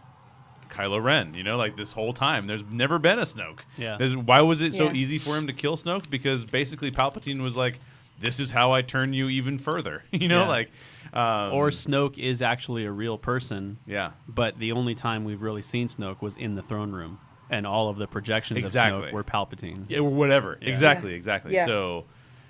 Kylo 0.72 1.02
Ren, 1.02 1.34
you 1.34 1.42
know, 1.44 1.56
like 1.56 1.76
this 1.76 1.92
whole 1.92 2.12
time. 2.12 2.46
There's 2.46 2.64
never 2.70 2.98
been 2.98 3.18
a 3.18 3.22
Snoke. 3.22 3.60
Yeah. 3.76 3.96
There's, 3.98 4.16
why 4.16 4.40
was 4.40 4.60
it 4.62 4.74
so 4.74 4.86
Yeah. 4.86 4.92
easy 4.94 5.18
for 5.18 5.36
him 5.36 5.46
to 5.46 5.52
kill 5.52 5.76
Snoke? 5.76 6.08
Because 6.10 6.44
basically 6.44 6.90
Palpatine 6.90 7.40
was 7.42 7.56
like, 7.56 7.78
"This 8.18 8.40
is 8.40 8.50
how 8.50 8.70
I 8.72 8.82
turn 8.82 9.12
you 9.12 9.28
even 9.28 9.58
further." 9.58 10.02
You 10.12 10.28
know, 10.28 10.42
Yeah. 10.42 10.48
like, 10.48 10.70
um, 11.12 11.52
Or 11.52 11.68
Snoke 11.68 12.16
is 12.18 12.40
actually 12.42 12.84
a 12.86 12.90
real 12.90 13.18
person, 13.18 13.78
yeah, 13.86 14.12
but 14.26 14.58
the 14.58 14.72
only 14.72 14.94
time 14.94 15.24
we've 15.24 15.42
really 15.42 15.62
seen 15.62 15.88
Snoke 15.88 16.22
was 16.22 16.36
in 16.36 16.54
the 16.54 16.62
throne 16.62 16.92
room, 16.92 17.18
and 17.50 17.66
all 17.66 17.88
of 17.90 17.98
the 17.98 18.06
projections 18.06 18.64
of 18.64 18.70
Snoke 18.70 19.12
were 19.12 19.22
Palpatine. 19.24 19.84
yeah, 19.88 19.98
or 19.98 20.10
whatever. 20.10 20.58
Yeah. 20.62 20.68
Exactly, 20.70 21.10
Yeah. 21.10 21.16
exactly. 21.16 21.52
Yeah. 21.54 21.66
So, 21.66 22.06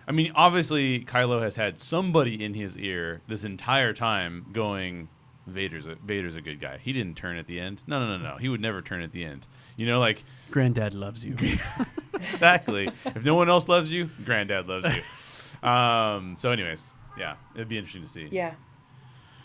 I 0.06 0.12
mean, 0.12 0.30
obviously 0.36 1.00
Kylo 1.04 1.42
has 1.42 1.56
had 1.56 1.78
somebody 1.78 2.44
in 2.44 2.54
his 2.54 2.76
ear 2.76 3.20
this 3.26 3.42
entire 3.44 3.92
time 3.92 4.46
going. 4.52 5.08
Vader's 5.46 5.86
a 5.86 5.96
Vader's 5.96 6.36
a 6.36 6.40
good 6.40 6.60
guy. 6.60 6.78
He 6.78 6.92
didn't 6.92 7.16
turn 7.16 7.36
at 7.36 7.46
the 7.46 7.58
end. 7.58 7.82
No, 7.86 7.98
no, 8.00 8.16
no, 8.16 8.22
no. 8.22 8.36
He 8.36 8.48
would 8.48 8.60
never 8.60 8.80
turn 8.82 9.02
at 9.02 9.12
the 9.12 9.24
end. 9.24 9.46
You 9.76 9.86
know, 9.86 9.98
like 9.98 10.24
Granddad 10.50 10.94
loves 10.94 11.24
you. 11.24 11.36
exactly. 12.14 12.90
if 13.04 13.24
no 13.24 13.34
one 13.34 13.48
else 13.48 13.68
loves 13.68 13.90
you, 13.92 14.08
Granddad 14.24 14.68
loves 14.68 14.94
you. 14.94 15.02
Um. 15.62 16.34
So, 16.36 16.50
anyways, 16.50 16.90
yeah, 17.16 17.36
it'd 17.54 17.68
be 17.68 17.78
interesting 17.78 18.02
to 18.02 18.08
see. 18.08 18.26
yeah, 18.32 18.54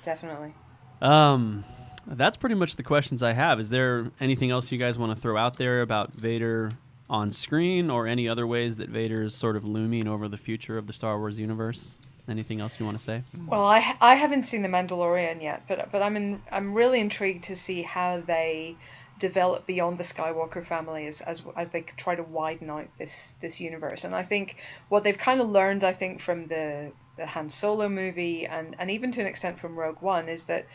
definitely. 0.01 0.51
Um, 0.99 1.63
that's 2.07 2.37
pretty 2.37 2.55
much 2.55 2.75
the 2.75 2.81
questions 2.81 3.21
I 3.21 3.33
have. 3.33 3.59
Is 3.59 3.69
there 3.69 4.11
anything 4.19 4.49
else 4.49 4.71
you 4.71 4.79
guys 4.79 4.97
want 4.97 5.15
to 5.15 5.21
throw 5.21 5.37
out 5.37 5.57
there 5.57 5.77
about 5.77 6.13
Vader 6.13 6.71
on 7.07 7.31
screen, 7.31 7.91
or 7.91 8.07
any 8.07 8.27
other 8.27 8.47
ways 8.47 8.77
that 8.77 8.89
Vader 8.89 9.21
is 9.23 9.35
sort 9.35 9.55
of 9.55 9.63
looming 9.63 10.07
over 10.07 10.27
the 10.27 10.37
future 10.37 10.75
of 10.77 10.87
the 10.87 10.93
Star 10.93 11.19
Wars 11.19 11.37
universe? 11.37 11.97
Anything 12.29 12.59
else 12.59 12.79
you 12.79 12.85
want 12.85 12.97
to 12.97 13.03
say? 13.03 13.23
Well, 13.47 13.63
I 13.63 13.95
I 14.01 14.15
haven't 14.15 14.43
seen 14.43 14.61
the 14.61 14.67
Mandalorian 14.67 15.41
yet, 15.41 15.63
but 15.67 15.91
but 15.91 16.01
I'm 16.01 16.17
in, 16.17 16.41
I'm 16.51 16.73
really 16.73 16.99
intrigued 16.99 17.45
to 17.45 17.55
see 17.55 17.83
how 17.83 18.19
they 18.19 18.75
develop 19.19 19.65
beyond 19.65 19.97
the 19.97 20.03
Skywalker 20.03 20.65
family 20.65 21.07
as 21.07 21.21
as 21.21 21.41
as 21.55 21.69
they 21.69 21.81
try 21.81 22.15
to 22.15 22.23
widen 22.23 22.69
out 22.69 22.87
this 22.97 23.35
this 23.39 23.61
universe. 23.61 24.03
And 24.03 24.13
I 24.13 24.23
think 24.23 24.57
what 24.89 25.03
they've 25.03 25.17
kind 25.17 25.39
of 25.39 25.47
learned, 25.47 25.83
I 25.83 25.93
think, 25.93 26.19
from 26.19 26.47
the 26.47 26.91
the 27.15 27.25
Han 27.25 27.49
Solo 27.49 27.87
movie 27.87 28.45
and 28.45 28.75
and 28.77 28.91
even 28.91 29.11
to 29.11 29.21
an 29.21 29.27
extent 29.27 29.59
from 29.59 29.79
Rogue 29.79 30.01
One 30.01 30.27
is 30.27 30.45
that 30.45 30.65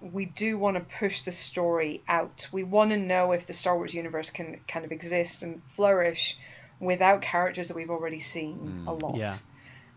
we 0.00 0.24
do 0.24 0.58
want 0.58 0.76
to 0.76 0.98
push 0.98 1.22
the 1.22 1.32
story 1.32 2.02
out. 2.08 2.48
We 2.52 2.64
want 2.64 2.90
to 2.90 2.96
know 2.96 3.32
if 3.32 3.46
the 3.46 3.52
Star 3.52 3.76
Wars 3.76 3.92
universe 3.92 4.30
can 4.30 4.60
kind 4.66 4.84
of 4.84 4.92
exist 4.92 5.42
and 5.42 5.62
flourish 5.74 6.38
without 6.78 7.20
characters 7.20 7.68
that 7.68 7.76
we've 7.76 7.90
already 7.90 8.20
seen 8.20 8.56
hmm. 8.56 8.88
a 8.88 8.92
lot. 8.92 9.16
Yeah. 9.16 9.36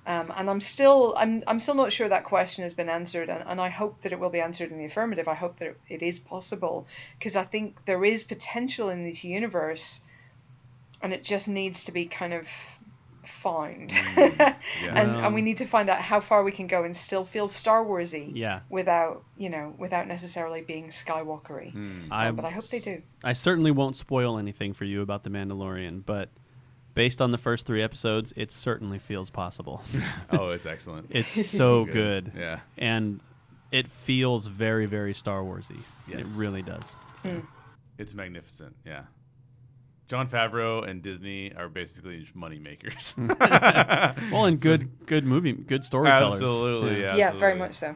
Um, 0.05 0.33
and 0.35 0.49
I'm 0.49 0.59
still 0.61 1.13
I'm 1.17 1.43
I'm 1.47 1.59
still 1.59 1.75
not 1.75 1.91
sure 1.93 2.09
that 2.09 2.25
question 2.25 2.63
has 2.63 2.73
been 2.73 2.89
answered, 2.89 3.29
and, 3.29 3.43
and 3.47 3.61
I 3.61 3.69
hope 3.69 4.01
that 4.01 4.11
it 4.11 4.19
will 4.19 4.29
be 4.29 4.41
answered 4.41 4.69
in 4.71 4.77
the 4.77 4.85
affirmative. 4.85 5.27
I 5.29 5.33
hope 5.35 5.57
that 5.59 5.67
it, 5.69 5.77
it 5.87 6.03
is 6.03 6.19
possible 6.19 6.87
because 7.17 7.35
I 7.37 7.43
think 7.43 7.85
there 7.85 8.03
is 8.03 8.23
potential 8.25 8.89
in 8.89 9.05
this 9.05 9.23
universe, 9.23 10.01
and 11.01 11.13
it 11.13 11.23
just 11.23 11.47
needs 11.47 11.85
to 11.85 11.91
be 11.93 12.05
kind 12.05 12.33
of 12.33 12.47
found, 13.23 13.91
Mm, 13.91 14.37
yeah. 14.37 14.55
and 14.87 15.15
and 15.15 15.33
we 15.33 15.39
Um, 15.41 15.45
need 15.45 15.57
to 15.57 15.65
find 15.65 15.89
out 15.89 15.99
how 16.01 16.19
far 16.19 16.43
we 16.43 16.51
can 16.51 16.67
go 16.67 16.83
and 16.83 16.95
still 16.95 17.23
feel 17.23 17.47
Star 17.47 17.83
Warsy 17.83 18.31
Yeah, 18.35 18.59
without 18.69 19.23
you 19.37 19.49
know 19.49 19.73
without 19.77 20.07
necessarily 20.07 20.61
being 20.61 20.87
Skywalkery. 20.87 21.71
I, 22.11 22.31
but 22.31 22.43
I 22.43 22.49
hope 22.49 22.65
they 22.67 22.79
do. 22.79 23.01
I 23.23 23.31
certainly 23.33 23.71
won't 23.71 23.95
spoil 23.95 24.37
anything 24.37 24.73
for 24.73 24.83
you 24.83 25.01
about 25.01 25.23
the 25.23 25.29
Mandalorian, 25.29 26.03
but 26.05 26.29
based 26.93 27.21
on 27.21 27.31
the 27.31 27.37
first 27.37 27.65
three 27.65 27.81
episodes, 27.81 28.33
it 28.35 28.51
certainly 28.51 28.99
feels 28.99 29.29
possible. 29.29 29.81
Oh, 30.31 30.49
it's 30.49 30.65
excellent. 30.65 31.07
It's 31.11 31.31
so 31.31 31.85
good. 31.85 32.31
Yeah. 32.35 32.59
and 32.77 33.19
it 33.71 33.87
feels 33.87 34.47
very, 34.47 34.85
very 34.87 35.13
Star 35.13 35.41
Warsy. 35.41 35.79
It 36.07 36.25
really 36.35 36.61
does. 36.61 36.95
Hmm. 37.21 37.39
It's 37.97 38.13
magnificent. 38.13 38.75
Yeah. 38.85 39.03
Jon 40.07 40.27
Favreau 40.27 40.87
and 40.87 41.01
Disney 41.01 41.53
are 41.55 41.69
basically 41.69 42.19
just 42.19 42.35
money 42.35 42.59
makers. 42.59 43.15
Well, 44.31 44.45
and 44.45 44.59
good, 44.69 45.05
good 45.05 45.25
movie, 45.25 45.53
good 45.53 45.83
storytellers. 45.85 46.33
Absolutely, 46.35 47.01
yeah. 47.01 47.15
Yeah, 47.15 47.31
very 47.31 47.55
much 47.55 47.75
so. 47.75 47.95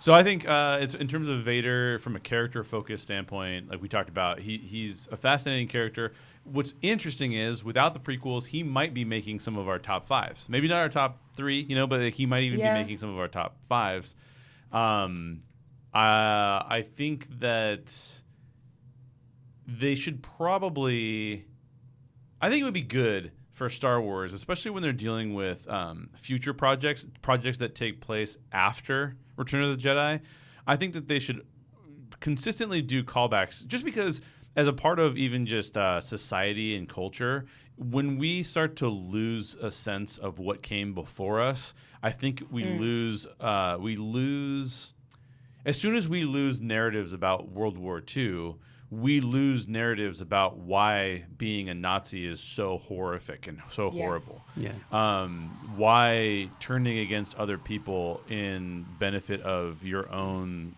So 0.00 0.14
I 0.14 0.22
think 0.22 0.48
uh, 0.48 0.78
it's 0.80 0.94
in 0.94 1.08
terms 1.08 1.28
of 1.28 1.42
Vader 1.42 1.98
from 1.98 2.14
a 2.14 2.20
character 2.20 2.62
focused 2.62 3.02
standpoint, 3.02 3.68
like 3.68 3.82
we 3.82 3.88
talked 3.88 4.08
about, 4.08 4.38
he 4.38 4.58
he's 4.58 5.08
a 5.10 5.16
fascinating 5.16 5.66
character. 5.66 6.12
What's 6.44 6.72
interesting 6.82 7.32
is 7.32 7.64
without 7.64 7.94
the 7.94 8.00
prequels, 8.00 8.46
he 8.46 8.62
might 8.62 8.94
be 8.94 9.04
making 9.04 9.40
some 9.40 9.58
of 9.58 9.68
our 9.68 9.78
top 9.78 10.06
fives. 10.06 10.48
Maybe 10.48 10.68
not 10.68 10.78
our 10.78 10.88
top 10.88 11.18
three, 11.34 11.60
you 11.68 11.74
know, 11.74 11.86
but 11.88 12.12
he 12.12 12.26
might 12.26 12.44
even 12.44 12.60
Yeah. 12.60 12.74
be 12.74 12.82
making 12.82 12.98
some 12.98 13.10
of 13.10 13.18
our 13.18 13.28
top 13.28 13.56
fives. 13.68 14.14
Um, 14.72 15.42
uh, 15.92 15.98
I 15.98 16.86
think 16.94 17.26
that 17.40 17.92
they 19.66 19.96
should 19.96 20.22
probably. 20.22 21.44
I 22.40 22.48
think 22.50 22.60
it 22.62 22.64
would 22.64 22.72
be 22.72 22.82
good 22.82 23.32
for 23.58 23.68
Star 23.68 24.00
Wars, 24.00 24.32
especially 24.32 24.70
when 24.70 24.82
they're 24.82 24.92
dealing 24.92 25.34
with 25.34 25.68
um, 25.68 26.08
future 26.14 26.54
projects, 26.54 27.08
projects 27.22 27.58
that 27.58 27.74
take 27.74 28.00
place 28.00 28.38
after 28.52 29.16
Return 29.36 29.64
of 29.64 29.76
the 29.76 29.88
Jedi. 29.88 30.20
I 30.66 30.76
think 30.76 30.92
that 30.94 31.08
they 31.08 31.18
should 31.18 31.44
consistently 32.20 32.80
do 32.80 33.02
callbacks, 33.02 33.66
just 33.66 33.84
because 33.84 34.20
as 34.54 34.68
a 34.68 34.72
part 34.72 35.00
of 35.00 35.18
even 35.18 35.44
just 35.44 35.76
uh, 35.76 36.00
society 36.00 36.76
and 36.76 36.88
culture, 36.88 37.46
when 37.76 38.16
we 38.16 38.42
start 38.42 38.76
to 38.76 38.88
lose 38.88 39.56
a 39.56 39.70
sense 39.70 40.18
of 40.18 40.38
what 40.38 40.62
came 40.62 40.94
before 40.94 41.40
us, 41.40 41.74
I 42.02 42.10
think 42.10 42.44
we 42.50 42.64
lose 42.64 43.26
uh, 43.40 43.76
we 43.80 43.96
lose 43.96 44.94
as 45.64 45.76
soon 45.76 45.96
as 45.96 46.08
we 46.08 46.24
lose 46.24 46.60
narratives 46.60 47.12
about 47.12 47.50
World 47.50 47.76
War 47.76 48.02
II, 48.16 48.54
we 48.90 49.20
lose 49.20 49.68
narratives 49.68 50.20
about 50.22 50.56
why 50.56 51.24
being 51.36 51.68
a 51.68 51.74
Nazi 51.74 52.26
is 52.26 52.40
so 52.40 52.78
horrific 52.78 53.46
and 53.46 53.60
so 53.68 53.92
Yeah. 53.92 54.02
horrible. 54.04 54.42
Yeah. 54.56 54.72
Um, 54.90 55.50
why 55.76 56.48
turning 56.58 56.98
against 57.00 57.34
other 57.36 57.58
people 57.58 58.22
in 58.30 58.86
benefit 58.98 59.42
of 59.42 59.84
your 59.84 60.10
own 60.10 60.74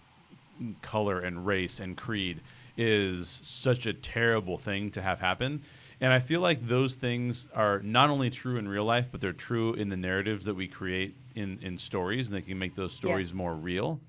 color 0.82 1.20
and 1.20 1.46
race 1.46 1.78
and 1.80 1.96
creed 1.96 2.40
is 2.76 3.28
such 3.28 3.86
a 3.86 3.92
terrible 3.92 4.58
thing 4.58 4.90
to 4.90 5.02
have 5.02 5.20
happen. 5.20 5.62
And 6.00 6.12
I 6.12 6.18
feel 6.18 6.40
like 6.40 6.66
those 6.66 6.94
things 6.96 7.46
are 7.54 7.80
not 7.80 8.10
only 8.10 8.30
true 8.30 8.56
in 8.56 8.66
real 8.66 8.84
life, 8.84 9.08
but 9.12 9.20
they're 9.20 9.32
true 9.32 9.74
in 9.74 9.88
the 9.88 9.96
narratives 9.96 10.46
that 10.46 10.54
we 10.54 10.66
create 10.66 11.14
in, 11.34 11.58
in 11.62 11.78
stories, 11.78 12.28
and 12.28 12.36
they 12.36 12.42
can 12.42 12.58
make 12.58 12.74
those 12.74 12.92
stories 12.92 13.32
more 13.34 13.54
real. 13.54 14.00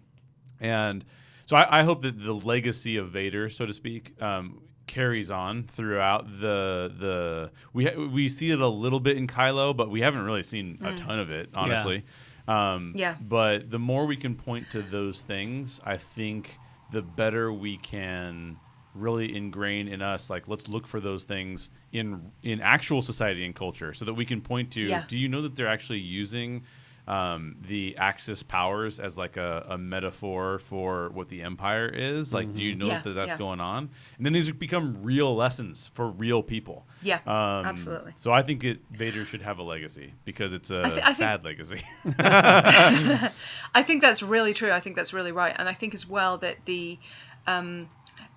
And 0.59 1.03
so 1.51 1.57
I, 1.57 1.81
I 1.81 1.83
hope 1.83 2.01
that 2.03 2.17
the 2.23 2.33
legacy 2.33 2.95
of 2.95 3.09
Vader, 3.11 3.49
so 3.49 3.65
to 3.65 3.73
speak, 3.73 4.15
um, 4.21 4.61
carries 4.87 5.29
on 5.29 5.63
throughout 5.63 6.25
the 6.39 6.91
the 6.97 7.51
we 7.73 7.85
ha- 7.85 7.97
we 8.19 8.29
see 8.29 8.51
it 8.51 8.61
a 8.61 8.67
little 8.67 9.01
bit 9.01 9.17
in 9.17 9.27
Kylo, 9.27 9.75
but 9.75 9.89
we 9.89 9.99
haven't 10.01 10.23
really 10.23 10.43
seen 10.43 10.77
a 10.81 10.95
ton 10.95 11.19
of 11.19 11.29
it, 11.29 11.49
honestly. 11.53 12.03
Um, 12.47 12.93
Yeah. 12.95 13.15
But 13.21 13.69
the 13.69 13.79
more 13.79 14.05
we 14.05 14.15
can 14.15 14.35
point 14.35 14.69
to 14.71 14.81
those 14.81 15.21
things, 15.23 15.81
I 15.85 15.97
think 15.97 16.57
the 16.91 17.01
better 17.01 17.51
we 17.51 17.75
can 17.77 18.57
really 18.93 19.35
ingrain 19.35 19.87
in 19.87 20.01
us 20.01 20.29
like 20.29 20.47
let's 20.49 20.67
look 20.67 20.85
for 20.87 20.99
those 20.99 21.23
things 21.23 21.69
in 21.93 22.31
in 22.43 22.59
actual 22.59 23.01
society 23.01 23.45
and 23.45 23.55
culture 23.55 23.93
so 23.93 24.03
that 24.03 24.13
we 24.13 24.25
can 24.25 24.41
point 24.41 24.69
to 24.71 24.81
Yeah. 24.81 25.03
do 25.07 25.17
you 25.17 25.29
know 25.29 25.41
that 25.43 25.55
they're 25.55 25.69
actually 25.77 25.99
using 25.99 26.63
um, 27.07 27.55
the 27.67 27.95
Axis 27.97 28.43
powers 28.43 28.99
as 28.99 29.17
like 29.17 29.37
a, 29.37 29.65
a 29.69 29.77
metaphor 29.77 30.59
for 30.59 31.09
what 31.09 31.29
the 31.29 31.41
Empire 31.41 31.87
is. 31.87 32.33
Like, 32.33 32.53
do 32.53 32.63
you 32.63 32.75
know 32.75 32.87
Yeah, 32.87 33.01
that 33.01 33.13
that's 33.13 33.31
yeah. 33.31 33.37
going 33.37 33.59
on? 33.59 33.89
And 34.17 34.25
then 34.25 34.33
these 34.33 34.51
become 34.51 35.01
real 35.01 35.35
lessons 35.35 35.91
for 35.93 36.07
real 36.09 36.43
people. 36.43 36.85
Yeah, 37.01 37.19
Um, 37.25 37.65
absolutely. 37.65 38.13
So 38.15 38.31
I 38.31 38.41
think 38.43 38.63
it 38.63 38.79
Vader 38.91 39.25
should 39.25 39.41
have 39.41 39.57
a 39.59 39.63
legacy 39.63 40.13
because 40.25 40.53
it's 40.53 40.69
a 40.71 40.81
I 40.85 40.89
thi- 40.89 41.01
I 41.01 41.05
think- 41.05 41.19
bad 41.19 41.43
legacy. 41.43 41.81
I 43.73 43.83
think 43.83 44.01
that's 44.01 44.21
really 44.21 44.53
true. 44.53 44.71
I 44.71 44.79
think 44.79 44.95
that's 44.95 45.13
really 45.13 45.31
right, 45.31 45.55
and 45.57 45.67
I 45.67 45.73
think 45.73 45.93
as 45.93 46.07
well 46.07 46.37
that 46.39 46.57
the 46.65 46.99
um, 47.47 47.89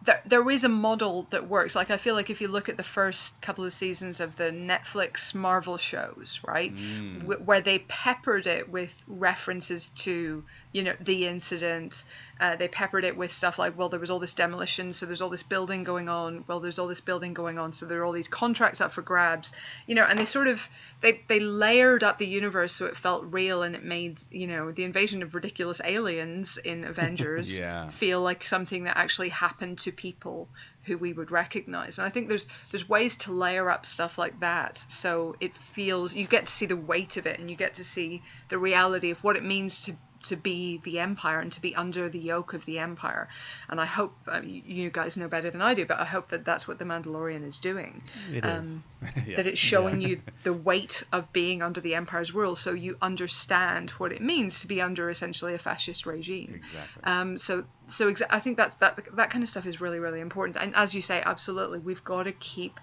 there, 0.04 0.20
there 0.26 0.50
is 0.50 0.64
a 0.64 0.68
model 0.68 1.26
that 1.30 1.48
works. 1.48 1.74
Like 1.74 1.90
I 1.90 1.96
feel 1.96 2.14
like 2.14 2.30
if 2.30 2.40
you 2.40 2.48
look 2.48 2.68
at 2.68 2.76
the 2.76 2.82
first 2.82 3.40
couple 3.40 3.64
of 3.64 3.72
seasons 3.72 4.20
of 4.20 4.36
the 4.36 4.50
Netflix 4.52 5.34
Marvel 5.34 5.78
shows, 5.78 6.40
right, 6.46 6.74
Mm. 6.74 7.20
w- 7.22 7.40
where 7.44 7.60
they 7.60 7.78
peppered 7.80 8.46
it 8.46 8.68
with 8.68 8.94
references 9.06 9.88
to 10.04 10.44
you 10.72 10.82
know 10.82 10.94
the 11.00 11.26
incident. 11.26 12.04
Uh, 12.40 12.56
they 12.56 12.66
peppered 12.68 13.04
it 13.04 13.16
with 13.16 13.30
stuff 13.30 13.58
like, 13.58 13.78
well, 13.78 13.88
there 13.88 14.00
was 14.00 14.10
all 14.10 14.18
this 14.18 14.34
demolition, 14.34 14.92
so 14.92 15.06
there's 15.06 15.20
all 15.20 15.30
this 15.30 15.42
building 15.44 15.84
going 15.84 16.08
on. 16.08 16.44
Well, 16.48 16.60
there's 16.60 16.78
all 16.78 16.88
this 16.88 17.00
building 17.00 17.32
going 17.32 17.58
on, 17.58 17.72
so 17.72 17.86
there 17.86 18.00
are 18.00 18.04
all 18.04 18.12
these 18.12 18.28
contracts 18.28 18.80
up 18.80 18.92
for 18.92 19.02
grabs. 19.02 19.52
You 19.86 19.94
know, 19.94 20.02
and 20.02 20.18
they 20.18 20.24
sort 20.24 20.48
of 20.48 20.68
they 21.00 21.22
they 21.28 21.40
layered 21.40 22.02
up 22.02 22.18
the 22.18 22.26
universe 22.26 22.72
so 22.72 22.86
it 22.86 22.96
felt 22.96 23.32
real 23.32 23.62
and 23.62 23.74
it 23.74 23.84
made 23.84 24.18
you 24.30 24.46
know 24.46 24.72
the 24.72 24.84
invasion 24.84 25.22
of 25.22 25.34
ridiculous 25.34 25.80
aliens 25.84 26.56
in 26.58 26.84
Avengers 26.94 27.58
Yeah. 27.58 27.88
feel 27.88 28.20
like 28.20 28.44
something 28.44 28.84
that 28.84 28.96
actually 28.96 29.28
happened 29.28 29.78
to 29.80 29.92
people 29.92 30.48
who 30.84 30.98
we 30.98 31.12
would 31.12 31.30
recognize. 31.30 31.98
And 31.98 32.06
I 32.06 32.10
think 32.10 32.28
there's 32.28 32.46
there's 32.72 32.88
ways 32.88 33.16
to 33.18 33.32
layer 33.32 33.70
up 33.70 33.86
stuff 33.86 34.18
like 34.18 34.40
that 34.40 34.76
so 34.76 35.36
it 35.40 35.56
feels 35.56 36.14
you 36.14 36.26
get 36.26 36.46
to 36.46 36.52
see 36.52 36.66
the 36.66 36.76
weight 36.76 37.16
of 37.16 37.26
it 37.26 37.38
and 37.38 37.48
you 37.50 37.56
get 37.56 37.74
to 37.74 37.84
see 37.84 38.22
the 38.48 38.58
reality 38.58 39.10
of 39.10 39.22
what 39.22 39.36
it 39.36 39.44
means 39.44 39.82
to 39.82 39.96
to 40.24 40.36
be 40.36 40.80
the 40.84 40.98
empire 41.00 41.40
and 41.40 41.52
to 41.52 41.60
be 41.60 41.74
under 41.74 42.08
the 42.08 42.18
yoke 42.18 42.52
of 42.54 42.64
the 42.66 42.78
empire. 42.78 43.28
And 43.68 43.80
I 43.80 43.86
hope 43.86 44.14
uh, 44.26 44.40
you 44.42 44.62
you 44.66 44.90
guys 44.90 45.16
know 45.16 45.28
better 45.28 45.50
than 45.50 45.62
I 45.62 45.74
do, 45.74 45.86
but 45.86 45.98
I 45.98 46.04
hope 46.04 46.28
that 46.30 46.44
that's 46.44 46.66
what 46.68 46.78
the 46.78 46.84
Mandalorian 46.84 47.44
is 47.46 47.58
doing. 47.58 48.02
It 48.32 48.44
is. 48.44 48.50
Um, 48.50 48.84
Yeah. 49.26 49.36
that 49.36 49.46
it's 49.46 49.58
showing 49.58 50.00
you 50.00 50.22
the 50.44 50.52
weight 50.54 51.02
of 51.12 51.30
being 51.30 51.60
under 51.60 51.78
the 51.82 51.94
empire's 51.94 52.32
rule 52.34 52.54
so 52.54 52.72
you 52.72 52.96
understand 53.02 53.90
what 53.90 54.12
it 54.12 54.22
means 54.22 54.60
to 54.60 54.66
be 54.66 54.80
under 54.80 55.10
essentially 55.10 55.52
a 55.52 55.58
fascist 55.58 56.06
regime 56.06 56.54
Exactly. 56.54 57.02
um, 57.04 57.36
so 57.36 57.64
so 57.88 58.10
exa- 58.10 58.26
i 58.30 58.40
think 58.40 58.56
that's 58.56 58.76
that 58.76 58.98
that 59.16 59.28
kind 59.28 59.42
of 59.44 59.50
stuff 59.50 59.66
is 59.66 59.78
really 59.78 59.98
really 59.98 60.20
important 60.20 60.56
and 60.56 60.74
as 60.74 60.94
you 60.94 61.02
say 61.02 61.22
absolutely 61.24 61.78
we've 61.80 62.02
got 62.02 62.22
to 62.22 62.32
keep 62.32 62.80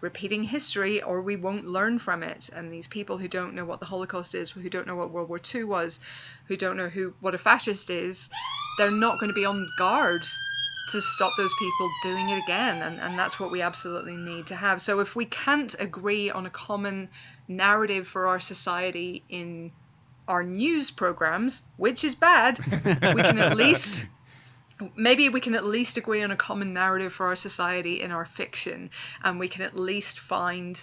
repeating 0.00 0.42
history 0.42 1.02
or 1.02 1.20
we 1.20 1.36
won't 1.36 1.66
learn 1.66 1.98
from 1.98 2.22
it. 2.22 2.50
And 2.54 2.72
these 2.72 2.86
people 2.86 3.18
who 3.18 3.28
don't 3.28 3.54
know 3.54 3.64
what 3.64 3.80
the 3.80 3.86
holocaust 3.86 4.34
is 4.34 4.50
who 4.50 4.68
don't 4.68 4.86
know 4.86 4.96
what 4.96 5.10
world 5.10 5.28
war 5.28 5.40
ii 5.54 5.64
was 5.64 6.00
who 6.46 6.56
don't 6.56 6.76
know 6.76 6.88
who 6.88 7.14
what 7.20 7.34
a 7.34 7.38
fascist 7.38 7.90
is 7.90 8.30
they're 8.78 8.90
not 8.90 9.18
going 9.18 9.28
to 9.30 9.34
be 9.34 9.44
on 9.44 9.68
guard 9.78 10.24
to 10.90 11.00
stop 11.00 11.32
those 11.36 11.52
people 11.58 11.90
doing 12.02 12.28
it 12.30 12.38
again. 12.38 12.80
And, 12.82 12.98
and 13.00 13.18
that's 13.18 13.38
what 13.38 13.50
we 13.50 13.60
absolutely 13.60 14.16
need 14.16 14.46
to 14.46 14.54
have. 14.54 14.80
So 14.80 15.00
if 15.00 15.14
we 15.14 15.26
can't 15.26 15.74
agree 15.78 16.30
on 16.30 16.46
a 16.46 16.50
common 16.50 17.10
narrative 17.46 18.06
for 18.08 18.28
our 18.28 18.40
society 18.40 19.22
in 19.28 19.72
our 20.28 20.42
news 20.42 20.90
programs 20.90 21.62
which 21.78 22.04
is 22.04 22.14
bad 22.14 22.58
we 22.84 23.22
can 23.22 23.38
at 23.38 23.56
least 23.56 24.04
maybe 24.96 25.28
we 25.28 25.40
can 25.40 25.54
at 25.54 25.64
least 25.64 25.96
agree 25.96 26.22
on 26.22 26.30
a 26.30 26.36
common 26.36 26.72
narrative 26.72 27.12
for 27.12 27.26
our 27.26 27.36
society 27.36 28.00
in 28.00 28.12
our 28.12 28.24
fiction 28.24 28.90
and 29.22 29.38
we 29.38 29.48
can 29.48 29.62
at 29.62 29.76
least 29.76 30.18
find 30.20 30.82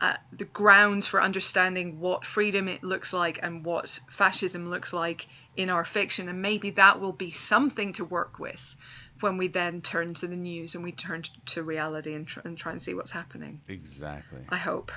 uh, 0.00 0.16
the 0.32 0.44
grounds 0.46 1.06
for 1.06 1.22
understanding 1.22 2.00
what 2.00 2.24
freedom 2.24 2.66
it 2.68 2.82
looks 2.82 3.12
like 3.12 3.38
and 3.42 3.64
what 3.64 4.00
fascism 4.08 4.68
looks 4.70 4.92
like 4.92 5.26
in 5.56 5.70
our 5.70 5.84
fiction 5.84 6.28
and 6.28 6.42
maybe 6.42 6.70
that 6.70 7.00
will 7.00 7.12
be 7.12 7.30
something 7.30 7.92
to 7.92 8.04
work 8.04 8.38
with 8.38 8.76
when 9.20 9.36
we 9.36 9.46
then 9.46 9.80
turn 9.80 10.14
to 10.14 10.26
the 10.26 10.36
news 10.36 10.74
and 10.74 10.82
we 10.82 10.90
turn 10.90 11.22
t- 11.22 11.30
to 11.46 11.62
reality 11.62 12.14
and, 12.14 12.26
tr- 12.26 12.40
and 12.44 12.58
try 12.58 12.72
and 12.72 12.82
see 12.82 12.94
what's 12.94 13.12
happening 13.12 13.60
exactly. 13.68 14.40
i 14.48 14.56
hope 14.56 14.90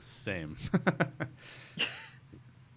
Same. 0.00 0.56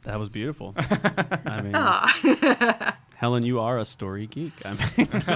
That 0.03 0.19
was 0.19 0.29
beautiful. 0.29 0.73
I 0.77 1.61
mean, 1.61 1.71
ah, 1.75 2.97
Helen, 3.23 3.45
you 3.45 3.61
are 3.61 3.79
a 3.79 3.85
story 3.85 4.27
geek. 4.27 4.51
I 4.65 4.71
mean, 4.73 5.07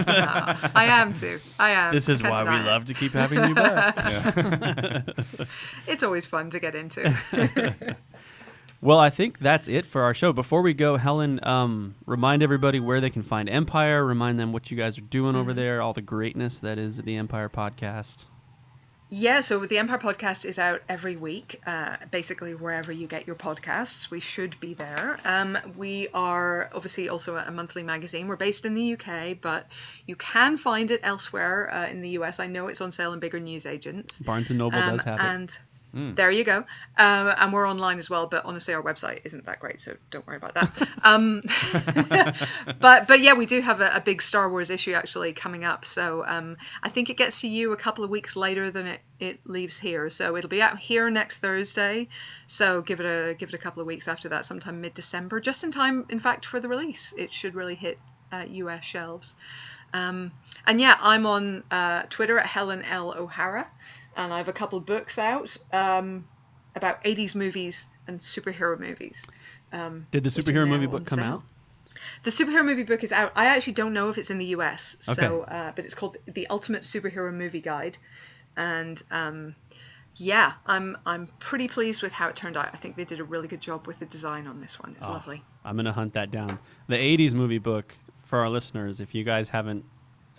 i 0.76 0.86
am 0.88 1.14
too 1.14 1.40
i 1.58 1.70
am 1.70 1.94
this 1.94 2.10
is 2.10 2.22
why 2.22 2.44
we 2.44 2.58
it. 2.58 2.66
love 2.66 2.84
to 2.84 2.94
keep 2.94 3.14
having 3.14 3.42
you 3.48 3.56
back. 3.56 3.96
it's 5.88 6.04
always 6.04 6.26
fun 6.26 6.50
to 6.50 6.60
get 6.60 6.76
into 6.76 7.16
Well, 8.82 9.00
I 9.00 9.10
think 9.10 9.40
that's 9.40 9.70
it 9.70 9.86
for 9.86 10.02
our 10.04 10.14
show. 10.14 10.34
Before 10.34 10.62
we 10.62 10.74
go, 10.74 10.98
Helen, 10.98 11.40
um, 11.44 11.96
remind 12.06 12.44
everybody 12.44 12.80
where 12.82 13.00
they 13.00 13.10
can 13.10 13.24
find 13.24 13.48
Empire. 13.50 14.06
Remind 14.06 14.38
them 14.38 14.52
what 14.52 14.70
you 14.70 14.76
guys 14.76 14.98
are 14.98 15.02
doing 15.02 15.36
over 15.38 15.52
Mm-hmm. 15.52 15.60
there, 15.60 15.82
all 15.82 15.94
the 15.94 16.02
greatness 16.02 16.60
that 16.60 16.78
is 16.78 16.98
the 16.98 17.16
Empire 17.16 17.48
podcast. 17.50 18.26
Yeah, 19.10 19.40
so 19.40 19.66
the 19.66 19.78
Empire 19.78 20.00
podcast 20.00 20.44
is 20.44 20.60
out 20.60 20.82
every 20.90 21.16
week, 21.16 21.62
uh, 21.66 21.96
basically 22.12 22.56
wherever 22.56 22.92
you 22.92 23.08
get 23.08 23.26
your 23.26 23.38
podcasts. 23.38 24.12
We 24.12 24.20
should 24.20 24.60
be 24.60 24.74
there. 24.74 25.18
Um, 25.24 25.58
we 25.78 26.10
are 26.14 26.70
obviously 26.76 27.08
also 27.08 27.38
a 27.38 27.50
monthly 27.50 27.84
magazine. 27.84 28.28
We're 28.28 28.36
based 28.36 28.66
in 28.66 28.74
the 28.74 28.94
UK, 28.94 29.38
but 29.40 29.66
you 30.08 30.18
can 30.18 30.58
find 30.58 30.92
it 30.92 31.00
elsewhere 31.04 31.74
uh, 31.74 31.88
in 31.88 32.02
the 32.02 32.10
US. 32.20 32.42
I 32.42 32.48
know 32.48 32.68
it's 32.68 32.82
on 32.82 32.92
sale 32.92 33.14
in 33.14 33.20
bigger 33.20 33.40
newsagents. 33.40 34.20
Barnes 34.20 34.50
and 34.50 34.60
Noble 34.60 34.78
Um, 34.78 34.98
does 34.98 35.06
have 35.06 35.20
it. 35.22 35.24
and 35.24 35.58
there 35.94 36.30
you 36.30 36.44
go. 36.44 36.58
Um, 36.98 37.34
and 37.38 37.54
we're 37.54 37.68
online 37.68 37.98
as 37.98 38.10
well, 38.10 38.28
but 38.28 38.46
honestly, 38.46 38.74
our 38.74 38.84
website 38.84 39.22
isn't 39.24 39.46
that 39.46 39.60
great, 39.60 39.80
so 39.80 39.96
don't 40.12 40.26
worry 40.28 40.38
about 40.38 40.54
that. 40.56 40.90
um, 41.04 41.42
but 42.80 43.08
but 43.08 43.20
yeah, 43.22 43.34
we 43.34 43.46
do 43.46 43.62
have 43.62 43.80
a, 43.82 43.96
a 43.96 44.02
big 44.02 44.22
Star 44.22 44.50
Wars 44.50 44.70
issue 44.70 44.94
actually 44.94 45.34
coming 45.34 45.64
up. 45.64 45.86
So 45.86 46.26
um, 46.28 46.58
I 46.84 46.90
think 46.90 47.10
it 47.10 47.18
gets 47.18 47.42
to 47.42 47.48
you 47.48 47.72
a 47.72 47.78
couple 47.78 48.04
of 48.04 48.10
weeks 48.10 48.36
later 48.36 48.70
than 48.70 48.88
it, 48.88 49.00
it 49.20 49.40
leaves 49.46 49.80
here. 49.80 50.10
So 50.10 50.36
it'll 50.36 50.50
be 50.50 50.62
out 50.62 50.78
here 50.78 51.10
next 51.10 51.38
Thursday. 51.40 52.10
So 52.48 52.82
give 52.82 53.00
it 53.00 53.06
a 53.06 53.34
give 53.34 53.50
it 53.50 53.56
a 53.56 53.60
couple 53.60 53.82
of 53.82 53.88
weeks 53.88 54.08
after 54.08 54.30
that, 54.30 54.46
sometime 54.46 54.82
mid 54.82 54.94
December, 54.94 55.40
just 55.40 55.64
in 55.64 55.72
time, 55.72 56.06
in 56.10 56.20
fact, 56.20 56.46
for 56.46 56.60
the 56.60 56.68
release. 56.68 57.14
It 57.18 57.34
should 57.34 57.56
really 57.56 57.76
hit 57.76 57.98
uh, 58.32 58.44
US 58.48 58.84
shelves. 58.84 59.36
Um, 59.94 60.32
and 60.66 60.82
yeah, 60.82 60.98
I'm 61.00 61.26
on 61.26 61.64
uh, 61.72 62.04
Twitter 62.10 62.38
at 62.38 62.46
Helen 62.46 62.84
L 62.84 63.14
O'Hara, 63.18 63.68
and 64.18 64.34
I 64.34 64.40
have 64.40 64.48
a 64.50 64.54
couple 64.54 64.80
books 64.82 65.18
out 65.18 65.56
um, 65.72 66.28
about 66.76 67.04
80s 67.06 67.36
movies 67.36 67.88
and 68.08 68.20
superhero 68.20 68.78
movies. 68.80 69.26
Um, 69.72 70.08
Did 70.12 70.24
the 70.24 70.30
superhero 70.30 70.68
movie 70.68 70.88
book 70.88 71.06
come 71.06 71.20
sale. 71.20 71.26
out? 71.26 71.44
The 72.24 72.30
superhero 72.32 72.66
movie 72.66 72.84
book 72.84 73.04
is 73.04 73.12
out. 73.12 73.32
I 73.36 73.46
actually 73.48 73.74
don't 73.74 73.94
know 73.94 74.10
if 74.10 74.18
it's 74.18 74.30
in 74.30 74.38
the 74.38 74.46
US, 74.58 74.98
so 75.02 75.12
Okay. 75.12 75.52
uh, 75.56 75.72
but 75.76 75.86
it's 75.86 75.94
called 75.94 76.18
The 76.26 76.48
Ultimate 76.48 76.82
Superhero 76.84 77.34
Movie 77.34 77.62
Guide, 77.62 77.98
and 78.56 79.02
um, 79.12 79.56
yeah, 80.16 80.54
I'm 80.66 80.98
I'm 81.06 81.28
pretty 81.40 81.68
pleased 81.68 82.02
with 82.02 82.12
how 82.12 82.28
it 82.30 82.36
turned 82.36 82.58
out. 82.58 82.70
I 82.74 82.78
think 82.78 82.96
they 82.96 83.06
did 83.06 83.20
a 83.20 83.24
really 83.24 83.48
good 83.48 83.62
job 83.62 83.88
with 83.88 84.00
the 84.00 84.06
design 84.06 84.48
on 84.48 84.62
this 84.62 84.80
one. 84.80 84.96
It's 84.98 85.08
Oh, 85.08 85.12
lovely. 85.14 85.44
I'm 85.66 85.76
gonna 85.76 85.92
hunt 85.94 86.14
that 86.14 86.32
down. 86.32 86.58
The 86.88 86.96
'80s 86.96 87.34
movie 87.34 87.60
book 87.60 87.96
for 88.24 88.40
our 88.40 88.50
listeners. 88.50 89.00
If 89.00 89.14
you 89.14 89.24
guys 89.24 89.50
haven't, 89.50 89.84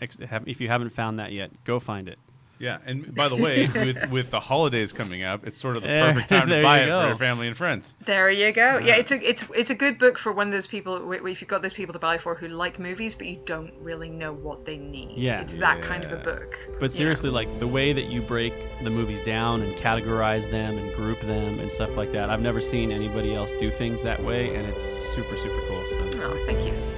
if 0.00 0.60
you 0.60 0.68
haven't 0.68 0.90
found 0.90 1.18
that 1.18 1.32
yet, 1.32 1.50
go 1.64 1.78
find 1.78 2.08
it. 2.08 2.18
Yeah, 2.58 2.78
and 2.86 3.14
by 3.14 3.28
the 3.28 3.36
way, 3.36 3.66
with 3.74 4.10
with 4.10 4.30
the 4.30 4.40
holidays 4.40 4.92
coming 4.92 5.22
up, 5.22 5.46
it's 5.46 5.56
sort 5.56 5.76
of 5.76 5.82
the 5.82 5.90
eh, 5.90 6.06
perfect 6.12 6.28
time 6.28 6.48
to 6.48 6.62
buy 6.62 6.80
it 6.80 6.86
go. 6.86 7.02
for 7.02 7.08
your 7.08 7.16
family 7.18 7.46
and 7.46 7.56
friends. 7.56 7.94
There 8.04 8.30
you 8.30 8.52
go. 8.52 8.78
Yeah, 8.78 8.96
it's 8.96 9.10
a 9.12 9.28
it's 9.28 9.44
it's 9.54 9.70
a 9.70 9.74
good 9.74 9.98
book 9.98 10.18
for 10.18 10.32
one 10.32 10.48
of 10.48 10.52
those 10.52 10.66
people. 10.66 11.12
If 11.12 11.40
you've 11.40 11.48
got 11.48 11.62
those 11.62 11.72
people 11.72 11.92
to 11.92 11.98
buy 11.98 12.18
for 12.18 12.34
who 12.34 12.48
like 12.48 12.78
movies, 12.78 13.14
but 13.14 13.26
you 13.26 13.40
don't 13.44 13.72
really 13.80 14.10
know 14.10 14.32
what 14.32 14.64
they 14.64 14.76
need. 14.76 15.18
Yeah. 15.18 15.40
it's 15.40 15.56
that 15.56 15.82
kind 15.82 16.04
of 16.04 16.12
a 16.12 16.16
book. 16.16 16.58
But 16.80 16.90
Yeah. 16.90 16.96
seriously, 16.96 17.30
like 17.30 17.60
the 17.60 17.68
way 17.68 17.92
that 17.92 18.06
you 18.06 18.22
break 18.22 18.52
the 18.82 18.90
movies 18.90 19.20
down 19.20 19.62
and 19.62 19.74
categorize 19.76 20.50
them 20.50 20.78
and 20.78 20.92
group 20.94 21.20
them 21.20 21.60
and 21.60 21.70
stuff 21.70 21.96
like 21.96 22.12
that, 22.12 22.30
I've 22.30 22.42
never 22.42 22.60
seen 22.60 22.90
anybody 22.90 23.34
else 23.34 23.52
do 23.52 23.70
things 23.70 24.02
that 24.02 24.22
way, 24.22 24.54
and 24.56 24.66
it's 24.66 24.82
super, 24.82 25.36
super 25.36 25.60
cool. 25.68 25.84
So 25.86 26.10
Oh, 26.24 26.42
thank 26.46 26.66
you. 26.66 26.97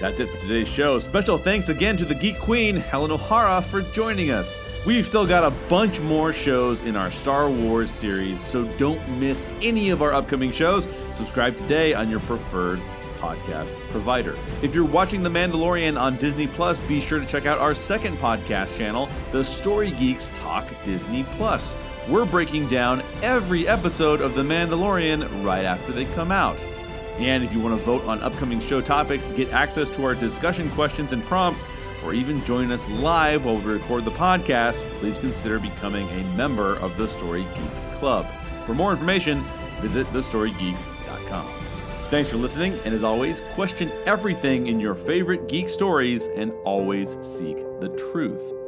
That's 0.00 0.18
it 0.18 0.30
for 0.30 0.38
today's 0.38 0.66
show. 0.66 0.98
Special 0.98 1.36
thanks 1.36 1.68
again 1.68 1.98
to 1.98 2.06
the 2.06 2.14
Geek 2.14 2.38
Queen, 2.38 2.76
Helen 2.76 3.10
O'Hara, 3.10 3.60
for 3.60 3.82
joining 3.82 4.30
us. 4.30 4.58
We've 4.86 5.06
still 5.06 5.26
got 5.26 5.44
a 5.44 5.50
bunch 5.68 6.00
more 6.00 6.32
shows 6.32 6.80
in 6.80 6.96
our 6.96 7.10
Star 7.10 7.50
Wars 7.50 7.90
series, 7.90 8.40
so 8.40 8.64
don't 8.78 9.06
miss 9.18 9.44
any 9.60 9.90
of 9.90 10.00
our 10.00 10.14
upcoming 10.14 10.52
shows. 10.52 10.88
Subscribe 11.10 11.54
today 11.54 11.92
on 11.92 12.08
your 12.08 12.20
preferred 12.20 12.80
podcast 13.18 13.78
provider. 13.90 14.38
If 14.62 14.74
you're 14.74 14.86
watching 14.86 15.22
The 15.22 15.28
Mandalorian 15.28 16.00
on 16.00 16.16
Disney 16.16 16.46
Plus, 16.46 16.80
be 16.80 16.98
sure 17.02 17.20
to 17.20 17.26
check 17.26 17.44
out 17.44 17.58
our 17.58 17.74
second 17.74 18.16
podcast 18.16 18.74
channel, 18.78 19.06
The 19.32 19.44
Story 19.44 19.90
Geeks 19.90 20.30
Talk 20.30 20.66
Disney 20.82 21.24
Plus. 21.36 21.74
We're 22.08 22.24
breaking 22.24 22.68
down 22.68 23.02
every 23.22 23.68
episode 23.68 24.22
of 24.22 24.34
The 24.34 24.42
Mandalorian 24.42 25.44
right 25.44 25.66
after 25.66 25.92
they 25.92 26.06
come 26.06 26.32
out. 26.32 26.58
And 27.20 27.44
if 27.44 27.52
you 27.52 27.60
want 27.60 27.78
to 27.78 27.84
vote 27.84 28.02
on 28.04 28.20
upcoming 28.22 28.60
show 28.60 28.80
topics, 28.80 29.28
get 29.28 29.52
access 29.52 29.90
to 29.90 30.04
our 30.04 30.14
discussion 30.14 30.70
questions 30.70 31.12
and 31.12 31.22
prompts, 31.24 31.64
or 32.02 32.14
even 32.14 32.42
join 32.46 32.72
us 32.72 32.88
live 32.88 33.44
while 33.44 33.58
we 33.58 33.64
record 33.64 34.06
the 34.06 34.10
podcast, 34.10 34.88
please 35.00 35.18
consider 35.18 35.58
becoming 35.58 36.08
a 36.08 36.24
member 36.34 36.76
of 36.76 36.96
the 36.96 37.06
Story 37.08 37.46
Geeks 37.54 37.84
Club. 37.98 38.26
For 38.64 38.74
more 38.74 38.90
information, 38.90 39.44
visit 39.80 40.06
thestorygeeks.com. 40.12 41.50
Thanks 42.08 42.30
for 42.30 42.38
listening, 42.38 42.78
and 42.84 42.94
as 42.94 43.04
always, 43.04 43.42
question 43.54 43.92
everything 44.06 44.66
in 44.66 44.80
your 44.80 44.94
favorite 44.94 45.48
geek 45.48 45.68
stories 45.68 46.26
and 46.34 46.52
always 46.64 47.18
seek 47.20 47.58
the 47.80 47.88
truth. 48.10 48.59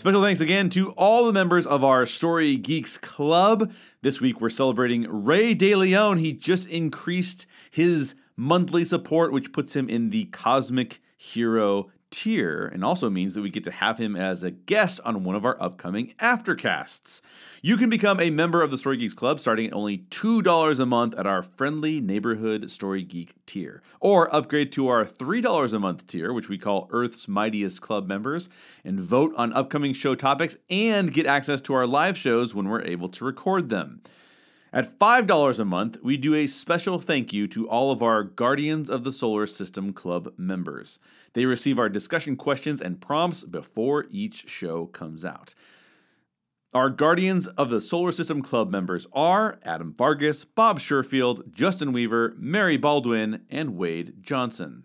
Special 0.00 0.22
thanks 0.22 0.40
again 0.40 0.70
to 0.70 0.92
all 0.92 1.26
the 1.26 1.32
members 1.34 1.66
of 1.66 1.84
our 1.84 2.06
Story 2.06 2.56
Geeks 2.56 2.96
Club. 2.96 3.70
This 4.00 4.18
week 4.18 4.40
we're 4.40 4.48
celebrating 4.48 5.06
Ray 5.06 5.54
DeLeon. 5.54 6.18
He 6.18 6.32
just 6.32 6.66
increased 6.70 7.44
his 7.70 8.14
monthly 8.34 8.82
support, 8.82 9.30
which 9.30 9.52
puts 9.52 9.76
him 9.76 9.90
in 9.90 10.08
the 10.08 10.24
Cosmic 10.24 11.02
Hero 11.18 11.90
tier, 12.10 12.68
and 12.72 12.84
also 12.84 13.08
means 13.08 13.34
that 13.34 13.42
we 13.42 13.50
get 13.50 13.64
to 13.64 13.70
have 13.70 13.98
him 13.98 14.16
as 14.16 14.42
a 14.42 14.50
guest 14.50 15.00
on 15.04 15.24
one 15.24 15.36
of 15.36 15.44
our 15.44 15.60
upcoming 15.62 16.14
aftercasts. 16.18 17.22
You 17.62 17.76
can 17.76 17.88
become 17.88 18.20
a 18.20 18.30
member 18.30 18.62
of 18.62 18.70
the 18.70 18.78
Story 18.78 18.96
Geeks 18.96 19.14
Club 19.14 19.40
starting 19.40 19.66
at 19.66 19.72
only 19.72 19.98
$2 19.98 20.80
a 20.80 20.86
month 20.86 21.14
at 21.14 21.26
our 21.26 21.42
friendly 21.42 22.00
neighborhood 22.00 22.70
Story 22.70 23.02
Geek 23.02 23.34
tier, 23.46 23.82
or 24.00 24.34
upgrade 24.34 24.72
to 24.72 24.88
our 24.88 25.04
$3 25.04 25.72
a 25.72 25.78
month 25.78 26.06
tier, 26.06 26.32
which 26.32 26.48
we 26.48 26.58
call 26.58 26.88
Earth's 26.90 27.28
Mightiest 27.28 27.80
Club 27.80 28.06
members, 28.06 28.48
and 28.84 29.00
vote 29.00 29.32
on 29.36 29.52
upcoming 29.52 29.92
show 29.92 30.14
topics 30.14 30.56
and 30.68 31.12
get 31.12 31.26
access 31.26 31.60
to 31.62 31.74
our 31.74 31.86
live 31.86 32.16
shows 32.16 32.54
when 32.54 32.68
we're 32.68 32.82
able 32.82 33.08
to 33.08 33.24
record 33.24 33.68
them. 33.68 34.02
At 34.72 35.00
$5 35.00 35.58
a 35.58 35.64
month, 35.64 35.96
we 36.00 36.16
do 36.16 36.32
a 36.34 36.46
special 36.46 37.00
thank 37.00 37.32
you 37.32 37.48
to 37.48 37.68
all 37.68 37.90
of 37.90 38.02
our 38.02 38.22
Guardians 38.22 38.88
of 38.88 39.02
the 39.02 39.10
Solar 39.10 39.48
System 39.48 39.92
Club 39.92 40.32
members. 40.36 41.00
They 41.32 41.44
receive 41.44 41.76
our 41.76 41.88
discussion 41.88 42.36
questions 42.36 42.80
and 42.80 43.00
prompts 43.00 43.42
before 43.42 44.06
each 44.10 44.48
show 44.48 44.86
comes 44.86 45.24
out. 45.24 45.54
Our 46.72 46.88
Guardians 46.88 47.48
of 47.48 47.68
the 47.68 47.80
Solar 47.80 48.12
System 48.12 48.42
Club 48.42 48.70
members 48.70 49.08
are 49.12 49.58
Adam 49.64 49.92
Vargas, 49.92 50.44
Bob 50.44 50.78
Sherfield, 50.78 51.52
Justin 51.52 51.92
Weaver, 51.92 52.36
Mary 52.38 52.76
Baldwin, 52.76 53.42
and 53.50 53.76
Wade 53.76 54.22
Johnson. 54.22 54.84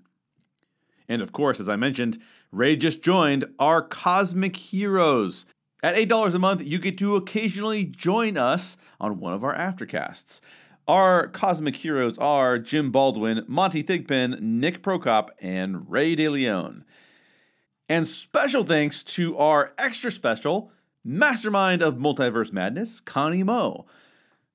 And 1.07 1.21
of 1.21 1.31
course, 1.31 1.59
as 1.59 1.69
I 1.69 1.75
mentioned, 1.75 2.17
Ray 2.51 2.75
just 2.75 3.03
joined 3.03 3.45
our 3.59 3.83
Cosmic 3.83 4.55
Heroes. 4.55 5.45
At 5.83 5.95
$8 5.95 6.33
a 6.33 6.39
month, 6.39 6.63
you 6.65 6.79
get 6.79 6.97
to 6.97 7.15
occasionally 7.15 7.83
join 7.83 8.35
us 8.35 8.77
on 8.99 9.19
one 9.19 9.33
of 9.33 9.43
our 9.43 9.55
aftercasts. 9.55 10.41
Our 10.87 11.27
Cosmic 11.27 11.77
Heroes 11.77 12.17
are 12.19 12.59
Jim 12.59 12.91
Baldwin, 12.91 13.43
Monty 13.47 13.83
Thigpen, 13.83 14.39
Nick 14.39 14.83
Prokop, 14.83 15.29
and 15.39 15.89
Ray 15.89 16.15
DeLeon. 16.15 16.83
And 17.89 18.05
special 18.05 18.63
thanks 18.63 19.03
to 19.03 19.37
our 19.37 19.73
extra 19.77 20.11
special 20.11 20.71
mastermind 21.03 21.81
of 21.81 21.95
multiverse 21.95 22.51
madness, 22.51 22.99
Connie 22.99 23.43
Moe, 23.43 23.85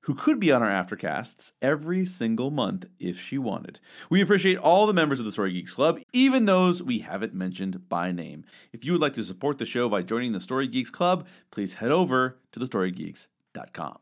who 0.01 0.15
could 0.15 0.39
be 0.39 0.51
on 0.51 0.63
our 0.63 0.69
aftercasts 0.69 1.53
every 1.61 2.05
single 2.05 2.49
month 2.49 2.85
if 2.99 3.19
she 3.19 3.37
wanted. 3.37 3.79
We 4.09 4.21
appreciate 4.21 4.57
all 4.57 4.87
the 4.87 4.93
members 4.93 5.19
of 5.19 5.25
the 5.25 5.31
Story 5.31 5.53
Geeks 5.53 5.73
Club, 5.73 5.99
even 6.11 6.45
those 6.45 6.81
we 6.81 6.99
haven't 6.99 7.33
mentioned 7.33 7.87
by 7.89 8.11
name. 8.11 8.43
If 8.73 8.83
you 8.83 8.93
would 8.93 9.01
like 9.01 9.13
to 9.13 9.23
support 9.23 9.57
the 9.57 9.65
show 9.65 9.87
by 9.87 10.01
joining 10.01 10.31
the 10.31 10.39
Story 10.39 10.67
Geeks 10.67 10.89
Club, 10.89 11.27
please 11.51 11.75
head 11.75 11.91
over 11.91 12.37
to 12.51 12.59
thestorygeeks.com. 12.59 13.99